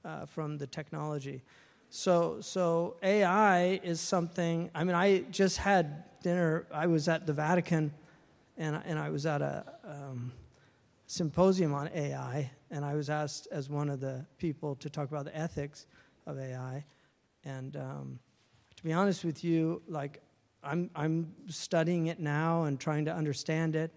uh, 0.05 0.27
from 0.27 0.59
the 0.59 0.67
technology. 0.67 1.43
So, 1.91 2.39
so 2.41 2.97
AI 3.03 3.81
is 3.83 4.01
something. 4.01 4.71
I 4.75 4.85
mean, 4.85 4.97
I 4.97 5.21
just 5.31 5.59
had 5.59 6.05
dinner. 6.23 6.67
I 6.73 6.87
was 6.87 7.09
at 7.09 7.27
the 7.27 7.33
Vatican, 7.33 7.93
and 8.57 8.83
and 8.85 8.99
I 8.99 9.11
was 9.11 9.27
at 9.27 9.43
a 9.43 9.65
um, 9.85 10.33
symposium 11.07 11.73
on 11.73 11.89
AI, 11.95 12.51
and 12.71 12.85
I 12.85 12.95
was 12.95 13.11
asked 13.11 13.49
as 13.51 13.71
one 13.71 13.89
of 13.89 14.01
the 14.01 14.27
people 14.39 14.75
to 14.77 14.91
talk 14.91 15.09
about 15.09 15.25
the 15.25 15.37
ethics 15.37 15.87
of 16.27 16.39
AI. 16.39 16.85
And 17.45 17.77
um, 17.77 18.19
to 18.77 18.83
be 18.83 18.93
honest 18.93 19.25
with 19.25 19.45
you, 19.45 19.83
like 19.87 20.21
I'm 20.65 20.91
I'm 20.95 21.33
studying 21.49 22.07
it 22.07 22.19
now 22.19 22.65
and 22.65 22.81
trying 22.81 23.05
to 23.05 23.15
understand 23.15 23.77
it. 23.77 23.93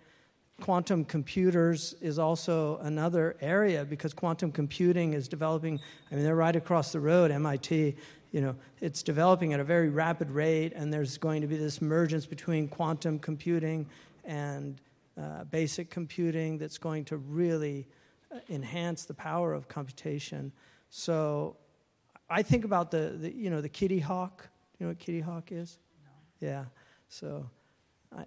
Quantum 0.59 1.05
computers 1.05 1.95
is 2.01 2.17
also 2.17 2.77
another 2.79 3.37
area 3.41 3.85
because 3.85 4.13
quantum 4.13 4.51
computing 4.51 5.13
is 5.13 5.27
developing. 5.27 5.79
I 6.11 6.15
mean, 6.15 6.23
they're 6.23 6.35
right 6.35 6.55
across 6.55 6.91
the 6.91 6.99
road, 6.99 7.31
MIT. 7.31 7.95
You 8.31 8.41
know, 8.41 8.55
it's 8.81 9.03
developing 9.03 9.53
at 9.53 9.59
a 9.59 9.63
very 9.63 9.89
rapid 9.89 10.29
rate, 10.31 10.73
and 10.75 10.91
there's 10.91 11.17
going 11.17 11.41
to 11.41 11.47
be 11.47 11.57
this 11.57 11.81
mergence 11.81 12.25
between 12.25 12.67
quantum 12.67 13.19
computing 13.19 13.87
and 14.25 14.81
uh, 15.19 15.45
basic 15.45 15.89
computing 15.89 16.57
that's 16.57 16.77
going 16.77 17.05
to 17.05 17.17
really 17.17 17.87
uh, 18.31 18.39
enhance 18.49 19.05
the 19.05 19.13
power 19.13 19.53
of 19.53 19.67
computation. 19.67 20.51
So, 20.89 21.55
I 22.29 22.41
think 22.41 22.65
about 22.65 22.91
the, 22.91 23.15
the 23.19 23.33
you 23.33 23.49
know 23.49 23.61
the 23.61 23.69
kitty 23.69 23.99
hawk. 23.99 24.49
You 24.79 24.85
know 24.85 24.89
what 24.89 24.99
kitty 24.99 25.21
hawk 25.21 25.51
is? 25.51 25.77
Yeah. 26.39 26.65
So, 27.09 27.49
I, 28.15 28.25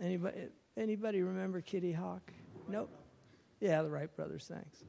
anybody 0.00 0.48
Anybody 0.78 1.22
remember 1.22 1.60
Kitty 1.60 1.90
Hawk? 1.90 2.32
Nope. 2.68 2.88
Yeah, 3.58 3.82
the 3.82 3.88
Wright 3.88 4.14
brothers, 4.14 4.48
thanks. 4.48 4.84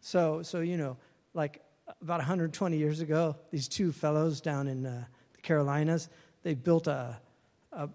So, 0.00 0.42
so 0.42 0.60
you 0.60 0.76
know, 0.76 0.96
like 1.32 1.62
about 2.02 2.18
120 2.18 2.76
years 2.76 2.98
ago, 2.98 3.36
these 3.52 3.68
two 3.68 3.92
fellows 3.92 4.40
down 4.40 4.66
in 4.66 4.84
uh, 4.84 5.04
the 5.34 5.40
Carolinas, 5.42 6.08
they 6.42 6.54
built 6.54 6.88
a, 6.88 7.20
a, 7.70 7.88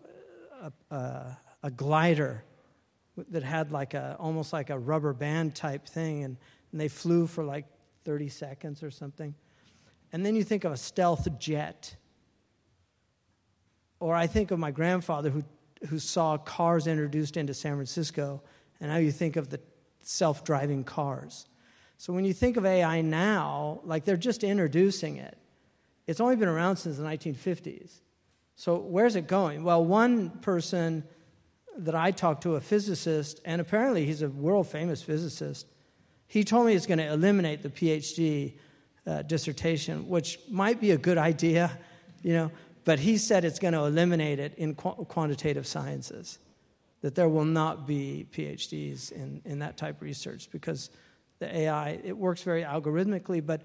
a, 0.61 0.95
a, 0.95 1.37
a 1.63 1.71
glider 1.71 2.45
that 3.27 3.43
had 3.43 3.73
like 3.73 3.93
a 3.93 4.15
almost 4.19 4.53
like 4.53 4.69
a 4.69 4.79
rubber 4.79 5.11
band 5.11 5.53
type 5.53 5.85
thing, 5.85 6.23
and, 6.23 6.37
and 6.71 6.79
they 6.79 6.87
flew 6.87 7.27
for 7.27 7.43
like 7.43 7.65
30 8.05 8.29
seconds 8.29 8.83
or 8.83 8.89
something. 8.89 9.35
And 10.13 10.25
then 10.25 10.33
you 10.33 10.45
think 10.45 10.63
of 10.63 10.71
a 10.71 10.77
stealth 10.77 11.27
jet. 11.39 11.97
Or 13.99 14.15
I 14.15 14.27
think 14.27 14.51
of 14.51 14.59
my 14.59 14.71
grandfather 14.71 15.29
who 15.29 15.43
who 15.89 15.99
saw 15.99 16.37
cars 16.37 16.87
introduced 16.87 17.37
into 17.37 17.53
San 17.53 17.75
Francisco, 17.75 18.41
and 18.79 18.89
now 18.89 18.97
you 18.97 19.11
think 19.11 19.35
of 19.35 19.49
the 19.49 19.59
self 20.01 20.43
driving 20.43 20.83
cars. 20.83 21.47
So 21.97 22.13
when 22.13 22.25
you 22.25 22.33
think 22.33 22.57
of 22.57 22.65
AI 22.65 23.01
now, 23.01 23.81
like 23.83 24.05
they're 24.05 24.17
just 24.17 24.43
introducing 24.43 25.17
it. 25.17 25.37
It's 26.05 26.19
only 26.19 26.35
been 26.35 26.49
around 26.49 26.77
since 26.77 26.97
the 26.97 27.03
1950s. 27.03 28.01
So 28.55 28.77
where's 28.77 29.15
it 29.15 29.27
going? 29.27 29.63
Well, 29.63 29.85
one 29.85 30.29
person 30.29 31.03
that 31.77 31.95
I 31.95 32.11
talked 32.11 32.43
to, 32.43 32.55
a 32.55 32.61
physicist, 32.61 33.39
and 33.45 33.61
apparently 33.61 34.05
he's 34.05 34.21
a 34.21 34.29
world 34.29 34.67
famous 34.67 35.01
physicist, 35.01 35.65
he 36.27 36.43
told 36.43 36.65
me 36.65 36.73
it's 36.73 36.85
going 36.85 36.99
to 36.99 37.07
eliminate 37.07 37.63
the 37.63 37.69
PhD 37.69 38.57
uh, 39.07 39.21
dissertation, 39.23 40.07
which 40.09 40.39
might 40.49 40.79
be 40.79 40.91
a 40.91 40.97
good 40.97 41.17
idea, 41.17 41.71
you 42.21 42.33
know, 42.33 42.51
but 42.85 42.99
he 42.99 43.17
said 43.17 43.45
it's 43.45 43.59
going 43.59 43.73
to 43.73 43.83
eliminate 43.83 44.39
it 44.39 44.53
in 44.55 44.75
qu- 44.75 45.05
quantitative 45.05 45.65
sciences, 45.65 46.39
that 47.01 47.15
there 47.15 47.29
will 47.29 47.45
not 47.45 47.87
be 47.87 48.27
PhDs 48.31 49.11
in, 49.11 49.41
in 49.45 49.59
that 49.59 49.77
type 49.77 49.97
of 49.97 50.01
research 50.01 50.49
because 50.51 50.89
the 51.39 51.55
AI, 51.55 51.99
it 52.03 52.17
works 52.17 52.41
very 52.41 52.63
algorithmically, 52.63 53.45
but 53.45 53.61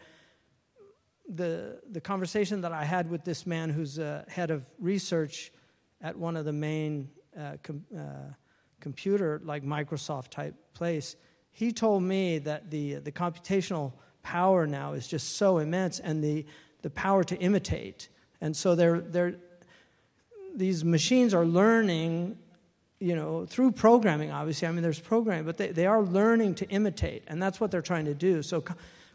the, 1.28 1.78
the 1.90 2.00
conversation 2.00 2.62
that 2.62 2.72
I 2.72 2.84
had 2.84 3.10
with 3.10 3.24
this 3.24 3.46
man 3.46 3.70
who's 3.70 3.98
a 3.98 4.24
head 4.28 4.50
of 4.50 4.64
research 4.78 5.52
at 6.00 6.16
one 6.16 6.36
of 6.36 6.44
the 6.44 6.52
main 6.52 7.10
uh, 7.38 7.56
com, 7.62 7.84
uh, 7.96 8.32
computer, 8.80 9.40
like 9.44 9.62
Microsoft 9.64 10.30
type 10.30 10.54
place, 10.74 11.16
he 11.50 11.72
told 11.72 12.02
me 12.02 12.38
that 12.38 12.70
the, 12.70 12.94
the 12.94 13.12
computational 13.12 13.92
power 14.22 14.66
now 14.66 14.92
is 14.92 15.06
just 15.06 15.36
so 15.36 15.58
immense 15.58 15.98
and 15.98 16.22
the, 16.22 16.46
the 16.82 16.90
power 16.90 17.24
to 17.24 17.36
imitate. 17.38 18.08
And 18.40 18.56
so 18.56 18.74
they're, 18.74 19.00
they're, 19.00 19.36
these 20.54 20.84
machines 20.84 21.34
are 21.34 21.44
learning, 21.44 22.38
you 22.98 23.14
know, 23.14 23.46
through 23.46 23.72
programming, 23.72 24.30
obviously. 24.30 24.68
I 24.68 24.72
mean, 24.72 24.82
there's 24.82 25.00
programming, 25.00 25.44
but 25.44 25.56
they, 25.56 25.68
they 25.68 25.86
are 25.86 26.02
learning 26.02 26.56
to 26.56 26.68
imitate, 26.68 27.24
and 27.26 27.42
that's 27.42 27.60
what 27.60 27.70
they're 27.70 27.82
trying 27.82 28.06
to 28.06 28.14
do. 28.14 28.42
So 28.42 28.64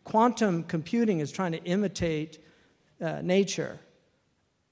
quantum 0.04 0.64
computing 0.64 1.20
is 1.20 1.32
trying 1.32 1.54
to 1.54 1.64
imitate 1.64 2.40
uh, 3.02 3.22
nature. 3.22 3.80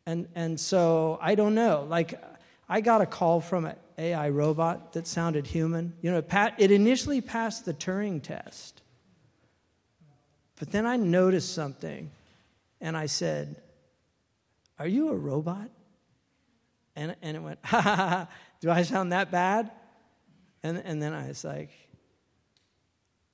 And, 0.05 0.27
and 0.35 0.59
so 0.59 1.19
I 1.21 1.35
don't 1.35 1.55
know. 1.55 1.85
Like, 1.89 2.21
I 2.67 2.81
got 2.81 3.01
a 3.01 3.05
call 3.05 3.41
from 3.41 3.65
an 3.65 3.75
AI 3.97 4.29
robot 4.29 4.93
that 4.93 5.07
sounded 5.07 5.47
human. 5.47 5.93
You 6.01 6.11
know, 6.11 6.17
it, 6.17 6.53
it 6.57 6.71
initially 6.71 7.21
passed 7.21 7.65
the 7.65 7.73
Turing 7.73 8.21
test. 8.21 8.81
But 10.57 10.71
then 10.71 10.85
I 10.85 10.95
noticed 10.95 11.53
something, 11.53 12.11
and 12.79 12.95
I 12.95 13.07
said, 13.07 13.61
Are 14.81 14.87
you 14.87 15.09
a 15.09 15.15
robot? 15.15 15.69
And, 16.95 17.15
and 17.21 17.37
it 17.37 17.39
went, 17.39 17.59
ha, 17.63 17.81
ha, 17.81 17.95
ha, 17.95 18.27
do 18.61 18.71
I 18.71 18.81
sound 18.81 19.11
that 19.11 19.29
bad? 19.29 19.71
And, 20.63 20.81
and 20.83 21.01
then 21.01 21.13
I 21.13 21.27
was 21.27 21.43
like, 21.43 21.69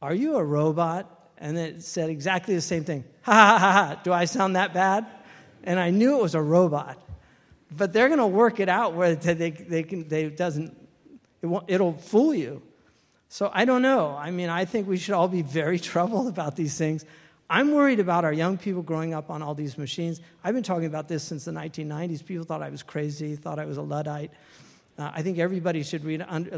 Are 0.01 0.13
you 0.13 0.35
a 0.35 0.43
robot? 0.43 1.13
and 1.37 1.57
it 1.57 1.83
said 1.83 2.09
exactly 2.09 2.55
the 2.55 2.61
same 2.61 2.83
thing. 2.83 3.03
Ha 3.23 3.31
ha 3.31 3.57
ha 3.59 3.71
ha. 3.71 4.01
Do 4.03 4.11
I 4.11 4.25
sound 4.25 4.55
that 4.55 4.73
bad? 4.73 5.05
And 5.63 5.79
I 5.79 5.91
knew 5.91 6.17
it 6.17 6.21
was 6.21 6.35
a 6.35 6.41
robot. 6.41 7.01
But 7.69 7.93
they're 7.93 8.07
going 8.07 8.19
to 8.19 8.27
work 8.27 8.59
it 8.59 8.69
out 8.69 8.93
where 8.95 9.15
they, 9.15 9.51
they 9.51 9.83
can, 9.83 10.07
they 10.07 10.29
doesn't, 10.29 10.75
it 11.41 11.45
won't, 11.45 11.65
it'll 11.67 11.93
fool 11.93 12.33
you. 12.33 12.61
So 13.29 13.51
I 13.53 13.65
don't 13.65 13.81
know. 13.81 14.15
I 14.17 14.31
mean, 14.31 14.49
I 14.49 14.65
think 14.65 14.87
we 14.87 14.97
should 14.97 15.13
all 15.13 15.27
be 15.27 15.41
very 15.41 15.79
troubled 15.91 16.27
about 16.27 16.55
these 16.55 16.77
things. 16.77 17.05
I'm 17.49 17.71
worried 17.71 17.99
about 17.99 18.25
our 18.25 18.33
young 18.33 18.57
people 18.57 18.81
growing 18.81 19.13
up 19.13 19.29
on 19.29 19.41
all 19.41 19.55
these 19.55 19.77
machines. 19.77 20.19
I've 20.43 20.53
been 20.53 20.63
talking 20.63 20.85
about 20.85 21.07
this 21.07 21.23
since 21.23 21.45
the 21.45 21.51
1990s. 21.51 22.25
People 22.25 22.45
thought 22.45 22.61
I 22.61 22.69
was 22.69 22.83
crazy, 22.83 23.35
thought 23.35 23.57
I 23.57 23.65
was 23.65 23.77
a 23.77 23.81
Luddite. 23.81 24.31
Uh, 24.97 25.11
I 25.13 25.21
think 25.21 25.37
everybody 25.37 25.83
should 25.83 26.03
read 26.03 26.25
under, 26.27 26.51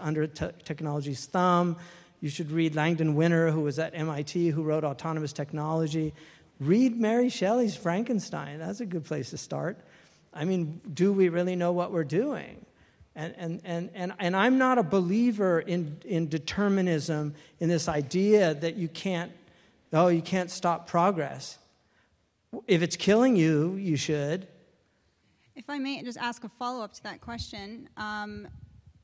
Under 0.00 0.26
Technology's 0.26 1.26
Thumb. 1.26 1.76
You 2.20 2.28
should 2.28 2.52
read 2.52 2.76
Langdon 2.76 3.14
Winner, 3.14 3.50
who 3.50 3.62
was 3.62 3.78
at 3.78 3.94
MIT, 3.94 4.50
who 4.50 4.62
wrote 4.62 4.84
Autonomous 4.84 5.32
Technology. 5.32 6.14
Read 6.60 7.00
Mary 7.00 7.30
Shelley's 7.30 7.74
Frankenstein. 7.74 8.58
That's 8.58 8.80
a 8.80 8.86
good 8.86 9.04
place 9.04 9.30
to 9.30 9.38
start. 9.38 9.78
I 10.32 10.44
mean, 10.44 10.80
do 10.92 11.12
we 11.12 11.28
really 11.28 11.56
know 11.56 11.72
what 11.72 11.90
we're 11.90 12.04
doing? 12.04 12.64
And, 13.16 13.34
and, 13.36 13.60
and, 13.64 13.90
and, 13.94 14.12
and 14.18 14.36
I'm 14.36 14.58
not 14.58 14.78
a 14.78 14.82
believer 14.82 15.58
in, 15.60 15.98
in 16.04 16.28
determinism, 16.28 17.34
in 17.58 17.68
this 17.68 17.88
idea 17.88 18.54
that 18.54 18.76
you 18.76 18.88
can't, 18.88 19.32
oh, 19.92 20.08
you 20.08 20.22
can't 20.22 20.50
stop 20.50 20.86
progress. 20.86 21.58
If 22.66 22.82
it's 22.82 22.96
killing 22.96 23.36
you, 23.36 23.76
you 23.76 23.96
should. 23.96 24.48
If 25.54 25.68
I 25.68 25.78
may 25.78 26.02
just 26.02 26.18
ask 26.18 26.44
a 26.44 26.48
follow 26.48 26.82
up 26.82 26.92
to 26.94 27.02
that 27.04 27.20
question, 27.20 27.88
um, 27.96 28.48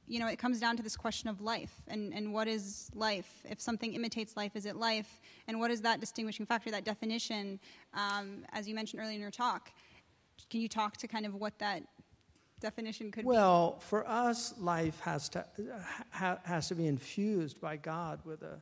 you 0.09 0.21
know, 0.21 0.29
it 0.29 0.39
comes 0.39 0.61
down 0.61 0.77
to 0.77 0.83
this 0.83 0.97
question 0.97 1.29
of 1.29 1.41
life 1.41 1.73
and, 1.89 2.15
and 2.15 2.33
what 2.33 2.49
is 2.49 2.91
life? 2.95 3.29
If 3.49 3.61
something 3.61 3.95
imitates 3.95 4.37
life, 4.37 4.55
is 4.55 4.67
it 4.67 4.77
life? 4.77 5.21
And 5.49 5.59
what 5.59 5.71
is 5.71 5.83
that 5.83 6.01
distinguishing 6.01 6.47
factor, 6.47 6.71
that 6.71 6.85
definition, 6.85 7.59
um, 7.95 8.45
as 8.53 8.69
you 8.69 8.75
mentioned 8.75 9.03
earlier 9.03 9.15
in 9.15 9.21
your 9.21 9.31
talk? 9.31 9.71
Can 10.49 10.61
you 10.61 10.69
talk 10.69 10.97
to 10.99 11.09
kind 11.09 11.27
of 11.27 11.35
what 11.35 11.59
that 11.59 11.83
definition 12.61 13.11
could 13.11 13.25
well, 13.25 13.35
be? 13.35 13.73
Well, 13.73 13.79
for 13.81 14.09
us, 14.09 14.55
life 14.59 15.01
has 15.01 15.29
to, 15.31 15.45
ha, 16.13 16.39
has 16.45 16.69
to 16.69 16.75
be 16.75 16.87
infused 16.87 17.61
by 17.61 17.77
God 17.77 18.21
with 18.25 18.43
a, 18.43 18.61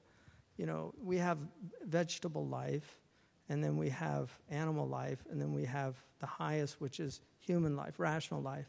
you 0.56 0.66
know, 0.66 0.94
we 1.02 1.18
have 1.18 1.38
vegetable 1.84 2.46
life, 2.46 3.00
and 3.48 3.62
then 3.62 3.76
we 3.76 3.88
have 3.90 4.30
animal 4.50 4.88
life, 4.88 5.24
and 5.30 5.40
then 5.40 5.52
we 5.52 5.64
have 5.64 5.96
the 6.20 6.26
highest, 6.26 6.80
which 6.80 7.00
is 7.00 7.20
human 7.38 7.76
life, 7.76 7.98
rational 7.98 8.40
life. 8.40 8.66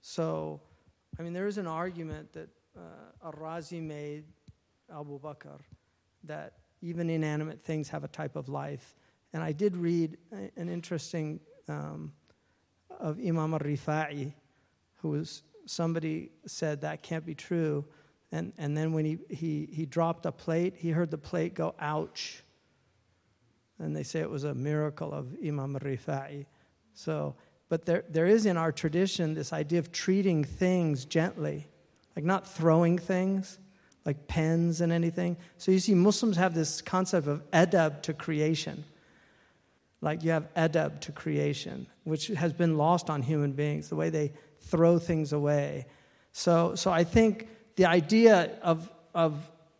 So, 0.00 0.60
I 1.18 1.22
mean, 1.22 1.32
there 1.32 1.46
is 1.46 1.58
an 1.58 1.66
argument 1.66 2.32
that 2.32 2.48
uh, 2.76 3.26
Al-Razi 3.26 3.80
made, 3.82 4.24
Abu 4.92 5.20
Bakr, 5.20 5.60
that 6.24 6.54
even 6.80 7.10
inanimate 7.10 7.62
things 7.62 7.88
have 7.88 8.04
a 8.04 8.08
type 8.08 8.36
of 8.36 8.48
life. 8.48 8.94
And 9.32 9.42
I 9.42 9.52
did 9.52 9.76
read 9.76 10.16
an 10.32 10.68
interesting 10.68 11.40
um, 11.68 12.12
of 12.98 13.18
Imam 13.18 13.52
al-Rifa'i, 13.52 14.32
who 14.96 15.10
was 15.10 15.42
somebody 15.66 16.30
said 16.46 16.80
that 16.80 17.02
can't 17.02 17.26
be 17.26 17.34
true. 17.34 17.84
And, 18.30 18.52
and 18.58 18.76
then 18.76 18.92
when 18.92 19.04
he, 19.04 19.18
he, 19.30 19.68
he 19.72 19.86
dropped 19.86 20.26
a 20.26 20.32
plate, 20.32 20.74
he 20.76 20.90
heard 20.90 21.10
the 21.10 21.18
plate 21.18 21.54
go, 21.54 21.74
ouch. 21.80 22.42
And 23.78 23.96
they 23.96 24.02
say 24.02 24.20
it 24.20 24.30
was 24.30 24.44
a 24.44 24.54
miracle 24.54 25.12
of 25.12 25.34
Imam 25.42 25.76
al-Rifa'i. 25.76 26.46
So 26.94 27.36
but 27.68 27.84
there, 27.84 28.04
there 28.08 28.26
is 28.26 28.46
in 28.46 28.56
our 28.56 28.72
tradition 28.72 29.34
this 29.34 29.52
idea 29.52 29.78
of 29.78 29.92
treating 29.92 30.44
things 30.44 31.04
gently, 31.04 31.68
like 32.16 32.24
not 32.24 32.46
throwing 32.46 32.98
things, 32.98 33.58
like 34.04 34.26
pens 34.26 34.80
and 34.80 34.90
anything. 34.90 35.36
So 35.58 35.70
you 35.70 35.78
see, 35.78 35.94
Muslims 35.94 36.36
have 36.36 36.54
this 36.54 36.80
concept 36.80 37.26
of 37.26 37.42
adab 37.50 38.02
to 38.02 38.14
creation. 38.14 38.84
Like 40.00 40.22
you 40.22 40.30
have 40.30 40.52
adab 40.54 41.00
to 41.00 41.12
creation, 41.12 41.86
which 42.04 42.28
has 42.28 42.52
been 42.52 42.78
lost 42.78 43.10
on 43.10 43.20
human 43.20 43.52
beings, 43.52 43.88
the 43.88 43.96
way 43.96 44.08
they 44.08 44.32
throw 44.60 44.98
things 44.98 45.32
away. 45.32 45.86
So, 46.32 46.74
so 46.74 46.90
I 46.90 47.04
think 47.04 47.48
the 47.78 47.86
idea 47.86 48.58
of, 48.62 48.90
of 49.14 49.34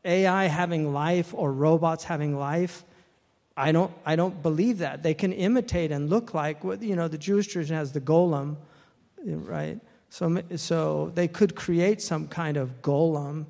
AI 0.04 0.46
having 0.46 0.92
life 0.92 1.34
or 1.34 1.52
robots 1.52 2.04
having 2.04 2.38
life 2.38 2.84
I 3.58 3.72
don't, 3.72 3.92
I 4.06 4.14
don't 4.14 4.40
believe 4.40 4.78
that. 4.78 5.02
They 5.02 5.14
can 5.14 5.32
imitate 5.32 5.90
and 5.90 6.08
look 6.08 6.32
like, 6.32 6.62
you 6.80 6.94
know, 6.94 7.08
the 7.08 7.18
Jewish 7.18 7.48
tradition 7.48 7.74
has 7.74 7.90
the 7.90 8.00
golem, 8.00 8.56
right? 9.24 9.80
So, 10.10 10.42
so 10.54 11.10
they 11.14 11.26
could 11.26 11.56
create 11.56 12.00
some 12.00 12.28
kind 12.28 12.56
of 12.56 12.80
golem, 12.82 13.46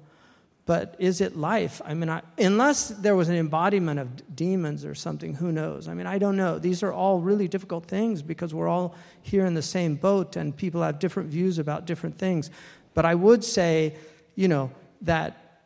but 0.64 0.96
is 0.98 1.20
it 1.20 1.36
life? 1.36 1.82
I 1.84 1.92
mean, 1.92 2.08
I, 2.08 2.22
unless 2.38 2.88
there 2.88 3.14
was 3.16 3.28
an 3.28 3.36
embodiment 3.36 4.00
of 4.00 4.34
demons 4.34 4.84
or 4.84 4.94
something, 4.94 5.34
who 5.34 5.52
knows? 5.52 5.88
I 5.88 5.94
mean, 5.94 6.06
I 6.06 6.16
don't 6.16 6.36
know. 6.36 6.58
These 6.58 6.82
are 6.82 6.92
all 6.92 7.20
really 7.20 7.46
difficult 7.46 7.84
things 7.84 8.22
because 8.22 8.54
we're 8.54 8.68
all 8.68 8.94
here 9.20 9.44
in 9.44 9.52
the 9.52 9.62
same 9.62 9.94
boat 9.96 10.36
and 10.36 10.56
people 10.56 10.82
have 10.82 10.98
different 10.98 11.28
views 11.28 11.58
about 11.58 11.84
different 11.84 12.16
things. 12.16 12.50
But 12.94 13.04
I 13.04 13.14
would 13.14 13.44
say, 13.44 13.94
you 14.38 14.46
know, 14.46 14.70
that 15.02 15.64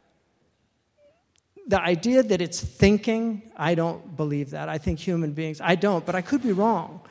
the 1.66 1.78
idea 1.78 2.23
that 2.23 2.40
it's 2.40 2.59
thinking, 2.59 3.43
I 3.55 3.74
don't 3.74 4.16
believe 4.16 4.53
that. 4.53 4.70
I 4.70 4.78
think 4.78 4.99
human 4.99 5.32
beings, 5.32 5.61
I 5.61 5.74
don't, 5.74 6.07
but 6.07 6.15
I 6.15 6.23
could 6.23 6.43
be 6.43 6.53
wrong. 6.53 7.03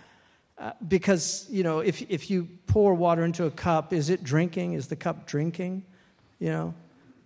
Uh, 0.58 0.72
because, 0.88 1.46
you 1.52 1.62
know, 1.62 1.78
if, 1.78 2.02
if 2.10 2.32
you 2.32 2.48
pour 2.66 2.96
water 2.96 3.24
into 3.24 3.46
a 3.46 3.52
cup, 3.52 3.94
is 3.94 4.10
it 4.10 4.24
drinking? 4.24 4.74
Is 4.74 4.88
the 4.88 4.96
cup 4.96 5.28
drinking? 5.28 5.84
You 6.40 6.50
know, 6.50 6.74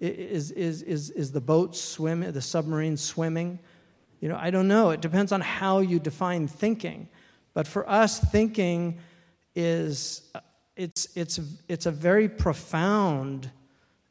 is, 0.02 0.52
is, 0.52 0.82
is, 0.82 1.12
is 1.12 1.32
the 1.32 1.40
boat 1.40 1.74
swimming, 1.74 2.34
the 2.34 2.42
submarine 2.42 2.98
swimming? 2.98 3.58
You 4.20 4.28
know, 4.28 4.38
I 4.38 4.50
don't 4.50 4.68
know. 4.68 4.90
It 4.90 5.00
depends 5.00 5.32
on 5.32 5.40
how 5.40 5.80
you 5.80 5.98
define 5.98 6.50
thinking. 6.50 7.08
But 7.54 7.68
for 7.68 7.90
us, 7.90 8.20
thinking 8.20 9.00
is, 9.56 10.30
uh, 10.36 10.42
it's, 10.76 11.08
it's, 11.16 11.40
it's 11.70 11.86
a 11.86 11.92
very 11.92 12.28
profound 12.28 13.50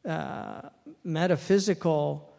uh, 0.05 0.69
metaphysical 1.03 2.33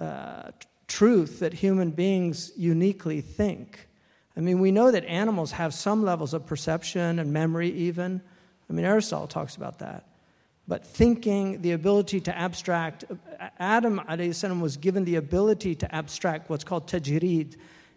uh, 0.00 0.50
truth 0.88 1.40
that 1.40 1.54
human 1.54 1.90
beings 1.90 2.52
uniquely 2.56 3.20
think. 3.20 3.88
I 4.36 4.40
mean, 4.40 4.60
we 4.60 4.70
know 4.70 4.90
that 4.90 5.04
animals 5.06 5.52
have 5.52 5.72
some 5.72 6.04
levels 6.04 6.34
of 6.34 6.46
perception 6.46 7.18
and 7.18 7.32
memory, 7.32 7.70
even. 7.70 8.20
I 8.68 8.72
mean, 8.72 8.84
Aristotle 8.84 9.26
talks 9.26 9.56
about 9.56 9.78
that. 9.78 10.06
But 10.68 10.84
thinking, 10.84 11.62
the 11.62 11.72
ability 11.72 12.20
to 12.22 12.36
abstract, 12.36 13.04
Adam 13.58 14.00
was 14.60 14.76
given 14.76 15.04
the 15.04 15.16
ability 15.16 15.76
to 15.76 15.94
abstract 15.94 16.50
what's 16.50 16.64
called 16.64 16.88
tajrid, 16.88 17.56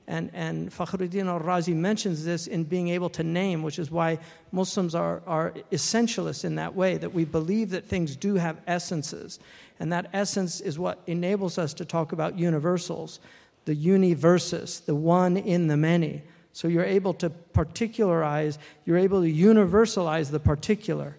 and, 0.10 0.32
and 0.34 0.72
Fakhruddin 0.72 1.28
al 1.28 1.40
Razi 1.40 1.76
mentions 1.76 2.26
this 2.26 2.48
in 2.48 2.64
being 2.64 2.90
able 2.90 3.12
to 3.12 3.24
name, 3.24 3.62
which 3.62 3.78
is 3.78 3.92
why 3.92 4.18
Muslims 4.52 4.96
are, 4.96 5.22
are 5.28 5.54
essentialists 5.72 6.44
in 6.44 6.56
that 6.56 6.76
way, 6.76 6.98
that 6.98 7.14
we 7.14 7.26
believe 7.26 7.70
that 7.70 7.86
things 7.86 8.16
do 8.16 8.34
have 8.34 8.60
essences. 8.66 9.40
And 9.80 9.94
that 9.94 10.10
essence 10.12 10.62
is 10.62 10.80
what 10.80 11.00
enables 11.06 11.60
us 11.60 11.76
to 11.76 11.86
talk 11.86 12.12
about 12.12 12.40
universals. 12.40 13.20
the 13.66 13.76
universus, 13.76 14.84
the 14.84 14.96
one 14.96 15.38
in 15.38 15.68
the 15.68 15.78
many. 15.78 16.24
So 16.54 16.68
you're 16.68 16.84
able 16.84 17.14
to 17.16 17.30
particularize, 17.30 18.58
you're 18.86 18.98
able 18.98 19.22
to 19.22 19.32
universalize 19.32 20.32
the 20.32 20.40
particular, 20.40 21.18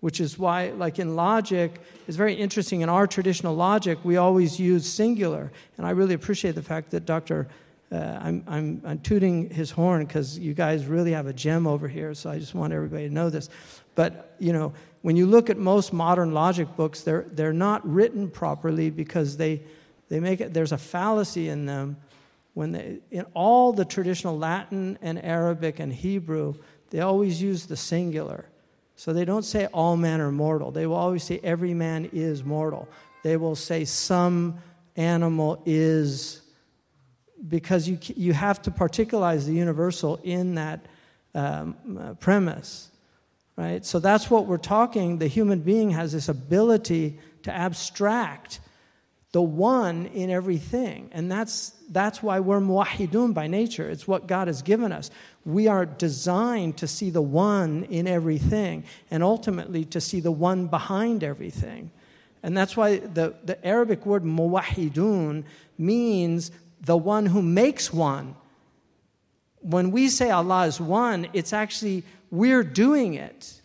which 0.00 0.18
is 0.18 0.38
why, 0.38 0.70
like 0.70 0.98
in 0.98 1.14
logic, 1.14 1.78
it's 2.08 2.16
very 2.16 2.32
interesting. 2.32 2.80
In 2.80 2.88
our 2.88 3.06
traditional 3.06 3.54
logic, 3.54 3.98
we 4.02 4.16
always 4.16 4.58
use 4.58 4.90
singular. 4.90 5.52
And 5.76 5.86
I 5.86 5.90
really 5.90 6.14
appreciate 6.14 6.54
the 6.54 6.62
fact 6.62 6.90
that 6.92 7.04
Dr. 7.04 7.48
Uh, 7.92 8.18
I'm, 8.20 8.44
I'm, 8.46 8.82
I'm 8.84 8.98
tooting 9.00 9.50
his 9.50 9.70
horn 9.70 10.06
because 10.06 10.38
you 10.38 10.54
guys 10.54 10.86
really 10.86 11.12
have 11.12 11.26
a 11.26 11.32
gem 11.32 11.66
over 11.66 11.88
here, 11.88 12.14
so 12.14 12.30
I 12.30 12.38
just 12.38 12.54
want 12.54 12.72
everybody 12.72 13.08
to 13.08 13.14
know 13.14 13.30
this. 13.30 13.48
But, 13.96 14.34
you 14.38 14.52
know, 14.52 14.72
when 15.02 15.16
you 15.16 15.26
look 15.26 15.50
at 15.50 15.58
most 15.58 15.92
modern 15.92 16.32
logic 16.32 16.76
books, 16.76 17.00
they're, 17.00 17.26
they're 17.32 17.52
not 17.52 17.86
written 17.88 18.30
properly 18.30 18.90
because 18.90 19.36
they, 19.36 19.62
they 20.08 20.20
make 20.20 20.40
it, 20.40 20.54
there's 20.54 20.72
a 20.72 20.78
fallacy 20.78 21.48
in 21.48 21.66
them. 21.66 21.96
When 22.54 22.72
they, 22.72 22.98
in 23.10 23.26
all 23.34 23.72
the 23.72 23.84
traditional 23.84 24.38
Latin 24.38 24.98
and 25.02 25.24
Arabic 25.24 25.80
and 25.80 25.92
Hebrew, 25.92 26.54
they 26.90 27.00
always 27.00 27.40
use 27.40 27.66
the 27.66 27.76
singular. 27.76 28.44
So 28.96 29.12
they 29.12 29.24
don't 29.24 29.44
say 29.44 29.66
all 29.66 29.96
men 29.96 30.20
are 30.20 30.32
mortal. 30.32 30.70
They 30.70 30.86
will 30.86 30.96
always 30.96 31.24
say 31.24 31.40
every 31.42 31.74
man 31.74 32.10
is 32.12 32.44
mortal. 32.44 32.86
They 33.22 33.36
will 33.36 33.56
say 33.56 33.84
some 33.84 34.58
animal 34.96 35.62
is 35.64 36.39
because 37.48 37.88
you, 37.88 37.98
you 38.16 38.32
have 38.32 38.60
to 38.62 38.70
particularize 38.70 39.46
the 39.46 39.52
universal 39.52 40.20
in 40.22 40.56
that 40.56 40.80
um, 41.34 42.16
premise, 42.20 42.90
right? 43.56 43.84
So 43.84 43.98
that's 43.98 44.30
what 44.30 44.46
we're 44.46 44.58
talking. 44.58 45.18
The 45.18 45.26
human 45.26 45.60
being 45.60 45.90
has 45.90 46.12
this 46.12 46.28
ability 46.28 47.18
to 47.42 47.52
abstract 47.52 48.60
the 49.32 49.42
one 49.42 50.06
in 50.06 50.28
everything. 50.28 51.08
And 51.12 51.30
that's, 51.30 51.70
that's 51.88 52.22
why 52.22 52.40
we're 52.40 52.60
muwahidun 52.60 53.32
by 53.32 53.46
nature. 53.46 53.88
It's 53.88 54.08
what 54.08 54.26
God 54.26 54.48
has 54.48 54.60
given 54.60 54.90
us. 54.90 55.10
We 55.44 55.68
are 55.68 55.86
designed 55.86 56.78
to 56.78 56.88
see 56.88 57.10
the 57.10 57.22
one 57.22 57.84
in 57.84 58.08
everything 58.08 58.84
and 59.10 59.22
ultimately 59.22 59.84
to 59.86 60.00
see 60.00 60.18
the 60.20 60.32
one 60.32 60.66
behind 60.66 61.22
everything. 61.22 61.92
And 62.42 62.56
that's 62.56 62.76
why 62.76 62.98
the, 62.98 63.34
the 63.44 63.64
Arabic 63.64 64.04
word 64.04 64.24
muwahidun 64.24 65.44
means 65.78 66.50
the 66.80 66.96
one 66.96 67.26
who 67.26 67.42
makes 67.42 67.92
one. 67.92 68.34
When 69.60 69.90
we 69.90 70.08
say 70.08 70.30
Allah 70.30 70.66
is 70.66 70.80
one, 70.80 71.28
it's 71.32 71.52
actually 71.52 72.04
we're 72.30 72.64
doing 72.64 73.14
it. 73.14 73.60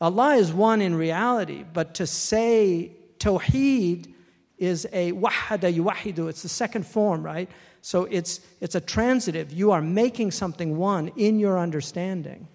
Allah 0.00 0.34
is 0.34 0.52
one 0.52 0.80
in 0.80 0.94
reality, 0.94 1.64
but 1.72 1.94
to 1.94 2.06
say 2.06 2.90
Tawheed 3.18 4.12
is 4.58 4.86
a 4.92 5.12
wahada 5.12 5.72
yuwahidu, 5.72 6.28
it's 6.28 6.42
the 6.42 6.48
second 6.48 6.86
form, 6.86 7.22
right? 7.22 7.48
So 7.80 8.04
it's, 8.04 8.40
it's 8.60 8.74
a 8.74 8.80
transitive. 8.80 9.52
You 9.52 9.72
are 9.72 9.82
making 9.82 10.30
something 10.30 10.76
one 10.76 11.08
in 11.16 11.38
your 11.38 11.58
understanding. 11.58 12.48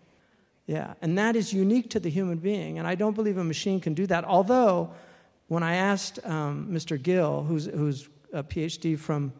Yeah, 0.65 0.93
and 1.01 1.17
that 1.17 1.35
is 1.35 1.51
unique 1.51 1.89
to 1.91 1.99
the 1.99 2.09
human 2.09 2.37
being. 2.37 2.77
And 2.77 2.87
I 2.87 2.95
don't 2.95 3.15
believe 3.15 3.37
a 3.37 3.43
machine 3.43 3.79
can 3.79 3.93
do 3.93 4.05
that. 4.07 4.23
Although, 4.23 4.91
when 5.47 5.63
I 5.63 5.75
asked 5.75 6.19
um, 6.25 6.67
Mr. 6.69 7.01
Gill, 7.01 7.43
who's, 7.43 7.65
who's 7.65 8.07
a 8.33 8.43
PhD 8.43 8.97
from 8.97 9.33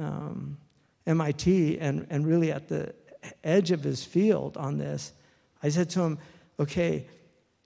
um, 0.00 0.58
MIT 1.06 1.78
and, 1.78 2.06
and 2.10 2.26
really 2.26 2.52
at 2.52 2.68
the 2.68 2.94
edge 3.44 3.70
of 3.70 3.82
his 3.82 4.04
field 4.04 4.56
on 4.56 4.78
this, 4.78 5.12
I 5.62 5.68
said 5.68 5.90
to 5.90 6.02
him, 6.02 6.18
okay, 6.58 7.06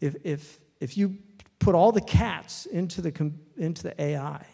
if, 0.01 0.16
if, 0.24 0.61
if 0.81 0.97
you 0.97 1.16
put 1.59 1.74
all 1.74 1.93
the 1.93 2.01
cats 2.01 2.66
into 2.66 3.01
the, 3.01 3.32
into 3.56 3.82
the 3.85 4.01
AI, 4.01 4.44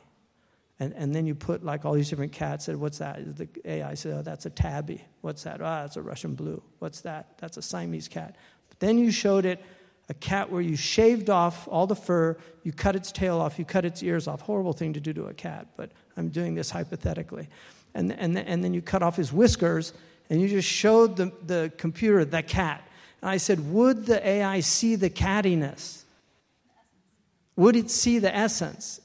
and, 0.78 0.94
and 0.94 1.14
then 1.14 1.26
you 1.26 1.34
put 1.34 1.62
like 1.62 1.84
all 1.84 1.92
these 1.92 2.08
different 2.08 2.32
cats, 2.32 2.64
said, 2.64 2.76
what's 2.76 2.98
that? 2.98 3.36
The 3.36 3.48
AI 3.64 3.94
said, 3.94 4.14
oh, 4.14 4.22
that's 4.22 4.46
a 4.46 4.50
tabby. 4.50 5.04
What's 5.20 5.42
that? 5.44 5.60
Ah, 5.60 5.80
oh, 5.80 5.82
that's 5.82 5.96
a 5.96 6.02
Russian 6.02 6.34
blue. 6.34 6.62
What's 6.78 7.02
that? 7.02 7.36
That's 7.38 7.58
a 7.58 7.62
Siamese 7.62 8.08
cat. 8.08 8.36
But 8.68 8.80
then 8.80 8.96
you 8.96 9.10
showed 9.10 9.44
it 9.44 9.62
a 10.10 10.14
cat 10.14 10.50
where 10.50 10.60
you 10.60 10.76
shaved 10.76 11.30
off 11.30 11.68
all 11.68 11.86
the 11.86 11.94
fur, 11.94 12.36
you 12.64 12.72
cut 12.72 12.96
its 12.96 13.12
tail 13.12 13.40
off, 13.40 13.58
you 13.60 13.64
cut 13.64 13.84
its 13.84 14.02
ears 14.02 14.26
off. 14.26 14.40
Horrible 14.40 14.72
thing 14.72 14.92
to 14.92 15.00
do 15.00 15.12
to 15.12 15.26
a 15.26 15.32
cat, 15.32 15.68
but 15.76 15.92
I'm 16.16 16.30
doing 16.30 16.56
this 16.56 16.68
hypothetically. 16.68 17.48
And, 17.94 18.12
and, 18.12 18.36
and 18.36 18.62
then 18.62 18.74
you 18.74 18.82
cut 18.82 19.02
off 19.02 19.16
his 19.16 19.32
whiskers 19.32 19.92
and 20.28 20.40
you 20.40 20.48
just 20.48 20.68
showed 20.68 21.16
the, 21.16 21.32
the 21.46 21.72
computer 21.78 22.24
the 22.24 22.42
cat. 22.42 22.86
And 23.22 23.30
I 23.30 23.36
said, 23.36 23.72
Would 23.72 24.06
the 24.06 24.26
AI 24.26 24.60
see 24.60 24.96
the 24.96 25.10
cattiness? 25.10 26.02
Would 27.54 27.76
it 27.76 27.88
see 27.88 28.18
the 28.18 28.34
essence? 28.34 29.00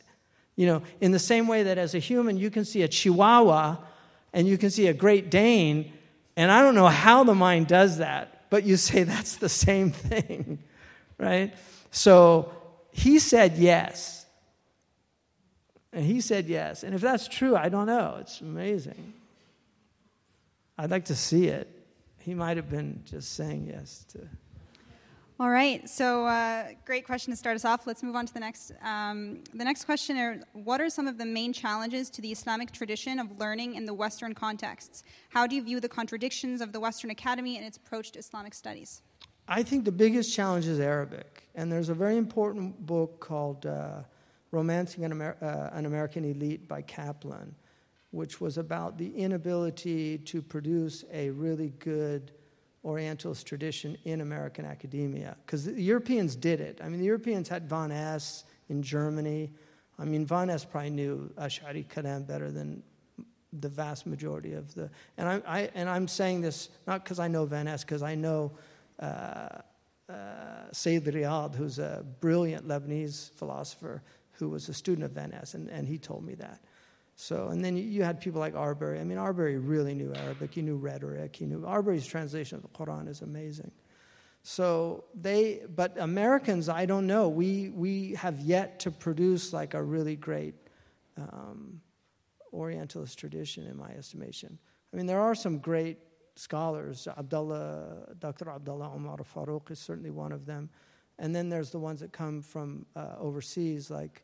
You 0.56 0.66
know, 0.66 0.82
in 1.02 1.12
the 1.12 1.20
same 1.20 1.48
way 1.48 1.64
that 1.64 1.78
as 1.78 1.94
a 1.94 2.00
human, 2.00 2.38
you 2.38 2.50
can 2.50 2.66
see 2.66 2.82
a 2.82 2.88
chihuahua 2.88 3.78
and 4.34 4.48
you 4.48 4.58
can 4.58 4.72
see 4.72 4.88
a 4.88 4.94
Great 4.94 5.30
Dane, 5.30 5.94
and 6.36 6.52
I 6.52 6.62
don't 6.62 6.76
know 6.76 6.88
how 6.88 7.24
the 7.24 7.36
mind 7.36 7.68
does 7.68 8.00
that, 8.00 8.50
but 8.50 8.64
you 8.64 8.78
say 8.78 9.04
that's 9.04 9.36
the 9.36 9.50
same 9.50 9.92
thing, 9.92 10.60
right? 11.18 11.54
So 11.92 12.52
he 12.92 13.20
said 13.20 13.58
yes. 13.58 14.26
And 15.94 16.06
he 16.06 16.22
said 16.22 16.48
yes. 16.48 16.84
And 16.84 16.94
if 16.94 17.02
that's 17.02 17.28
true, 17.28 17.56
I 17.56 17.70
don't 17.70 17.88
know. 17.88 18.18
It's 18.20 18.42
amazing. 18.42 19.14
I'd 20.78 20.92
like 20.92 21.06
to 21.06 21.16
see 21.16 21.48
it. 21.48 21.70
He 22.18 22.34
might 22.34 22.58
have 22.58 22.70
been 22.70 23.02
just 23.06 23.34
saying 23.34 23.68
yes 23.68 24.06
to. 24.10 24.20
All 25.38 25.50
right, 25.50 25.88
so 25.90 26.26
uh, 26.26 26.70
great 26.86 27.06
question 27.06 27.34
to 27.34 27.38
start 27.38 27.58
us 27.58 27.66
off. 27.66 27.86
Let's 27.86 28.02
move 28.02 28.16
on 28.16 28.26
to 28.26 28.34
the 28.34 28.40
next. 28.40 28.72
Um, 28.82 29.44
the 29.54 29.66
next 29.66 29.84
question 29.84 30.18
are 30.18 30.40
What 30.54 30.80
are 30.80 30.90
some 30.90 31.08
of 31.08 31.18
the 31.18 31.26
main 31.26 31.52
challenges 31.52 32.10
to 32.12 32.22
the 32.22 32.32
Islamic 32.32 32.72
tradition 32.72 33.20
of 33.20 33.38
learning 33.38 33.76
in 33.76 33.84
the 33.84 33.94
Western 33.94 34.34
contexts? 34.34 35.04
How 35.28 35.46
do 35.46 35.58
you 35.58 35.62
view 35.62 35.82
the 35.82 35.90
contradictions 35.90 36.62
of 36.62 36.72
the 36.72 36.80
Western 36.80 37.12
Academy 37.12 37.58
and 37.58 37.66
its 37.66 37.76
approach 37.76 38.12
to 38.12 38.20
Islamic 38.20 38.54
studies? 38.54 39.02
I 39.48 39.64
think 39.64 39.86
the 39.86 39.92
biggest 39.92 40.34
challenge 40.34 40.66
is 40.66 40.80
Arabic. 40.80 41.48
And 41.54 41.72
there's 41.72 41.90
a 41.90 41.94
very 41.94 42.18
important 42.18 42.86
book 42.86 43.20
called 43.20 43.66
uh, 43.66 44.02
Romancing 44.52 45.06
an, 45.06 45.12
Amer- 45.12 45.38
uh, 45.42 45.78
an 45.78 45.86
American 45.86 46.26
Elite 46.26 46.68
by 46.68 46.82
Kaplan, 46.82 47.54
which 48.12 48.42
was 48.42 48.58
about 48.58 48.98
the 48.98 49.16
inability 49.16 50.18
to 50.20 50.42
produce 50.42 51.06
a 51.12 51.30
really 51.30 51.74
good 51.80 52.32
Orientalist 52.84 53.48
tradition 53.48 53.98
in 54.06 54.22
American 54.22 54.66
academia. 54.66 55.36
Because 55.46 55.66
the 55.66 55.82
Europeans 55.82 56.36
did 56.36 56.62
it. 56.62 56.80
I 56.84 56.90
mean, 56.90 57.00
the 57.00 57.06
Europeans 57.06 57.50
had 57.50 57.68
Von 57.68 57.92
Ess 57.92 58.44
in 58.70 58.84
Germany. 58.84 59.52
I 59.98 60.06
mean, 60.06 60.26
Von 60.26 60.50
Ess 60.50 60.66
probably 60.66 60.92
knew 60.92 61.32
Ash'ari 61.38 61.88
Kalam 61.88 62.28
better 62.28 62.52
than 62.52 62.84
the 63.62 63.70
vast 63.70 64.06
majority 64.06 64.54
of 64.54 64.74
the. 64.76 64.90
And, 65.18 65.28
I, 65.28 65.42
I 65.48 65.70
and 65.74 65.90
I'm 65.90 66.08
saying 66.08 66.42
this 66.42 66.70
not 66.86 67.04
because 67.04 67.20
I 67.20 67.28
know 67.28 67.46
Van 67.46 67.68
Ess, 67.68 67.84
because 67.84 68.04
I 68.04 68.14
know 68.14 68.52
uh, 69.00 69.62
uh, 70.10 70.14
Sayyid 70.72 71.06
Riyad, 71.06 71.56
who's 71.56 71.80
a 71.80 72.06
brilliant 72.20 72.68
Lebanese 72.68 73.32
philosopher 73.32 74.02
who 74.34 74.50
was 74.50 74.70
a 74.70 74.74
student 74.74 75.06
of 75.06 75.12
Van 75.12 75.34
and, 75.54 75.70
and 75.70 75.88
he 75.88 75.98
told 75.98 76.24
me 76.26 76.36
that. 76.36 76.60
So, 77.16 77.48
and 77.48 77.64
then 77.64 77.78
you 77.78 78.04
had 78.04 78.20
people 78.20 78.42
like 78.42 78.54
Arberry. 78.56 79.00
I 79.00 79.06
mean, 79.06 79.18
Arberry 79.18 79.58
really 79.58 79.94
knew 79.94 80.14
Arabic. 80.14 80.54
He 80.54 80.62
knew 80.62 80.76
rhetoric. 80.76 81.36
He 81.36 81.46
knew 81.46 81.62
Arberry's 81.62 82.06
translation 82.06 82.58
of 82.58 82.62
the 82.64 82.68
Quran 82.70 83.08
is 83.08 83.22
amazing. 83.22 83.72
So 84.44 85.06
they, 85.20 85.62
but 85.74 85.98
Americans, 85.98 86.68
I 86.70 86.86
don't 86.86 87.08
know. 87.08 87.30
We 87.30 87.70
we 87.70 88.14
have 88.16 88.40
yet 88.42 88.80
to 88.82 88.92
produce 88.92 89.54
like 89.54 89.74
a 89.74 89.82
really 89.82 90.16
great 90.16 90.54
um, 91.18 91.82
Orientalist 92.54 93.18
tradition, 93.18 93.66
in 93.66 93.78
my 93.78 93.90
estimation. 93.90 94.60
I 94.94 94.98
mean, 94.98 95.08
there 95.08 95.20
are 95.20 95.36
some 95.36 95.58
great 95.58 95.98
scholars. 96.36 97.08
Abdullah, 97.18 98.14
Dr. 98.20 98.50
Abdullah 98.50 98.92
Omar 98.94 99.18
Farouk 99.18 99.72
is 99.72 99.80
certainly 99.80 100.12
one 100.12 100.32
of 100.32 100.46
them. 100.46 100.70
And 101.18 101.34
then 101.34 101.50
there's 101.50 101.72
the 101.72 101.80
ones 101.80 102.02
that 102.02 102.12
come 102.12 102.42
from 102.42 102.86
uh, 102.96 103.16
overseas, 103.20 103.90
like 103.90 104.24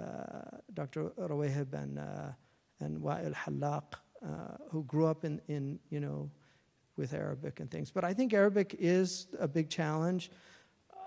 uh, 0.00 0.58
Dr. 0.74 1.10
Rouayheb 1.18 1.72
and, 1.72 1.98
uh, 1.98 2.32
and 2.80 3.00
Wael 3.00 3.34
Hallaq, 3.34 3.94
uh, 4.24 4.28
who 4.70 4.82
grew 4.84 5.06
up 5.06 5.24
in, 5.24 5.40
in, 5.48 5.78
you 5.90 6.00
know, 6.00 6.30
with 6.96 7.12
Arabic 7.14 7.60
and 7.60 7.70
things. 7.70 7.90
But 7.90 8.04
I 8.04 8.12
think 8.12 8.32
Arabic 8.32 8.76
is 8.78 9.28
a 9.38 9.46
big 9.46 9.68
challenge. 9.68 10.30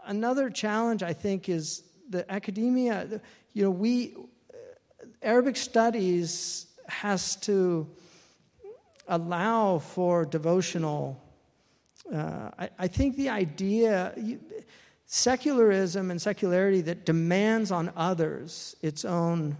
Another 0.05 0.49
challenge, 0.49 1.03
I 1.03 1.13
think, 1.13 1.49
is 1.49 1.83
the 2.09 2.29
academia. 2.31 3.21
You 3.53 3.63
know, 3.63 3.71
we, 3.71 4.15
Arabic 5.21 5.57
studies 5.57 6.67
has 6.87 7.35
to 7.37 7.89
allow 9.07 9.79
for 9.79 10.25
devotional. 10.25 11.21
Uh, 12.11 12.51
I, 12.57 12.69
I, 12.79 12.87
think 12.87 13.15
the 13.15 13.29
idea, 13.29 14.13
you, 14.17 14.39
secularism 15.05 16.11
and 16.11 16.21
secularity 16.21 16.81
that 16.81 17.05
demands 17.05 17.71
on 17.71 17.91
others 17.95 18.75
its 18.81 19.05
own 19.05 19.57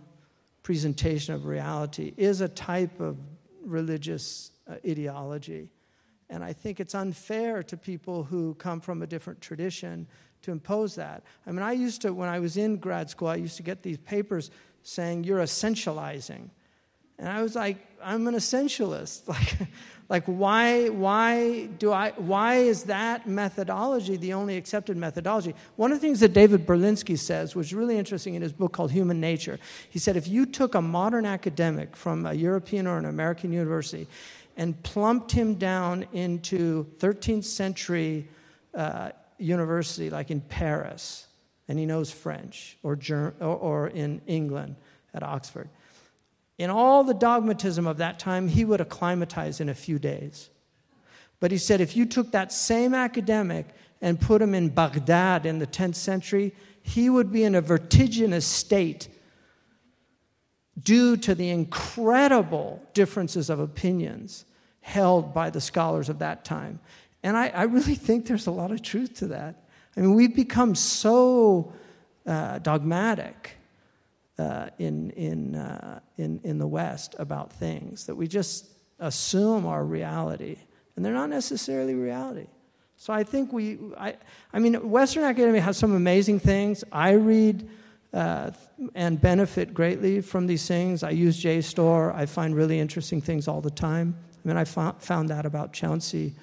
presentation 0.64 1.34
of 1.34 1.46
reality 1.46 2.14
is 2.18 2.42
a 2.42 2.50
type 2.50 3.00
of 3.00 3.18
religious 3.64 4.52
uh, 4.70 4.76
ideology. 4.86 5.70
And 6.30 6.44
I 6.44 6.52
think 6.52 6.80
it's 6.80 6.94
unfair 6.94 7.64
to 7.64 7.78
people 7.78 8.24
who 8.24 8.54
come 8.56 8.82
from 8.82 9.02
a 9.02 9.08
different 9.08 9.40
tradition 9.40 10.08
to 10.42 10.52
impose 10.52 10.96
that. 10.96 11.24
I 11.46 11.52
mean, 11.52 11.64
I 11.64 11.72
used 11.72 12.02
to, 12.02 12.14
when 12.14 12.30
I 12.30 12.40
was 12.40 12.58
in 12.58 12.78
grad 12.78 13.10
school, 13.10 13.30
I 13.30 13.36
used 13.36 13.58
to 13.58 13.64
get 13.64 13.82
these 13.82 13.98
papers 13.98 14.52
saying, 14.84 15.24
You're 15.24 15.40
essentializing. 15.40 16.50
And 17.20 17.28
I 17.28 17.42
was 17.42 17.56
like, 17.56 17.78
I'm 18.04 18.28
an 18.28 18.36
essentialist. 18.36 19.22
Like, 19.28 19.70
like 20.10 20.24
why, 20.26 20.88
why, 20.88 21.66
do 21.66 21.92
I, 21.92 22.12
why 22.12 22.56
is 22.56 22.84
that 22.84 23.28
methodology 23.28 24.16
the 24.16 24.32
only 24.34 24.56
accepted 24.56 24.96
methodology? 24.96 25.54
One 25.76 25.92
of 25.92 25.98
the 25.98 26.02
things 26.08 26.22
that 26.22 26.32
David 26.32 26.66
Berlinski 26.66 27.20
says 27.20 27.56
was 27.56 27.74
really 27.74 27.98
interesting 27.98 28.36
in 28.36 28.42
his 28.42 28.54
book 28.54 28.72
called 28.72 28.92
Human 28.92 29.20
Nature. 29.20 29.60
He 29.90 30.00
said 30.00 30.16
if 30.16 30.26
you 30.26 30.46
took 30.46 30.76
a 30.76 30.82
modern 30.82 31.26
academic 31.26 31.94
from 31.94 32.26
a 32.26 32.34
European 32.34 32.88
or 32.88 32.98
an 32.98 33.04
American 33.04 33.52
university 33.52 34.08
and 34.56 34.82
plumped 34.84 35.34
him 35.34 35.56
down 35.56 36.06
into 36.14 36.86
13th 37.00 37.44
century 37.44 38.30
uh, 38.76 39.10
university, 39.38 40.10
like 40.10 40.32
in 40.32 40.40
Paris, 40.40 41.28
and 41.68 41.78
he 41.78 41.86
knows 41.86 42.12
French, 42.12 42.78
or, 42.82 42.96
Germ- 42.96 43.36
or, 43.42 43.58
or 43.58 43.88
in 43.90 44.22
England 44.26 44.78
at 45.14 45.22
Oxford, 45.22 45.68
in 46.58 46.70
all 46.70 47.04
the 47.04 47.14
dogmatism 47.14 47.86
of 47.86 47.98
that 47.98 48.20
time, 48.20 48.48
he 48.48 48.66
would 48.66 48.82
acclimatize 48.82 49.60
in 49.60 49.70
a 49.70 49.76
few 49.76 50.00
days. 50.00 50.50
But 51.40 51.52
he 51.52 51.58
said 51.58 51.82
if 51.82 51.96
you 51.96 52.06
took 52.06 52.32
that 52.32 52.52
same 52.52 52.94
academic 52.94 53.68
and 54.02 54.20
put 54.20 54.42
him 54.42 54.56
in 54.56 54.70
Baghdad 54.70 55.46
in 55.46 55.60
the 55.60 55.68
10th 55.68 55.96
century, 55.96 56.54
he 56.82 57.10
would 57.10 57.32
be 57.32 57.44
in 57.44 57.54
a 57.54 57.62
vertiginous 57.62 58.46
state 58.46 59.10
due 60.82 61.18
to 61.18 61.36
the 61.36 61.50
incredible 61.50 62.82
differences 62.94 63.50
of 63.50 63.60
opinions 63.60 64.46
held 64.82 65.34
by 65.34 65.50
the 65.50 65.62
scholars 65.62 66.10
of 66.10 66.20
that 66.20 66.46
time. 66.46 66.80
And 67.24 67.36
I, 67.36 67.50
I 67.50 67.64
really 67.64 67.96
think 67.96 68.26
there's 68.26 68.48
a 68.48 68.52
lot 68.52 68.72
of 68.72 68.82
truth 68.82 69.16
to 69.16 69.28
that. 69.28 69.64
I 69.96 70.00
mean, 70.00 70.14
we've 70.14 70.36
become 70.36 70.76
so 70.76 71.74
uh, 72.26 72.60
dogmatic 72.60 73.57
uh, 74.40 74.70
in, 74.78 75.12
in, 75.12 75.56
uh, 75.56 76.00
in, 76.18 76.40
in 76.44 76.58
the 76.58 76.68
West 76.68 77.16
about 77.18 77.52
things 77.52 78.06
that 78.06 78.16
we 78.16 78.28
just 78.28 78.68
assume 79.00 79.66
are 79.66 79.84
reality, 79.84 80.58
and 80.96 81.04
they're 81.04 81.14
not 81.14 81.30
necessarily 81.30 81.96
reality. 81.96 82.48
So 82.98 83.14
I 83.14 83.24
think 83.24 83.54
we, 83.54 83.78
I, 83.98 84.16
I 84.52 84.60
mean, 84.60 84.90
Western 84.90 85.24
academia 85.24 85.62
has 85.62 85.78
some 85.78 85.96
amazing 85.96 86.40
things. 86.40 86.84
I 86.92 87.12
read 87.12 87.70
uh, 88.14 88.52
and 88.96 89.22
benefit 89.22 89.74
greatly 89.74 90.22
from 90.22 90.48
these 90.48 90.68
things. 90.68 91.04
I 91.04 91.12
use 91.12 91.42
JSTOR. 91.42 92.16
I 92.16 92.26
find 92.26 92.56
really 92.56 92.80
interesting 92.80 93.22
things 93.22 93.48
all 93.48 93.62
the 93.62 93.70
time. 93.72 94.16
I 94.44 94.48
mean, 94.48 94.58
I 94.58 94.64
found, 94.64 95.02
found 95.02 95.30
that 95.30 95.46
about 95.46 95.74
Chauncy 95.74 96.34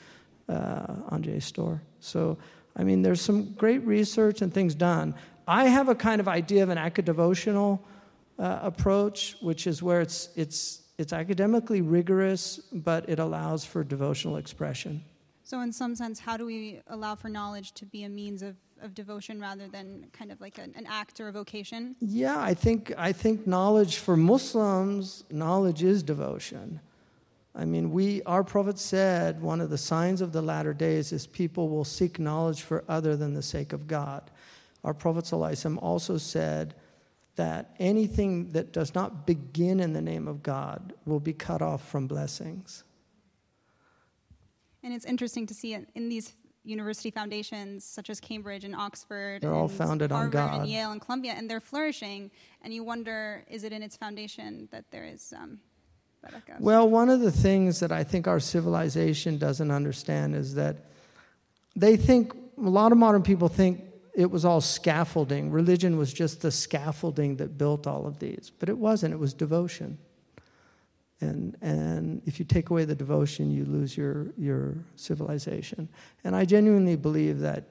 uh, 0.49 0.95
on 1.09 1.25
JSTOR. 1.25 1.81
So, 1.99 2.39
I 2.77 2.85
mean, 2.85 3.03
there's 3.03 3.21
some 3.21 3.53
great 3.55 3.85
research 3.85 4.43
and 4.43 4.53
things 4.53 4.75
done. 4.75 5.15
I 5.47 5.67
have 5.67 5.89
a 5.89 5.95
kind 5.95 6.21
of 6.21 6.29
idea 6.29 6.63
of 6.63 6.71
an 6.71 6.79
academical 6.79 7.83
uh, 8.39 8.59
approach, 8.63 9.37
which 9.41 9.67
is 9.67 9.83
where 9.83 10.01
it's, 10.01 10.31
it's, 10.37 10.83
it's 10.99 11.13
academically 11.13 11.83
rigorous, 11.83 12.59
but 12.73 13.09
it 13.09 13.19
allows 13.19 13.65
for 13.65 13.85
devotional 13.85 14.37
expression. 14.37 15.05
So, 15.43 15.61
in 15.61 15.73
some 15.73 15.95
sense, 15.95 16.19
how 16.19 16.37
do 16.39 16.47
we 16.47 16.81
allow 16.87 17.15
for 17.15 17.29
knowledge 17.29 17.73
to 17.73 17.85
be 17.85 18.05
a 18.05 18.09
means 18.09 18.43
of, 18.43 18.57
of 18.81 18.95
devotion 18.95 19.39
rather 19.39 19.69
than 19.69 20.07
kind 20.13 20.33
of 20.33 20.41
like 20.41 20.57
an, 20.57 20.73
an 20.75 20.87
act 20.89 21.21
or 21.21 21.29
a 21.29 21.33
vocation? 21.33 21.95
Yeah, 22.01 22.41
I 22.41 22.55
think, 22.55 22.93
I 22.97 23.13
think 23.13 23.47
knowledge 23.47 23.99
for 23.99 24.17
Muslims, 24.17 25.25
knowledge 25.31 25.83
is 25.83 26.03
devotion. 26.03 26.81
I 27.55 27.67
mean, 27.67 27.93
we, 27.93 28.23
our 28.23 28.43
Prophet 28.43 28.79
said 28.79 29.41
one 29.41 29.61
of 29.61 29.71
the 29.71 29.79
signs 29.79 30.21
of 30.21 30.33
the 30.33 30.43
latter 30.43 30.73
days 30.73 31.13
is 31.13 31.27
people 31.27 31.69
will 31.69 31.85
seek 31.85 32.19
knowledge 32.19 32.63
for 32.63 32.83
other 32.89 33.17
than 33.17 33.35
the 33.35 33.43
sake 33.43 33.73
of 33.73 33.87
God. 33.87 34.31
Our 34.85 34.95
Prophet 34.95 35.33
also 35.79 36.19
said 36.19 36.75
that 37.37 37.75
anything 37.79 38.53
that 38.53 38.73
does 38.73 38.95
not 38.95 39.27
begin 39.27 39.81
in 39.81 39.93
the 39.93 40.03
name 40.03 40.29
of 40.29 40.43
God 40.43 40.93
will 41.05 41.21
be 41.21 41.33
cut 41.33 41.63
off 41.63 41.89
from 41.89 42.07
blessings. 42.07 42.85
And 44.83 44.93
it's 44.93 45.07
interesting 45.07 45.47
to 45.47 45.55
see 45.55 45.77
in 45.95 46.09
these 46.09 46.35
university 46.63 47.11
foundations, 47.11 47.85
such 47.85 48.11
as 48.11 48.21
Cambridge 48.21 48.65
and 48.65 48.77
Oxford, 48.77 49.43
they're 49.43 49.55
all 49.55 49.69
founded 49.69 50.11
Harvard 50.13 50.37
on 50.37 50.49
God, 50.51 50.61
and 50.61 50.69
Yale 50.69 50.93
and 50.93 51.01
Columbia, 51.01 51.33
and 51.37 51.51
they're 51.51 51.61
flourishing. 51.61 52.31
And 52.63 52.73
you 52.73 52.85
wonder, 52.85 53.45
is 53.49 53.65
it 53.65 53.73
in 53.73 53.83
its 53.83 53.97
foundation 53.97 54.69
that 54.71 54.91
there 54.91 55.05
is 55.05 55.33
um, 55.37 55.59
well, 56.59 56.89
one 56.89 57.11
of 57.11 57.21
the 57.21 57.31
things 57.31 57.81
that 57.81 57.93
I 57.93 58.03
think 58.03 58.27
our 58.27 58.41
civilization 58.41 59.37
doesn't 59.37 59.71
understand 59.71 60.35
is 60.35 60.55
that 60.55 60.77
they 61.77 61.97
think, 61.97 62.33
a 62.57 62.71
lot 62.71 62.93
of 62.93 62.99
modern 62.99 63.23
people 63.23 63.49
think 63.49 63.83
it 64.15 64.31
was 64.31 64.45
all 64.45 64.61
scaffolding. 64.61 65.51
Religion 65.51 65.97
was 65.97 66.13
just 66.13 66.41
the 66.41 66.51
scaffolding 66.51 67.37
that 67.37 67.59
built 67.59 67.87
all 67.87 68.07
of 68.07 68.21
these. 68.21 68.53
But 68.59 68.69
it 68.69 68.79
wasn't, 68.79 69.13
it 69.13 69.19
was 69.19 69.35
devotion. 69.35 69.99
And, 71.21 71.57
and 71.61 72.23
if 72.25 72.39
you 72.39 72.45
take 72.45 72.71
away 72.71 72.85
the 72.85 72.95
devotion, 72.95 73.51
you 73.51 73.65
lose 73.65 73.97
your, 73.97 74.33
your 74.37 74.77
civilization. 74.95 75.89
And 76.23 76.37
I 76.37 76.45
genuinely 76.45 76.97
believe 76.97 77.41
that 77.41 77.65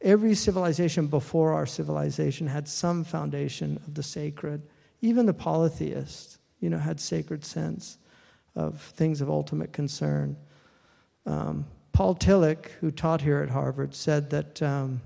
every 0.00 0.34
civilization 0.34 1.06
before 1.06 1.52
our 1.52 1.66
civilization 1.66 2.46
had 2.46 2.68
some 2.68 3.04
foundation 3.04 3.76
of 3.86 3.94
the 3.94 4.02
sacred. 4.02 4.62
Even 5.02 5.26
the 5.26 5.34
polytheists, 5.34 6.38
you 6.60 6.70
know, 6.70 6.78
had 6.78 6.98
sacred 6.98 7.44
sense 7.44 7.98
of 8.56 8.80
things 8.80 9.20
of 9.20 9.30
ultimate 9.30 9.72
concern. 9.72 10.36
Um, 11.26 11.66
Paul 11.92 12.14
Tillich, 12.14 12.66
who 12.80 12.90
taught 12.90 13.20
here 13.20 13.40
at 13.40 13.50
Harvard, 13.50 13.94
said 13.94 14.30
that 14.30 14.62
um, 14.62 15.00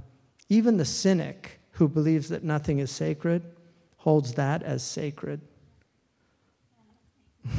even 0.50 0.76
the 0.76 0.84
cynic 0.84 1.60
who 1.70 1.88
believes 1.88 2.28
that 2.28 2.42
nothing 2.42 2.80
is 2.80 2.90
sacred 2.90 3.42
holds 3.98 4.34
that 4.34 4.62
as 4.62 4.82
sacred. 4.82 5.40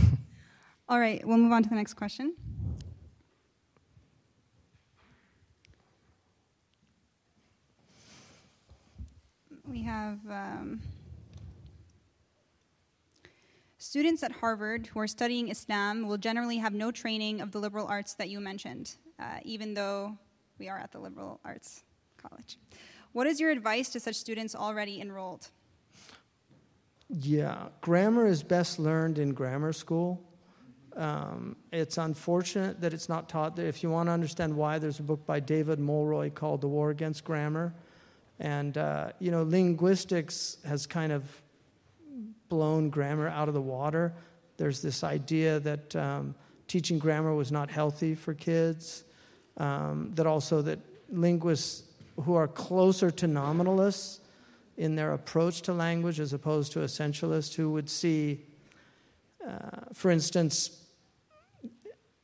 All 0.90 1.00
right, 1.00 1.26
we'll 1.26 1.38
move 1.38 1.54
on 1.54 1.64
to 1.64 1.70
the 1.70 1.76
next 1.76 1.94
question. 1.96 2.36
We 9.68 9.82
have. 9.84 10.20
Um, 10.30 10.82
Students 13.78 14.22
at 14.22 14.32
Harvard 14.32 14.86
who 14.88 15.00
are 15.00 15.08
studying 15.08 15.50
Islam 15.50 16.08
will 16.08 16.18
generally 16.18 16.58
have 16.58 16.74
no 16.74 16.92
training 16.92 17.42
of 17.42 17.52
the 17.52 17.58
liberal 17.58 17.88
arts 17.88 18.14
that 18.14 18.30
you 18.30 18.40
mentioned, 18.40 18.96
uh, 19.20 19.40
even 19.44 19.74
though 19.74 20.16
we 20.60 20.70
are 20.70 20.78
at 20.78 20.92
the 20.92 21.00
liberal 21.00 21.40
arts 21.44 21.84
college. 22.22 22.58
What 23.12 23.28
is 23.28 23.40
your 23.40 23.52
advice 23.52 23.90
to 23.90 24.00
such 24.00 24.16
students 24.16 24.56
already 24.56 25.02
enrolled? 25.02 25.50
Yeah, 27.10 27.68
grammar 27.82 28.26
is 28.26 28.42
best 28.42 28.80
learned 28.80 29.20
in 29.20 29.34
grammar 29.34 29.74
school. 29.74 30.24
Um, 30.96 31.56
it's 31.72 31.98
unfortunate 31.98 32.82
that 32.82 32.94
it's 32.94 33.10
not 33.10 33.28
taught 33.28 33.56
there. 33.56 33.68
If 33.68 33.84
you 33.84 33.90
want 33.90 34.08
to 34.08 34.14
understand 34.14 34.56
why, 34.56 34.80
there's 34.80 35.00
a 35.00 35.04
book 35.04 35.26
by 35.26 35.40
David 35.40 35.80
Mulroy 35.80 36.30
called 36.30 36.62
The 36.62 36.68
War 36.68 36.90
Against 36.90 37.24
Grammar. 37.24 37.74
And, 38.40 38.78
uh, 38.78 39.12
you 39.20 39.32
know, 39.32 39.44
linguistics 39.44 40.58
has 40.66 40.88
kind 40.88 41.12
of 41.12 41.24
blown 42.50 42.90
grammar 42.90 43.28
out 43.28 43.48
of 43.48 43.54
the 43.54 43.62
water. 43.62 44.14
There's 44.58 44.82
this 44.82 45.04
idea 45.04 45.60
that 45.62 45.96
um, 45.96 46.36
teaching 46.68 47.00
grammar 47.00 47.34
was 47.34 47.52
not 47.52 47.70
healthy 47.70 48.16
for 48.16 48.34
kids, 48.34 49.04
um, 49.58 50.12
that 50.16 50.28
also 50.28 50.62
that 50.62 50.80
linguists 51.10 51.84
who 52.22 52.36
are 52.36 52.48
closer 52.48 53.12
to 53.12 53.28
nominalists 53.28 54.20
in 54.78 54.96
their 54.96 55.14
approach 55.14 55.62
to 55.64 55.74
language 55.74 56.20
as 56.20 56.34
opposed 56.34 56.72
to 56.72 56.80
essentialists 56.80 57.54
who 57.54 57.72
would 57.72 57.90
see, 57.90 58.46
uh, 59.48 59.82
for 59.94 60.10
instance, 60.10 60.82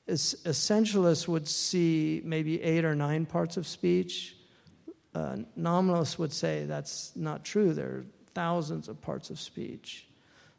essentialists 0.08 1.28
would 1.28 1.48
see 1.48 2.22
maybe 2.24 2.62
eight 2.62 2.86
or 2.86 2.96
nine 2.96 3.26
parts 3.26 3.58
of 3.58 3.68
speech. 3.68 4.36
Uh, 5.14 5.38
nominalists 5.56 6.18
would 6.18 6.32
say 6.32 6.66
that's 6.66 7.12
not 7.16 7.44
true. 7.44 7.74
There 7.74 7.88
are 7.88 8.06
thousands 8.34 8.88
of 8.88 9.02
parts 9.02 9.30
of 9.30 9.40
speech. 9.40 10.08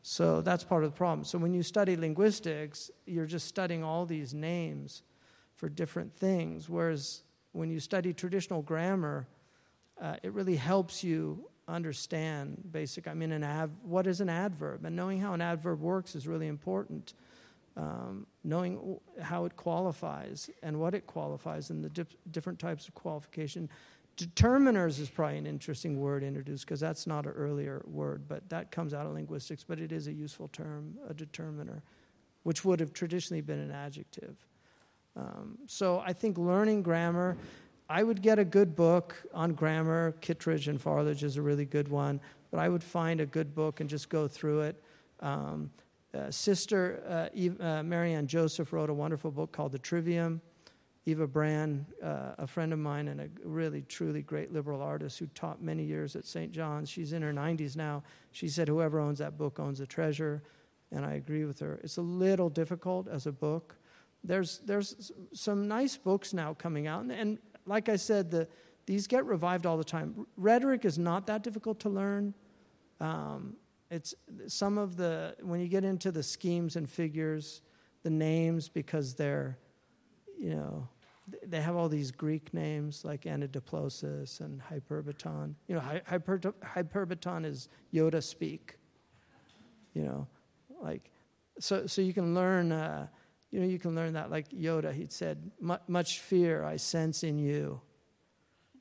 So 0.02 0.40
that's 0.40 0.64
part 0.64 0.84
of 0.84 0.92
the 0.92 0.96
problem. 0.96 1.24
So 1.24 1.38
when 1.38 1.54
you 1.54 1.62
study 1.62 1.96
linguistics, 1.96 2.90
you're 3.06 3.26
just 3.26 3.46
studying 3.46 3.82
all 3.82 4.06
these 4.06 4.34
names 4.34 5.02
for 5.54 5.68
different 5.68 6.16
things. 6.16 6.68
Whereas 6.68 7.22
when 7.52 7.70
you 7.70 7.80
study 7.80 8.12
traditional 8.12 8.62
grammar, 8.62 9.26
uh, 10.00 10.16
it 10.22 10.32
really 10.32 10.56
helps 10.56 11.02
you 11.02 11.44
understand 11.66 12.62
basic. 12.70 13.08
I 13.08 13.14
mean, 13.14 13.32
an 13.32 13.70
what 13.82 14.06
is 14.06 14.20
an 14.20 14.28
adverb? 14.28 14.84
And 14.84 14.96
knowing 14.96 15.20
how 15.20 15.34
an 15.34 15.40
adverb 15.40 15.80
works 15.80 16.14
is 16.14 16.26
really 16.26 16.46
important. 16.46 17.14
Um, 17.76 18.26
knowing 18.42 18.98
how 19.20 19.44
it 19.44 19.54
qualifies 19.54 20.50
and 20.64 20.80
what 20.80 20.94
it 20.94 21.06
qualifies 21.06 21.70
and 21.70 21.84
the 21.84 21.88
dip, 21.88 22.12
different 22.32 22.58
types 22.58 22.88
of 22.88 22.94
qualification 22.94 23.68
Determiners 24.18 24.98
is 24.98 25.08
probably 25.08 25.38
an 25.38 25.46
interesting 25.46 26.00
word 26.00 26.24
introduced 26.24 26.66
because 26.66 26.80
that's 26.80 27.06
not 27.06 27.24
an 27.24 27.32
earlier 27.32 27.82
word, 27.86 28.24
but 28.26 28.48
that 28.48 28.72
comes 28.72 28.92
out 28.92 29.06
of 29.06 29.12
linguistics, 29.12 29.62
but 29.62 29.78
it 29.78 29.92
is 29.92 30.08
a 30.08 30.12
useful 30.12 30.48
term, 30.48 30.98
a 31.08 31.14
determiner, 31.14 31.84
which 32.42 32.64
would 32.64 32.80
have 32.80 32.92
traditionally 32.92 33.40
been 33.40 33.60
an 33.60 33.70
adjective. 33.70 34.36
Um, 35.18 35.58
so 35.66 36.00
I 36.06 36.12
think 36.12 36.38
learning 36.38 36.82
grammar, 36.82 37.36
I 37.88 38.02
would 38.02 38.22
get 38.22 38.38
a 38.38 38.44
good 38.44 38.76
book 38.76 39.16
on 39.34 39.52
grammar. 39.52 40.12
Kittredge 40.20 40.68
and 40.68 40.80
Farley 40.80 41.12
is 41.12 41.36
a 41.36 41.42
really 41.42 41.64
good 41.64 41.88
one, 41.88 42.20
but 42.50 42.60
I 42.60 42.68
would 42.68 42.84
find 42.84 43.20
a 43.20 43.26
good 43.26 43.54
book 43.54 43.80
and 43.80 43.90
just 43.90 44.08
go 44.08 44.28
through 44.28 44.60
it. 44.60 44.82
Um, 45.20 45.70
uh, 46.14 46.30
sister 46.30 47.02
uh, 47.08 47.28
Eve, 47.34 47.60
uh, 47.60 47.82
Miriam 47.82 48.26
Joseph 48.26 48.72
wrote 48.72 48.90
a 48.90 48.94
wonderful 48.94 49.30
book 49.30 49.52
called 49.52 49.72
The 49.72 49.78
Trivium. 49.78 50.40
Eva 51.06 51.26
Brann, 51.26 51.86
uh, 52.02 52.34
a 52.36 52.46
friend 52.46 52.70
of 52.70 52.78
mine 52.78 53.08
and 53.08 53.22
a 53.22 53.28
really, 53.42 53.80
truly 53.88 54.20
great 54.20 54.52
liberal 54.52 54.82
artist 54.82 55.18
who 55.18 55.26
taught 55.28 55.62
many 55.62 55.82
years 55.82 56.14
at 56.14 56.26
St. 56.26 56.52
John's, 56.52 56.90
she's 56.90 57.14
in 57.14 57.22
her 57.22 57.32
90s 57.32 57.76
now. 57.76 58.02
She 58.32 58.46
said, 58.46 58.68
Whoever 58.68 59.00
owns 59.00 59.18
that 59.20 59.38
book 59.38 59.58
owns 59.58 59.78
the 59.78 59.86
treasure. 59.86 60.42
And 60.92 61.06
I 61.06 61.14
agree 61.14 61.46
with 61.46 61.60
her. 61.60 61.80
It's 61.82 61.96
a 61.96 62.02
little 62.02 62.50
difficult 62.50 63.08
as 63.08 63.26
a 63.26 63.32
book. 63.32 63.76
There's, 64.24 64.58
there's 64.58 65.12
some 65.32 65.68
nice 65.68 65.96
books 65.96 66.32
now 66.34 66.54
coming 66.54 66.86
out. 66.86 67.02
And, 67.02 67.12
and 67.12 67.38
like 67.66 67.88
I 67.88 67.96
said, 67.96 68.30
the, 68.30 68.48
these 68.86 69.06
get 69.06 69.24
revived 69.24 69.66
all 69.66 69.76
the 69.76 69.84
time. 69.84 70.26
Rhetoric 70.36 70.84
is 70.84 70.98
not 70.98 71.26
that 71.26 71.42
difficult 71.42 71.80
to 71.80 71.88
learn. 71.88 72.34
Um, 73.00 73.56
it's 73.90 74.14
some 74.46 74.76
of 74.76 74.96
the, 74.96 75.36
when 75.40 75.60
you 75.60 75.68
get 75.68 75.84
into 75.84 76.10
the 76.10 76.22
schemes 76.22 76.76
and 76.76 76.88
figures, 76.88 77.62
the 78.02 78.10
names, 78.10 78.68
because 78.68 79.14
they're, 79.14 79.58
you 80.38 80.54
know, 80.54 80.88
they 81.46 81.60
have 81.60 81.76
all 81.76 81.88
these 81.88 82.10
Greek 82.10 82.52
names 82.54 83.04
like 83.04 83.22
Anadiplosis 83.22 84.40
and 84.40 84.60
Hyperbaton. 84.62 85.54
You 85.66 85.76
know, 85.76 85.82
hyper, 86.06 86.38
Hyperbaton 86.38 87.44
is 87.44 87.68
Yoda 87.92 88.22
speak. 88.22 88.76
You 89.94 90.04
know, 90.04 90.26
like, 90.82 91.10
so, 91.60 91.86
so 91.86 92.00
you 92.00 92.14
can 92.14 92.34
learn, 92.34 92.72
uh, 92.72 93.08
you 93.50 93.60
know, 93.60 93.66
you 93.66 93.78
can 93.78 93.94
learn 93.94 94.12
that 94.14 94.30
like 94.30 94.48
Yoda, 94.50 94.92
he'd 94.92 95.12
said, 95.12 95.50
much 95.86 96.20
fear 96.20 96.64
I 96.64 96.76
sense 96.76 97.22
in 97.22 97.38
you. 97.38 97.80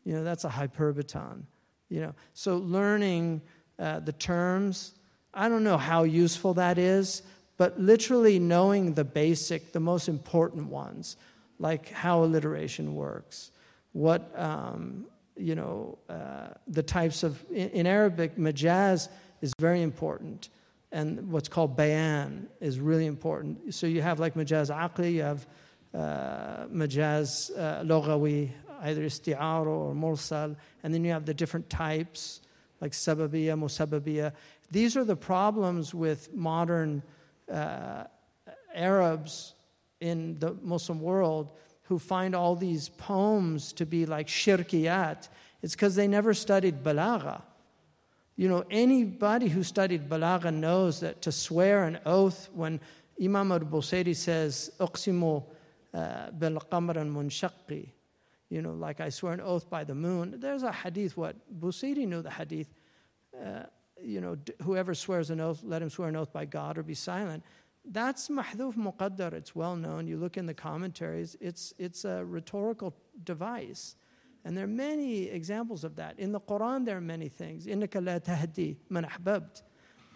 You 0.03 0.13
know, 0.13 0.23
that's 0.23 0.43
a 0.43 0.49
Hyperbaton. 0.49 1.43
You 1.89 2.01
know, 2.01 2.15
so 2.33 2.57
learning 2.57 3.41
uh, 3.79 4.01
the 4.01 4.11
terms, 4.11 4.93
I 5.33 5.47
don't 5.47 5.63
know 5.63 5.77
how 5.77 6.03
useful 6.03 6.53
that 6.55 6.77
is, 6.77 7.21
but 7.55 7.79
literally 7.79 8.39
knowing 8.39 8.93
the 8.93 9.05
basic, 9.05 9.71
the 9.71 9.79
most 9.79 10.09
important 10.09 10.67
ones 10.67 11.17
like 11.59 11.89
how 11.89 12.23
alliteration 12.23 12.93
works, 12.93 13.51
what, 13.93 14.31
um, 14.39 15.07
you 15.35 15.55
know, 15.55 15.97
uh, 16.09 16.49
the 16.67 16.83
types 16.83 17.23
of, 17.23 17.43
in, 17.49 17.69
in, 17.69 17.87
Arabic, 17.87 18.35
majaz 18.37 19.09
is 19.41 19.53
very 19.59 19.81
important. 19.81 20.49
And 20.91 21.31
what's 21.31 21.49
called 21.49 21.75
bayan 21.75 22.47
is 22.61 22.79
really 22.79 23.05
important. 23.05 23.73
So 23.73 23.87
you 23.87 24.01
have 24.01 24.19
like 24.19 24.35
majaz 24.35 24.69
aqli, 24.69 25.13
you 25.13 25.21
have 25.21 25.47
uh, 25.93 26.67
majaz 26.67 27.51
uh, 27.57 27.83
logawi, 27.83 28.51
either 28.81 29.01
isti'aro 29.01 29.67
or 29.67 29.93
mursal, 29.93 30.55
and 30.83 30.93
then 30.93 31.03
you 31.03 31.11
have 31.11 31.25
the 31.25 31.33
different 31.33 31.69
types 31.69 32.41
like 32.81 32.91
sababiya, 32.91 33.57
musababiya. 33.57 34.33
These 34.71 34.95
are 34.97 35.03
the 35.03 35.15
problems 35.15 35.93
with 35.93 36.33
modern 36.33 37.01
uh, 37.51 38.03
Arabs 38.73 39.55
in 39.99 40.37
the 40.39 40.53
Muslim 40.61 41.01
world 41.01 41.51
who 41.83 41.97
find 41.97 42.35
all 42.35 42.55
these 42.55 42.89
poems 42.89 43.71
to 43.73 43.85
be 43.85 44.05
like 44.05 44.27
shirkiyat, 44.27 45.29
it's 45.61 45.73
because 45.73 45.95
they 45.95 46.07
never 46.07 46.33
studied 46.33 46.83
balagha. 46.83 47.41
You 48.37 48.47
know, 48.47 48.63
anybody 48.69 49.49
who 49.49 49.63
studied 49.63 50.07
balagha 50.07 50.53
knows 50.53 50.99
that 50.99 51.21
to 51.23 51.31
swear 51.31 51.83
an 51.85 51.99
oath 52.05 52.49
when 52.53 52.79
Imam 53.21 53.51
al-Busayri 53.51 54.15
says, 54.15 54.71
"Uqsimu 54.79 55.43
uh, 55.93 56.31
bil 56.31 56.59
qamar 56.71 56.95
munshaqi," 56.97 57.89
you 58.49 58.61
know, 58.61 58.73
like 58.73 59.01
I 59.01 59.09
swear 59.09 59.33
an 59.33 59.41
oath 59.41 59.67
by 59.69 59.83
the 59.83 59.95
moon. 59.95 60.35
There's 60.37 60.61
a 60.61 60.71
hadith. 60.71 61.17
What 61.17 61.35
Busayri 61.59 62.07
knew 62.07 62.21
the 62.21 62.29
hadith. 62.31 62.69
Uh, 63.35 63.63
you 64.01 64.21
know, 64.21 64.37
whoever 64.61 64.93
swears 64.93 65.31
an 65.31 65.41
oath, 65.41 65.61
let 65.63 65.81
him 65.81 65.89
swear 65.89 66.09
an 66.09 66.15
oath 66.15 66.31
by 66.31 66.45
God 66.45 66.77
or 66.77 66.83
be 66.83 66.93
silent. 66.93 67.43
That's 67.83 68.27
mahdhuf 68.27 68.75
muqaddar. 68.75 69.33
It's 69.33 69.55
well 69.55 69.75
known. 69.75 70.07
You 70.07 70.17
look 70.17 70.37
in 70.37 70.45
the 70.45 70.53
commentaries, 70.53 71.35
it's, 71.39 71.73
it's 71.77 72.05
a 72.05 72.23
rhetorical 72.23 72.93
device. 73.23 73.95
And 74.46 74.56
there 74.56 74.64
are 74.64 74.68
many 74.68 75.24
examples 75.24 75.84
of 75.84 75.96
that. 75.96 76.18
In 76.18 76.32
the 76.32 76.40
Quran, 76.40 76.84
there 76.84 76.96
are 76.96 77.00
many 77.00 77.28
things. 77.28 77.66
إِنَّكَ 77.66 77.88
لَا 77.88 78.20
تَهْدِي 78.20 78.76
مَنْ 78.90 79.08
أَحْبَبْتَ 79.08 79.62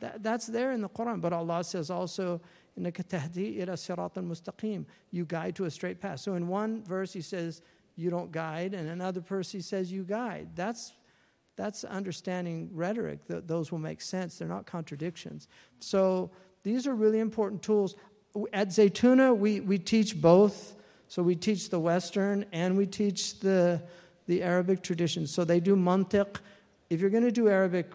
that, 0.01 0.23
That's 0.23 0.47
there 0.47 0.73
in 0.73 0.81
the 0.81 0.89
Quran. 0.89 1.21
But 1.21 1.33
Allah 1.33 1.63
says 1.63 1.91
also, 1.91 2.41
إِنَّكَ 2.79 3.05
تَهْدِي 3.09 3.59
إِلَى 3.59 3.69
صِرَاطٍ 3.69 4.15
مُسْتَقِيمٍ 4.15 4.85
You 5.13 5.25
guide 5.25 5.55
to 5.57 5.65
a 5.67 5.71
straight 5.71 6.01
path. 6.01 6.21
So 6.21 6.35
in 6.35 6.49
one 6.49 6.83
verse, 6.83 7.13
he 7.13 7.21
says, 7.21 7.63
you 7.95 8.11
don't 8.11 8.31
guide. 8.31 8.75
And 8.75 8.89
another 8.89 9.21
verse, 9.21 9.51
he 9.51 9.61
says, 9.61 9.91
you 9.91 10.05
guide. 10.05 10.51
That's 10.55 10.93
that's 11.57 11.85
understanding 11.85 12.69
rhetoric. 12.73 13.21
Those 13.27 13.73
will 13.73 13.79
make 13.79 14.03
sense. 14.03 14.39
They're 14.39 14.47
not 14.47 14.67
contradictions. 14.67 15.49
So 15.81 16.31
these 16.63 16.87
are 16.87 16.95
really 16.95 17.19
important 17.19 17.63
tools. 17.63 17.97
At 18.53 18.69
Zaytuna, 18.69 19.37
we, 19.37 19.61
we 19.61 19.79
teach 19.79 20.21
both. 20.21 20.77
So 21.09 21.23
we 21.23 21.35
teach 21.35 21.71
the 21.71 21.81
Western 21.81 22.45
and 22.53 22.77
we 22.77 22.85
teach 22.85 23.41
the, 23.41 23.83
the 24.32 24.42
Arabic 24.42 24.82
tradition. 24.82 25.28
So 25.28 25.44
they 25.44 25.60
do 25.60 25.76
mantiq. 25.76 26.38
If 26.90 27.02
you're 27.02 27.10
going 27.10 27.26
to 27.26 27.34
do 27.34 27.50
Arabic 27.50 27.92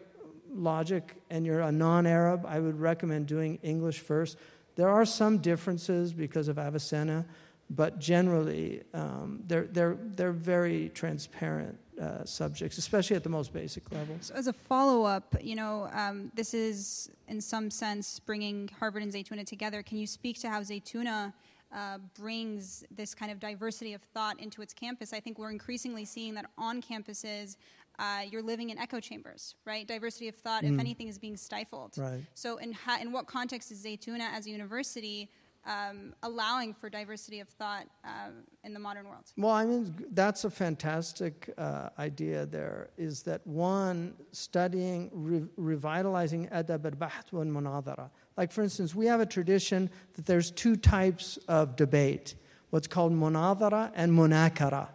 logic 0.53 1.15
and 1.31 1.47
you're 1.47 1.63
a 1.63 1.73
non 1.73 2.07
Arab, 2.07 2.45
I 2.47 2.61
would 2.61 2.79
recommend 2.79 3.27
doing 3.27 3.59
English 3.63 4.01
first. 4.01 4.37
There 4.75 4.91
are 4.91 5.07
some 5.07 5.39
differences 5.39 6.13
because 6.13 6.49
of 6.49 6.59
Avicenna, 6.59 7.25
but 7.71 7.99
generally 7.99 8.83
um, 8.93 9.41
they're, 9.47 9.67
they're, 9.77 9.97
they're 10.17 10.39
very 10.55 10.91
transparent 10.91 11.79
uh, 11.99 12.23
subjects, 12.27 12.77
especially 12.77 13.17
at 13.17 13.23
the 13.23 13.31
most 13.31 13.55
basic 13.55 13.91
level. 13.91 14.15
So, 14.21 14.35
as 14.35 14.47
a 14.47 14.53
follow 14.53 15.05
up, 15.05 15.35
you 15.41 15.57
know, 15.57 15.89
um, 15.95 16.31
this 16.35 16.53
is 16.53 17.09
in 17.29 17.41
some 17.41 17.71
sense 17.71 18.21
bringing 18.21 18.69
Harvard 18.79 19.03
and 19.03 19.11
Zaytuna 19.11 19.47
together. 19.47 19.83
Can 19.83 19.97
you 19.97 20.07
speak 20.07 20.39
to 20.41 20.51
how 20.51 20.61
Zaytuna 20.61 21.33
uh, 21.77 21.99
brings 22.19 22.85
this 22.91 23.15
kind 23.15 23.31
of 23.31 23.39
diversity 23.39 23.93
of 23.93 24.03
thought 24.03 24.41
into 24.41 24.63
its 24.63 24.73
campus? 24.73 25.13
I 25.13 25.21
think 25.21 25.39
we're 25.39 25.51
increasingly 25.51 26.05
seeing 26.05 26.35
that 26.35 26.47
on 26.59 26.83
campuses. 26.83 27.57
Uh, 27.99 28.23
you're 28.31 28.43
living 28.43 28.71
in 28.71 28.79
echo 28.79 28.99
chambers, 28.99 29.55
right? 29.65 29.87
Diversity 29.87 30.29
of 30.29 30.35
thought, 30.35 30.65
mm. 30.65 30.75
if 30.75 30.81
anything, 30.81 31.09
is 31.09 31.19
being 31.19 31.37
stifled. 31.37 31.97
Right. 31.97 32.23
So, 32.35 32.57
in, 32.57 32.73
ha- 32.73 32.99
in 33.01 33.13
what 33.13 33.27
context 33.27 33.71
is 33.71 33.85
Zaytuna 33.85 34.29
as 34.33 34.47
a 34.47 34.51
university 34.51 35.31
um, 35.67 36.15
allowing 36.23 36.73
for 36.73 36.89
diversity 36.89 37.41
of 37.41 37.49
thought 37.49 37.87
um, 38.05 38.45
in 38.65 38.73
the 38.73 38.79
modern 38.79 39.07
world? 39.09 39.25
Well, 39.37 39.53
I 39.53 39.65
mean, 39.65 39.95
that's 40.13 40.45
a 40.45 40.51
fantastic 40.51 41.51
uh, 41.59 41.91
idea 41.99 42.47
there, 42.47 42.91
is 42.97 43.23
that 43.25 43.47
one, 43.47 44.15
studying, 44.33 45.11
re- 45.13 45.49
revitalizing 45.57 46.49
adab 46.49 46.85
al-bahth 46.85 47.33
wa 47.33 47.43
munadara. 47.43 48.11
Like, 48.37 48.53
for 48.53 48.63
instance, 48.63 48.95
we 48.95 49.07
have 49.07 49.21
a 49.21 49.27
tradition 49.27 49.91
that 50.15 50.27
there's 50.27 50.51
two 50.51 50.77
types 50.77 51.39
of 51.49 51.77
debate, 51.77 52.35
what's 52.71 52.87
called 52.87 53.13
munadara 53.13 53.91
and 53.95 54.13
munakara. 54.13 54.89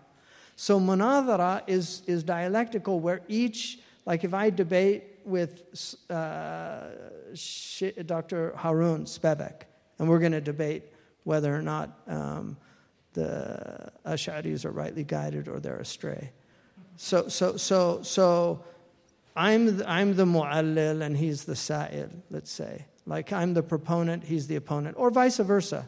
So 0.55 0.80
munadara 0.80 1.63
is, 1.65 2.03
is 2.05 2.23
dialectical 2.23 2.99
where 2.99 3.22
each, 3.27 3.80
like 4.05 4.23
if 4.23 4.34
I 4.34 4.51
debate 4.51 5.03
with 5.26 5.63
uh, 6.09 6.88
Dr. 8.05 8.53
Harun 8.55 9.05
Spevek, 9.05 9.63
and 9.97 10.09
we're 10.09 10.19
going 10.19 10.31
to 10.34 10.41
debate 10.41 10.84
whether 11.23 11.55
or 11.55 11.61
not 11.61 11.99
um, 12.07 12.57
the 13.13 13.91
Ash'aris 14.05 14.65
are 14.65 14.72
rightly 14.72 15.03
guided 15.03 15.47
or 15.47 15.59
they're 15.59 15.77
astray. 15.77 16.31
So, 16.97 17.27
so, 17.27 17.57
so, 17.57 18.01
so 18.03 18.63
I'm 19.35 19.77
the, 19.77 19.89
I'm 19.89 20.15
the 20.15 20.26
mu'allil 20.26 21.01
and 21.01 21.18
he's 21.18 21.45
the 21.45 21.55
sa'il, 21.55 22.09
let's 22.30 22.51
say. 22.51 22.85
Like 23.06 23.34
I'm 23.34 23.53
the 23.53 23.64
proponent, 23.64 24.23
he's 24.23 24.48
the 24.48 24.56
opponent, 24.56 24.95
or 24.98 25.10
vice 25.10 25.38
versa. 25.38 25.88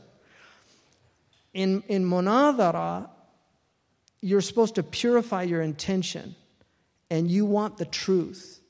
In, 1.54 1.84
in 1.88 2.04
munadara, 2.06 3.10
you're 4.22 4.42
supposed 4.42 4.76
to 4.76 4.84
purify 4.84 5.44
your 5.44 5.62
intention 5.62 6.36
and 7.10 7.30
you 7.30 7.46
want 7.46 7.78
the 7.78 7.86
truth. 7.86 8.62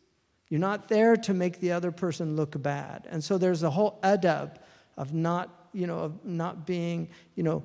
You're 0.50 0.60
not 0.60 0.90
there 0.90 1.16
to 1.16 1.34
make 1.34 1.60
the 1.60 1.72
other 1.72 1.92
person 1.92 2.36
look 2.36 2.62
bad. 2.62 3.08
And 3.10 3.24
so 3.24 3.38
there's 3.38 3.64
a 3.64 3.70
whole 3.70 4.00
adab 4.04 4.58
of 4.98 5.14
not, 5.14 5.70
you 5.74 5.88
know, 5.88 6.00
of 6.00 6.26
not 6.26 6.68
being, 6.68 7.10
you 7.36 7.44
know, 7.44 7.64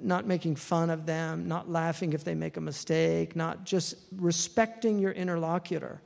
not 0.00 0.26
making 0.26 0.56
fun 0.56 0.88
of 0.90 1.04
them, 1.04 1.48
not 1.48 1.68
laughing 1.68 2.12
if 2.12 2.22
they 2.22 2.34
make 2.34 2.56
a 2.56 2.60
mistake, 2.60 3.34
not 3.34 3.64
just 3.64 3.94
respecting 4.16 4.98
your 4.98 5.12
interlocutor. 5.12 6.00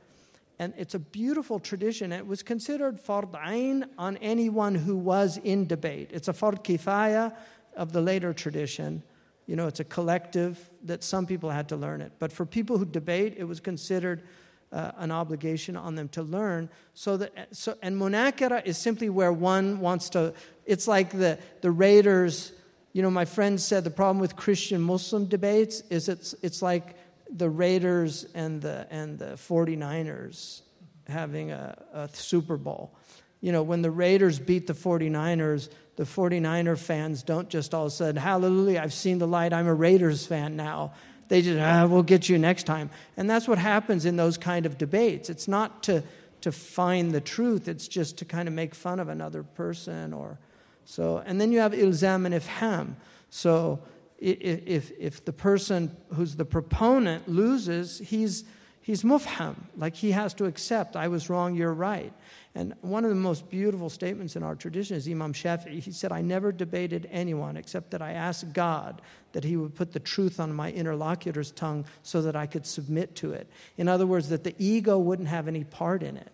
And 0.57 0.73
it's 0.77 0.95
a 0.95 0.99
beautiful 0.99 1.59
tradition. 1.59 2.11
It 2.11 2.25
was 2.25 2.41
considered 2.41 3.03
fard 3.03 3.87
on 3.97 4.17
anyone 4.17 4.75
who 4.75 4.95
was 4.95 5.37
in 5.43 5.67
debate. 5.67 6.11
It's 6.13 6.27
a 6.27 6.33
fard 6.33 6.63
kifaya 6.63 7.33
of 7.75 7.91
the 7.91 8.01
later 8.01 8.33
tradition. 8.33 9.03
You 9.47 9.55
know, 9.55 9.67
it's 9.67 9.81
a 9.81 9.83
collective 9.83 10.57
that 10.83 11.03
some 11.03 11.25
people 11.25 11.49
had 11.49 11.69
to 11.69 11.75
learn 11.75 12.01
it. 12.01 12.13
But 12.19 12.31
for 12.31 12.45
people 12.45 12.77
who 12.77 12.85
debate, 12.85 13.35
it 13.37 13.43
was 13.43 13.59
considered 13.59 14.23
uh, 14.71 14.91
an 14.97 15.11
obligation 15.11 15.75
on 15.75 15.95
them 15.95 16.09
to 16.09 16.23
learn. 16.23 16.69
So 16.93 17.17
that, 17.17 17.47
so, 17.51 17.77
and 17.81 17.95
munakara 17.95 18.65
is 18.65 18.77
simply 18.77 19.09
where 19.09 19.31
one 19.31 19.79
wants 19.79 20.09
to, 20.11 20.33
it's 20.65 20.87
like 20.87 21.11
the, 21.11 21.37
the 21.61 21.71
Raiders, 21.71 22.53
you 22.93 23.01
know, 23.01 23.11
my 23.11 23.25
friend 23.25 23.59
said 23.59 23.83
the 23.83 23.89
problem 23.89 24.19
with 24.19 24.35
Christian 24.35 24.81
Muslim 24.81 25.25
debates 25.25 25.81
is 25.89 26.09
it's, 26.09 26.33
it's 26.41 26.61
like 26.61 26.95
the 27.29 27.49
Raiders 27.49 28.25
and 28.33 28.61
the, 28.61 28.87
and 28.89 29.17
the 29.17 29.33
49ers 29.33 30.61
having 31.07 31.51
a, 31.51 31.77
a 31.93 32.09
Super 32.13 32.57
Bowl. 32.57 32.95
You 33.41 33.51
know, 33.51 33.63
when 33.63 33.81
the 33.81 33.91
Raiders 33.91 34.39
beat 34.39 34.67
the 34.67 34.73
49ers, 34.73 35.69
the 35.97 36.03
49er 36.03 36.77
fans 36.77 37.23
don't 37.23 37.49
just 37.49 37.73
all 37.73 37.89
said, 37.89 38.17
Hallelujah, 38.17 38.81
I've 38.81 38.93
seen 38.93 39.19
the 39.19 39.27
light, 39.27 39.53
I'm 39.53 39.67
a 39.67 39.73
Raiders 39.73 40.25
fan 40.25 40.55
now. 40.55 40.93
They 41.27 41.41
just, 41.41 41.59
ah, 41.59 41.87
we'll 41.87 42.03
get 42.03 42.29
you 42.29 42.37
next 42.37 42.63
time. 42.63 42.89
And 43.17 43.29
that's 43.29 43.47
what 43.47 43.57
happens 43.57 44.05
in 44.05 44.15
those 44.15 44.37
kind 44.37 44.65
of 44.65 44.77
debates. 44.77 45.29
It's 45.29 45.47
not 45.47 45.83
to, 45.83 46.03
to 46.41 46.51
find 46.51 47.11
the 47.11 47.21
truth, 47.21 47.67
it's 47.67 47.87
just 47.87 48.17
to 48.19 48.25
kind 48.25 48.47
of 48.47 48.53
make 48.53 48.75
fun 48.75 48.99
of 48.99 49.09
another 49.09 49.43
person 49.43 50.13
or 50.13 50.37
so. 50.85 51.23
And 51.25 51.41
then 51.41 51.51
you 51.51 51.59
have 51.59 51.71
ilzam 51.73 52.25
and 52.25 52.35
ifham. 52.35 52.95
So 53.29 53.79
if, 54.25 54.91
if 54.97 55.23
the 55.23 55.33
person 55.33 55.95
who's 56.13 56.35
the 56.35 56.45
proponent 56.45 57.29
loses, 57.29 57.99
he's, 57.99 58.43
he's 58.81 59.03
mufham, 59.03 59.55
like 59.77 59.95
he 59.95 60.11
has 60.11 60.33
to 60.35 60.45
accept, 60.45 60.95
I 60.95 61.07
was 61.07 61.29
wrong, 61.29 61.55
you're 61.55 61.73
right. 61.73 62.11
And 62.55 62.73
one 62.81 63.03
of 63.03 63.09
the 63.09 63.15
most 63.15 63.49
beautiful 63.49 63.89
statements 63.89 64.35
in 64.35 64.41
our 64.41 64.55
tradition 64.55 64.95
is 64.95 65.07
Imam 65.07 65.33
Shafi'i. 65.33 65.79
He 65.79 65.91
said, 65.91 66.11
I 66.11 66.21
never 66.21 66.51
debated 66.51 67.07
anyone 67.11 67.57
except 67.57 67.91
that 67.91 68.01
I 68.01 68.13
asked 68.13 68.53
God 68.53 69.01
that 69.33 69.43
He 69.43 69.57
would 69.57 69.75
put 69.75 69.91
the 69.91 69.99
truth 69.99 70.39
on 70.39 70.53
my 70.53 70.71
interlocutor's 70.71 71.51
tongue 71.51 71.85
so 72.01 72.21
that 72.21 72.35
I 72.35 72.45
could 72.45 72.65
submit 72.65 73.13
to 73.17 73.33
it. 73.33 73.49
In 73.77 73.89
other 73.89 74.07
words, 74.07 74.29
that 74.29 74.45
the 74.45 74.55
ego 74.57 74.97
wouldn't 74.97 75.27
have 75.27 75.49
any 75.49 75.65
part 75.65 76.01
in 76.01 76.15
it, 76.15 76.31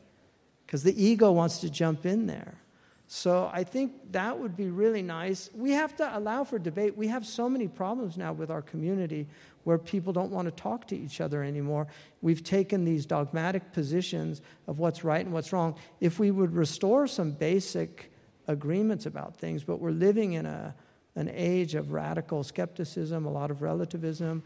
because 0.66 0.84
the 0.84 1.04
ego 1.04 1.32
wants 1.32 1.58
to 1.60 1.70
jump 1.70 2.06
in 2.06 2.28
there. 2.28 2.54
So 3.14 3.52
I 3.52 3.66
think 3.66 4.14
that 4.14 4.40
would 4.40 4.56
be 4.56 4.70
really 4.70 5.02
nice. 5.02 5.50
We 5.54 5.72
have 5.72 5.98
to 5.98 6.18
allow 6.18 6.46
for 6.46 6.58
debate. 6.58 6.96
We 6.96 7.08
have 7.08 7.26
so 7.26 7.50
many 7.50 7.68
problems 7.68 8.16
now 8.16 8.32
with 8.32 8.50
our 8.50 8.62
community 8.62 9.28
where 9.66 9.78
people 9.78 10.14
don't 10.14 10.32
want 10.32 10.46
to 10.46 10.52
talk 10.52 10.88
to 10.88 10.98
each 10.98 11.20
other 11.20 11.44
anymore. 11.44 11.88
We've 12.22 12.42
taken 12.42 12.86
these 12.86 13.06
dogmatic 13.06 13.74
positions 13.74 14.42
of 14.66 14.80
what's 14.80 15.04
right 15.04 15.26
and 15.26 15.34
what's 15.34 15.52
wrong. 15.52 15.76
If 16.00 16.20
we 16.20 16.32
would 16.32 16.56
restore 16.56 17.06
some 17.06 17.32
basic 17.32 18.14
agreements 18.48 19.06
about 19.06 19.36
things, 19.36 19.66
but 19.66 19.82
we're 19.82 19.92
living 19.92 20.32
in 20.34 20.46
a, 20.46 20.74
an 21.18 21.30
age 21.34 21.76
of 21.76 21.92
radical 21.92 22.46
skepticism, 22.46 23.26
a 23.26 23.30
lot 23.30 23.52
of 23.52 23.62
relativism. 23.62 24.42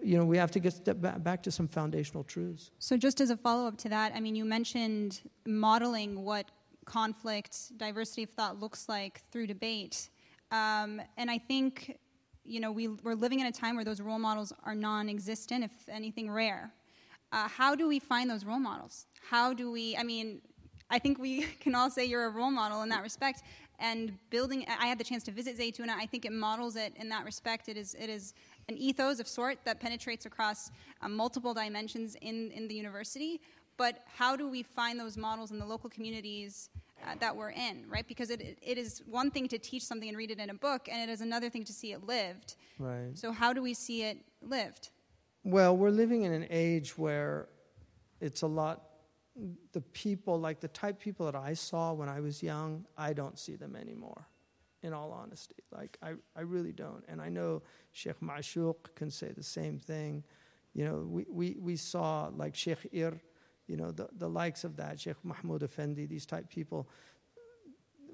You 0.00 0.18
know, 0.18 0.24
we 0.24 0.36
have 0.36 0.52
to 0.52 0.60
get 0.60 1.24
back 1.24 1.42
to 1.42 1.50
some 1.50 1.66
foundational 1.66 2.22
truths. 2.22 2.70
So, 2.78 2.96
just 2.96 3.20
as 3.20 3.30
a 3.30 3.36
follow 3.36 3.66
up 3.66 3.78
to 3.78 3.88
that, 3.88 4.12
I 4.14 4.20
mean, 4.20 4.36
you 4.36 4.44
mentioned 4.44 5.22
modeling 5.44 6.22
what 6.22 6.46
conflict, 6.86 7.76
diversity 7.76 8.22
of 8.22 8.30
thought 8.30 8.58
looks 8.58 8.88
like 8.88 9.20
through 9.30 9.46
debate. 9.46 10.08
Um, 10.50 11.02
and 11.18 11.30
I 11.30 11.38
think 11.38 11.98
you 12.46 12.60
know, 12.60 12.70
we, 12.70 12.88
we're 12.88 13.14
living 13.14 13.40
in 13.40 13.46
a 13.46 13.52
time 13.52 13.74
where 13.74 13.84
those 13.84 14.00
role 14.00 14.18
models 14.18 14.52
are 14.64 14.74
non 14.74 15.08
existent, 15.08 15.64
if 15.64 15.72
anything, 15.88 16.30
rare. 16.30 16.72
Uh, 17.32 17.48
how 17.48 17.74
do 17.74 17.88
we 17.88 17.98
find 17.98 18.30
those 18.30 18.44
role 18.44 18.58
models? 18.58 19.06
How 19.28 19.52
do 19.52 19.70
we, 19.70 19.96
I 19.96 20.02
mean, 20.02 20.40
I 20.88 20.98
think 20.98 21.18
we 21.18 21.42
can 21.60 21.74
all 21.74 21.90
say 21.90 22.04
you're 22.04 22.26
a 22.26 22.30
role 22.30 22.50
model 22.50 22.82
in 22.82 22.88
that 22.90 23.02
respect. 23.02 23.42
And 23.78 24.16
building, 24.30 24.64
I 24.80 24.86
had 24.86 24.98
the 24.98 25.04
chance 25.04 25.22
to 25.24 25.30
visit 25.30 25.58
Zaytuna. 25.58 25.90
I 25.90 26.06
think 26.06 26.24
it 26.24 26.32
models 26.32 26.76
it 26.76 26.94
in 26.96 27.10
that 27.10 27.26
respect. 27.26 27.68
It 27.68 27.76
is, 27.76 27.94
it 27.94 28.08
is 28.08 28.32
an 28.68 28.78
ethos 28.78 29.20
of 29.20 29.28
sort 29.28 29.58
that 29.64 29.80
penetrates 29.80 30.24
across 30.24 30.70
uh, 31.02 31.08
multiple 31.08 31.52
dimensions 31.52 32.16
in, 32.22 32.50
in 32.52 32.68
the 32.68 32.74
university. 32.74 33.40
But 33.76 34.04
how 34.06 34.36
do 34.36 34.48
we 34.48 34.62
find 34.62 34.98
those 34.98 35.16
models 35.16 35.50
in 35.50 35.58
the 35.58 35.66
local 35.66 35.90
communities 35.90 36.70
uh, 37.04 37.14
that 37.20 37.36
we're 37.36 37.50
in, 37.50 37.84
right? 37.88 38.06
Because 38.08 38.30
it, 38.30 38.58
it 38.62 38.78
is 38.78 39.02
one 39.06 39.30
thing 39.30 39.48
to 39.48 39.58
teach 39.58 39.84
something 39.84 40.08
and 40.08 40.16
read 40.16 40.30
it 40.30 40.38
in 40.38 40.50
a 40.50 40.54
book, 40.54 40.88
and 40.90 41.08
it 41.08 41.12
is 41.12 41.20
another 41.20 41.50
thing 41.50 41.64
to 41.64 41.72
see 41.72 41.92
it 41.92 42.06
lived. 42.06 42.56
Right. 42.78 43.10
So, 43.14 43.32
how 43.32 43.52
do 43.52 43.62
we 43.62 43.74
see 43.74 44.02
it 44.02 44.18
lived? 44.40 44.90
Well, 45.44 45.76
we're 45.76 45.90
living 45.90 46.22
in 46.22 46.32
an 46.32 46.46
age 46.50 46.96
where 46.98 47.48
it's 48.20 48.42
a 48.42 48.46
lot, 48.46 48.82
the 49.72 49.80
people, 49.80 50.40
like 50.40 50.60
the 50.60 50.68
type 50.68 50.98
people 50.98 51.26
that 51.26 51.36
I 51.36 51.54
saw 51.54 51.92
when 51.92 52.08
I 52.08 52.20
was 52.20 52.42
young, 52.42 52.84
I 52.96 53.12
don't 53.12 53.38
see 53.38 53.56
them 53.56 53.76
anymore, 53.76 54.26
in 54.82 54.92
all 54.92 55.12
honesty. 55.12 55.56
Like, 55.70 55.98
I, 56.02 56.14
I 56.34 56.40
really 56.40 56.72
don't. 56.72 57.04
And 57.08 57.20
I 57.20 57.28
know 57.28 57.62
Sheikh 57.92 58.20
Ma'shuq 58.20 58.94
can 58.94 59.10
say 59.10 59.32
the 59.32 59.42
same 59.42 59.78
thing. 59.78 60.24
You 60.72 60.84
know, 60.84 61.06
we, 61.08 61.26
we, 61.28 61.56
we 61.60 61.76
saw 61.76 62.30
like 62.34 62.54
Sheikh 62.54 62.88
Ir 62.92 63.20
you 63.66 63.76
know, 63.76 63.90
the, 63.90 64.08
the 64.18 64.28
likes 64.28 64.64
of 64.64 64.76
that, 64.76 65.00
Sheikh 65.00 65.16
Mahmoud 65.24 65.62
Effendi, 65.62 66.06
these 66.06 66.26
type 66.26 66.48
people, 66.48 66.88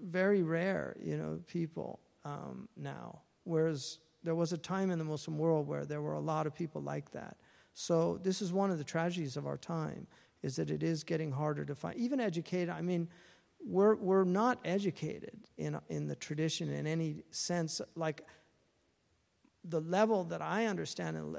very 0.05 0.43
rare, 0.43 0.97
you 1.01 1.17
know, 1.17 1.41
people 1.47 2.01
um, 2.25 2.69
now. 2.77 3.21
Whereas 3.45 3.99
there 4.23 4.35
was 4.35 4.53
a 4.53 4.59
time 4.59 4.91
in 4.91 4.99
the 4.99 5.05
Muslim 5.05 5.39
world 5.39 5.67
where 5.67 5.85
there 5.85 6.01
were 6.01 6.15
a 6.15 6.21
lot 6.21 6.47
of 6.47 6.55
people 6.55 6.81
like 6.81 7.11
that. 7.13 7.37
So 7.75 8.19
this 8.23 8.43
is 8.43 8.53
one 8.53 8.71
of 8.71 8.79
the 8.79 8.85
tragedies 8.85 9.37
of 9.37 9.47
our 9.47 9.59
time, 9.59 10.07
is 10.43 10.57
that 10.57 10.71
it 10.71 10.83
is 10.83 11.05
getting 11.05 11.31
harder 11.31 11.65
to 11.65 11.75
find. 11.75 11.97
Even 11.97 12.21
educated, 12.21 12.71
I 12.71 12.83
mean, 12.83 13.09
we're, 13.65 13.95
we're 13.95 14.25
not 14.25 14.59
educated 14.65 15.37
in, 15.57 15.79
in 15.89 16.09
the 16.09 16.17
tradition 16.17 16.71
in 16.71 16.87
any 16.87 17.23
sense. 17.31 17.81
Like 17.95 18.23
the 19.65 19.81
level 19.81 20.25
that 20.25 20.43
I 20.43 20.67
understand 20.67 21.37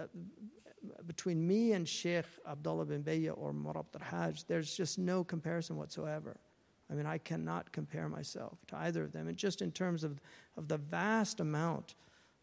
between 1.06 1.46
me 1.46 1.74
and 1.74 1.88
Sheikh 1.88 2.26
Abdullah 2.50 2.86
bin 2.86 3.04
Bayya 3.04 3.34
or 3.38 3.54
Murabit 3.54 4.02
Hajj, 4.02 4.46
there's 4.46 4.76
just 4.76 4.98
no 4.98 5.24
comparison 5.24 5.76
whatsoever. 5.78 6.38
I 6.92 6.96
mean, 6.96 7.06
I 7.06 7.18
cannot 7.18 7.72
compare 7.72 8.10
myself 8.10 8.58
to 8.68 8.78
either 8.78 9.04
of 9.04 9.12
them. 9.12 9.28
And 9.28 9.38
just 9.38 9.62
in 9.62 9.72
terms 9.72 10.04
of, 10.04 10.20
of 10.58 10.68
the 10.68 10.78
vast 10.78 11.40
amount 11.40 11.96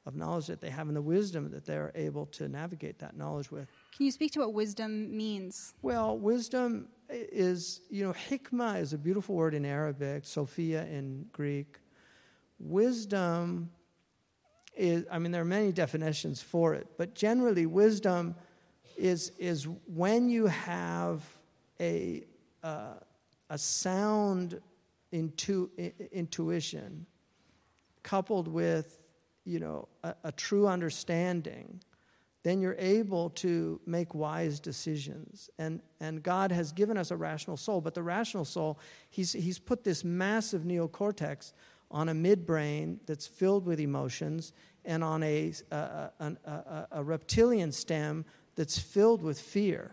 of 0.07 0.17
knowledge 0.17 0.47
that 0.47 0.61
they 0.61 0.71
have 0.71 0.89
and 0.89 0.97
the 0.97 1.03
wisdom 1.03 1.51
that 1.51 1.65
they're 1.65 1.93
able 1.95 2.27
to 2.27 2.49
navigate 2.49 2.99
that 2.99 3.17
knowledge 3.17 3.51
with. 3.51 3.69
Can 3.95 4.07
you 4.07 4.13
speak 4.13 4.33
to 4.33 4.41
what 4.41 4.55
wisdom 4.55 5.15
means? 5.15 5.75
Well, 5.83 6.19
wisdom 6.19 6.89
is, 7.11 7.83
you 7.91 8.05
know, 8.05 8.15
hikmah 8.31 8.81
is 8.81 8.93
a 8.93 8.99
beautiful 8.99 9.35
word 9.35 9.55
in 9.55 9.65
Arabic, 9.65 10.25
Sophia 10.25 10.85
in 10.87 11.27
Greek. 11.33 11.79
Wisdom 12.59 13.71
is, 14.81 15.05
I 15.11 15.19
mean, 15.19 15.31
there 15.31 15.43
are 15.43 15.45
many 15.45 15.73
definitions 15.73 16.43
for 16.43 16.75
it, 16.75 16.87
but 16.97 17.15
generally, 17.15 17.67
wisdom 17.67 18.35
is, 18.97 19.33
is 19.39 19.69
when 19.87 20.29
you 20.29 20.47
have 20.47 21.23
a, 21.79 22.25
uh, 22.63 22.95
a 23.51 23.59
sound 23.59 24.61
intu- 25.13 25.69
intuition 26.13 27.07
coupled 28.03 28.49
with, 28.49 29.03
you 29.45 29.61
know, 29.61 29.89
a, 30.03 30.15
a 30.25 30.33
true 30.33 30.67
understanding 30.67 31.81
then 32.43 32.61
you're 32.61 32.77
able 32.79 33.29
to 33.29 33.81
make 33.85 34.15
wise 34.15 34.61
decisions. 34.61 35.51
And, 35.59 35.83
and 36.01 36.23
God 36.23 36.51
has 36.53 36.73
given 36.73 36.97
us 36.97 37.11
a 37.11 37.17
rational 37.17 37.57
soul, 37.59 37.83
but 37.83 37.95
the 37.95 38.03
rational 38.03 38.47
soul, 38.47 38.79
he's, 39.11 39.33
he's 39.33 39.59
put 39.59 39.85
this 39.85 40.05
massive 40.05 40.63
neocortex 40.63 41.53
on 41.91 42.09
a 42.09 42.15
midbrain 42.15 42.99
that's 43.07 43.27
filled 43.27 43.67
with 43.67 43.81
emotions 43.81 44.53
and 44.85 45.05
on 45.05 45.23
a, 45.23 45.53
a, 45.71 46.11
a, 46.21 46.87
a, 46.93 47.03
reptilian 47.03 47.73
stem 47.73 48.25
that's 48.57 48.79
filled 48.79 49.23
with 49.23 49.41
fear 49.41 49.91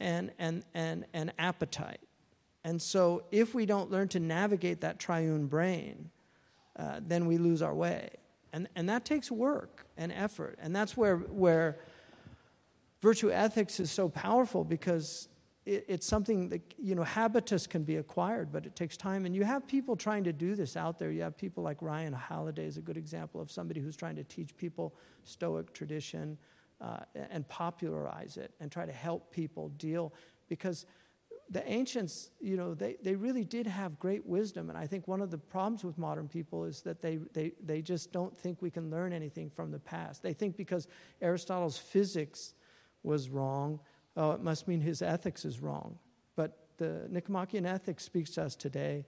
and, 0.00 0.30
and, 0.38 0.64
and, 0.74 1.06
and 1.12 1.32
appetite. 1.38 2.00
And 2.64 2.80
so, 2.80 3.24
if 3.30 3.54
we 3.54 3.66
don't 3.66 3.90
learn 3.90 4.08
to 4.08 4.20
navigate 4.20 4.80
that 4.80 4.98
triune 4.98 5.46
brain, 5.46 6.10
uh, 6.76 7.00
then 7.06 7.26
we 7.26 7.36
lose 7.36 7.62
our 7.62 7.74
way. 7.74 8.10
And, 8.52 8.68
and 8.74 8.88
that 8.88 9.04
takes 9.04 9.30
work 9.30 9.86
and 9.96 10.12
effort. 10.12 10.58
And 10.62 10.74
that's 10.74 10.96
where, 10.96 11.16
where 11.16 11.78
virtue 13.02 13.30
ethics 13.30 13.80
is 13.80 13.90
so 13.90 14.08
powerful 14.08 14.64
because 14.64 15.28
it, 15.66 15.84
it's 15.88 16.06
something 16.06 16.48
that, 16.50 16.74
you 16.78 16.94
know, 16.94 17.02
habitus 17.02 17.66
can 17.66 17.84
be 17.84 17.96
acquired, 17.96 18.52
but 18.52 18.66
it 18.66 18.76
takes 18.76 18.96
time. 18.96 19.26
And 19.26 19.34
you 19.34 19.44
have 19.44 19.66
people 19.66 19.96
trying 19.96 20.24
to 20.24 20.32
do 20.32 20.54
this 20.54 20.76
out 20.76 20.98
there. 20.98 21.10
You 21.10 21.22
have 21.22 21.36
people 21.36 21.62
like 21.62 21.80
Ryan 21.80 22.12
Holiday 22.12 22.66
is 22.66 22.76
a 22.76 22.82
good 22.82 22.96
example 22.96 23.40
of 23.40 23.50
somebody 23.50 23.80
who's 23.80 23.96
trying 23.96 24.16
to 24.16 24.24
teach 24.24 24.56
people 24.56 24.94
Stoic 25.24 25.72
tradition 25.72 26.38
uh, 26.80 26.98
and 27.30 27.48
popularize 27.48 28.36
it 28.36 28.52
and 28.60 28.70
try 28.70 28.84
to 28.84 28.92
help 28.92 29.30
people 29.30 29.70
deal 29.70 30.12
because 30.48 30.86
the 31.50 31.66
ancients, 31.70 32.30
you 32.40 32.56
know, 32.56 32.74
they, 32.74 32.96
they 33.02 33.14
really 33.14 33.44
did 33.44 33.66
have 33.66 33.98
great 33.98 34.24
wisdom. 34.26 34.70
And 34.70 34.78
I 34.78 34.86
think 34.86 35.06
one 35.06 35.20
of 35.20 35.30
the 35.30 35.38
problems 35.38 35.84
with 35.84 35.98
modern 35.98 36.26
people 36.26 36.64
is 36.64 36.80
that 36.82 37.02
they, 37.02 37.18
they, 37.32 37.52
they 37.62 37.82
just 37.82 38.12
don't 38.12 38.36
think 38.36 38.62
we 38.62 38.70
can 38.70 38.90
learn 38.90 39.12
anything 39.12 39.50
from 39.50 39.70
the 39.70 39.78
past. 39.78 40.22
They 40.22 40.32
think 40.32 40.56
because 40.56 40.88
Aristotle's 41.20 41.78
physics 41.78 42.54
was 43.02 43.28
wrong, 43.28 43.80
oh, 44.16 44.32
it 44.32 44.40
must 44.40 44.68
mean 44.68 44.80
his 44.80 45.02
ethics 45.02 45.44
is 45.44 45.60
wrong. 45.60 45.98
But 46.36 46.58
the 46.78 47.06
Nicomachean 47.08 47.66
ethics 47.66 48.04
speaks 48.04 48.30
to 48.30 48.42
us 48.42 48.54
today. 48.54 49.06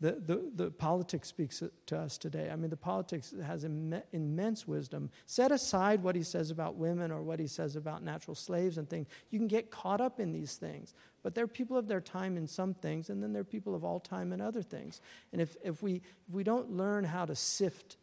The, 0.00 0.12
the, 0.12 0.50
the 0.54 0.70
politics 0.70 1.28
speaks 1.28 1.62
to 1.86 1.98
us 1.98 2.18
today. 2.18 2.50
I 2.50 2.56
mean, 2.56 2.68
the 2.68 2.76
politics 2.76 3.32
has 3.44 3.64
Im- 3.64 4.02
immense 4.12 4.66
wisdom. 4.66 5.10
Set 5.24 5.52
aside 5.52 6.02
what 6.02 6.16
he 6.16 6.22
says 6.22 6.50
about 6.50 6.74
women 6.74 7.10
or 7.10 7.22
what 7.22 7.38
he 7.38 7.46
says 7.46 7.76
about 7.76 8.02
natural 8.02 8.34
slaves 8.34 8.76
and 8.76 8.90
things. 8.90 9.06
You 9.30 9.38
can 9.38 9.48
get 9.48 9.70
caught 9.70 10.00
up 10.00 10.18
in 10.18 10.32
these 10.32 10.56
things. 10.56 10.94
But 11.22 11.34
there 11.34 11.44
are 11.44 11.48
people 11.48 11.76
of 11.76 11.86
their 11.86 12.00
time 12.00 12.36
in 12.36 12.46
some 12.46 12.74
things, 12.74 13.08
and 13.08 13.22
then 13.22 13.32
there 13.32 13.40
are 13.40 13.44
people 13.44 13.74
of 13.74 13.84
all 13.84 14.00
time 14.00 14.32
in 14.32 14.40
other 14.40 14.62
things. 14.62 15.00
And 15.32 15.40
if, 15.40 15.56
if, 15.62 15.82
we, 15.82 16.02
if 16.28 16.34
we 16.34 16.42
don't 16.42 16.72
learn 16.72 17.04
how 17.04 17.24
to 17.24 17.36
sift 17.36 17.96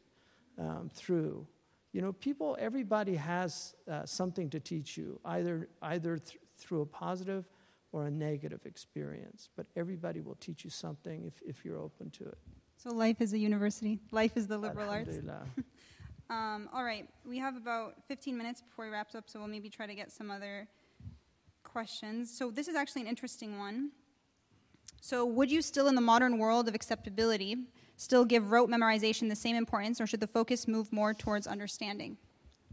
um, 0.58 0.90
through 0.94 1.46
you 1.94 2.02
know, 2.02 2.14
people, 2.14 2.56
everybody 2.60 3.16
has 3.16 3.76
uh, 3.90 4.06
something 4.06 4.50
to 4.52 4.60
teach 4.60 4.96
you, 4.96 5.20
either, 5.26 5.68
either 5.82 6.18
th- 6.18 6.40
through 6.62 6.82
a 6.82 6.86
positive 6.86 7.50
or 7.92 8.08
a 8.08 8.12
negative 8.12 8.66
experience. 8.66 9.50
But 9.56 9.68
everybody 9.76 10.22
will 10.22 10.36
teach 10.36 10.64
you 10.64 10.70
something 10.70 11.26
if, 11.26 11.42
if 11.46 11.66
you're 11.66 11.80
open 11.80 12.10
to 12.12 12.24
it. 12.26 12.38
So 12.78 12.92
life 12.92 13.22
is 13.22 13.34
a 13.34 13.38
university. 13.38 14.00
Life 14.12 14.38
is 14.38 14.48
the 14.48 14.58
liberal 14.58 14.90
arts. 14.90 15.16
Um, 16.32 16.70
all 16.74 16.86
right, 16.86 17.06
we 17.28 17.40
have 17.40 17.58
about 17.58 17.96
15 18.08 18.38
minutes 18.38 18.62
before 18.62 18.86
we 18.86 18.92
wrap 18.92 19.14
up, 19.16 19.30
so 19.30 19.38
we'll 19.38 19.50
maybe 19.50 19.70
try 19.70 19.86
to 19.86 19.94
get 19.94 20.14
some 20.14 20.32
other 20.32 20.66
questions. 21.66 22.34
So 22.34 22.50
this 22.50 22.70
is 22.70 22.76
actually 22.76 23.02
an 23.02 23.10
interesting 23.10 23.60
one. 23.60 23.92
So 25.02 25.26
would 25.26 25.52
you 25.52 25.62
still, 25.62 25.90
in 25.90 25.96
the 25.96 26.02
modern 26.02 26.38
world 26.38 26.70
of 26.70 26.74
acceptability, 26.74 27.58
still 27.98 28.24
give 28.24 28.50
rote 28.50 28.70
memorization 28.70 29.28
the 29.28 29.36
same 29.36 29.58
importance, 29.58 30.00
or 30.00 30.08
should 30.08 30.22
the 30.22 30.28
focus 30.28 30.70
move 30.70 30.94
more 30.94 31.14
towards 31.14 31.48
understanding? 31.48 32.16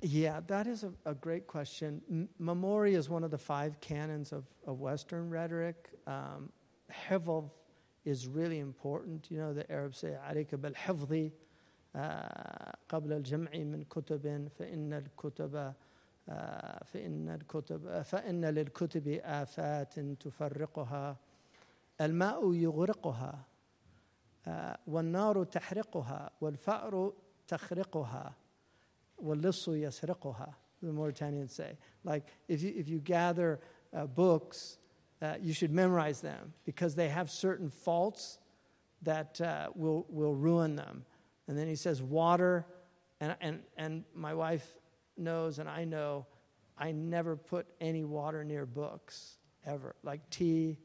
Yeah, 0.02 0.42
that 0.48 0.68
is 0.68 0.84
a, 0.84 0.92
a 1.06 1.14
great 1.14 1.48
question. 1.48 2.02
M- 2.12 2.30
memory 2.38 2.94
is 2.96 3.10
one 3.10 3.24
of 3.24 3.32
the 3.32 3.38
five 3.38 3.80
canons 3.80 4.34
of, 4.34 4.44
of 4.68 4.82
Western 4.82 5.30
rhetoric. 5.30 5.90
Um, 6.08 6.50
hifz 6.92 7.50
is 8.04 8.28
really 8.28 8.60
important. 8.60 9.28
You 9.32 9.38
know, 9.38 9.54
the 9.54 9.72
Arabs 9.72 10.00
say, 10.00 10.16
عليك 10.16 10.56
بالحفظ 10.56 11.32
آه، 11.96 12.76
قبل 12.90 13.14
الجمع 13.14 13.52
من 13.54 13.84
كتب 13.84 14.48
فإن 14.60 14.94
الكتب 14.94 15.74
آه، 16.30 16.84
فإن 16.84 17.30
الكتب 17.30 18.02
فإن 18.02 18.46
للكتب 18.46 19.08
آفات 19.24 20.00
تفرقها 20.00 21.18
الماء 22.02 22.54
يغرقها 22.54 23.46
آه، 24.48 24.78
والنار 24.88 25.44
تحرقها 25.44 26.32
والفأر 26.42 27.14
تخرقها 27.48 28.36
واللص 29.18 29.68
يسرقها 29.68 30.56
the 30.82 30.92
Mauritanians 30.92 31.52
say 31.52 31.78
like 32.04 32.26
if 32.48 32.62
you, 32.62 32.74
if 32.76 32.90
you 32.90 33.00
gather 33.00 33.60
uh, 33.96 34.06
books 34.06 34.78
uh, 35.22 35.36
you 35.42 35.54
should 35.54 35.72
memorize 35.72 36.22
them 36.22 36.54
because 36.66 36.96
they 36.96 37.08
have 37.08 37.30
certain 37.30 37.70
faults 37.70 38.38
that 39.04 39.40
uh, 39.40 39.70
will, 39.76 40.06
will 40.10 40.36
ruin 40.36 40.76
them 40.76 41.06
and 41.48 41.58
then 41.58 41.68
he 41.68 41.76
says 41.76 42.02
water 42.02 42.66
and, 43.20 43.36
and, 43.40 43.60
and 43.78 44.04
my 44.14 44.34
wife 44.34 44.68
knows 45.18 45.60
and 45.60 45.70
I 45.70 45.86
know 45.86 46.26
I 46.78 46.92
never 46.92 47.38
put 47.38 47.68
any 47.80 48.04
water 48.04 48.44
near 48.44 48.66
books 48.66 49.38
ever 49.66 49.96
like 50.04 50.30
tea 50.30 50.78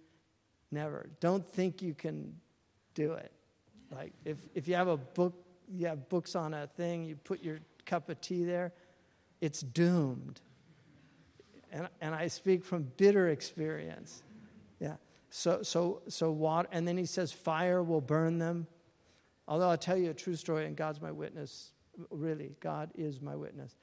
never 0.71 1.09
don't 1.21 1.47
think 1.47 1.83
you 1.83 1.95
can 1.95 2.35
do 2.95 3.15
it 3.15 3.33
like 3.95 4.13
if, 4.25 4.39
if 4.55 4.69
you 4.69 4.75
have 4.75 4.89
a 4.89 4.97
book 4.97 5.35
you 5.69 5.87
have 5.87 6.09
books 6.09 6.37
on 6.37 6.55
a 6.55 6.67
thing 6.67 7.05
you 7.05 7.17
put 7.17 7.43
your 7.43 7.59
cup 7.86 8.10
of 8.10 8.20
tea 8.22 8.44
there 8.44 8.74
it's 9.42 9.60
doomed. 9.60 10.40
And, 11.72 11.90
and 12.00 12.16
i 12.16 12.28
speak 12.28 12.64
from 12.64 12.84
bitter 12.98 13.30
experience. 13.30 14.24
Yeah. 14.80 14.96
So 15.30 15.64
so 15.64 16.02
so 16.08 16.32
water 16.32 16.70
and 16.72 16.88
then 16.88 16.98
he 16.98 17.06
says 17.06 17.32
fire 17.32 17.84
will 17.84 18.02
burn 18.02 18.38
them. 18.38 18.68
Although 19.48 19.70
i'll 19.70 19.78
tell 19.78 19.98
you 19.98 20.12
a 20.12 20.14
true 20.14 20.36
story 20.36 20.66
and 20.66 20.76
god's 20.76 21.02
my 21.02 21.12
witness 21.12 21.72
really 22.10 22.56
god 22.60 22.92
is 22.96 23.22
my 23.22 23.36
witness. 23.36 23.76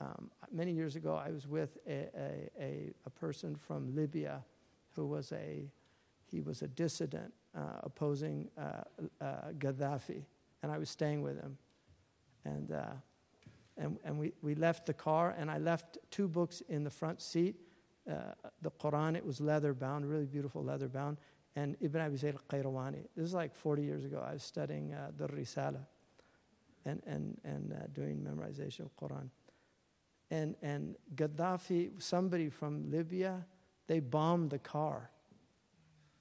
Um, 0.00 0.30
many 0.52 0.72
years 0.72 0.96
ago 0.96 1.14
i 1.14 1.30
was 1.30 1.46
with 1.46 1.78
a, 1.86 2.08
a, 2.18 2.50
a, 2.60 2.92
a 3.06 3.10
person 3.10 3.56
from 3.56 3.94
libya 3.94 4.44
who 4.94 5.06
was 5.06 5.32
a 5.32 5.70
he 6.26 6.40
was 6.40 6.62
a 6.62 6.68
dissident 6.68 7.32
uh, 7.56 7.60
opposing 7.84 8.48
uh, 8.58 8.82
uh, 9.24 9.52
Gaddafi, 9.58 10.22
and 10.62 10.70
I 10.70 10.78
was 10.78 10.90
staying 10.90 11.22
with 11.22 11.40
him. 11.40 11.56
And, 12.44 12.72
uh, 12.72 12.84
and, 13.76 13.98
and 14.04 14.18
we, 14.18 14.32
we 14.42 14.54
left 14.54 14.86
the 14.86 14.94
car, 14.94 15.34
and 15.38 15.50
I 15.50 15.58
left 15.58 15.98
two 16.10 16.28
books 16.28 16.62
in 16.68 16.84
the 16.84 16.90
front 16.90 17.20
seat 17.20 17.56
uh, 18.10 18.32
the 18.62 18.70
Quran, 18.70 19.16
it 19.16 19.24
was 19.24 19.40
leather 19.40 19.74
bound, 19.74 20.08
really 20.08 20.26
beautiful 20.26 20.62
leather 20.62 20.88
bound, 20.88 21.18
and 21.56 21.76
Ibn 21.80 22.00
Abi 22.00 22.16
Zayd 22.16 22.36
al 22.36 22.42
Qayrawani. 22.48 23.06
This 23.16 23.26
is 23.26 23.34
like 23.34 23.54
40 23.54 23.82
years 23.82 24.04
ago. 24.04 24.24
I 24.24 24.34
was 24.34 24.42
studying 24.42 24.92
uh, 24.92 25.10
the 25.16 25.26
Risala 25.26 25.84
and, 26.84 27.02
and, 27.06 27.40
and 27.44 27.74
doing 27.92 28.18
memorization 28.18 28.80
of 28.80 28.96
Quran. 28.96 29.28
And, 30.30 30.54
and 30.62 30.96
Gaddafi, 31.14 32.00
somebody 32.00 32.48
from 32.48 32.90
Libya, 32.90 33.44
they 33.86 34.00
bombed 34.00 34.50
the 34.50 34.58
car 34.58 35.10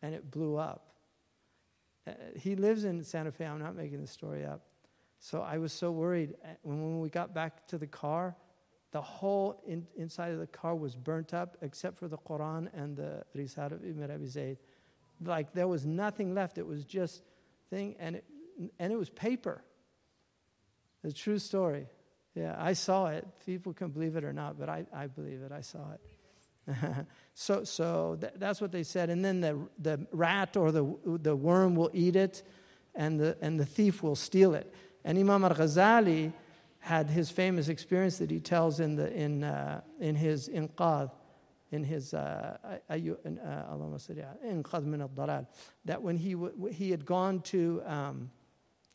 and 0.02 0.16
it 0.16 0.32
blew 0.32 0.56
up. 0.56 0.94
Uh, 2.08 2.14
he 2.36 2.56
lives 2.56 2.84
in 2.84 3.04
Santa 3.04 3.32
Fe. 3.32 3.46
I'm 3.46 3.60
not 3.60 3.76
making 3.76 4.02
this 4.02 4.12
story 4.12 4.46
up. 4.46 4.62
So 5.26 5.42
I 5.42 5.58
was 5.58 5.74
so 5.74 5.90
worried. 5.90 6.36
Uh, 6.44 6.50
when, 6.62 6.84
when 6.84 7.00
we 7.00 7.10
got 7.10 7.34
back 7.34 7.66
to 7.70 7.80
the 7.80 7.88
car, 7.88 8.36
the 8.92 9.02
whole 9.02 9.60
in, 9.66 9.88
inside 9.98 10.32
of 10.32 10.38
the 10.38 10.46
car 10.46 10.76
was 10.76 10.96
burnt 10.96 11.34
up 11.34 11.58
except 11.64 11.98
for 11.98 12.08
the 12.08 12.20
Quran 12.20 12.70
and 12.76 12.96
the 12.96 13.24
Risal 13.34 13.74
of 13.74 13.84
Ibn 13.84 14.12
Abi 14.12 14.28
Zayd. 14.28 14.60
Like 15.20 15.52
there 15.52 15.68
was 15.68 15.84
nothing 15.84 16.36
left. 16.36 16.60
It 16.60 16.68
was 16.68 16.86
just 16.86 17.24
thing, 17.72 17.96
and 18.00 18.18
it, 18.18 18.26
and 18.78 18.94
it 18.94 18.98
was 18.98 19.10
paper. 19.10 19.64
A 21.04 21.12
true 21.12 21.40
story. 21.40 21.88
Yeah, 22.36 22.56
I 22.60 22.74
saw 22.74 23.08
it. 23.08 23.26
People 23.48 23.74
can 23.74 23.90
believe 23.90 24.16
it 24.18 24.24
or 24.24 24.34
not, 24.34 24.60
but 24.60 24.70
I, 24.70 24.86
I 24.94 25.08
believe 25.08 25.42
it. 25.42 25.52
I 25.52 25.62
saw 25.62 25.94
it. 25.94 26.78
so 27.34 27.64
so 27.64 28.16
th- 28.22 28.34
that's 28.36 28.62
what 28.62 28.72
they 28.72 28.84
said. 28.84 29.10
And 29.10 29.26
then 29.26 29.42
the, 29.42 29.58
the 29.80 30.06
rat 30.12 30.56
or 30.56 30.72
the, 30.72 30.86
the 31.04 31.36
worm 31.36 31.76
will 31.76 31.90
eat 31.96 32.16
it, 32.16 32.44
and 32.94 33.20
the, 33.20 33.36
and 33.42 33.60
the 33.60 33.66
thief 33.66 34.04
will 34.04 34.16
steal 34.16 34.54
it. 34.54 34.72
And 35.06 35.18
Imam 35.18 35.46
al 35.46 35.52
Ghazali 35.52 36.34
had 36.80 37.10
his 37.10 37.30
famous 37.32 37.70
experience 37.70 38.18
that 38.18 38.30
he 38.30 38.42
tells 38.42 38.82
in, 38.82 38.98
the, 38.98 39.14
in, 39.14 39.46
uh, 39.46 39.80
in 40.02 40.16
his 40.16 40.50
Inqadh, 40.50 41.12
in 41.72 41.84
his 41.84 42.14
uh, 42.14 42.58
uh, 42.64 42.94
Inqadh 42.94 44.84
min 44.84 45.02
al 45.02 45.48
that 45.86 46.02
when 46.02 46.18
he, 46.18 46.34
w- 46.34 46.68
he 46.74 46.92
had 46.92 47.06
gone 47.06 47.40
to 47.42 47.82
um, 47.86 48.30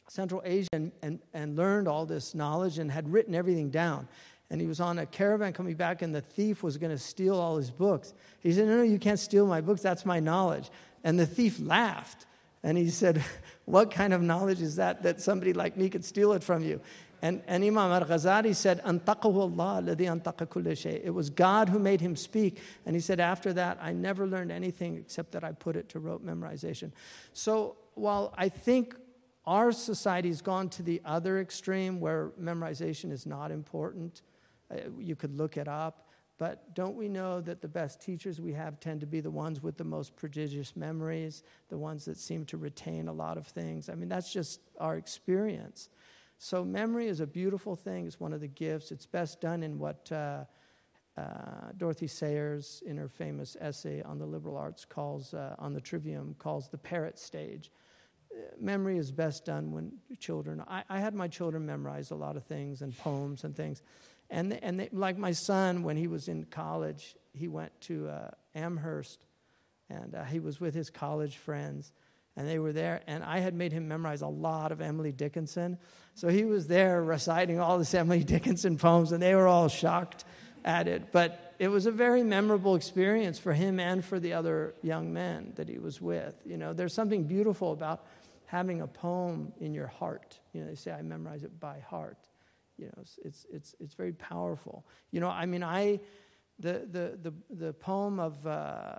Central 0.09 0.43
Asia 0.45 0.69
and, 0.74 0.93
and, 1.03 1.20
and 1.32 1.57
learned 1.57 1.89
all 1.89 2.05
this 2.05 2.35
knowledge 2.35 2.78
and 2.78 2.91
had 2.91 3.11
written 3.11 3.35
everything 3.35 3.70
down 3.70 4.07
and 4.51 4.61
he 4.61 4.66
was 4.66 4.81
on 4.81 4.99
a 4.99 5.07
caravan 5.07 5.53
coming 5.53 5.77
back, 5.77 6.03
and 6.03 6.12
the 6.12 6.20
thief 6.20 6.62
was 6.62 6.77
going 6.77 6.91
to 6.91 6.99
steal 6.99 7.39
all 7.39 7.57
his 7.57 7.70
books. 7.70 8.15
He 8.41 8.53
said, 8.53 8.66
No, 8.66 8.78
no, 8.78 8.82
you 8.82 8.99
can't 8.99 9.19
steal 9.19 9.47
my 9.47 9.61
books. 9.61 9.81
That's 9.81 10.05
my 10.05 10.19
knowledge. 10.19 10.70
And 11.05 11.19
the 11.19 11.27
thief 11.27 11.61
laughed. 11.61 12.27
And 12.62 12.77
he 12.77 12.91
said, 12.91 13.23
What 13.65 13.91
kind 13.91 14.12
of 14.12 14.23
knowledge 14.23 14.61
is 14.61 14.77
that 14.77 15.03
that 15.03 15.20
somebody 15.20 15.53
like 15.53 15.77
me 15.77 15.89
could 15.89 16.05
steal 16.05 16.32
it 16.32 16.43
from 16.43 16.62
you? 16.62 16.81
And, 17.23 17.43
and 17.47 17.62
Imam 17.62 17.93
al 17.93 18.05
Ghazali 18.05 18.55
said, 18.55 18.81
It 21.05 21.11
was 21.11 21.31
God 21.31 21.69
who 21.69 21.78
made 21.78 22.01
him 22.01 22.16
speak. 22.16 22.61
And 22.87 22.97
he 22.97 23.01
said, 23.01 23.20
After 23.20 23.53
that, 23.53 23.78
I 23.81 23.93
never 23.93 24.27
learned 24.27 24.51
anything 24.51 24.97
except 24.97 25.32
that 25.32 25.45
I 25.45 25.53
put 25.53 25.77
it 25.77 25.89
to 25.91 25.99
rote 25.99 26.24
memorization. 26.24 26.93
So 27.32 27.77
while 27.95 28.35
I 28.39 28.49
think 28.49 28.95
our 29.47 29.73
society's 29.73 30.41
gone 30.41 30.69
to 30.70 30.82
the 30.82 31.01
other 31.05 31.41
extreme 31.41 32.01
where 32.01 32.31
memorization 32.41 33.11
is 33.12 33.27
not 33.27 33.51
important, 33.51 34.23
uh, 34.70 34.77
you 34.99 35.16
could 35.16 35.37
look 35.37 35.57
it 35.57 35.69
up. 35.69 36.10
But 36.41 36.75
don't 36.75 36.97
we 36.97 37.07
know 37.07 37.43
that 37.43 37.61
the 37.61 37.69
best 37.69 38.01
teachers 38.01 38.41
we 38.41 38.55
have 38.55 38.81
tend 38.81 39.01
to 39.03 39.07
be 39.07 39.21
the 39.21 39.31
ones 39.31 39.62
with 39.62 39.77
the 39.77 39.85
most 39.85 40.17
prodigious 40.17 40.75
memories, 40.75 41.43
the 41.69 41.77
ones 41.77 42.07
that 42.07 42.17
seem 42.17 42.47
to 42.47 42.57
retain 42.57 43.09
a 43.09 43.12
lot 43.12 43.37
of 43.37 43.47
things? 43.47 43.91
I 43.91 43.95
mean, 43.95 44.09
that's 44.09 44.33
just 44.33 44.62
our 44.81 44.97
experience. 44.97 45.91
So, 46.39 46.65
memory 46.65 47.09
is 47.09 47.21
a 47.21 47.27
beautiful 47.27 47.77
thing, 47.77 48.07
it's 48.07 48.19
one 48.19 48.33
of 48.33 48.41
the 48.41 48.49
gifts. 48.49 48.91
It's 48.91 49.05
best 49.05 49.43
done 49.43 49.62
in 49.62 49.79
what 49.79 50.11
uh, 50.11 50.45
uh, 51.19 51.73
Dorothy 51.77 52.07
Sayers, 52.07 52.83
in 52.87 52.97
her 52.97 53.09
famous 53.09 53.55
essay 53.61 54.01
on 54.01 54.19
the 54.19 54.25
liberal 54.25 54.57
arts, 54.57 54.87
calls, 54.87 55.35
uh, 55.35 55.57
on 55.59 55.75
the 55.75 55.81
trivium, 55.83 56.35
calls 56.39 56.71
the 56.71 56.79
parrot 56.79 57.19
stage. 57.19 57.71
Uh, 58.33 58.39
memory 58.59 58.97
is 58.97 59.12
best 59.12 59.45
done 59.45 59.73
when 59.73 59.93
children, 60.19 60.65
I, 60.67 60.85
I 60.89 61.01
had 61.01 61.12
my 61.12 61.29
children 61.29 61.67
memorize 61.67 62.12
a 62.12 62.17
lot 62.17 62.39
of 62.39 62.45
things 62.45 62.81
and 62.81 62.97
poems 62.97 63.45
and 63.45 63.55
things. 63.55 63.83
And, 64.31 64.52
and 64.62 64.81
they, 64.81 64.89
like 64.93 65.19
my 65.19 65.32
son, 65.32 65.82
when 65.82 65.97
he 65.97 66.07
was 66.07 66.28
in 66.28 66.44
college, 66.44 67.16
he 67.32 67.48
went 67.48 67.78
to 67.82 68.09
uh, 68.09 68.31
Amherst 68.55 69.19
and 69.90 70.15
uh, 70.15 70.24
he 70.24 70.40
was 70.40 70.61
with 70.61 70.74
his 70.74 70.89
college 70.89 71.36
friends 71.36 71.93
and 72.36 72.48
they 72.48 72.59
were 72.59 72.73
there 72.73 73.02
and 73.07 73.24
i 73.24 73.39
had 73.40 73.55
made 73.55 73.73
him 73.73 73.89
memorize 73.89 74.23
a 74.23 74.27
lot 74.27 74.73
of 74.73 74.81
emily 74.81 75.12
dickinson. 75.12 75.77
So 76.15 76.28
he 76.28 76.44
was 76.44 76.66
there 76.66 77.02
reciting 77.02 77.59
all 77.59 77.78
this 77.78 77.93
emily 77.93 78.24
dickinson 78.35 78.78
poems 78.78 79.12
and 79.12 79.23
they 79.23 79.35
were 79.35 79.48
all 79.48 79.69
shocked 79.69 80.24
at 80.65 80.86
it. 80.89 81.11
But 81.12 81.55
it 81.59 81.69
was 81.69 81.86
a 81.86 81.90
very 81.90 82.23
memorable 82.23 82.74
experience 82.74 83.39
for 83.39 83.52
him 83.52 83.81
and 83.81 84.05
for 84.05 84.20
the 84.20 84.32
other 84.32 84.74
young 84.82 85.12
men 85.12 85.52
that 85.57 85.69
he 85.69 85.78
was 85.78 86.01
with. 86.01 86.35
You 86.44 86.57
know 86.57 86.73
there's 86.73 86.94
something 86.94 87.24
beautiful 87.24 87.73
about 87.73 88.07
having 88.47 88.81
a 88.81 88.86
poem 88.86 89.52
in 89.61 89.74
your 89.74 89.86
heart. 89.86 90.39
You 90.52 90.62
know 90.62 90.69
they 90.69 90.77
say 90.77 90.93
i 90.93 91.02
memorize 91.02 91.43
it 91.43 91.59
by 91.61 91.81
heart 91.81 92.30
you 92.81 92.86
know, 92.86 92.98
it's, 93.01 93.19
it's, 93.24 93.47
it's, 93.52 93.74
it's 93.78 93.94
very 93.94 94.12
powerful. 94.12 94.86
You 95.12 95.20
know, 95.20 95.28
I 95.28 95.47
mean, 95.47 95.62
I, 95.62 96.01
the, 96.59 96.89
the, 96.90 97.19
the, 97.23 97.32
the 97.65 97.73
poem 97.74 98.19
of, 98.19 98.47
uh, 98.47 98.97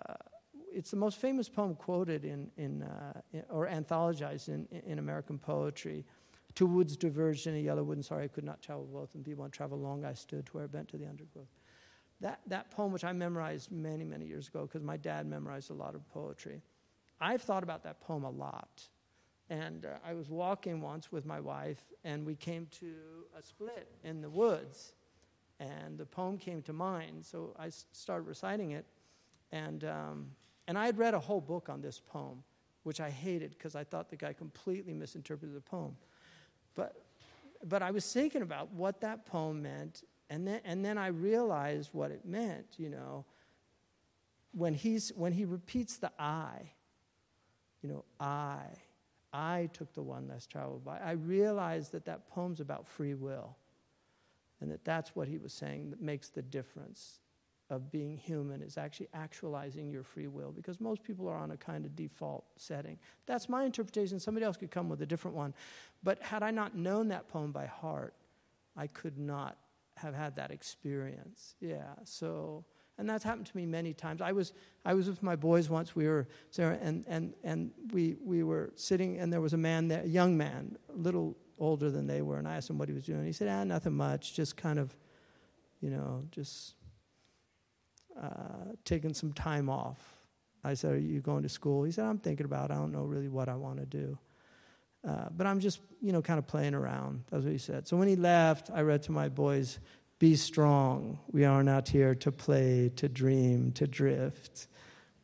it's 0.73 0.91
the 0.91 0.97
most 0.97 1.17
famous 1.17 1.49
poem 1.49 1.75
quoted 1.75 2.23
in, 2.23 2.49
in, 2.57 2.83
uh, 2.83 3.19
in 3.33 3.43
or 3.49 3.67
anthologized 3.67 4.47
in, 4.47 4.67
in 4.85 4.99
American 4.99 5.37
poetry. 5.37 6.05
Two 6.53 6.67
woods 6.67 6.95
diverged 6.95 7.47
in 7.47 7.55
a 7.55 7.59
yellow 7.59 7.83
wood, 7.83 7.97
and 7.97 8.05
sorry 8.05 8.25
I 8.25 8.27
could 8.27 8.43
not 8.43 8.61
travel 8.61 8.85
both, 8.85 9.15
and 9.15 9.23
be 9.23 9.33
to 9.33 9.49
travel 9.49 9.79
long, 9.79 10.05
I 10.05 10.13
stood 10.13 10.45
to 10.45 10.51
where 10.53 10.63
I 10.65 10.67
bent 10.67 10.89
to 10.89 10.97
the 10.97 11.07
undergrowth. 11.07 11.47
that, 12.21 12.39
that 12.47 12.71
poem, 12.71 12.91
which 12.91 13.03
I 13.03 13.13
memorized 13.13 13.71
many, 13.71 14.05
many 14.05 14.25
years 14.25 14.47
ago, 14.47 14.61
because 14.65 14.83
my 14.83 14.97
dad 14.97 15.25
memorized 15.25 15.71
a 15.71 15.73
lot 15.73 15.95
of 15.95 16.07
poetry, 16.09 16.61
I've 17.19 17.41
thought 17.41 17.63
about 17.63 17.83
that 17.83 18.01
poem 18.01 18.23
a 18.23 18.29
lot. 18.29 18.87
And 19.51 19.85
uh, 19.85 19.89
I 20.07 20.13
was 20.13 20.29
walking 20.29 20.81
once 20.81 21.11
with 21.11 21.25
my 21.25 21.41
wife, 21.41 21.83
and 22.05 22.25
we 22.25 22.35
came 22.35 22.67
to 22.79 22.93
a 23.37 23.43
split 23.43 23.91
in 24.03 24.21
the 24.21 24.29
woods, 24.29 24.93
and 25.59 25.97
the 25.97 26.05
poem 26.05 26.37
came 26.37 26.61
to 26.63 26.73
mind. 26.73 27.25
So 27.25 27.53
I 27.59 27.69
started 27.91 28.27
reciting 28.27 28.71
it, 28.71 28.85
and, 29.51 29.83
um, 29.83 30.31
and 30.69 30.77
I 30.77 30.85
had 30.85 30.97
read 30.97 31.13
a 31.13 31.19
whole 31.19 31.41
book 31.41 31.67
on 31.67 31.81
this 31.81 31.99
poem, 31.99 32.43
which 32.83 33.01
I 33.01 33.09
hated 33.09 33.51
because 33.51 33.75
I 33.75 33.83
thought 33.83 34.09
the 34.09 34.15
guy 34.15 34.31
completely 34.31 34.93
misinterpreted 34.93 35.53
the 35.53 35.61
poem. 35.61 35.97
But, 36.73 37.03
but 37.65 37.83
I 37.83 37.91
was 37.91 38.09
thinking 38.09 38.43
about 38.43 38.71
what 38.71 39.01
that 39.01 39.25
poem 39.25 39.61
meant 39.61 40.03
and 40.31 40.47
then, 40.47 40.61
and 40.63 40.83
then 40.83 40.97
I 40.97 41.07
realized 41.07 41.89
what 41.91 42.09
it 42.09 42.25
meant, 42.25 42.65
you 42.77 42.87
know. 42.87 43.25
When, 44.53 44.73
he's, 44.73 45.11
when 45.17 45.33
he 45.33 45.43
repeats 45.43 45.97
the 45.97 46.09
I, 46.17 46.71
you 47.81 47.89
know, 47.89 48.05
I, 48.17 48.61
I 49.33 49.69
took 49.73 49.93
the 49.93 50.01
one 50.01 50.27
less 50.27 50.45
traveled 50.45 50.83
by, 50.83 50.99
I 50.99 51.11
realized 51.11 51.91
that 51.93 52.05
that 52.05 52.29
poem's 52.29 52.59
about 52.59 52.87
free 52.87 53.13
will. 53.13 53.55
And 54.59 54.71
that 54.71 54.85
that's 54.85 55.15
what 55.15 55.27
he 55.27 55.37
was 55.39 55.53
saying 55.53 55.89
that 55.89 56.01
makes 56.01 56.29
the 56.29 56.43
difference 56.43 57.19
of 57.71 57.89
being 57.89 58.17
human 58.17 58.61
is 58.61 58.77
actually 58.77 59.07
actualizing 59.13 59.89
your 59.89 60.03
free 60.03 60.27
will 60.27 60.51
because 60.51 60.81
most 60.81 61.01
people 61.03 61.27
are 61.27 61.37
on 61.37 61.51
a 61.51 61.57
kind 61.57 61.85
of 61.85 61.95
default 61.95 62.43
setting. 62.57 62.99
That's 63.25 63.47
my 63.47 63.63
interpretation. 63.63 64.19
Somebody 64.19 64.45
else 64.45 64.57
could 64.57 64.69
come 64.69 64.89
with 64.89 65.01
a 65.01 65.05
different 65.05 65.37
one. 65.37 65.53
But 66.03 66.21
had 66.21 66.43
I 66.43 66.51
not 66.51 66.75
known 66.75 67.07
that 67.07 67.29
poem 67.29 67.53
by 67.53 67.65
heart, 67.65 68.13
I 68.75 68.87
could 68.87 69.17
not 69.17 69.57
have 69.95 70.13
had 70.13 70.35
that 70.35 70.51
experience. 70.51 71.55
Yeah. 71.61 71.93
So, 72.03 72.65
and 72.97 73.09
that's 73.09 73.23
happened 73.23 73.47
to 73.47 73.57
me 73.57 73.65
many 73.65 73.93
times. 73.93 74.21
I 74.21 74.31
was 74.31 74.53
I 74.85 74.93
was 74.93 75.07
with 75.07 75.23
my 75.23 75.35
boys 75.35 75.69
once. 75.69 75.95
We 75.95 76.07
were 76.07 76.27
there, 76.55 76.71
and 76.81 77.05
and 77.07 77.33
and 77.43 77.71
we 77.91 78.15
we 78.23 78.43
were 78.43 78.71
sitting, 78.75 79.19
and 79.19 79.31
there 79.31 79.41
was 79.41 79.53
a 79.53 79.57
man 79.57 79.87
there, 79.87 80.03
a 80.03 80.07
young 80.07 80.37
man, 80.37 80.77
a 80.93 80.97
little 80.97 81.37
older 81.57 81.89
than 81.89 82.07
they 82.07 82.21
were, 82.21 82.37
and 82.37 82.47
I 82.47 82.55
asked 82.55 82.69
him 82.69 82.77
what 82.77 82.89
he 82.89 82.93
was 82.93 83.05
doing. 83.05 83.25
He 83.25 83.31
said, 83.31 83.47
"Ah, 83.47 83.63
nothing 83.63 83.93
much. 83.93 84.33
Just 84.33 84.57
kind 84.57 84.79
of, 84.79 84.95
you 85.79 85.89
know, 85.89 86.23
just 86.31 86.75
uh, 88.21 88.73
taking 88.85 89.13
some 89.13 89.33
time 89.33 89.69
off." 89.69 90.17
I 90.63 90.73
said, 90.73 90.93
"Are 90.93 90.99
you 90.99 91.21
going 91.21 91.43
to 91.43 91.49
school?" 91.49 91.83
He 91.83 91.91
said, 91.91 92.05
"I'm 92.05 92.19
thinking 92.19 92.45
about. 92.45 92.71
It. 92.71 92.73
I 92.73 92.77
don't 92.77 92.91
know 92.91 93.03
really 93.03 93.29
what 93.29 93.49
I 93.49 93.55
want 93.55 93.79
to 93.79 93.85
do." 93.85 94.17
Uh, 95.07 95.29
but 95.35 95.47
I'm 95.47 95.59
just, 95.59 95.79
you 95.99 96.11
know, 96.11 96.21
kind 96.21 96.37
of 96.37 96.45
playing 96.45 96.75
around. 96.75 97.23
That's 97.31 97.43
what 97.43 97.51
he 97.51 97.57
said. 97.57 97.87
So 97.87 97.97
when 97.97 98.07
he 98.07 98.15
left, 98.15 98.69
I 98.71 98.81
read 98.81 99.01
to 99.03 99.11
my 99.11 99.29
boys, 99.29 99.79
Be 100.21 100.35
strong. 100.35 101.17
We 101.31 101.45
are 101.45 101.63
not 101.63 101.87
here 101.87 102.13
to 102.13 102.31
play, 102.31 102.91
to 102.95 103.09
dream, 103.09 103.71
to 103.71 103.87
drift. 103.87 104.67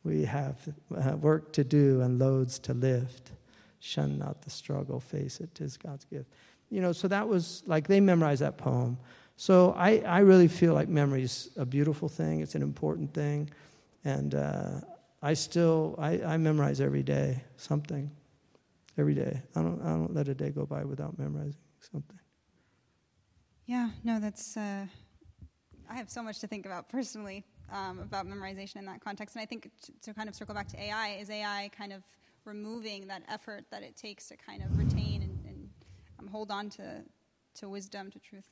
We 0.02 0.24
have 0.24 0.56
uh, 0.92 1.16
work 1.16 1.52
to 1.52 1.62
do 1.62 2.00
and 2.00 2.18
loads 2.18 2.58
to 2.58 2.74
lift. 2.74 3.30
Shun 3.78 4.18
not 4.18 4.42
the 4.42 4.50
struggle, 4.50 4.98
face 4.98 5.38
it, 5.38 5.54
tis 5.54 5.76
God's 5.76 6.04
gift. 6.06 6.26
You 6.68 6.80
know, 6.80 6.90
so 6.90 7.06
that 7.06 7.28
was 7.28 7.62
like 7.64 7.86
they 7.86 8.00
memorized 8.00 8.42
that 8.42 8.58
poem. 8.58 8.98
So 9.36 9.72
I, 9.78 9.98
I 9.98 10.18
really 10.18 10.48
feel 10.48 10.74
like 10.74 10.88
memory 10.88 11.22
is 11.22 11.50
a 11.56 11.64
beautiful 11.64 12.08
thing, 12.08 12.40
it's 12.40 12.56
an 12.56 12.62
important 12.62 13.14
thing. 13.14 13.50
And 14.04 14.34
uh, 14.34 14.80
I 15.22 15.34
still, 15.34 15.94
I, 15.96 16.20
I 16.22 16.36
memorize 16.38 16.80
every 16.80 17.04
day 17.04 17.44
something 17.56 18.10
every 18.98 19.14
day. 19.14 19.42
I 19.54 19.62
don't, 19.62 19.80
I 19.80 19.90
don't 19.90 20.12
let 20.12 20.26
a 20.26 20.34
day 20.34 20.50
go 20.50 20.66
by 20.66 20.84
without 20.84 21.16
memorizing 21.20 21.54
something. 21.78 22.18
Yeah, 23.68 23.90
no, 24.02 24.18
that's. 24.18 24.56
Uh, 24.56 24.86
I 25.90 25.94
have 25.94 26.08
so 26.08 26.22
much 26.22 26.38
to 26.38 26.46
think 26.46 26.64
about 26.64 26.88
personally 26.88 27.44
um, 27.70 27.98
about 27.98 28.26
memorization 28.26 28.76
in 28.76 28.86
that 28.86 29.04
context, 29.04 29.36
and 29.36 29.42
I 29.42 29.46
think 29.46 29.70
to, 29.82 29.92
to 30.04 30.14
kind 30.14 30.26
of 30.26 30.34
circle 30.34 30.54
back 30.54 30.68
to 30.68 30.82
AI, 30.82 31.18
is 31.20 31.28
AI 31.28 31.70
kind 31.76 31.92
of 31.92 32.02
removing 32.46 33.06
that 33.08 33.24
effort 33.28 33.66
that 33.70 33.82
it 33.82 33.94
takes 33.94 34.26
to 34.28 34.38
kind 34.38 34.62
of 34.62 34.78
retain 34.78 35.20
and, 35.20 35.38
and 35.46 35.68
um, 36.18 36.28
hold 36.28 36.50
on 36.50 36.70
to 36.70 37.02
to 37.56 37.68
wisdom, 37.68 38.10
to 38.10 38.18
truth. 38.18 38.48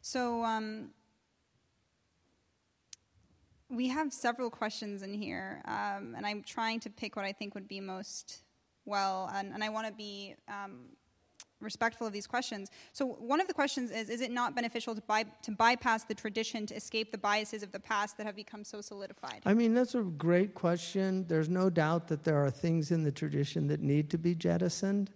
So. 0.00 0.42
Um, 0.42 0.90
we 3.68 3.88
have 3.88 4.12
several 4.12 4.48
questions 4.48 5.02
in 5.02 5.12
here, 5.12 5.60
um, 5.64 6.14
and 6.16 6.24
I'm 6.24 6.44
trying 6.44 6.78
to 6.80 6.88
pick 6.88 7.16
what 7.16 7.24
I 7.24 7.32
think 7.32 7.56
would 7.56 7.66
be 7.66 7.80
most 7.80 8.44
well, 8.84 9.28
and, 9.34 9.52
and 9.52 9.64
I 9.64 9.70
want 9.70 9.88
to 9.88 9.92
be 9.92 10.36
um, 10.46 10.84
respectful 11.60 12.06
of 12.06 12.12
these 12.12 12.26
questions. 12.26 12.70
So 12.92 13.06
one 13.06 13.40
of 13.40 13.48
the 13.48 13.54
questions 13.54 13.90
is, 13.90 14.10
is 14.10 14.20
it 14.20 14.30
not 14.30 14.54
beneficial 14.54 14.94
to, 14.94 15.00
by, 15.02 15.24
to 15.42 15.50
bypass 15.50 16.04
the 16.04 16.14
tradition 16.14 16.66
to 16.66 16.74
escape 16.74 17.12
the 17.12 17.18
biases 17.18 17.62
of 17.62 17.72
the 17.72 17.80
past 17.80 18.16
that 18.18 18.26
have 18.26 18.36
become 18.36 18.64
so 18.64 18.80
solidified? 18.80 19.42
I 19.46 19.54
mean, 19.54 19.74
that's 19.74 19.94
a 19.94 20.02
great 20.02 20.54
question. 20.54 21.24
There's 21.28 21.48
no 21.48 21.70
doubt 21.70 22.08
that 22.08 22.24
there 22.24 22.36
are 22.36 22.50
things 22.50 22.90
in 22.90 23.02
the 23.02 23.12
tradition 23.12 23.66
that 23.68 23.80
need 23.80 24.10
to 24.10 24.18
be 24.18 24.34
jettisoned. 24.34 25.10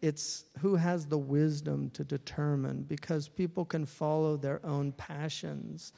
It's 0.00 0.44
who 0.58 0.76
has 0.76 1.06
the 1.06 1.18
wisdom 1.18 1.90
to 1.90 2.04
determine, 2.04 2.82
because 2.82 3.28
people 3.28 3.64
can 3.64 3.86
follow 3.86 4.36
their 4.36 4.64
own 4.64 4.92
passions 4.92 5.92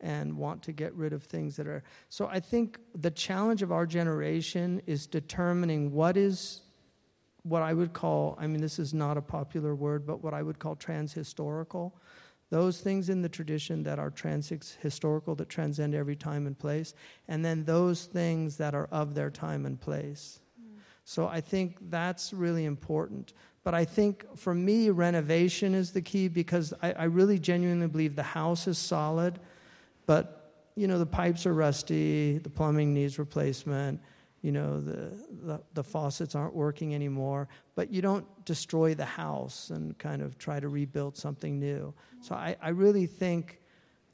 and 0.00 0.36
want 0.36 0.62
to 0.64 0.72
get 0.72 0.92
rid 0.94 1.12
of 1.12 1.22
things 1.22 1.54
that 1.56 1.68
are. 1.68 1.84
So 2.08 2.26
I 2.26 2.40
think 2.40 2.80
the 2.96 3.10
challenge 3.10 3.62
of 3.62 3.70
our 3.70 3.86
generation 3.86 4.82
is 4.86 5.06
determining 5.06 5.92
what 5.92 6.16
is 6.16 6.62
what 7.42 7.62
I 7.62 7.72
would 7.72 7.92
call, 7.92 8.36
I 8.40 8.46
mean, 8.46 8.60
this 8.60 8.78
is 8.78 8.94
not 8.94 9.16
a 9.16 9.22
popular 9.22 9.74
word, 9.74 10.06
but 10.06 10.22
what 10.22 10.34
I 10.34 10.42
would 10.42 10.58
call 10.58 10.76
transhistorical. 10.76 11.92
Those 12.50 12.80
things 12.80 13.08
in 13.08 13.22
the 13.22 13.28
tradition 13.28 13.82
that 13.84 13.98
are 13.98 14.10
transhistorical, 14.10 15.36
that 15.38 15.48
transcend 15.48 15.94
every 15.94 16.16
time 16.16 16.46
and 16.46 16.58
place, 16.58 16.94
and 17.28 17.44
then 17.44 17.64
those 17.64 18.04
things 18.04 18.56
that 18.58 18.74
are 18.74 18.88
of 18.92 19.14
their 19.14 19.30
time 19.30 19.64
and 19.64 19.80
place. 19.80 20.40
Mm. 20.60 20.80
So 21.04 21.26
I 21.26 21.40
think 21.40 21.78
that's 21.90 22.32
really 22.32 22.66
important. 22.66 23.32
But 23.64 23.74
I 23.74 23.84
think 23.84 24.26
for 24.36 24.54
me, 24.54 24.90
renovation 24.90 25.74
is 25.74 25.92
the 25.92 26.02
key 26.02 26.28
because 26.28 26.74
I, 26.82 26.92
I 26.92 27.04
really 27.04 27.38
genuinely 27.38 27.86
believe 27.86 28.16
the 28.16 28.22
house 28.22 28.66
is 28.66 28.76
solid 28.76 29.38
but, 30.06 30.66
you 30.74 30.86
know, 30.86 30.98
the 30.98 31.06
pipes 31.06 31.46
are 31.46 31.54
rusty, 31.54 32.38
the 32.38 32.50
plumbing 32.50 32.94
needs 32.94 33.18
replacement, 33.18 34.00
you 34.42 34.50
know, 34.50 34.80
the, 34.80 35.12
the, 35.44 35.62
the, 35.74 35.84
faucets 35.84 36.34
aren't 36.34 36.54
working 36.54 36.94
anymore. 36.94 37.48
But 37.76 37.92
you 37.92 38.02
don't 38.02 38.26
destroy 38.44 38.92
the 38.94 39.04
house 39.04 39.70
and 39.70 39.96
kind 39.98 40.20
of 40.20 40.36
try 40.36 40.58
to 40.58 40.68
rebuild 40.68 41.16
something 41.16 41.60
new. 41.60 41.94
So 42.20 42.34
I, 42.34 42.56
I 42.60 42.70
really 42.70 43.06
think 43.06 43.60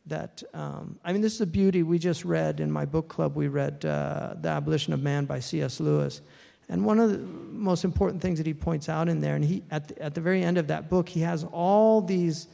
that, 0.06 0.42
um, 0.52 0.98
I 1.02 1.12
mean, 1.12 1.22
this 1.22 1.32
is 1.32 1.38
the 1.38 1.46
beauty. 1.46 1.82
We 1.82 1.98
just 1.98 2.26
read 2.26 2.60
in 2.60 2.70
my 2.70 2.84
book 2.84 3.09
club, 3.09 3.36
we 3.36 3.48
read 3.48 3.84
uh, 3.86 4.34
The 4.40 4.48
Abolition 4.48 4.92
of 4.92 5.02
Man 5.02 5.24
by 5.24 5.40
C.S. 5.40 5.80
Lewis. 5.80 6.20
And 6.68 6.84
one 6.84 6.98
of 6.98 7.10
the 7.10 7.18
most 7.18 7.84
important 7.84 8.20
things 8.20 8.38
that 8.38 8.46
he 8.46 8.52
points 8.52 8.90
out 8.90 9.09
in 9.09 9.20
there, 9.20 9.34
and 9.34 9.44
he, 9.44 9.62
at, 9.70 9.88
the, 9.88 10.02
at 10.02 10.14
the 10.14 10.20
very 10.20 10.42
end 10.42 10.59
of 10.59 10.66
that 10.66 10.90
book, 10.90 11.09
he 11.09 11.20
has 11.20 11.44
all 11.44 12.02
these 12.02 12.48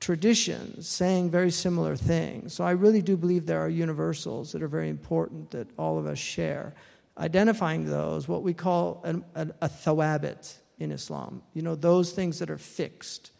traditions 0.00 0.88
saying 0.88 1.30
very 1.30 1.50
similar 1.50 1.94
things. 1.94 2.54
So 2.54 2.64
I 2.64 2.70
really 2.72 3.02
do 3.02 3.16
believe 3.16 3.46
there 3.46 3.60
are 3.60 3.68
universals 3.68 4.52
that 4.52 4.62
are 4.62 4.68
very 4.68 4.88
important 4.88 5.50
that 5.50 5.68
all 5.78 5.98
of 5.98 6.06
us 6.06 6.18
share. 6.18 6.74
Identifying 7.18 7.84
those, 7.84 8.26
what 8.26 8.42
we 8.42 8.54
call 8.54 9.02
an, 9.04 9.24
an, 9.34 9.52
a 9.60 9.68
thawabit 9.68 10.56
in 10.78 10.90
Islam, 10.90 11.42
you 11.52 11.60
know, 11.60 11.74
those 11.74 12.12
things 12.12 12.38
that 12.38 12.50
are 12.50 12.58
fixed. 12.58 13.32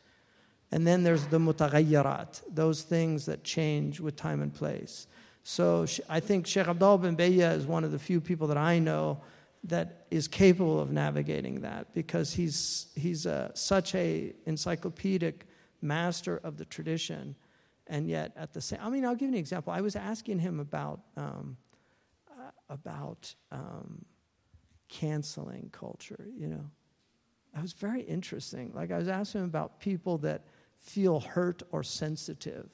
And 0.71 0.87
then 0.87 1.03
there's 1.03 1.27
the 1.27 1.39
mutaghayyarat, 1.39 2.43
those 2.53 2.83
things 2.83 3.25
that 3.27 3.43
change 3.43 3.99
with 3.99 4.17
time 4.17 4.43
and 4.43 4.53
place. 4.53 5.07
So 5.43 5.87
I 6.09 6.21
think 6.21 6.47
Sheikh 6.47 6.69
Abdullah 6.69 6.99
bin 6.99 7.17
Bayya 7.17 7.57
is 7.57 7.65
one 7.65 7.85
of 7.85 7.93
the 7.93 7.99
few 7.99 8.21
people 8.21 8.47
that 8.49 8.59
I 8.59 8.79
know 8.79 9.23
that 9.65 10.07
is 10.11 10.29
capable 10.29 10.79
of 10.79 10.91
navigating 10.91 11.63
that 11.63 11.93
because 11.95 12.35
he's, 12.35 12.87
he's 12.95 13.25
a, 13.25 13.51
such 13.55 13.95
a 13.95 14.35
encyclopedic 14.47 15.47
master 15.83 16.39
of 16.39 16.57
the 16.57 16.65
tradition, 16.65 17.37
and 17.87 18.09
yet 18.09 18.33
at 18.37 18.53
the 18.53 18.61
same. 18.61 18.79
I 18.83 18.89
mean, 18.89 19.05
I'll 19.05 19.15
give 19.15 19.29
you 19.29 19.35
an 19.35 19.39
example. 19.39 19.73
I 19.73 19.81
was 19.81 19.97
asking 19.97 20.39
him 20.39 20.61
about 20.61 21.01
um, 21.17 21.57
uh, 22.31 22.51
about 22.69 23.35
um, 23.51 24.05
canceling 24.89 25.71
culture. 25.73 26.27
You 26.37 26.49
know, 26.49 26.71
that 27.55 27.63
was 27.63 27.73
very 27.73 28.03
interesting. 28.03 28.73
Like 28.75 28.91
I 28.91 28.99
was 28.99 29.09
asking 29.09 29.43
him 29.43 29.47
about 29.47 29.81
people 29.81 30.19
that 30.19 30.45
feel 30.79 31.21
hurt 31.21 31.63
or 31.73 31.83
sensitive, 31.83 32.71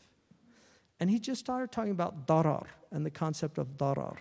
and 1.01 1.11
he 1.11 1.19
just 1.19 1.41
started 1.41 1.73
talking 1.73 1.93
about 1.93 2.27
darar 2.27 2.67
and 2.93 3.05
the 3.05 3.11
concept 3.11 3.59
of 3.59 3.77
darar, 3.77 4.17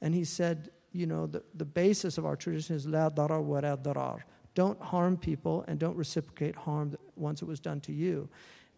and 0.00 0.14
he 0.14 0.24
said, 0.24 0.70
you 0.92 1.06
know, 1.06 1.26
the, 1.26 1.42
the 1.54 1.64
basis 1.64 2.18
of 2.18 2.26
our 2.26 2.36
tradition 2.36 2.74
is 2.74 2.86
la 2.86 3.10
darar 3.10 3.42
wa 3.42 3.60
darar 3.60 4.22
don't 4.54 4.80
harm 4.80 5.16
people 5.16 5.64
and 5.68 5.78
don't 5.78 5.96
reciprocate 5.96 6.56
harm 6.56 6.96
once 7.16 7.42
it 7.42 7.46
was 7.46 7.60
done 7.60 7.80
to 7.80 7.92
you. 7.92 8.28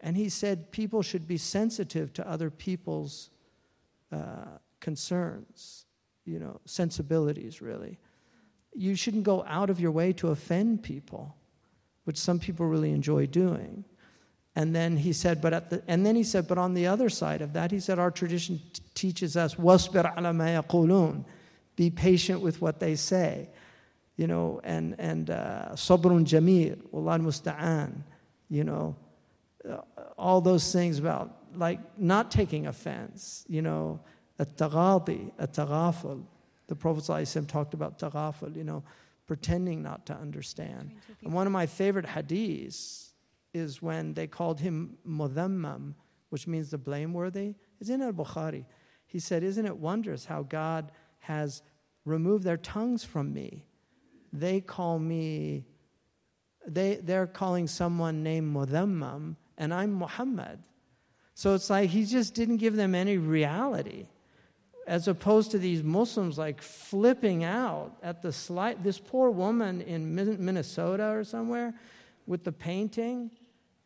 And 0.01 0.17
he 0.17 0.29
said 0.29 0.71
people 0.71 1.01
should 1.01 1.27
be 1.27 1.37
sensitive 1.37 2.13
to 2.13 2.27
other 2.27 2.49
people's 2.49 3.29
uh, 4.11 4.57
concerns, 4.79 5.85
you 6.25 6.39
know, 6.39 6.59
sensibilities, 6.65 7.61
really. 7.61 7.99
You 8.73 8.95
shouldn't 8.95 9.23
go 9.23 9.43
out 9.47 9.69
of 9.69 9.79
your 9.79 9.91
way 9.91 10.13
to 10.13 10.29
offend 10.29 10.81
people, 10.83 11.35
which 12.05 12.17
some 12.17 12.39
people 12.39 12.65
really 12.65 12.91
enjoy 12.91 13.27
doing. 13.27 13.85
And 14.55 14.75
then 14.75 14.97
he 14.97 15.13
said, 15.13 15.41
but 15.41 15.53
at 15.53 15.69
the, 15.69 15.81
and 15.87 16.05
then 16.05 16.15
he 16.15 16.23
said, 16.23 16.47
but 16.47 16.57
on 16.57 16.73
the 16.73 16.87
other 16.87 17.09
side 17.09 17.41
of 17.41 17.53
that, 17.53 17.71
he 17.71 17.79
said, 17.79 17.99
our 17.99 18.11
tradition 18.11 18.59
t- 18.73 18.83
teaches 18.93 19.37
us, 19.37 19.55
be 21.75 21.89
patient 21.89 22.41
with 22.41 22.61
what 22.61 22.79
they 22.79 22.95
say, 22.95 23.49
you 24.21 24.27
know, 24.27 24.61
and 24.63 24.95
and 24.99 25.31
uh, 25.31 25.69
sabrun 25.73 26.23
jamil, 26.31 26.77
wallah 26.91 27.17
musta'an, 27.17 28.03
you 28.49 28.63
know, 28.63 28.95
uh, 29.67 29.77
all 30.15 30.39
those 30.41 30.71
things 30.71 30.99
about 30.99 31.25
like 31.55 31.79
not 31.97 32.29
taking 32.29 32.67
offense, 32.67 33.43
you 33.47 33.63
know, 33.63 33.99
at-taghadi, 34.37 35.31
at-taghaful. 35.39 36.23
The 36.67 36.75
Prophet 36.75 37.03
ﷺ 37.03 37.47
talked 37.47 37.73
about 37.73 37.97
taghaful, 37.97 38.55
you 38.55 38.63
know, 38.63 38.83
pretending 39.25 39.81
not 39.81 40.05
to 40.05 40.13
understand. 40.13 40.91
And 41.23 41.33
one 41.33 41.47
of 41.47 41.53
my 41.53 41.65
favorite 41.65 42.05
hadiths 42.05 43.09
is 43.55 43.81
when 43.81 44.13
they 44.13 44.27
called 44.27 44.59
him 44.59 44.97
mudhammam, 45.05 45.95
which 46.29 46.45
means 46.45 46.69
the 46.69 46.77
blameworthy. 46.77 47.55
It's 47.79 47.89
in 47.89 48.03
Al 48.03 48.13
Bukhari. 48.13 48.65
He 49.07 49.17
said, 49.17 49.43
Isn't 49.43 49.65
it 49.65 49.77
wondrous 49.77 50.25
how 50.25 50.43
God 50.43 50.91
has 51.19 51.63
removed 52.05 52.43
their 52.43 52.57
tongues 52.57 53.03
from 53.03 53.33
me? 53.33 53.65
They 54.33 54.61
call 54.61 54.99
me, 54.99 55.65
they, 56.67 56.95
they're 56.95 57.27
calling 57.27 57.67
someone 57.67 58.23
named 58.23 58.55
Mudhammam, 58.55 59.35
and 59.57 59.73
I'm 59.73 59.93
Muhammad. 59.93 60.59
So 61.33 61.53
it's 61.53 61.69
like 61.69 61.89
he 61.89 62.05
just 62.05 62.33
didn't 62.33 62.57
give 62.57 62.75
them 62.75 62.95
any 62.95 63.17
reality. 63.17 64.07
As 64.87 65.07
opposed 65.07 65.51
to 65.51 65.59
these 65.59 65.83
Muslims 65.83 66.37
like 66.37 66.61
flipping 66.61 67.43
out 67.43 67.97
at 68.01 68.21
the 68.21 68.31
slight, 68.31 68.83
this 68.83 68.99
poor 68.99 69.29
woman 69.29 69.81
in 69.81 70.15
Minnesota 70.15 71.09
or 71.09 71.23
somewhere 71.23 71.73
with 72.25 72.43
the 72.43 72.51
painting 72.51 73.31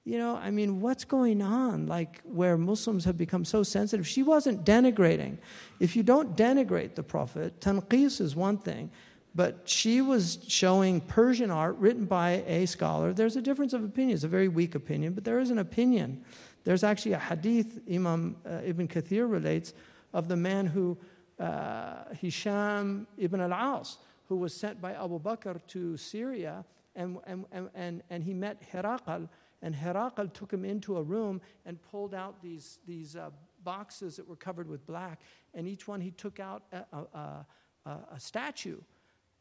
you 0.05 0.19
know, 0.19 0.35
I 0.35 0.51
mean, 0.51 0.81
what's 0.81 1.03
going 1.03 1.41
on? 1.41 1.87
Like, 1.87 2.21
where 2.23 2.57
Muslims 2.57 3.05
have 3.05 3.17
become 3.17 3.43
so 3.43 3.63
sensitive. 3.63 4.07
She 4.07 4.21
wasn't 4.21 4.63
denigrating. 4.63 5.39
If 5.79 5.95
you 5.95 6.03
don't 6.03 6.37
denigrate 6.37 6.93
the 6.93 7.01
Prophet, 7.01 7.59
tanqis 7.59 8.21
is 8.21 8.35
one 8.35 8.59
thing, 8.59 8.91
but 9.35 9.63
she 9.65 10.01
was 10.01 10.39
showing 10.47 11.01
Persian 11.01 11.51
art 11.51 11.75
written 11.77 12.05
by 12.05 12.43
a 12.47 12.65
scholar. 12.65 13.11
There's 13.11 13.35
a 13.35 13.41
difference 13.41 13.73
of 13.73 13.83
opinion. 13.83 14.15
It's 14.15 14.23
a 14.23 14.29
very 14.29 14.47
weak 14.47 14.75
opinion, 14.75 15.13
but 15.13 15.25
there 15.25 15.39
is 15.39 15.51
an 15.51 15.59
opinion. 15.59 16.23
There's 16.63 16.83
actually 16.85 17.13
a 17.13 17.19
hadith 17.19 17.81
Imam 17.91 18.37
uh, 18.45 18.61
Ibn 18.63 18.87
Kathir 18.87 19.29
relates 19.29 19.73
of 20.13 20.29
the 20.29 20.37
man 20.37 20.65
who, 20.65 20.97
uh, 21.37 22.05
Hisham 22.19 23.07
ibn 23.17 23.41
al-As, 23.41 23.97
who 24.29 24.37
was 24.37 24.53
sent 24.53 24.81
by 24.81 24.93
Abu 24.93 25.19
Bakr 25.19 25.59
to 25.67 25.97
Syria, 25.97 26.63
and, 26.95 27.17
and, 27.27 27.45
and, 27.75 28.01
and 28.09 28.23
he 28.23 28.33
met 28.33 28.63
Herakal, 28.71 29.27
and 29.61 29.75
Herakal 29.75 30.31
took 30.33 30.51
him 30.51 30.63
into 30.63 30.97
a 30.97 31.03
room 31.03 31.41
and 31.65 31.77
pulled 31.91 32.15
out 32.15 32.41
these, 32.41 32.79
these 32.87 33.17
uh, 33.17 33.31
boxes 33.65 34.15
that 34.15 34.27
were 34.27 34.37
covered 34.37 34.69
with 34.69 34.87
black. 34.87 35.19
And 35.53 35.67
each 35.67 35.87
one 35.87 35.99
he 35.99 36.11
took 36.11 36.39
out 36.39 36.63
a, 36.71 36.85
a, 36.95 37.45
a, 37.85 37.89
a 38.13 38.19
statue. 38.19 38.77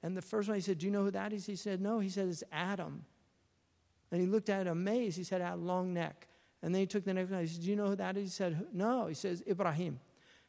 And 0.04 0.16
the 0.16 0.22
first 0.22 0.48
one 0.48 0.54
he 0.54 0.60
said, 0.60 0.78
Do 0.78 0.86
you 0.86 0.92
know 0.92 1.02
who 1.02 1.10
that 1.10 1.32
is? 1.32 1.46
He 1.46 1.56
said, 1.56 1.80
No. 1.80 1.98
He 1.98 2.08
said, 2.08 2.28
It's 2.28 2.44
Adam. 2.52 3.04
And 4.12 4.20
he 4.20 4.28
looked 4.28 4.48
at 4.48 4.66
it 4.66 4.70
amazed. 4.70 5.16
He 5.16 5.24
said, 5.24 5.40
I 5.40 5.46
had 5.46 5.54
a 5.54 5.56
long 5.56 5.92
neck. 5.92 6.28
And 6.62 6.72
then 6.72 6.80
he 6.80 6.86
took 6.86 7.04
the 7.04 7.12
next 7.12 7.32
one. 7.32 7.40
He 7.40 7.48
said, 7.48 7.62
Do 7.62 7.70
you 7.70 7.76
know 7.76 7.88
who 7.88 7.96
that 7.96 8.16
is? 8.16 8.24
He 8.24 8.30
said, 8.30 8.66
No. 8.72 9.06
He 9.08 9.14
says, 9.14 9.42
Ibrahim. 9.48 9.98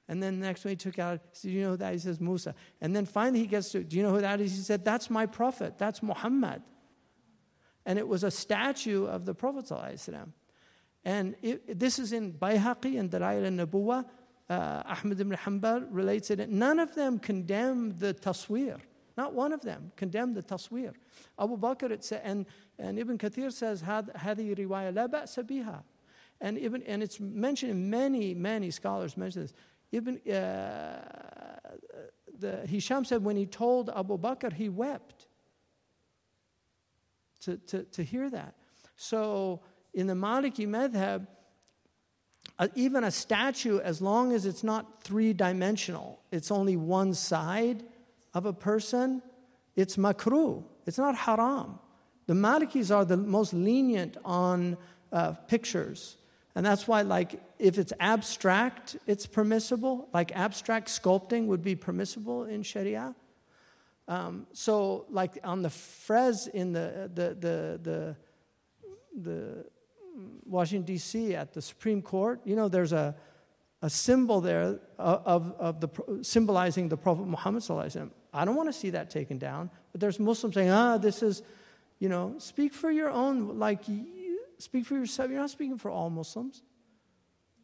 And 0.07 0.21
then 0.21 0.39
the 0.39 0.45
next 0.45 0.63
one 0.63 0.69
he 0.69 0.75
took 0.75 0.99
out, 0.99 1.21
he 1.31 1.39
said, 1.39 1.49
Do 1.49 1.55
you 1.55 1.63
know 1.63 1.71
who 1.71 1.77
that 1.77 1.95
is? 1.95 2.03
He 2.03 2.09
says, 2.09 2.21
Musa. 2.21 2.53
And 2.79 2.95
then 2.95 3.07
finally 3.07 3.39
he 3.39 3.47
gets 3.47 3.71
to, 3.71 3.83
Do 3.83 3.97
you 3.97 4.03
know 4.03 4.11
who 4.11 4.21
that 4.21 4.39
is? 4.39 4.55
He 4.55 4.61
said, 4.61 4.85
That's 4.85 5.09
my 5.09 5.25
prophet. 5.25 5.79
That's 5.79 6.03
Muhammad 6.03 6.61
and 7.85 7.99
it 7.99 8.07
was 8.07 8.23
a 8.23 8.31
statue 8.31 9.05
of 9.05 9.25
the 9.25 9.33
Prophet. 9.33 9.71
And 11.03 11.35
it, 11.41 11.79
this 11.79 11.99
is 11.99 12.13
in 12.13 12.33
Bayhaqi 12.33 12.99
and 12.99 13.11
Dalail 13.11 13.45
al 13.45 13.65
Nubuwwa. 13.65 14.05
Uh, 14.47 14.83
Ahmed 14.85 15.19
ibn 15.19 15.37
Hanbal 15.37 15.87
relates 15.89 16.29
it. 16.31 16.49
None 16.49 16.79
of 16.79 16.93
them 16.95 17.19
condemn 17.19 17.97
the 17.97 18.13
taswir. 18.13 18.79
Not 19.16 19.34
one 19.34 19.52
of 19.52 19.60
them 19.60 19.92
condemned 19.96 20.34
the 20.34 20.42
taswir. 20.42 20.94
Abu 21.38 21.58
Bakr 21.58 21.90
it 21.90 22.04
sa- 22.04 22.20
and, 22.22 22.46
and 22.78 22.98
Ibn 22.98 23.18
Kathir 23.18 23.52
says, 23.52 23.82
هذه 23.82 24.54
رواية 24.56 24.94
لا 24.94 25.06
بأس 25.08 25.46
بها. 25.46 25.82
And, 26.40 26.56
Ibn, 26.56 26.82
and 26.84 27.02
it's 27.02 27.20
mentioned 27.20 27.72
in 27.72 27.90
many, 27.90 28.32
many 28.34 28.70
scholars 28.70 29.16
mention 29.16 29.42
this. 29.42 29.52
Ibn, 29.92 30.20
uh, 30.32 31.60
the, 32.38 32.66
Hisham 32.66 33.04
said 33.04 33.22
when 33.22 33.36
he 33.36 33.44
told 33.44 33.90
Abu 33.90 34.16
Bakr, 34.16 34.52
he 34.52 34.68
wept 34.68 35.26
to, 37.42 37.56
to, 37.58 37.82
to 37.84 38.02
hear 38.02 38.30
that. 38.30 38.54
So 38.96 39.60
in 39.92 40.06
the 40.06 40.14
Maliki 40.14 40.66
madhab, 40.66 41.26
uh, 42.58 42.68
even 42.74 43.04
a 43.04 43.10
statue, 43.10 43.80
as 43.80 44.00
long 44.00 44.32
as 44.32 44.46
it's 44.46 44.64
not 44.64 45.02
three 45.02 45.32
dimensional, 45.32 46.20
it's 46.30 46.50
only 46.50 46.76
one 46.76 47.14
side 47.14 47.82
of 48.35 48.45
a 48.45 48.53
person, 48.53 49.23
it's 49.75 49.95
makruh. 49.95 50.63
It's 50.85 50.99
not 50.99 51.15
haram. 51.15 51.79
The 52.27 52.33
Malikis 52.33 52.95
are 52.95 53.05
the 53.05 53.17
most 53.17 53.53
lenient 53.53 54.17
on 54.23 54.77
uh, 55.11 55.31
pictures. 55.47 56.17
And 56.55 56.65
that's 56.65 56.87
why, 56.87 57.01
like, 57.01 57.41
if 57.59 57.77
it's 57.77 57.93
abstract, 57.99 58.97
it's 59.07 59.25
permissible. 59.25 60.09
Like, 60.13 60.35
abstract 60.35 60.87
sculpting 60.87 61.47
would 61.47 61.63
be 61.63 61.75
permissible 61.75 62.43
in 62.45 62.63
Sharia. 62.63 63.15
Um, 64.07 64.47
so, 64.53 65.05
like 65.09 65.39
on 65.43 65.63
the 65.63 65.69
frieze 65.69 66.47
in 66.47 66.73
the, 66.73 67.09
the, 67.13 67.33
the, 67.33 67.79
the, 67.81 68.15
the 69.19 69.65
Washington, 70.45 70.85
D.C., 70.85 71.35
at 71.35 71.53
the 71.53 71.61
Supreme 71.61 72.01
Court, 72.01 72.39
you 72.45 72.55
know, 72.55 72.69
there's 72.69 72.93
a, 72.93 73.15
a 73.81 73.89
symbol 73.89 74.41
there 74.41 74.79
of, 74.97 75.53
of 75.59 75.81
the, 75.81 75.89
symbolizing 76.21 76.87
the 76.87 76.97
Prophet 76.97 77.25
Muhammad. 77.25 77.63
I 78.35 78.45
don't 78.45 78.55
want 78.55 78.69
to 78.69 78.73
see 78.73 78.91
that 78.91 79.09
taken 79.09 79.37
down, 79.37 79.69
but 79.91 80.01
there's 80.01 80.19
Muslims 80.19 80.55
saying, 80.55 80.69
ah, 80.69 80.97
this 80.97 81.23
is, 81.23 81.41
you 81.99 82.09
know, 82.09 82.35
speak 82.37 82.73
for 82.73 82.91
your 82.91 83.09
own, 83.09 83.57
like, 83.57 83.83
speak 84.57 84.85
for 84.85 84.95
yourself. 84.95 85.29
You're 85.31 85.39
not 85.39 85.49
speaking 85.49 85.77
for 85.77 85.89
all 85.89 86.09
Muslims. 86.09 86.61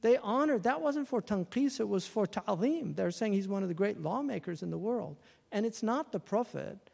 They 0.01 0.17
honored, 0.17 0.63
that 0.63 0.81
wasn't 0.81 1.07
for 1.07 1.21
tanqis, 1.21 1.79
it 1.79 1.87
was 1.87 2.07
for 2.07 2.25
ta'zim. 2.25 2.95
They're 2.95 3.11
saying 3.11 3.33
he's 3.33 3.47
one 3.47 3.63
of 3.63 3.69
the 3.69 3.75
great 3.75 4.01
lawmakers 4.01 4.63
in 4.63 4.71
the 4.71 4.77
world. 4.77 5.17
And 5.51 5.65
it's 5.65 5.83
not 5.83 6.11
the 6.11 6.19
prophet. 6.19 6.89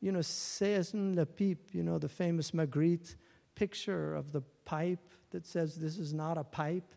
You 0.00 0.12
know, 0.12 0.20
Sayyidun 0.20 1.16
Lapip, 1.16 1.58
you 1.72 1.82
know, 1.82 1.98
the 1.98 2.08
famous 2.08 2.52
Magritte 2.52 3.16
picture 3.54 4.14
of 4.14 4.32
the 4.32 4.42
pipe 4.64 5.12
that 5.30 5.46
says 5.46 5.76
this 5.76 5.98
is 5.98 6.14
not 6.14 6.38
a 6.38 6.44
pipe. 6.44 6.94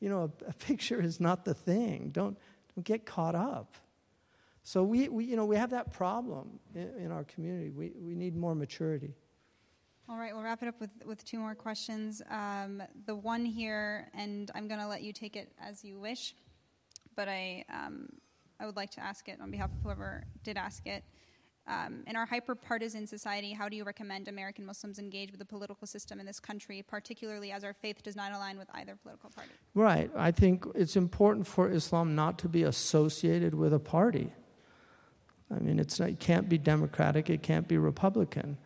You 0.00 0.08
know, 0.08 0.22
a, 0.22 0.50
a 0.50 0.52
picture 0.66 1.00
is 1.00 1.20
not 1.20 1.44
the 1.44 1.54
thing. 1.54 2.10
Don't, 2.12 2.36
don't 2.74 2.84
get 2.84 3.06
caught 3.06 3.34
up. 3.34 3.76
So 4.68 4.82
we, 4.82 5.08
we, 5.08 5.24
you 5.24 5.34
know, 5.34 5.46
we 5.46 5.56
have 5.56 5.70
that 5.70 5.94
problem 5.94 6.60
in, 6.74 6.92
in 6.98 7.10
our 7.10 7.24
community. 7.24 7.70
We, 7.70 7.92
we 7.98 8.14
need 8.14 8.36
more 8.36 8.54
maturity. 8.54 9.14
All 10.10 10.18
right, 10.18 10.34
we'll 10.34 10.44
wrap 10.44 10.62
it 10.62 10.68
up 10.68 10.78
with, 10.78 10.90
with 11.06 11.24
two 11.24 11.38
more 11.38 11.54
questions. 11.54 12.20
Um, 12.28 12.82
the 13.06 13.14
one 13.14 13.46
here, 13.46 14.10
and 14.12 14.50
I'm 14.54 14.68
going 14.68 14.80
to 14.80 14.86
let 14.86 15.00
you 15.00 15.14
take 15.14 15.36
it 15.36 15.50
as 15.58 15.82
you 15.82 15.98
wish, 15.98 16.34
but 17.16 17.28
I 17.28 17.64
um, 17.72 18.10
I 18.60 18.66
would 18.66 18.76
like 18.76 18.90
to 18.90 19.00
ask 19.00 19.26
it 19.30 19.40
on 19.40 19.50
behalf 19.50 19.70
of 19.70 19.82
whoever 19.82 20.24
did 20.44 20.58
ask 20.58 20.86
it. 20.86 21.02
Um, 21.66 22.04
in 22.06 22.14
our 22.14 22.26
hyper 22.26 22.54
partisan 22.54 23.06
society, 23.06 23.54
how 23.54 23.70
do 23.70 23.76
you 23.76 23.84
recommend 23.84 24.28
American 24.28 24.66
Muslims 24.66 24.98
engage 24.98 25.30
with 25.30 25.38
the 25.38 25.46
political 25.46 25.86
system 25.86 26.20
in 26.20 26.26
this 26.26 26.40
country, 26.40 26.84
particularly 26.86 27.52
as 27.52 27.64
our 27.64 27.72
faith 27.72 28.02
does 28.02 28.16
not 28.16 28.32
align 28.32 28.58
with 28.58 28.68
either 28.74 28.96
political 28.96 29.30
party? 29.30 29.50
Right. 29.72 30.10
I 30.14 30.30
think 30.30 30.66
it's 30.74 30.96
important 30.96 31.46
for 31.46 31.70
Islam 31.70 32.14
not 32.14 32.38
to 32.40 32.50
be 32.50 32.64
associated 32.64 33.54
with 33.54 33.72
a 33.72 33.78
party. 33.78 34.30
I 35.54 35.60
mean, 35.60 35.78
it's 35.78 35.98
not, 35.98 36.10
it 36.10 36.20
can't 36.20 36.48
be 36.48 36.58
Democratic, 36.58 37.30
it 37.30 37.42
can't 37.42 37.66
be 37.66 37.78
Republican. 37.78 38.58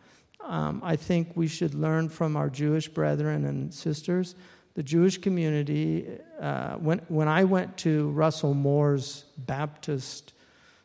Um, 0.43 0.81
I 0.83 0.95
think 0.97 1.31
we 1.35 1.47
should 1.47 1.73
learn 1.73 2.09
from 2.09 2.35
our 2.35 2.49
Jewish 2.49 2.89
brethren 2.89 3.45
and 3.45 3.73
sisters 3.73 4.35
the 4.75 4.83
Jewish 4.83 5.19
community, 5.19 6.07
uh, 6.39 6.75
when, 6.75 6.99
when 7.07 7.27
I 7.27 7.43
went 7.43 7.77
to 7.79 8.09
Russell 8.09 8.53
Moore's 8.53 9.25
Baptist, 9.37 10.33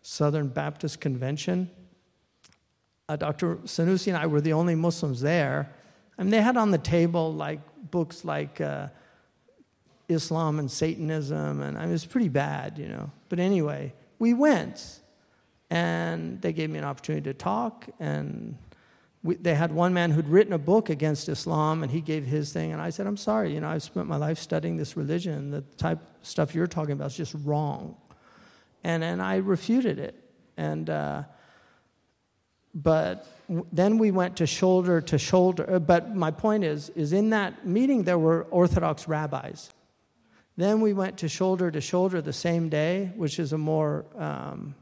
Southern 0.02 0.48
Baptist 0.48 1.00
Convention, 1.00 1.70
uh, 3.08 3.16
Dr. 3.16 3.56
Sanusi 3.64 4.08
and 4.08 4.16
I 4.16 4.26
were 4.26 4.42
the 4.42 4.52
only 4.52 4.74
Muslims 4.74 5.22
there. 5.22 5.72
I 6.18 6.22
mean, 6.22 6.30
they 6.30 6.42
had 6.42 6.58
on 6.58 6.70
the 6.70 6.78
table 6.78 7.32
like 7.32 7.60
books 7.90 8.26
like 8.26 8.60
uh, 8.60 8.88
Islam 10.08 10.58
and 10.58 10.70
Satanism, 10.70 11.62
and 11.62 11.78
I 11.78 11.82
mean, 11.82 11.88
it 11.88 11.92
was 11.92 12.04
pretty 12.04 12.28
bad, 12.28 12.76
you 12.76 12.88
know. 12.88 13.10
But 13.30 13.38
anyway, 13.38 13.94
we 14.18 14.34
went, 14.34 15.00
and 15.70 16.40
they 16.40 16.52
gave 16.52 16.70
me 16.70 16.78
an 16.78 16.84
opportunity 16.84 17.24
to 17.24 17.34
talk, 17.34 17.88
and 18.00 18.56
we, 19.22 19.34
they 19.34 19.54
had 19.54 19.72
one 19.72 19.92
man 19.92 20.10
who'd 20.10 20.28
written 20.28 20.52
a 20.52 20.58
book 20.58 20.90
against 20.90 21.28
Islam, 21.28 21.82
and 21.82 21.90
he 21.90 22.00
gave 22.00 22.24
his 22.24 22.52
thing. 22.52 22.72
And 22.72 22.80
I 22.80 22.90
said, 22.90 23.06
I'm 23.06 23.16
sorry, 23.16 23.52
you 23.52 23.60
know, 23.60 23.68
I've 23.68 23.82
spent 23.82 24.06
my 24.06 24.16
life 24.16 24.38
studying 24.38 24.76
this 24.76 24.96
religion. 24.96 25.50
The 25.50 25.62
type 25.76 25.98
of 26.00 26.26
stuff 26.26 26.54
you're 26.54 26.68
talking 26.68 26.92
about 26.92 27.08
is 27.08 27.16
just 27.16 27.34
wrong. 27.44 27.96
And, 28.84 29.02
and 29.02 29.20
I 29.20 29.36
refuted 29.36 29.98
it. 29.98 30.14
And, 30.56 30.88
uh, 30.88 31.24
but 32.74 33.26
then 33.72 33.98
we 33.98 34.12
went 34.12 34.36
to 34.36 34.46
shoulder 34.46 35.00
to 35.00 35.18
shoulder. 35.18 35.68
Uh, 35.68 35.78
But 35.80 36.14
my 36.14 36.30
point 36.30 36.64
is, 36.64 36.90
is 36.90 37.12
in 37.12 37.30
that 37.30 37.66
meeting 37.66 38.04
there 38.04 38.18
were 38.18 38.44
Orthodox 38.50 39.08
rabbis. 39.08 39.70
Then 40.56 40.80
we 40.80 40.92
went 40.92 41.18
to 41.18 41.28
shoulder 41.28 41.70
to 41.70 41.80
shoulder 41.80 42.22
the 42.22 42.32
same 42.32 42.68
day, 42.68 43.12
which 43.16 43.38
is 43.38 43.52
a 43.52 43.58
more 43.58 44.04
um, 44.16 44.74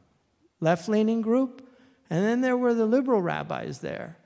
left-leaning 0.60 1.20
group, 1.20 1.68
and 2.10 2.25
then 2.25 2.41
there 2.41 2.57
were 2.57 2.75
the 2.75 2.86
liberal 2.86 3.20
rabbis 3.20 3.81
there. 3.81 4.17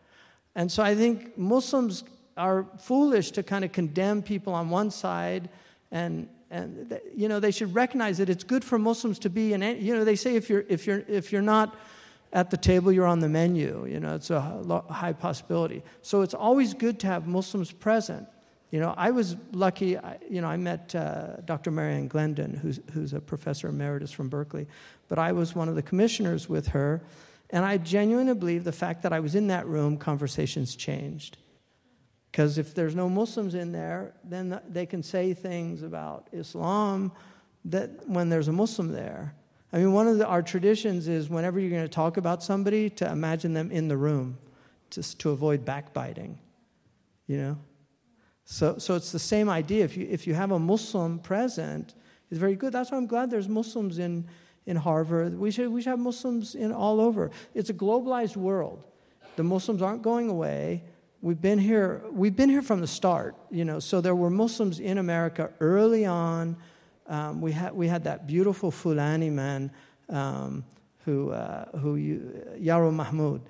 And 0.55 0.71
so 0.71 0.83
I 0.83 0.95
think 0.95 1.37
Muslims 1.39 2.05
are 2.37 2.67
foolish 2.79 3.31
to 3.33 3.43
kind 3.43 3.65
of 3.65 3.73
condemn 3.73 4.23
people 4.23 4.53
on 4.55 4.71
one 4.71 4.91
side 4.91 5.49
and 5.91 6.29
and 6.51 6.99
you 7.15 7.29
know 7.29 7.39
they 7.39 7.51
should 7.51 7.73
recognize 7.75 8.19
that 8.19 8.29
it's 8.29 8.45
good 8.45 8.65
for 8.65 8.79
Muslims 8.79 9.19
to 9.21 9.31
be 9.31 9.53
in 9.53 9.63
you 9.63 9.95
know 9.95 10.05
they 10.05 10.17
say 10.17 10.37
if 10.37 10.49
you're 10.49 10.65
if 10.69 10.87
you're 10.87 11.05
if 11.07 11.33
you're 11.33 11.43
not 11.43 11.77
at 12.33 12.51
the 12.51 12.57
table 12.57 12.91
you're 12.91 13.07
on 13.07 13.21
the 13.21 13.29
menu 13.29 13.87
you 13.89 14.01
know 14.01 14.15
it's 14.15 14.31
a 14.31 14.41
high 14.91 15.13
possibility 15.13 15.83
so 16.03 16.23
it's 16.23 16.35
always 16.35 16.75
good 16.75 16.99
to 16.99 17.07
have 17.07 17.27
Muslims 17.27 17.73
present 17.73 18.27
you 18.71 18.81
know 18.81 18.95
I 18.97 19.11
was 19.11 19.37
lucky 19.53 19.99
I, 19.99 20.19
you 20.29 20.41
know 20.41 20.49
I 20.49 20.57
met 20.57 20.95
uh, 20.95 21.37
Dr. 21.45 21.71
Mary 21.71 21.95
Ann 21.95 22.09
Glendon 22.09 22.55
who's 22.55 22.81
who's 22.93 23.13
a 23.13 23.21
professor 23.21 23.69
emeritus 23.69 24.11
from 24.11 24.29
Berkeley 24.29 24.67
but 25.11 25.19
I 25.19 25.33
was 25.33 25.55
one 25.55 25.69
of 25.69 25.75
the 25.75 25.83
commissioners 25.83 26.49
with 26.49 26.69
her 26.69 27.03
and 27.51 27.67
I 27.67 27.77
genuinely 27.77 28.33
believe 28.33 28.65
the 28.65 28.73
fact 28.73 29.03
that 29.03 29.13
I 29.13 29.21
was 29.21 29.35
in 29.35 29.49
that 29.49 29.67
room 29.67 29.99
conversations 29.99 30.75
changed 30.75 31.37
because 32.31 32.59
if 32.59 32.75
there's 32.75 32.95
no 32.95 33.09
Muslims 33.09 33.55
in 33.55 33.73
there, 33.73 34.15
then 34.25 34.61
they 34.69 34.87
can 34.87 35.03
say 35.03 35.35
things 35.35 35.83
about 35.83 36.29
Islam 36.33 37.13
that 37.65 38.09
when 38.09 38.29
there's 38.29 38.49
a 38.49 38.53
Muslim 38.53 38.93
there. 38.93 39.35
I 39.73 39.79
mean, 39.79 39.93
one 39.93 40.07
of 40.07 40.19
the, 40.19 40.27
our 40.27 40.43
traditions 40.43 41.09
is 41.09 41.29
whenever 41.29 41.59
you're 41.59 41.71
going 41.71 41.83
to 41.83 41.89
talk 41.89 42.17
about 42.17 42.43
somebody, 42.43 42.89
to 42.91 43.11
imagine 43.11 43.53
them 43.53 43.71
in 43.71 43.89
the 43.89 43.97
room, 43.97 44.39
just 44.91 45.19
to 45.21 45.31
avoid 45.31 45.65
backbiting. 45.65 46.39
You 47.27 47.37
know? 47.37 47.59
So, 48.45 48.79
so 48.79 48.95
it's 48.95 49.13
the 49.13 49.19
same 49.19 49.49
idea. 49.49 49.85
If 49.85 49.97
you, 49.97 50.07
if 50.11 50.27
you 50.27 50.35
have 50.35 50.53
a 50.53 50.59
Muslim 50.59 51.19
present, 51.19 51.95
it's 52.31 52.39
very 52.39 52.55
good. 52.55 52.73
That's 52.73 52.91
why 52.91 52.97
I'm 52.97 53.07
glad 53.07 53.31
there's 53.31 53.49
Muslims 53.49 53.99
in, 53.99 54.27
in 54.71 54.77
Harvard. 54.77 55.37
We 55.37 55.51
should, 55.51 55.69
we 55.69 55.83
should 55.83 55.91
have 55.91 55.99
Muslims 55.99 56.55
in 56.55 56.71
all 56.73 57.01
over. 57.01 57.33
It's 57.55 57.71
a 57.71 57.75
globalized 57.75 58.37
world. 58.37 58.85
The 59.35 59.43
Muslims 59.43 59.83
aren't 59.83 60.03
going 60.03 60.29
away. 60.31 60.85
We've 61.23 61.41
been 61.41 61.59
here. 61.59 62.03
We've 62.13 62.35
been 62.35 62.49
here 62.49 62.63
from 62.63 62.81
the 62.81 62.87
start, 62.87 63.35
you 63.51 63.65
know. 63.65 63.81
So 63.81 64.01
there 64.01 64.15
were 64.15 64.31
Muslims 64.31 64.79
in 64.79 64.99
America 64.99 65.51
early 65.61 66.07
on. 66.07 66.57
Um, 67.09 67.41
we 67.41 67.53
had 67.53 67.75
we 67.75 67.89
had 67.89 68.05
that 68.05 68.27
beautiful 68.27 68.71
Fulani 68.71 69.29
man 69.29 69.71
um, 70.09 70.65
who 71.05 71.31
uh, 71.31 71.65
who 71.79 71.97
you, 71.97 72.17
Yarrow 72.57 72.93
Mamout, 72.93 73.41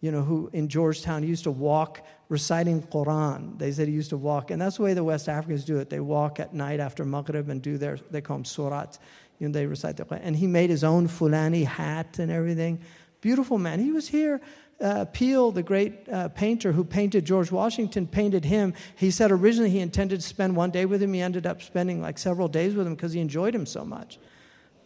you 0.00 0.10
know, 0.10 0.22
who 0.22 0.50
in 0.52 0.66
Georgetown 0.66 1.22
used 1.22 1.44
to 1.44 1.50
walk 1.50 2.02
reciting 2.28 2.82
Quran. 2.82 3.58
They 3.58 3.70
said 3.70 3.86
he 3.86 3.94
used 3.94 4.10
to 4.10 4.16
walk, 4.16 4.50
and 4.50 4.60
that's 4.60 4.78
the 4.78 4.82
way 4.82 4.94
the 4.94 5.04
West 5.04 5.28
Africans 5.28 5.64
do 5.64 5.78
it. 5.78 5.90
They 5.90 6.00
walk 6.00 6.40
at 6.40 6.54
night 6.54 6.80
after 6.80 7.04
Maghrib 7.04 7.48
and 7.50 7.60
do 7.62 7.78
their 7.78 7.98
they 8.10 8.22
call 8.22 8.38
them 8.38 8.44
surat. 8.44 8.98
You 9.40 9.48
know, 9.48 9.52
they 9.52 9.66
recite 9.66 9.96
the 9.96 10.04
Quran. 10.04 10.20
And 10.22 10.36
he 10.36 10.46
made 10.46 10.70
his 10.70 10.84
own 10.84 11.08
Fulani 11.08 11.64
hat 11.64 12.20
and 12.20 12.30
everything. 12.30 12.80
Beautiful 13.20 13.58
man. 13.58 13.80
He 13.80 13.90
was 13.90 14.06
here 14.06 14.40
uh, 14.80 15.04
Peale, 15.06 15.52
the 15.52 15.62
great 15.62 16.08
uh, 16.08 16.28
painter 16.28 16.72
who 16.72 16.84
painted 16.84 17.24
George 17.24 17.50
Washington, 17.52 18.06
painted 18.06 18.44
him. 18.44 18.74
He 18.96 19.10
said 19.10 19.30
originally 19.30 19.70
he 19.70 19.80
intended 19.80 20.20
to 20.20 20.26
spend 20.26 20.56
one 20.56 20.70
day 20.70 20.86
with 20.86 21.02
him. 21.02 21.12
He 21.12 21.20
ended 21.20 21.46
up 21.46 21.62
spending 21.62 22.00
like 22.00 22.18
several 22.18 22.48
days 22.48 22.74
with 22.74 22.86
him 22.86 22.94
because 22.94 23.12
he 23.12 23.20
enjoyed 23.20 23.54
him 23.54 23.66
so 23.66 23.84
much. 23.84 24.18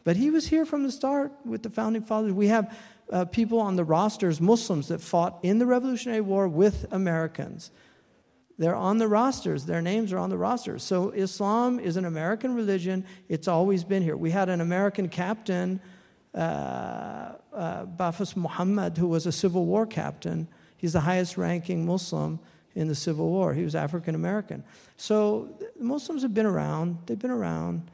But 0.02 0.16
he 0.16 0.30
was 0.30 0.48
here 0.48 0.66
from 0.66 0.82
the 0.82 0.92
start 0.92 1.32
with 1.44 1.62
the 1.62 1.70
founding 1.70 2.02
fathers. 2.02 2.32
We 2.32 2.48
have 2.48 2.76
uh, 3.10 3.24
people 3.26 3.60
on 3.60 3.76
the 3.76 3.84
rosters, 3.84 4.40
Muslims, 4.40 4.88
that 4.88 5.00
fought 5.00 5.38
in 5.42 5.58
the 5.58 5.66
Revolutionary 5.66 6.20
War 6.20 6.48
with 6.48 6.86
Americans. 6.90 7.70
They're 8.58 8.76
on 8.76 8.98
the 8.98 9.08
rosters. 9.08 9.66
Their 9.66 9.82
names 9.82 10.12
are 10.12 10.18
on 10.18 10.30
the 10.30 10.38
rosters. 10.38 10.82
So 10.82 11.10
Islam 11.10 11.80
is 11.80 11.96
an 11.96 12.04
American 12.04 12.54
religion. 12.54 13.04
It's 13.28 13.48
always 13.48 13.82
been 13.82 14.02
here. 14.02 14.16
We 14.16 14.30
had 14.30 14.48
an 14.48 14.60
American 14.60 15.08
captain 15.08 15.80
uh, 16.34 17.32
uh, 17.52 17.86
Bafus 17.86 18.36
Muhammad, 18.36 18.98
who 18.98 19.08
was 19.08 19.26
a 19.26 19.32
Civil 19.32 19.66
War 19.66 19.86
captain. 19.86 20.48
He's 20.76 20.92
the 20.92 21.00
highest 21.00 21.36
ranking 21.36 21.86
Muslim 21.86 22.38
in 22.74 22.88
the 22.88 22.94
Civil 22.94 23.28
War. 23.28 23.54
He 23.54 23.62
was 23.62 23.74
African 23.74 24.14
American. 24.14 24.64
So 24.96 25.48
Muslims 25.78 26.22
have 26.22 26.34
been 26.34 26.46
around. 26.46 26.98
They've 27.06 27.18
been 27.18 27.30
around, 27.30 27.90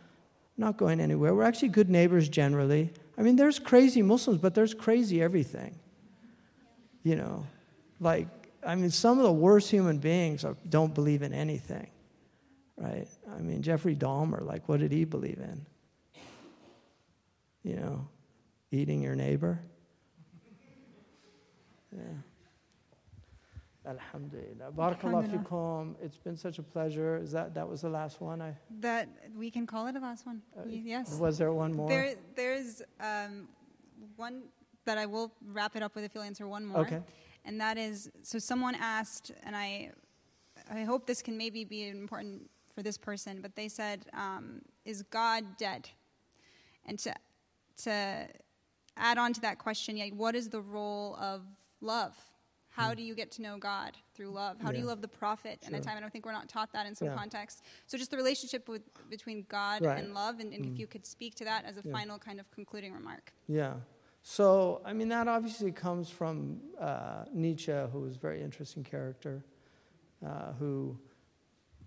not 0.57 0.77
going 0.77 1.01
anywhere. 1.01 1.35
We're 1.35 1.45
actually 1.45 1.69
good 1.69 1.91
neighbors 1.91 2.29
generally. 2.29 2.91
I 3.19 3.23
mean, 3.23 3.37
there's 3.37 3.59
crazy 3.59 4.01
Muslims, 4.03 4.41
but 4.41 4.55
there's 4.55 4.73
crazy 4.73 5.23
everything. 5.23 5.79
You 7.03 7.17
know, 7.17 7.47
like, 8.01 8.29
I 8.65 8.75
mean, 8.75 8.91
some 8.91 9.19
of 9.19 9.25
the 9.25 9.33
worst 9.33 9.71
human 9.71 9.99
beings 9.99 10.45
are, 10.45 10.57
don't 10.69 10.95
believe 10.95 11.23
in 11.23 11.33
anything, 11.33 11.89
right? 12.77 13.09
I 13.35 13.41
mean, 13.41 13.63
Jeffrey 13.63 13.97
Dahmer, 13.97 14.45
like, 14.45 14.69
what 14.69 14.81
did 14.81 14.93
he 14.93 15.05
believe 15.05 15.39
in? 15.39 15.67
You 17.63 17.77
know, 17.77 18.09
eating 18.71 19.03
your 19.03 19.15
neighbor? 19.15 19.61
Yeah. 21.97 22.03
Alhamdulillah. 23.87 24.73
Barakallah 24.77 25.27
fikum. 25.29 25.95
It's 26.03 26.19
been 26.19 26.37
such 26.37 26.59
a 26.59 26.63
pleasure. 26.63 27.17
Is 27.17 27.33
that 27.33 27.55
that 27.55 27.67
was 27.69 27.81
the 27.81 27.89
last 27.89 28.21
one? 28.21 28.43
I 28.43 28.55
That 28.81 29.09
we 29.35 29.51
can 29.51 29.67
call 29.67 29.87
it 29.87 29.97
a 29.97 30.01
last 30.01 30.27
one. 30.27 30.43
Y- 30.55 30.83
yes. 30.85 31.15
was 31.19 31.39
there 31.39 31.53
one 31.53 31.73
more? 31.73 31.89
There, 31.89 32.15
there's 32.37 32.83
um, 33.01 33.49
one 34.17 34.43
that 34.85 34.99
I 34.99 35.07
will 35.07 35.33
wrap 35.47 35.77
it 35.77 35.83
up 35.83 35.95
with 35.95 36.05
if 36.05 36.15
you'll 36.15 36.25
answer 36.25 36.47
one 36.47 36.67
more. 36.67 36.83
Okay. 36.83 37.01
And 37.44 37.60
that 37.60 37.78
is 37.78 38.10
so 38.23 38.39
someone 38.39 38.75
asked, 38.75 39.33
and 39.44 39.57
I, 39.57 39.91
I 40.70 40.83
hope 40.85 41.07
this 41.07 41.23
can 41.23 41.36
maybe 41.39 41.65
be 41.65 41.89
important 41.89 42.51
for 42.75 42.83
this 42.83 42.99
person, 42.99 43.41
but 43.41 43.57
they 43.57 43.69
said, 43.69 44.07
um, 44.12 44.62
"Is 44.85 45.02
God 45.05 45.57
dead?" 45.57 45.89
And 46.86 46.99
to 47.01 47.15
to 47.85 48.28
add 48.97 49.17
on 49.19 49.33
to 49.33 49.41
that 49.41 49.59
question, 49.59 49.97
yeah, 49.97 50.09
what 50.09 50.35
is 50.35 50.49
the 50.51 50.60
role 50.60 51.17
of 51.19 51.43
love? 51.81 52.15
How 52.69 52.94
do 52.94 53.02
you 53.02 53.15
get 53.15 53.31
to 53.33 53.43
know 53.43 53.57
God 53.59 53.97
through 54.15 54.28
love? 54.31 54.59
How 54.60 54.70
do 54.70 54.77
you 54.78 54.85
Hmm. 54.85 54.89
Love 54.91 55.01
the 55.02 55.09
prophet 55.09 55.59
in 55.67 55.75
a 55.75 55.78
Sure. 55.78 55.85
time? 55.85 55.97
I 55.97 56.01
don't 56.01 56.10
think 56.12 56.25
we're 56.27 56.33
not 56.33 56.49
taught 56.49 56.73
that 56.73 56.86
in 56.86 56.94
some 56.94 57.09
Yeah. 57.09 57.15
contexts. 57.15 57.62
So 57.86 57.99
just 57.99 58.10
the 58.10 58.17
relationship 58.17 58.69
with, 58.69 58.83
between 59.09 59.44
God 59.49 59.83
Right. 59.85 59.99
and 59.99 60.15
love, 60.15 60.39
and, 60.41 60.52
and 60.52 60.65
if 60.65 60.73
Mm. 60.75 60.78
you 60.78 60.86
could 60.86 61.05
speak 61.07 61.35
to 61.36 61.44
that 61.44 61.65
as 61.65 61.77
a 61.78 61.83
Yeah. 61.85 61.93
final 61.93 62.19
kind 62.19 62.39
of 62.39 62.51
concluding 62.51 62.93
remark. 62.93 63.33
Yeah. 63.49 63.81
So, 64.23 64.82
I 64.84 64.92
mean, 64.92 65.08
that 65.08 65.28
obviously 65.28 65.73
comes 65.73 66.10
from 66.10 66.60
uh, 66.78 67.24
Nietzsche, 67.32 67.73
who 67.92 68.00
was 68.00 68.16
a 68.16 68.18
very 68.18 68.42
interesting 68.42 68.84
character, 68.84 69.44
uh, 70.24 70.52
who, 70.58 70.99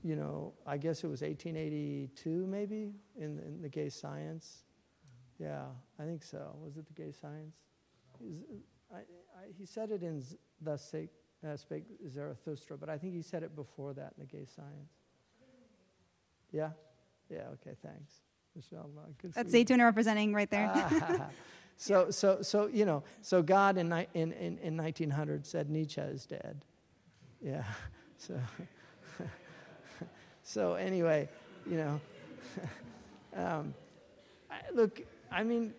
you 0.03 0.15
know, 0.15 0.53
I 0.65 0.77
guess 0.77 1.03
it 1.03 1.07
was 1.07 1.21
1882 1.21 2.47
maybe 2.47 2.91
in, 3.15 3.39
in 3.39 3.61
the 3.61 3.69
gay 3.69 3.89
science. 3.89 4.63
Yeah, 5.39 5.65
I 5.99 6.03
think 6.03 6.23
so. 6.23 6.55
Was 6.63 6.77
it 6.77 6.87
the 6.87 6.93
gay 6.93 7.11
science? 7.11 7.55
I, 8.91 8.97
I, 8.97 9.01
he 9.57 9.65
said 9.65 9.91
it 9.91 10.01
in 10.03 10.23
Thus 10.61 10.85
Spake, 10.87 11.09
uh, 11.47 11.55
Spake 11.55 11.85
Zarathustra, 12.09 12.77
but 12.77 12.89
I 12.89 12.97
think 12.97 13.13
he 13.13 13.21
said 13.21 13.43
it 13.43 13.55
before 13.55 13.93
that 13.93 14.13
in 14.17 14.25
the 14.25 14.25
gay 14.25 14.45
science. 14.45 14.93
Yeah? 16.51 16.69
Yeah, 17.29 17.47
okay, 17.53 17.75
thanks. 17.81 18.13
Inshallah. 18.55 19.09
Good 19.21 19.33
for 19.33 19.43
That's. 19.43 19.53
Zaytuna 19.53 19.83
representing 19.83 20.33
right 20.33 20.49
there. 20.49 20.71
So, 21.83 22.11
so, 22.11 22.41
so, 22.41 22.67
you 22.67 22.85
know, 22.85 23.03
so 23.21 23.41
God 23.41 23.77
in, 23.77 23.91
in, 24.13 24.31
in, 24.31 24.57
in 24.59 24.77
1900 24.77 25.45
said 25.45 25.69
Nietzsche 25.69 25.99
is 25.99 26.25
dead. 26.25 26.63
Yeah. 27.41 27.63
So, 28.17 28.39
so 30.43 30.75
anyway, 30.75 31.27
you 31.69 31.75
know, 31.75 32.01
um, 33.35 33.73
look, 34.73 35.01
I 35.29 35.43
mean, 35.43 35.73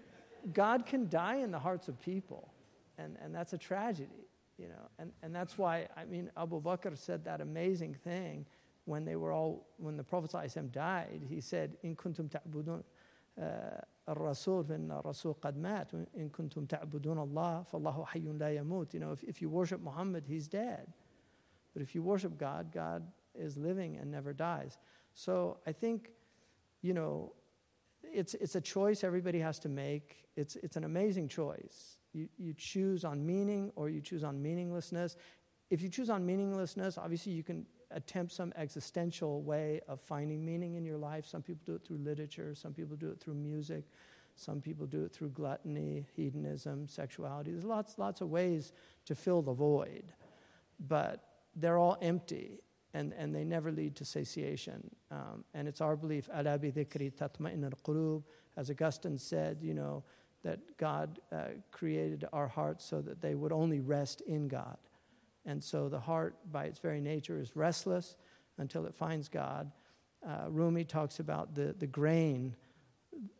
God 0.53 0.85
can 0.85 1.09
die 1.09 1.37
in 1.37 1.51
the 1.51 1.59
hearts 1.59 1.89
of 1.89 1.99
people, 2.03 2.51
and, 2.99 3.17
and 3.25 3.35
that's 3.35 3.55
a 3.55 3.59
tragedy, 3.59 4.29
you 4.59 4.69
know, 4.69 4.91
and, 4.99 5.11
and 5.23 5.35
that's 5.35 5.57
why, 5.57 5.89
I 5.97 6.05
mean, 6.05 6.31
Abu 6.37 6.61
Bakr 6.61 6.99
said 6.99 7.25
that 7.25 7.41
amazing 7.41 7.95
thing 7.95 8.45
when 8.85 9.07
they 9.07 9.17
were 9.17 9.33
all, 9.33 9.65
when 9.79 9.97
the 9.97 10.05
Prophet 10.05 10.33
ﷺ 10.33 10.71
died, 10.71 11.23
he 11.27 11.41
said, 11.41 11.79
in 11.83 11.97
kuntum 11.97 12.31
ta'budun, 12.31 12.83
الرسول 14.10 14.64
فإن 14.64 14.92
الرسول 14.92 15.34
قد 15.34 15.58
مات 15.58 15.94
إن 15.94 16.30
كنتم 16.30 16.66
تعبدون 16.66 17.20
الله 17.20 17.64
فالله 17.64 18.06
حي 18.06 18.20
لا 18.20 18.56
يموت 18.56 18.94
you 18.96 19.00
know 19.00 19.12
if, 19.12 19.24
if 19.24 19.42
you 19.42 19.50
worship 19.50 19.82
Muhammad 19.82 20.24
he's 20.28 20.48
dead 20.48 20.94
but 21.74 21.82
if 21.82 21.96
you 21.96 22.02
worship 22.02 22.38
God 22.38 22.72
God 22.72 23.04
is 23.36 23.58
living 23.58 23.98
and 23.98 24.10
never 24.12 24.34
dies 24.34 24.78
so 25.14 25.58
I 25.68 25.72
think 25.72 26.10
you 26.82 26.94
know 26.94 27.34
it's 28.04 28.34
it's 28.36 28.56
a 28.56 28.62
choice 28.62 29.04
everybody 29.04 29.40
has 29.40 29.60
to 29.60 29.70
make 29.70 30.30
it's 30.36 30.56
it's 30.58 30.78
an 30.78 30.84
amazing 30.84 31.28
choice 31.28 31.98
you 32.14 32.28
you 32.38 32.54
choose 32.54 33.06
on 33.06 33.26
meaning 33.26 33.72
or 33.76 33.90
you 33.90 34.02
choose 34.02 34.24
on 34.24 34.42
meaninglessness 34.42 35.16
if 35.70 35.82
you 35.82 35.90
choose 35.90 36.10
on 36.10 36.26
meaninglessness 36.26 36.98
obviously 36.98 37.32
you 37.32 37.44
can 37.44 37.66
attempt 37.95 38.33
some 38.33 38.53
existential 38.57 39.43
way 39.43 39.81
of 39.89 40.01
finding 40.01 40.45
meaning 40.45 40.75
in 40.75 40.85
your 40.85 40.99
life 40.99 41.25
some 41.27 41.43
people 41.43 41.63
do 41.65 41.75
it 41.75 41.85
through 41.87 41.99
literature 41.99 42.55
some 42.55 42.73
people 42.73 42.97
do 42.97 43.09
it 43.09 43.21
through 43.21 43.35
music 43.35 43.85
Some 44.37 44.61
people 44.61 44.87
do 44.87 45.05
it 45.05 45.13
through 45.13 45.31
gluttony, 45.31 46.07
hedonism, 46.15 46.89
sexuality. 46.89 47.53
There's 47.53 47.65
lots, 47.65 47.99
lots 47.99 48.21
of 48.21 48.31
ways 48.31 48.73
to 49.07 49.15
fill 49.15 49.43
the 49.43 49.53
void, 49.53 50.13
but 50.89 51.23
they're 51.55 51.79
all 51.79 51.97
empty 52.03 52.61
and, 52.95 53.13
and 53.17 53.35
they 53.35 53.45
never 53.45 53.71
lead 53.71 53.97
to 53.97 54.05
satiation. 54.05 54.91
Um, 55.11 55.45
and 55.55 55.69
it's 55.69 55.81
our 55.81 55.97
belief, 55.97 56.29
ala 56.35 56.59
bi 56.59 56.73
al-qulub, 56.77 58.23
as 58.57 58.71
Augustine 58.71 59.19
said, 59.19 59.59
you 59.63 59.75
know, 59.75 60.05
that 60.43 60.77
God 60.79 61.21
uh, 61.33 61.45
created 61.71 62.27
our 62.33 62.49
hearts 62.49 62.85
so 62.85 63.01
that 63.01 63.21
they 63.21 63.35
would 63.35 63.53
only 63.53 63.81
rest 63.81 64.21
in 64.23 64.47
God. 64.47 64.77
And 65.47 65.63
so 65.63 65.89
the 65.89 66.01
heart, 66.01 66.37
by 66.51 66.65
its 66.65 66.79
very 66.79 67.01
nature, 67.01 67.41
is 67.41 67.55
restless 67.55 68.17
until 68.59 68.87
it 68.87 68.95
finds 68.95 69.29
God. 69.29 69.71
Uh, 70.27 70.47
Rumi 70.49 70.85
talks 70.85 71.21
about 71.21 71.55
the, 71.55 71.75
the 71.79 71.87
grain 71.87 72.57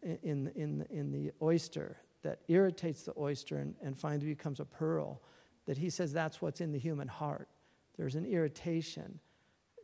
in, 0.03 0.51
in, 0.55 0.87
in 0.91 1.13
the 1.13 1.33
oyster 1.41 1.97
that 2.23 2.41
irritates 2.49 3.03
the 3.03 3.13
oyster 3.19 3.57
and, 3.59 3.75
and 3.83 3.99
finally 3.99 4.27
becomes 4.27 4.61
a 4.61 4.65
pearl, 4.65 5.23
that 5.67 5.79
he 5.79 5.91
says 5.91 6.13
that's 6.13 6.43
what's 6.43 6.61
in 6.61 6.73
the 6.73 6.79
human 6.79 7.09
heart. 7.09 7.49
There's 7.97 8.17
an 8.17 8.27
irritation, 8.27 9.21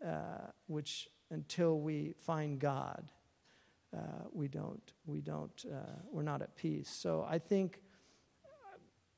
uh, 0.06 0.48
which 0.66 1.08
until 1.30 1.80
we 1.80 2.14
find 2.18 2.58
God, 2.58 3.10
uh, 3.96 4.00
we 4.32 4.48
don't, 4.48 4.92
we 5.06 5.20
don't, 5.20 5.64
uh, 5.70 6.00
we're 6.10 6.22
not 6.22 6.42
at 6.42 6.56
peace. 6.56 6.88
So 6.90 7.26
I 7.28 7.38
think, 7.38 7.80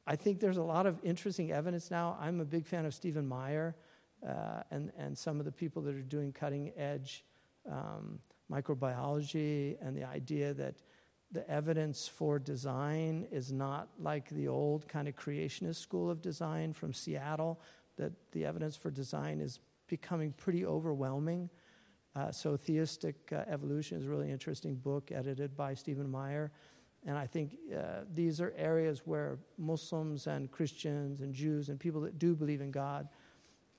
I 0.07 0.17
think 0.17 0.41
there's 0.41 0.57
a 0.57 0.63
lot 0.63 0.87
of 0.87 0.99
interesting 1.05 1.53
evidence 1.53 1.91
now. 1.91 2.17
I'm 2.21 2.41
a 2.41 2.45
big 2.45 2.67
fan 2.67 2.87
of 2.87 2.95
Stephen 2.95 3.27
Meyer 3.27 3.77
uh, 4.27 4.63
and, 4.71 4.91
and 4.99 5.17
some 5.17 5.39
of 5.39 5.45
the 5.45 5.53
people 5.53 5.83
that 5.83 5.95
are 5.95 6.03
doing 6.03 6.33
cutting 6.33 6.73
edge 6.77 7.25
um, 7.71 8.19
microbiology 8.51 9.77
and 9.81 9.97
the 9.97 10.05
idea 10.05 10.55
that 10.55 10.75
the 11.31 11.49
evidence 11.49 12.07
for 12.07 12.39
design 12.39 13.27
is 13.31 13.53
not 13.53 13.89
like 13.99 14.29
the 14.31 14.49
old 14.49 14.87
kind 14.89 15.09
of 15.09 15.17
creationist 15.17 15.77
school 15.77 16.11
of 16.11 16.21
design 16.21 16.73
from 16.73 16.93
Seattle, 16.93 17.61
that 17.97 18.13
the 18.33 18.45
evidence 18.45 18.77
for 18.77 18.91
design 18.91 19.41
is 19.41 19.61
becoming 19.87 20.33
pretty 20.33 20.67
overwhelming. 20.67 21.49
Uh, 22.15 22.31
so, 22.31 22.57
Theistic 22.57 23.15
uh, 23.33 23.45
Evolution 23.49 23.97
is 23.97 24.05
a 24.05 24.09
really 24.11 24.31
interesting 24.31 24.75
book 24.75 25.11
edited 25.11 25.57
by 25.57 25.73
Stephen 25.73 26.11
Meyer. 26.11 26.53
And 27.07 27.19
I 27.19 27.27
think 27.27 27.57
uh, 27.77 28.05
these 28.15 28.41
are 28.41 28.53
areas 28.57 29.03
where 29.05 29.39
Muslims 29.59 30.27
and 30.27 30.51
Christians 30.51 31.21
and 31.21 31.35
Jews 31.35 31.69
and 31.69 31.79
people 31.79 32.01
that 32.03 32.19
do 32.19 32.35
believe 32.35 32.61
in 32.61 32.71
God 32.71 33.09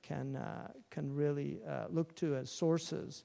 can, 0.01 0.35
uh, 0.35 0.67
can 0.89 1.13
really 1.15 1.59
uh, 1.67 1.85
look 1.89 2.15
to 2.17 2.35
as 2.35 2.51
sources. 2.51 3.23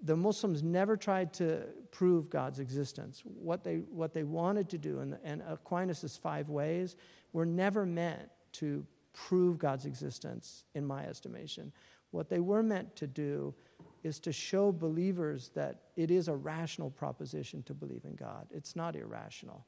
The 0.00 0.16
Muslims 0.16 0.62
never 0.62 0.96
tried 0.96 1.32
to 1.34 1.64
prove 1.90 2.30
God's 2.30 2.60
existence. 2.60 3.22
What 3.24 3.64
they, 3.64 3.76
what 3.76 4.14
they 4.14 4.22
wanted 4.22 4.68
to 4.70 4.78
do, 4.78 5.00
and, 5.00 5.18
and 5.24 5.42
Aquinas' 5.48 6.16
five 6.16 6.48
ways, 6.48 6.96
were 7.32 7.46
never 7.46 7.84
meant 7.84 8.28
to 8.52 8.86
prove 9.12 9.58
God's 9.58 9.86
existence, 9.86 10.64
in 10.74 10.86
my 10.86 11.04
estimation. 11.04 11.72
What 12.12 12.28
they 12.28 12.40
were 12.40 12.62
meant 12.62 12.94
to 12.96 13.06
do 13.06 13.54
is 14.02 14.18
to 14.20 14.32
show 14.32 14.72
believers 14.72 15.50
that 15.54 15.82
it 15.96 16.10
is 16.10 16.28
a 16.28 16.34
rational 16.34 16.90
proposition 16.90 17.62
to 17.64 17.74
believe 17.74 18.04
in 18.04 18.14
God. 18.14 18.46
It's 18.50 18.74
not 18.74 18.96
irrational. 18.96 19.66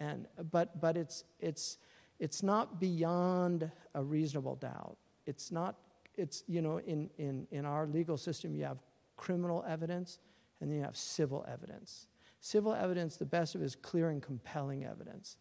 And, 0.00 0.26
but 0.50 0.80
but 0.80 0.96
it's, 0.96 1.24
it's, 1.40 1.78
it's 2.18 2.42
not 2.42 2.80
beyond 2.80 3.70
a 3.94 4.02
reasonable 4.02 4.56
doubt. 4.56 4.96
It's 5.26 5.50
not, 5.50 5.76
it's, 6.16 6.44
you 6.46 6.62
know, 6.62 6.78
in, 6.78 7.10
in, 7.18 7.46
in 7.50 7.64
our 7.64 7.86
legal 7.86 8.16
system, 8.16 8.54
you 8.54 8.64
have 8.64 8.78
criminal 9.16 9.64
evidence 9.66 10.18
and 10.60 10.70
then 10.70 10.78
you 10.78 10.84
have 10.84 10.96
civil 10.96 11.44
evidence. 11.50 12.06
Civil 12.40 12.74
evidence, 12.74 13.16
the 13.16 13.24
best 13.24 13.54
of 13.54 13.62
it 13.62 13.64
is 13.64 13.74
clear 13.74 14.10
and 14.10 14.22
compelling 14.22 14.84
evidence. 14.84 15.36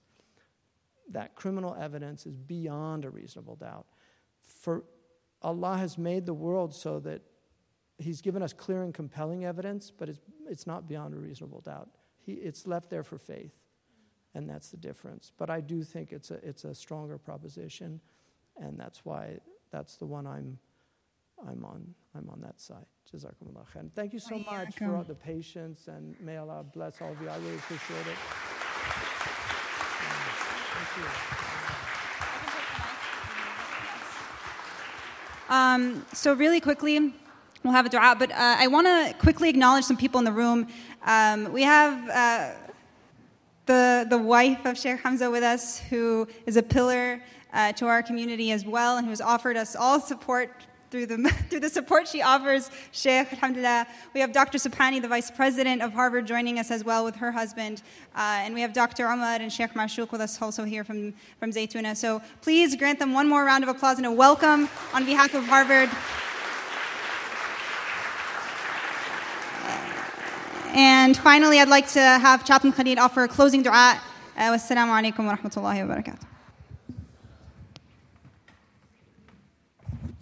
That 1.10 1.36
criminal 1.36 1.76
evidence 1.80 2.26
is 2.26 2.38
beyond 2.38 3.06
a 3.06 3.10
reasonable 3.10 3.58
doubt. 3.58 3.86
For 4.40 4.84
Allah 5.42 5.78
has 5.78 5.98
made 5.98 6.26
the 6.26 6.34
world 6.34 6.74
so 6.74 7.00
that 7.02 7.22
He's 7.98 8.22
given 8.22 8.42
us 8.42 8.54
clear 8.54 8.84
and 8.84 8.94
compelling 8.94 9.46
evidence, 9.46 9.92
but 9.92 10.10
it's, 10.10 10.20
it's 10.50 10.68
not 10.68 10.88
beyond 10.88 11.14
a 11.14 11.18
reasonable 11.18 11.62
doubt. 11.62 11.90
He, 12.26 12.34
it's 12.34 12.66
left 12.66 12.90
there 12.90 13.04
for 13.04 13.18
faith, 13.18 13.54
and 14.34 14.50
that's 14.50 14.70
the 14.70 14.78
difference. 14.78 15.32
But 15.38 15.50
I 15.50 15.62
do 15.62 15.84
think 15.84 16.12
it's 16.12 16.32
a, 16.32 16.36
it's 16.36 16.64
a 16.64 16.74
stronger 16.74 17.18
proposition, 17.18 18.00
and 18.58 18.80
that's 18.80 19.06
why 19.06 19.40
that's 19.72 19.98
the 19.98 20.06
one 20.06 20.26
I'm, 20.26 20.58
I'm, 21.48 21.64
on, 21.66 21.94
I'm 22.16 22.30
on 22.30 22.42
that 22.42 22.60
side. 22.60 22.86
Jazakumullah 23.12 23.66
khair. 23.74 23.82
And 23.82 23.94
thank 23.94 24.14
you 24.14 24.20
so 24.20 24.40
much 24.40 24.76
for 24.78 24.96
all 24.96 25.04
the 25.04 25.14
patience, 25.14 25.88
and 25.88 26.16
may 26.20 26.38
Allah 26.38 26.64
bless 26.64 27.02
all 27.02 27.12
of 27.12 27.22
you. 27.22 27.30
I 27.30 27.38
really 27.38 27.56
appreciate 27.56 28.08
it. 28.08 28.18
Thank 30.76 30.98
you. 30.98 31.34
Um, 35.50 36.06
so, 36.14 36.34
really 36.34 36.60
quickly, 36.60 37.14
we'll 37.64 37.74
have 37.74 37.86
a 37.86 37.90
dua, 37.90 38.16
but 38.18 38.32
uh, 38.32 38.36
I 38.60 38.68
want 38.68 38.88
to 38.88 39.16
quickly 39.20 39.50
acknowledge 39.50 39.86
some 39.86 39.98
people 39.98 40.20
in 40.20 40.26
the 40.26 40.32
room. 40.32 40.68
Um, 41.06 41.52
we 41.54 41.64
have 41.64 42.10
uh, 42.10 42.52
the, 43.66 44.06
the 44.10 44.18
wife 44.18 44.66
of 44.66 44.78
Sheikh 44.78 45.00
Hamza 45.00 45.32
with 45.32 45.44
us, 45.44 45.80
who 45.80 46.28
is 46.46 46.58
a 46.58 46.64
pillar 46.64 47.22
uh, 47.54 47.72
to 47.74 47.86
our 47.86 48.04
community 48.04 48.52
as 48.52 48.66
well, 48.66 48.98
and 48.98 49.06
who 49.06 49.12
has 49.12 49.22
offered 49.22 49.56
us 49.56 49.76
all 49.76 50.00
support 50.00 50.52
through 50.92 51.06
the, 51.06 51.18
through 51.50 51.62
the 51.62 51.70
support 51.70 52.08
she 52.08 52.22
offers, 52.22 52.70
Sheikh, 52.92 53.32
alhamdulillah. 53.32 53.88
We 54.14 54.20
have 54.20 54.32
Dr. 54.34 54.58
Subhani, 54.58 55.02
the 55.02 55.08
vice 55.08 55.32
president 55.32 55.82
of 55.82 55.94
Harvard, 55.94 56.28
joining 56.28 56.60
us 56.60 56.70
as 56.70 56.84
well 56.84 57.06
with 57.06 57.16
her 57.16 57.32
husband. 57.32 57.82
Uh, 58.16 58.42
and 58.44 58.54
we 58.54 58.62
have 58.62 58.74
Dr. 58.74 59.06
Umar 59.06 59.38
and 59.42 59.52
Sheikh 59.52 59.74
Mashouk 59.74 60.12
with 60.12 60.22
us 60.22 60.40
also 60.42 60.66
here 60.66 60.84
from, 60.84 61.14
from 61.40 61.52
Zaytuna. 61.52 61.96
So 61.96 62.22
please 62.42 62.76
grant 62.76 63.00
them 63.00 63.14
one 63.14 63.28
more 63.28 63.46
round 63.46 63.64
of 63.64 63.70
applause 63.70 63.98
and 63.98 64.06
a 64.06 64.12
welcome 64.12 64.70
on 64.94 65.06
behalf 65.06 65.34
of 65.34 65.46
Harvard. 65.46 65.90
And 70.75 71.17
finally, 71.17 71.61
I'd 71.61 71.69
like 71.69 71.89
to 71.89 72.01
have 72.01 72.45
Chaplain 72.45 72.73
Khalid 72.73 72.99
offer 72.99 73.25
a 73.25 73.29
closing 73.29 73.63
dua. 73.63 74.01
Uh, 74.37 74.41
wassalamu 74.53 74.93
alaikum 74.93 75.27
wa 75.27 75.37
rahmatullahi 75.37 75.89
wa 75.89 75.95
barakatuh. 75.95 76.25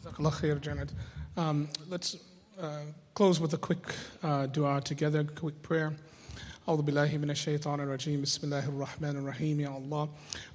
Jazakallah 0.05 0.33
khair, 0.33 0.61
Janet. 0.61 0.93
Um, 1.37 1.69
let's 1.89 2.17
uh, 2.61 2.81
close 3.15 3.41
with 3.41 3.53
a 3.55 3.59
quick 3.59 3.95
uh, 4.23 4.47
dua 4.47 4.81
together, 4.81 5.25
quick 5.25 5.63
prayer. 5.63 5.93
أعوذ 6.69 6.83
بالله 6.83 7.19
من 7.19 7.31
الشيطان 7.31 7.81
الرجيم 7.81 8.23
بسم 8.23 8.45
الله 8.45 8.69
الرحمن 8.69 9.17
الرحيم 9.19 9.61
يا 9.61 9.69
Allah 9.69 10.09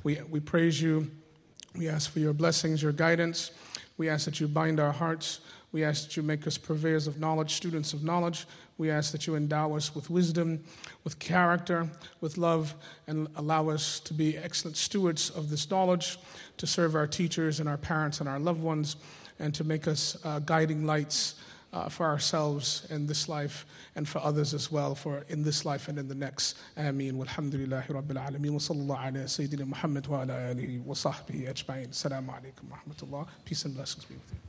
we, 0.04 0.20
we 0.30 0.42
praise 0.42 0.82
you 0.82 1.10
we 1.78 1.88
ask 1.88 2.12
for 2.12 2.20
your 2.20 2.34
blessings 2.34 2.84
your 2.84 2.92
guidance 2.92 3.52
we 3.98 4.10
ask 4.10 4.26
that 4.26 4.38
you 4.42 4.48
bind 4.50 4.78
our 4.78 4.92
hearts 4.92 5.40
we 5.72 5.86
ask 5.86 6.04
that 6.04 6.18
you 6.18 6.24
make 6.24 6.46
us 6.46 6.58
purveyors 6.58 7.08
of 7.08 7.18
knowledge 7.18 7.54
students 7.54 7.94
of 7.94 8.04
knowledge 8.04 8.46
we 8.79 8.91
ask 8.91 9.13
that 9.13 9.27
you 9.27 9.37
endow 9.37 9.75
us 9.75 9.95
with 9.95 10.11
wisdom 10.11 10.63
with 11.05 11.19
character 11.19 11.89
with 12.21 12.37
love 12.37 12.75
and 13.07 13.29
allow 13.37 13.69
us 13.69 14.01
to 14.01 14.15
be 14.15 14.37
excellent 14.37 14.77
stewards 14.77 15.31
of 15.31 15.51
this 15.51 15.71
knowledge 15.71 16.19
to 16.57 16.67
serve 16.67 16.95
our 16.95 17.07
teachers 17.07 17.61
and 17.61 17.69
our 17.69 17.79
parents 17.79 18.21
and 18.21 18.29
our 18.29 18.39
loved 18.39 18.63
ones 18.63 18.97
and 19.39 19.55
to 19.55 19.65
make 19.65 19.87
us 19.87 20.17
uh, 20.25 20.39
guiding 20.41 20.85
lights 20.85 21.35
uh, 21.73 21.89
for 21.89 22.07
ourselves 22.07 22.87
in 22.91 23.07
this 23.07 23.29
life 23.29 23.67
and 23.97 24.09
for 24.09 24.19
others 24.21 24.55
as 24.55 24.73
well 24.73 24.95
for 24.95 25.25
in 25.29 25.43
this 25.43 25.65
life 25.65 25.89
and 25.89 25.99
in 25.99 26.09
the 26.09 26.15
next. 26.15 26.57
Ameen 26.77 27.17
walhamdulillahi 27.17 27.89
rabbil 27.89 28.17
alamin 28.17 28.51
wa 28.53 28.59
sallallahu 28.59 29.07
ala 29.07 29.25
sayyidina 29.25 29.67
muhammad 29.67 30.07
wa 30.07 30.23
ala 30.23 30.35
alihi 30.35 30.83
wa 30.83 30.95
sahbihi 30.95 31.49
ajma'in. 31.53 31.89
Assalamu 31.91 32.29
alaikum 32.29 32.71
wa 32.71 32.79
rahmatullah. 32.79 33.29
Peace 33.45 33.65
and 33.65 33.75
blessings 33.75 34.05
be 34.05 34.15
with 34.15 34.33
you 34.33 34.46